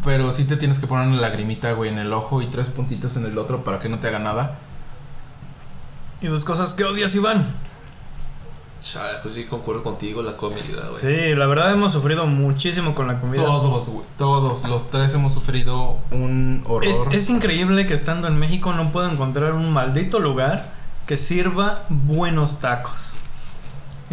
Pero 0.03 0.31
sí 0.31 0.45
te 0.45 0.57
tienes 0.57 0.79
que 0.79 0.87
poner 0.87 1.07
una 1.07 1.21
lagrimita, 1.21 1.71
güey, 1.73 1.89
en 1.89 1.97
el 1.97 2.11
ojo 2.11 2.41
y 2.41 2.47
tres 2.47 2.67
puntitos 2.67 3.15
en 3.17 3.25
el 3.25 3.37
otro 3.37 3.63
para 3.63 3.79
que 3.79 3.89
no 3.89 3.99
te 3.99 4.07
haga 4.07 4.19
nada. 4.19 4.57
Y 6.21 6.27
dos 6.27 6.45
cosas 6.45 6.73
que 6.73 6.83
odias, 6.83 7.15
Iván. 7.15 7.53
Chale, 8.81 9.19
pues 9.23 9.35
sí, 9.35 9.45
concuerdo 9.45 9.81
contigo, 9.81 10.21
la 10.21 10.35
comida, 10.35 10.89
güey. 10.89 11.01
Sí, 11.01 11.35
la 11.35 11.47
verdad 11.47 11.71
hemos 11.71 11.93
sufrido 11.93 12.27
muchísimo 12.27 12.93
con 12.93 13.07
la 13.07 13.19
comida. 13.19 13.43
Todos, 13.43 13.87
güey. 13.87 14.05
Todos, 14.17 14.67
los 14.67 14.89
tres 14.89 15.13
hemos 15.13 15.33
sufrido 15.33 15.99
un 16.11 16.63
horror. 16.67 16.85
Es, 16.85 16.97
es 17.11 17.29
increíble 17.29 17.87
que 17.87 17.93
estando 17.93 18.27
en 18.27 18.37
México 18.37 18.73
no 18.73 18.91
puedo 18.91 19.09
encontrar 19.09 19.53
un 19.53 19.71
maldito 19.71 20.19
lugar 20.19 20.73
que 21.07 21.15
sirva 21.15 21.79
buenos 21.89 22.59
tacos. 22.59 23.13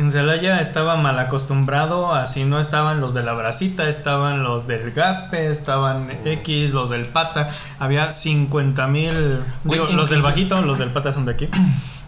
En 0.00 0.10
Celaya 0.10 0.60
estaba 0.60 0.96
mal 0.96 1.18
acostumbrado, 1.18 2.14
así 2.14 2.44
no 2.44 2.58
estaban 2.58 3.02
los 3.02 3.12
de 3.12 3.22
la 3.22 3.34
bracita, 3.34 3.86
estaban 3.86 4.42
los 4.42 4.66
del 4.66 4.92
Gaspe, 4.92 5.50
estaban 5.50 6.10
X, 6.24 6.72
los 6.72 6.88
del 6.88 7.04
Pata. 7.04 7.50
Había 7.78 8.10
50 8.10 8.86
mil. 8.86 9.40
Digo, 9.62 9.88
los 9.88 10.08
del 10.08 10.22
Bajito, 10.22 10.62
los 10.62 10.78
del 10.78 10.88
Pata 10.88 11.12
son 11.12 11.26
de 11.26 11.32
aquí. 11.32 11.48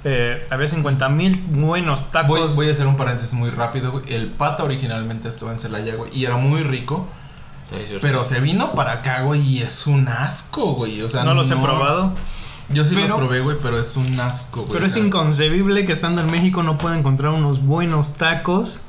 Eh, 0.04 0.44
había 0.50 0.66
50 0.66 1.08
mil 1.10 1.36
buenos 1.50 2.10
tacos. 2.10 2.40
Voy, 2.40 2.56
voy 2.56 2.68
a 2.70 2.72
hacer 2.72 2.88
un 2.88 2.96
paréntesis 2.96 3.34
muy 3.34 3.50
rápido, 3.50 3.92
güey. 3.92 4.02
El 4.12 4.26
pata 4.26 4.64
originalmente 4.64 5.28
estaba 5.28 5.52
en 5.52 5.60
Celaya, 5.60 5.94
güey. 5.94 6.10
Y 6.12 6.24
era 6.24 6.36
muy 6.36 6.64
rico. 6.64 7.06
Sí. 7.70 7.98
Pero 8.00 8.24
se 8.24 8.40
vino 8.40 8.72
para 8.72 8.94
acá, 8.94 9.22
güey. 9.22 9.40
Y 9.42 9.62
es 9.62 9.86
un 9.86 10.08
asco, 10.08 10.74
güey. 10.74 11.02
O 11.02 11.08
sea, 11.08 11.22
no 11.22 11.34
los 11.34 11.48
he 11.52 11.54
probado. 11.54 12.14
Yo 12.74 12.84
sí 12.84 12.94
pero- 12.94 13.08
los 13.08 13.18
probé, 13.18 13.40
güey. 13.40 13.56
Pero 13.62 13.78
es 13.78 13.96
un 13.96 14.18
asco, 14.20 14.60
güey. 14.62 14.72
Pero 14.72 14.86
es 14.86 14.96
inconcebible 14.96 15.84
que 15.84 15.92
estando 15.92 16.20
en 16.20 16.30
México 16.30 16.62
no 16.62 16.78
pueda 16.78 16.98
encontrar 16.98 17.32
unos 17.32 17.64
buenos 17.64 18.14
tacos. 18.14 18.80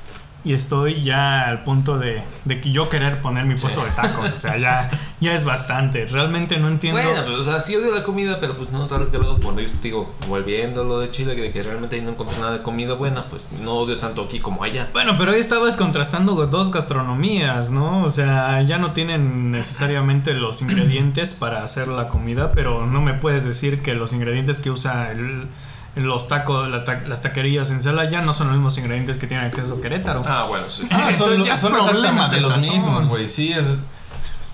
Y 0.45 0.53
estoy 0.53 1.01
ya 1.03 1.47
al 1.47 1.63
punto 1.63 1.97
de, 1.97 2.21
de 2.43 2.59
que 2.59 2.69
yo 2.71 2.89
querer 2.89 3.21
poner 3.21 3.45
mi 3.45 3.55
puesto 3.55 3.79
Sí. 3.81 3.85
de 3.89 3.95
tacos. 3.95 4.29
O 4.31 4.35
sea, 4.35 4.57
ya, 4.57 4.89
ya 5.21 5.33
es 5.33 5.45
bastante. 5.45 6.05
Realmente 6.05 6.57
no 6.57 6.67
entiendo. 6.67 7.01
Bueno, 7.01 7.23
pues, 7.25 7.37
o 7.37 7.43
sea, 7.43 7.61
sí 7.61 7.75
odio 7.77 7.93
la 7.95 8.03
comida, 8.03 8.39
pero 8.41 8.57
pues 8.57 8.69
no 8.69 8.85
tal 8.87 9.07
lado 9.11 9.39
cuando 9.41 9.61
yo 9.61 9.69
digo, 9.81 10.13
volviendo 10.27 10.83
lo 10.83 10.99
de 10.99 11.09
Chile, 11.09 11.35
que, 11.37 11.49
que 11.51 11.63
realmente 11.63 11.95
ahí 11.95 12.01
no 12.01 12.09
encontré 12.09 12.37
nada 12.39 12.51
de 12.57 12.61
comida 12.61 12.93
buena, 12.93 13.29
pues 13.29 13.51
no 13.61 13.71
odio 13.75 13.97
tanto 13.99 14.23
aquí 14.23 14.39
como 14.41 14.63
allá. 14.65 14.89
Bueno, 14.91 15.15
pero 15.17 15.31
ahí 15.31 15.39
estabas 15.39 15.77
contrastando 15.77 16.33
dos 16.47 16.71
gastronomías, 16.71 17.69
¿no? 17.71 18.03
O 18.03 18.11
sea, 18.11 18.61
ya 18.63 18.77
no 18.77 18.91
tienen 18.91 19.51
necesariamente 19.51 20.33
los 20.33 20.61
ingredientes 20.61 21.33
para 21.33 21.63
hacer 21.63 21.87
la 21.87 22.09
comida, 22.09 22.51
pero 22.53 22.85
no 22.85 23.01
me 23.01 23.13
puedes 23.13 23.45
decir 23.45 23.81
que 23.81 23.95
los 23.95 24.11
ingredientes 24.11 24.59
que 24.59 24.69
usa 24.71 25.11
el- 25.11 25.47
los 25.95 26.27
tacos, 26.27 26.67
la 26.69 26.83
ta- 26.83 27.01
las 27.07 27.21
taquerías 27.21 27.69
en 27.71 27.81
Celaya 27.81 28.21
no 28.21 28.33
son 28.33 28.47
los 28.47 28.55
mismos 28.55 28.77
ingredientes 28.77 29.19
que 29.19 29.27
tiene 29.27 29.43
acceso 29.45 29.79
Querétaro. 29.81 30.23
Ah, 30.27 30.45
bueno, 30.47 30.65
sí. 30.69 30.87
Ah, 30.89 31.11
son, 31.15 31.29
Entonces 31.31 31.45
ya 31.45 31.53
es 31.53 31.59
son 31.59 31.73
problema 31.73 32.29
de 32.29 32.41
los 32.41 32.55
mismos, 32.61 33.05
güey. 33.05 33.29
Sí, 33.29 33.51
es. 33.51 33.63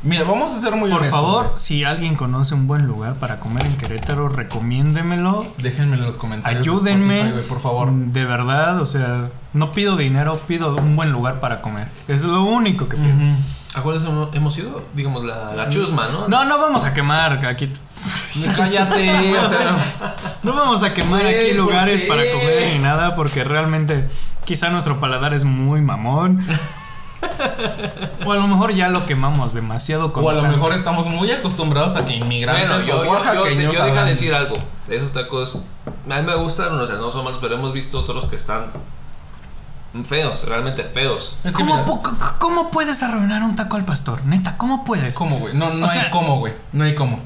Mira, 0.01 0.23
vamos 0.23 0.53
a 0.55 0.59
ser 0.61 0.75
muy 0.77 0.89
Por 0.89 0.99
honestos. 1.01 1.19
favor, 1.19 1.51
si 1.57 1.83
alguien 1.83 2.15
conoce 2.15 2.55
un 2.55 2.67
buen 2.67 2.87
lugar 2.87 3.15
para 3.15 3.41
comer 3.41 3.65
en 3.65 3.75
Querétaro, 3.75 4.29
recomiéndemelo. 4.29 5.45
Déjenme 5.57 5.97
en 5.97 6.05
los 6.05 6.17
comentarios. 6.17 6.63
de 6.63 6.69
Ayúdenme. 6.91 7.15
Spotify, 7.19 7.33
güey, 7.33 7.47
por 7.47 7.59
favor. 7.59 7.91
De 7.91 8.23
verdad, 8.25 8.79
o 8.81 8.85
sea, 8.85 9.27
no 9.51 9.73
pido 9.73 9.97
dinero, 9.97 10.39
pido 10.47 10.73
un 10.77 10.95
buen 10.95 11.11
lugar 11.11 11.41
para 11.41 11.61
comer. 11.61 11.87
Es 12.07 12.23
lo 12.23 12.43
único 12.43 12.87
que 12.87 12.95
pido. 12.95 13.13
¿A 13.79 13.81
cuáles 13.81 14.03
hemos- 14.03 14.33
hemos 14.35 14.57
ido? 14.57 14.83
Digamos, 14.93 15.23
la, 15.25 15.53
la 15.55 15.69
chusma, 15.69 16.07
¿no? 16.09 16.27
No, 16.27 16.45
no 16.45 16.57
vamos 16.57 16.83
a 16.83 16.93
quemar 16.93 17.45
aquí. 17.45 17.71
Cállate, 18.55 19.37
o 19.45 19.49
sea. 19.49 20.15
No 20.43 20.53
vamos 20.53 20.83
a 20.83 20.93
quemar 20.93 21.21
Güey, 21.21 21.35
aquí 21.47 21.55
¿por 21.57 21.65
lugares 21.65 22.01
qué? 22.01 22.07
para 22.07 22.21
comer 22.31 22.73
ni 22.73 22.79
nada, 22.79 23.15
porque 23.15 23.43
realmente 23.43 24.07
quizá 24.45 24.69
nuestro 24.69 24.99
paladar 24.99 25.33
es 25.33 25.43
muy 25.45 25.81
mamón. 25.81 26.45
O 28.25 28.31
a 28.31 28.35
lo 28.35 28.47
mejor 28.47 28.73
ya 28.73 28.87
lo 28.89 29.05
quemamos 29.05 29.53
demasiado 29.53 30.13
con 30.13 30.23
O 30.23 30.29
a 30.29 30.33
lo 30.33 30.41
mejor 30.43 30.71
estamos 30.73 31.05
muy 31.07 31.29
acostumbrados 31.31 31.95
a 31.97 32.05
que 32.05 32.15
inmigrantes 32.15 32.67
Bueno, 32.67 32.85
yo, 32.85 32.95
o 33.01 33.03
yo, 33.03 33.05
yo, 33.05 33.11
oaxaqueños 33.11 33.73
yo 33.73 33.85
deja 33.85 34.05
decir 34.05 34.33
algo. 34.33 34.55
Esos 34.87 35.11
tacos 35.11 35.57
a 36.09 36.15
mí 36.15 36.21
me 36.25 36.35
gustan, 36.35 36.73
o 36.79 36.85
sea, 36.87 36.95
no 36.95 37.11
son 37.11 37.25
malos, 37.25 37.39
pero 37.41 37.55
hemos 37.55 37.73
visto 37.73 37.99
otros 37.99 38.27
que 38.29 38.35
están 38.37 38.67
feos, 40.03 40.45
realmente 40.45 40.83
feos. 40.83 41.35
Es 41.43 41.55
que 41.55 41.63
¿Cómo, 41.63 41.73
mira, 41.75 41.85
pu- 41.85 42.01
c- 42.03 42.33
¿Cómo 42.39 42.69
puedes 42.71 43.01
arruinar 43.03 43.43
un 43.43 43.55
taco 43.55 43.75
al 43.77 43.85
pastor? 43.85 44.23
Neta, 44.25 44.57
¿cómo 44.57 44.83
puedes? 44.83 45.13
¿Cómo, 45.15 45.37
güey? 45.39 45.55
No, 45.55 45.73
no 45.73 45.85
O 45.85 45.89
hay 45.89 45.99
sea- 45.99 46.11
cómo, 46.11 46.37
güey. 46.39 46.53
No 46.73 46.83
hay 46.83 46.95
cómo. 46.95 47.19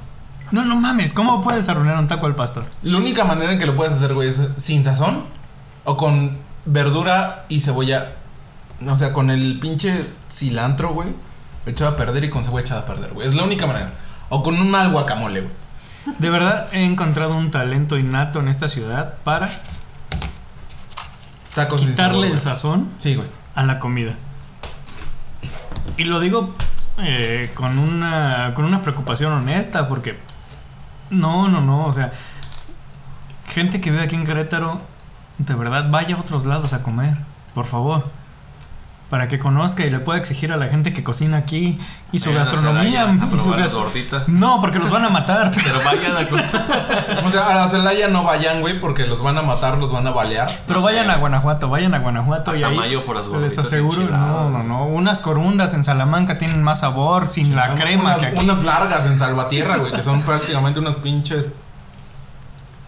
No, 0.51 0.63
no 0.63 0.75
mames, 0.75 1.13
¿cómo 1.13 1.41
puedes 1.41 1.67
arruinar 1.67 1.97
un 1.97 2.07
taco 2.07 2.25
al 2.27 2.35
pastor? 2.35 2.65
La 2.83 2.97
única 2.97 3.23
manera 3.25 3.51
en 3.51 3.59
que 3.59 3.65
lo 3.65 3.75
puedes 3.75 3.93
hacer, 3.93 4.13
güey, 4.13 4.29
es 4.29 4.41
sin 4.57 4.83
sazón 4.83 5.25
o 5.83 5.97
con 5.97 6.37
verdura 6.65 7.45
y 7.49 7.61
cebolla. 7.61 8.13
O 8.87 8.95
sea, 8.97 9.13
con 9.13 9.29
el 9.29 9.59
pinche 9.59 10.09
cilantro, 10.31 10.93
güey, 10.93 11.09
echado 11.65 11.91
a 11.91 11.97
perder 11.97 12.23
y 12.25 12.29
con 12.29 12.43
cebolla 12.43 12.61
echada 12.63 12.81
a 12.81 12.85
perder, 12.85 13.13
güey. 13.13 13.27
Es 13.27 13.33
la 13.35 13.43
única 13.43 13.65
manera. 13.67 13.93
O 14.29 14.43
con 14.43 14.59
un 14.59 14.69
mal 14.71 14.91
guacamole, 14.91 15.41
güey. 15.41 15.53
De 16.19 16.29
verdad 16.29 16.67
he 16.73 16.83
encontrado 16.83 17.35
un 17.35 17.49
talento 17.49 17.97
innato 17.97 18.39
en 18.39 18.47
esta 18.49 18.67
ciudad 18.67 19.15
para 19.23 19.49
Tacos 21.55 21.81
quitarle 21.81 22.21
sabor, 22.21 22.25
el 22.35 22.39
sazón 22.39 22.89
Sí, 22.97 23.15
güey. 23.15 23.27
a 23.55 23.63
la 23.63 23.79
comida. 23.79 24.13
Y 25.97 26.05
lo 26.05 26.19
digo 26.19 26.53
eh, 26.97 27.51
con 27.53 27.77
una 27.79 28.53
con 28.55 28.65
una 28.65 28.81
preocupación 28.81 29.31
honesta 29.33 29.87
porque 29.87 30.17
no, 31.09 31.47
no, 31.49 31.61
no, 31.61 31.85
o 31.85 31.93
sea, 31.93 32.11
gente 33.47 33.79
que 33.81 33.91
vive 33.91 34.03
aquí 34.03 34.15
en 34.15 34.25
Querétaro, 34.25 34.81
de 35.37 35.53
verdad 35.53 35.89
vaya 35.91 36.15
a 36.15 36.19
otros 36.19 36.45
lados 36.45 36.73
a 36.73 36.81
comer, 36.81 37.17
por 37.53 37.65
favor. 37.65 38.09
Para 39.13 39.27
que 39.27 39.37
conozca 39.37 39.85
y 39.85 39.91
le 39.91 39.99
pueda 39.99 40.17
exigir 40.17 40.51
a 40.51 40.57
la 40.57 40.65
gente 40.69 40.91
que 40.91 41.03
cocina 41.03 41.37
aquí 41.37 41.77
y 42.11 42.17
su 42.17 42.29
Vayan 42.31 42.43
gastronomía. 42.45 43.03
A 43.07 43.13
y 43.13 43.19
su 43.19 43.27
probar 43.29 43.59
las 43.59 43.73
gorditas. 43.75 44.27
No, 44.27 44.59
porque 44.59 44.79
los 44.79 44.89
van 44.89 45.05
a 45.05 45.09
matar. 45.09 45.51
Pero 45.63 45.83
vayan 45.85 46.17
a. 46.17 47.23
O 47.23 47.29
sea, 47.29 47.47
a 47.49 47.53
la 47.53 47.69
Celaya 47.69 48.07
no 48.07 48.23
vayan, 48.23 48.61
güey, 48.61 48.79
porque 48.79 49.05
los 49.05 49.21
van 49.21 49.37
a 49.37 49.43
matar, 49.43 49.77
los 49.77 49.91
van 49.91 50.07
a 50.07 50.09
balear. 50.09 50.49
Pero 50.65 50.81
vayan 50.81 51.11
a 51.11 51.17
Guanajuato, 51.17 51.69
vayan 51.69 51.93
a 51.93 51.99
Guanajuato 51.99 52.49
A 52.49 52.57
y 52.57 52.63
ahí 52.63 52.97
por 53.05 53.15
las 53.15 53.27
les 53.27 53.33
gorditas 53.35 53.59
aseguro, 53.67 54.01
enchiladas. 54.01 54.25
no, 54.25 54.49
no, 54.49 54.63
no, 54.63 54.85
unas 54.87 55.19
corundas 55.21 55.75
en 55.75 55.83
Salamanca 55.83 56.39
tienen 56.39 56.63
más 56.63 56.79
sabor 56.79 57.27
sin 57.27 57.55
la 57.55 57.65
Unas- 57.65 57.79
crema 57.83 58.15
que 58.15 58.25
aquí. 58.25 58.39
Unas 58.39 58.63
largas 58.63 59.05
en 59.05 59.19
Salvatierra, 59.19 59.77
güey, 59.77 59.91
que 59.91 60.01
son 60.01 60.23
prácticamente 60.23 60.79
unas 60.79 60.95
pinches. 60.95 61.49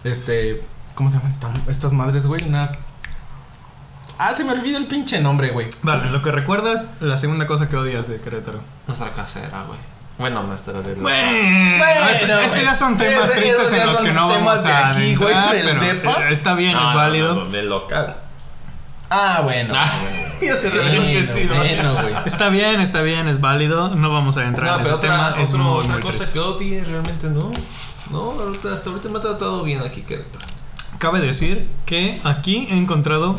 Este. 0.03 0.63
¿Cómo 0.95 1.09
se 1.11 1.17
llaman 1.17 1.29
esta- 1.29 1.51
estas 1.67 1.93
madres, 1.93 2.25
güey? 2.25 2.43
Unas. 2.47 2.79
Ah, 4.17 4.31
se 4.33 4.43
me 4.45 4.53
olvidó 4.53 4.77
el 4.77 4.85
pinche 4.85 5.19
nombre, 5.19 5.49
güey. 5.49 5.67
Vale, 5.81 6.09
lo 6.09 6.21
que 6.21 6.31
recuerdas, 6.31 6.93
la 7.01 7.17
segunda 7.17 7.47
cosa 7.47 7.67
que 7.69 7.75
odias 7.75 8.07
de 8.07 8.19
Querétaro. 8.21 8.61
Nuestra 8.87 9.11
casera, 9.13 9.63
güey. 9.67 9.79
Bueno, 10.17 10.43
nuestra 10.43 10.81
de 10.81 10.93
Bueno, 10.95 11.77
Bueno, 11.77 12.01
güey. 12.49 12.63
ya 12.63 12.73
son 12.73 12.95
temas 12.95 13.29
tristes 13.29 13.53
esos 13.53 13.73
en 13.73 13.85
los 13.87 13.97
que 13.99 14.13
no 14.13 14.29
vamos 14.29 14.63
de 14.63 14.71
a 14.71 14.87
aquí, 14.89 15.15
adentrar, 15.15 15.51
pero 15.51 15.79
depa. 15.81 16.29
está 16.29 16.53
bien, 16.53 16.77
es 16.77 16.93
válido. 16.93 17.43
del 17.45 17.67
local. 17.69 18.15
Ah, 19.09 19.41
bueno. 19.43 19.73
ya 20.41 20.55
se 20.55 20.69
Sí, 20.69 20.77
es 21.17 21.25
sí, 21.33 21.45
bueno. 21.47 21.93
Está 22.25 22.47
bien, 22.49 22.79
está 22.79 23.01
bien, 23.01 23.27
es 23.27 23.41
válido. 23.41 23.89
No 23.95 24.11
vamos 24.13 24.37
a 24.37 24.45
entrar 24.45 24.71
No, 24.71 24.77
en 24.77 24.83
pero 24.83 24.95
ese 24.95 25.07
otra, 25.07 25.33
tema. 25.33 25.43
Es 25.43 25.49
otro- 25.49 25.63
muy, 25.63 25.79
otra 25.79 25.91
muy 25.93 26.01
cosa 26.01 26.17
triste. 26.19 26.33
que 26.33 26.39
odie 26.39 26.83
realmente 26.85 27.27
no. 27.27 27.51
No, 28.09 28.35
hasta 28.73 28.89
ahorita 28.89 29.09
me 29.09 29.17
ha 29.17 29.21
tratado 29.21 29.63
bien 29.63 29.81
aquí 29.81 30.01
Querétaro. 30.03 30.45
Cabe 30.97 31.19
decir 31.19 31.67
que 31.85 32.21
aquí 32.23 32.67
he 32.71 32.77
encontrado 32.77 33.35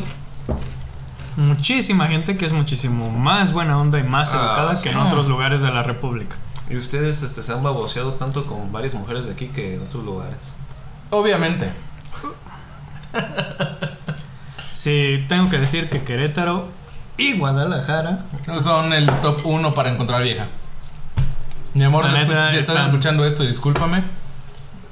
muchísima 1.37 2.07
gente 2.07 2.35
que 2.37 2.45
es 2.45 2.51
muchísimo 2.53 3.09
más 3.11 3.53
buena 3.53 3.79
onda 3.79 3.99
y 3.99 4.03
más 4.03 4.33
Ah, 4.33 4.37
educada 4.37 4.75
sí. 4.77 4.83
que 4.83 4.89
en 4.89 4.97
otros 4.97 5.27
lugares 5.27 5.61
de 5.61 5.71
la 5.71 5.83
República. 5.83 6.35
Y 6.69 6.75
ustedes 6.77 7.23
este, 7.23 7.41
se 7.43 7.53
han 7.53 7.63
baboseado 7.63 8.13
tanto 8.15 8.45
con 8.45 8.71
varias 8.73 8.93
mujeres 8.93 9.25
de 9.25 9.31
aquí 9.31 9.47
que 9.47 9.75
en 9.75 9.83
otros 9.83 10.03
lugares. 10.03 10.37
Obviamente. 11.11 11.71
Sí, 14.73 15.23
tengo 15.27 15.49
que 15.49 15.57
decir 15.57 15.89
que 15.89 16.03
Querétaro 16.03 16.67
y 17.17 17.37
Guadalajara 17.37 18.25
Son 18.61 18.93
el 18.93 19.09
top 19.21 19.41
1 19.45 19.73
para 19.73 19.89
encontrar 19.91 20.21
vieja. 20.21 20.47
Mi 21.73 21.83
amor, 21.83 22.05
si, 22.09 22.15
estás 22.15 22.53
están- 22.55 22.85
escuchando 22.85 23.25
esto, 23.25 23.43
discúlpame. 23.43 24.03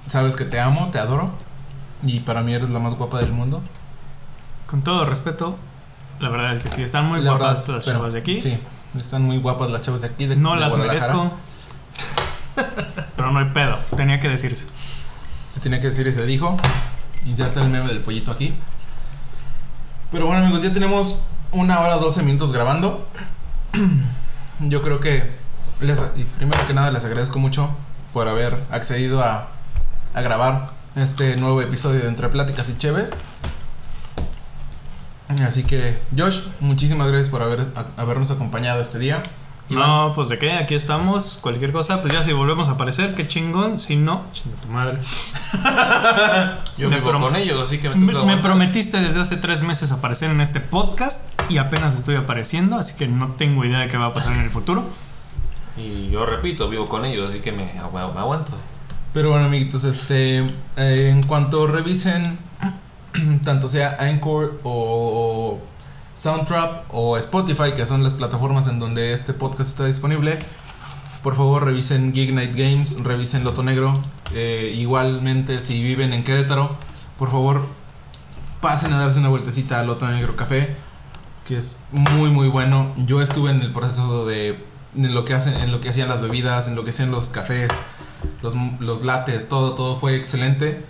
Sabes 0.08 0.36
que 0.36 0.46
te 0.46 0.60
amo, 0.60 0.90
te 0.92 1.00
adoro. 1.00 1.32
Y 2.04 2.20
para 2.22 2.42
mí 2.42 2.54
eres 2.54 2.70
la 2.70 2.80
más 2.80 2.94
guapa 2.96 3.20
del 3.20 3.32
mundo. 3.32 3.62
Con 4.68 4.82
todo 4.84 5.06
respeto, 5.06 5.58
la 6.20 6.30
verdad 6.30 6.54
es 6.56 6.64
que 6.64 6.70
sí, 6.70 6.84
están 6.84 7.08
muy 7.08 7.22
La 7.22 7.32
guapas 7.32 7.68
verdad, 7.68 7.76
las 7.76 7.86
chavas 7.86 8.14
de 8.14 8.20
aquí. 8.20 8.40
Sí, 8.40 8.58
están 8.96 9.24
muy 9.24 9.38
guapas 9.38 9.70
las 9.70 9.82
chavas 9.82 10.02
de 10.02 10.08
aquí. 10.08 10.26
De, 10.26 10.36
no 10.36 10.54
de 10.54 10.62
las 10.62 10.78
merezco. 10.78 11.34
pero 13.16 13.32
no 13.32 13.40
hay 13.40 13.50
pedo, 13.50 13.78
tenía 13.96 14.20
que 14.20 14.30
decirse. 14.30 14.66
Se 15.50 15.60
tenía 15.60 15.82
que 15.82 15.90
decir 15.90 16.08
y 16.08 16.12
se 16.12 16.26
dijo. 16.26 16.58
Inserta 17.26 17.62
el 17.62 17.70
meme 17.70 17.88
del 17.88 18.00
pollito 18.00 18.32
aquí. 18.32 18.54
Pero 20.12 20.28
bueno, 20.28 20.44
amigos, 20.44 20.62
ya 20.62 20.72
tenemos 20.72 21.18
una 21.52 21.80
hora 21.80 21.98
12 21.98 22.24
minutos 22.24 22.52
grabando. 22.52 23.08
Yo 24.60 24.82
creo 24.82 25.00
que. 25.00 25.34
Les, 25.82 26.00
primero 26.38 26.66
que 26.68 26.74
nada, 26.74 26.92
les 26.92 27.04
agradezco 27.04 27.40
mucho 27.40 27.70
por 28.14 28.30
haber 28.30 28.64
accedido 28.72 29.22
a, 29.22 29.50
a 30.14 30.22
grabar 30.22 30.70
este 30.96 31.36
nuevo 31.36 31.62
episodio 31.62 32.00
de 32.00 32.08
Entre 32.08 32.30
Pláticas 32.30 32.70
y 32.70 32.78
Cheves. 32.78 33.10
Así 35.46 35.64
que, 35.64 35.98
Josh, 36.18 36.40
muchísimas 36.60 37.08
gracias 37.08 37.30
por 37.30 37.42
haber, 37.42 37.62
a- 37.76 38.02
habernos 38.02 38.30
acompañado 38.32 38.82
este 38.82 39.00
día. 39.00 39.24
Iván, 39.68 39.88
No, 39.90 40.12
pues 40.14 40.30
de 40.30 40.38
qué, 40.38 40.54
aquí 40.54 40.76
estamos. 40.76 41.40
Cualquier 41.42 41.72
cosa, 41.72 42.02
pues 42.02 42.14
ya 42.14 42.24
si 42.24 42.32
volvemos 42.34 42.68
a 42.70 42.74
aparecer, 42.74 43.16
qué 43.16 43.28
chingón. 43.28 43.80
Si 43.80 43.96
no, 43.96 44.24
chinga 44.32 44.56
tu 44.62 44.68
madre. 44.68 45.00
Yo 46.78 46.90
Me 46.90 47.00
vivo 47.00 47.20
con 47.20 47.36
ellos, 47.36 47.60
así 47.62 47.80
que 47.80 47.90
me 47.90 48.14
toca 48.14 48.26
me 48.26 48.38
prometiste 48.38 49.02
desde 49.02 49.20
hace 49.22 49.38
tres 49.38 49.64
meses 49.64 49.92
aparecer 49.92 50.30
en 50.30 50.42
este 50.42 50.60
podcast 50.60 51.30
y 51.50 51.58
apenas 51.58 51.96
estoy 51.96 52.16
apareciendo, 52.16 52.76
así 52.76 52.96
que 52.96 53.08
no 53.08 53.30
tengo 53.30 53.66
idea 53.66 53.80
de 53.80 53.88
qué 53.88 53.98
va 53.98 54.08
a 54.08 54.14
pasar 54.14 54.34
en 54.34 54.42
el 54.44 54.50
futuro. 54.52 54.84
Y 55.78 56.10
yo 56.10 56.26
repito, 56.26 56.70
vivo 56.70 56.88
con 56.88 57.04
ellos, 57.04 57.30
así 57.32 57.40
que 57.42 57.52
me, 57.52 57.74
me 57.74 57.80
aguanto. 58.00 58.54
Pero 59.14 59.30
bueno, 59.32 59.48
amiguitos, 59.48 59.84
este, 59.84 60.38
eh, 60.78 61.10
en 61.10 61.22
cuanto 61.24 61.68
revisen, 61.68 62.40
tanto 63.44 63.70
sea 63.70 63.98
Anchor 64.00 64.60
o 64.64 65.60
Soundtrap 66.14 66.86
o 66.94 67.18
Spotify, 67.18 67.74
que 67.76 67.86
son 67.86 68.04
las 68.04 68.14
plataformas 68.14 68.68
en 68.68 68.80
donde 68.80 69.14
este 69.14 69.34
podcast 69.34 69.70
está 69.70 69.86
disponible, 69.86 70.40
por 71.24 71.36
favor 71.36 71.66
revisen 71.66 72.14
Gig 72.14 72.34
Night 72.34 72.56
Games, 72.56 73.04
revisen 73.04 73.44
Loto 73.44 73.64
Negro. 73.64 73.94
eh, 74.34 74.74
igualmente, 74.76 75.60
si 75.62 75.82
viven 75.82 76.14
en 76.14 76.24
Querétaro, 76.24 76.76
por 77.18 77.32
favor 77.32 77.66
pasen 78.62 78.94
a 78.94 79.00
darse 79.00 79.20
una 79.20 79.30
vueltecita 79.30 79.80
al 79.80 79.88
Loto 79.88 80.08
Negro 80.08 80.36
Café, 80.36 80.76
que 81.48 81.58
es 81.58 81.80
muy 81.92 82.30
muy 82.30 82.48
bueno. 82.48 82.92
Yo 82.98 83.22
estuve 83.22 83.52
en 83.52 83.62
el 83.62 83.72
proceso 83.72 84.26
de, 84.26 84.60
en 84.96 85.14
lo 85.14 85.26
que 85.26 85.34
hacen, 85.34 85.54
en 85.56 85.72
lo 85.72 85.82
que 85.82 85.90
hacían 85.90 86.10
las 86.10 86.22
bebidas, 86.22 86.68
en 86.68 86.76
lo 86.76 86.84
que 86.84 86.90
hacían 86.90 87.12
los 87.12 87.30
cafés 87.30 87.70
los, 88.42 88.54
los 88.80 89.04
lates, 89.04 89.50
todo, 89.50 89.76
todo 89.76 89.98
fue 90.00 90.16
excelente. 90.16 90.84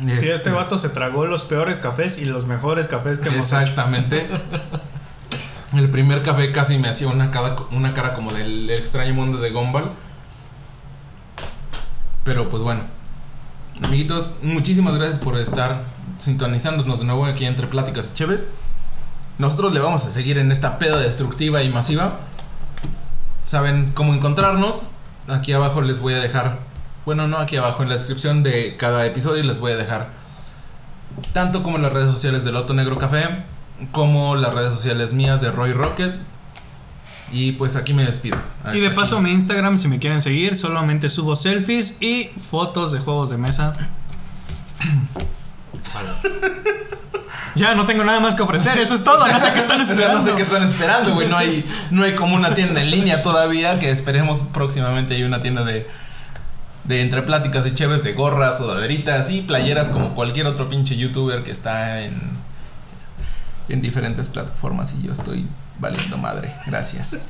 Sí, 0.00 0.28
este 0.28 0.50
vato 0.50 0.78
se 0.78 0.88
tragó 0.88 1.26
los 1.26 1.44
peores 1.44 1.78
cafés 1.78 2.18
y 2.18 2.24
los 2.24 2.46
mejores 2.46 2.86
cafés 2.86 3.18
que 3.20 3.28
hemos 3.28 3.46
hecho. 3.46 3.58
Exactamente. 3.58 4.26
El 5.74 5.90
primer 5.90 6.22
café 6.22 6.52
casi 6.52 6.78
me 6.78 6.88
hacía 6.88 7.08
una 7.08 7.30
cara, 7.30 7.56
una 7.72 7.94
cara 7.94 8.14
como 8.14 8.32
del 8.32 8.70
extraño 8.70 9.14
mundo 9.14 9.38
de 9.38 9.50
Gumball. 9.50 9.90
Pero 12.24 12.48
pues 12.48 12.62
bueno. 12.62 12.82
Amiguitos, 13.82 14.36
muchísimas 14.42 14.94
gracias 14.94 15.18
por 15.18 15.36
estar 15.36 15.82
sintonizándonos 16.18 17.00
de 17.00 17.06
nuevo 17.06 17.26
aquí 17.26 17.44
entre 17.44 17.66
Pláticas 17.66 18.10
y 18.12 18.14
Cheves. 18.14 18.46
Nosotros 19.36 19.74
le 19.74 19.80
vamos 19.80 20.06
a 20.06 20.12
seguir 20.12 20.38
en 20.38 20.52
esta 20.52 20.78
peda 20.78 20.98
destructiva 20.98 21.62
y 21.62 21.70
masiva. 21.70 22.20
Saben 23.44 23.90
cómo 23.92 24.14
encontrarnos. 24.14 24.82
Aquí 25.28 25.52
abajo 25.52 25.82
les 25.82 25.98
voy 26.00 26.14
a 26.14 26.20
dejar, 26.20 26.58
bueno, 27.04 27.28
no 27.28 27.38
aquí 27.38 27.56
abajo, 27.56 27.82
en 27.82 27.88
la 27.88 27.96
descripción 27.96 28.42
de 28.42 28.76
cada 28.76 29.04
episodio 29.06 29.42
les 29.42 29.58
voy 29.58 29.72
a 29.72 29.76
dejar 29.76 30.08
tanto 31.32 31.62
como 31.62 31.78
las 31.78 31.92
redes 31.92 32.10
sociales 32.10 32.44
de 32.44 32.52
Loto 32.52 32.74
Negro 32.74 32.98
Café, 32.98 33.28
como 33.92 34.36
las 34.36 34.52
redes 34.54 34.72
sociales 34.72 35.12
mías 35.12 35.40
de 35.40 35.50
Roy 35.50 35.72
Rocket. 35.72 36.14
Y 37.32 37.52
pues 37.52 37.74
aquí 37.76 37.94
me 37.94 38.04
despido. 38.04 38.36
Y 38.72 38.80
de 38.80 38.88
Aquí. 38.88 38.96
paso 38.96 39.20
mi 39.20 39.30
Instagram, 39.32 39.78
si 39.78 39.88
me 39.88 39.98
quieren 39.98 40.20
seguir, 40.20 40.56
solamente 40.56 41.10
subo 41.10 41.34
selfies 41.34 42.00
y 42.00 42.30
fotos 42.50 42.92
de 42.92 43.00
juegos 43.00 43.30
de 43.30 43.38
mesa. 43.38 43.72
Ya 47.56 47.76
no 47.76 47.86
tengo 47.86 48.02
nada 48.02 48.18
más 48.18 48.34
que 48.34 48.42
ofrecer, 48.42 48.78
eso 48.78 48.96
es 48.96 49.04
todo, 49.04 49.24
no 49.28 49.38
sé 49.38 49.52
qué 49.52 49.60
están 49.60 49.80
O 49.80 49.84
sea, 49.84 49.94
esperando. 49.94 50.18
no 50.20 50.26
sé 50.26 50.34
qué 50.34 50.42
están 50.42 50.64
esperando, 50.64 51.14
güey. 51.14 51.28
No 51.28 51.36
hay, 51.36 51.64
no 51.92 52.02
hay 52.02 52.14
como 52.16 52.34
una 52.34 52.52
tienda 52.54 52.80
en 52.80 52.90
línea 52.90 53.22
todavía. 53.22 53.78
Que 53.78 53.90
esperemos 53.90 54.42
próximamente 54.42 55.14
hay 55.14 55.22
una 55.22 55.40
tienda 55.40 55.62
de, 55.62 55.88
de 56.84 57.00
entre 57.02 57.22
pláticas 57.22 57.66
y 57.66 57.74
chéves 57.74 58.02
de 58.04 58.12
gorras, 58.12 58.58
sudaderitas 58.58 59.30
y 59.30 59.40
playeras 59.40 59.88
como 59.88 60.14
cualquier 60.14 60.46
otro 60.46 60.68
pinche 60.68 60.96
youtuber 60.96 61.42
que 61.42 61.50
está 61.50 62.02
en, 62.02 62.14
en 63.68 63.80
diferentes 63.82 64.28
plataformas 64.28 64.94
y 64.98 65.06
yo 65.06 65.12
estoy 65.12 65.46
valiendo 65.78 66.18
madre. 66.18 66.54
Gracias. 66.66 67.20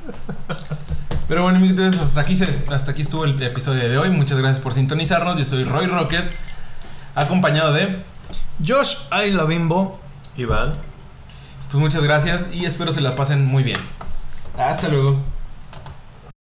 Pero 1.28 1.42
bueno, 1.44 1.58
amiguitos, 1.58 1.96
hasta 1.98 2.20
aquí, 2.20 2.36
se- 2.36 2.64
hasta 2.72 2.90
aquí 2.90 3.02
estuvo 3.02 3.24
el 3.24 3.40
episodio 3.42 3.88
de 3.88 3.96
hoy. 3.96 4.10
Muchas 4.10 4.38
gracias 4.38 4.60
por 4.62 4.74
sintonizarnos. 4.74 5.38
Yo 5.38 5.46
soy 5.46 5.64
Roy 5.64 5.86
Rocket, 5.86 6.24
acompañado 7.14 7.72
de... 7.72 8.02
Josh, 8.66 8.96
ay 9.10 9.30
la 9.32 9.44
bimbo. 9.44 10.00
Iván. 10.36 10.74
Pues 11.70 11.80
muchas 11.80 12.02
gracias 12.02 12.46
y 12.52 12.66
espero 12.66 12.92
se 12.92 13.00
la 13.00 13.16
pasen 13.16 13.44
muy 13.46 13.62
bien. 13.62 13.80
Hasta 14.58 14.88
luego. 14.88 15.20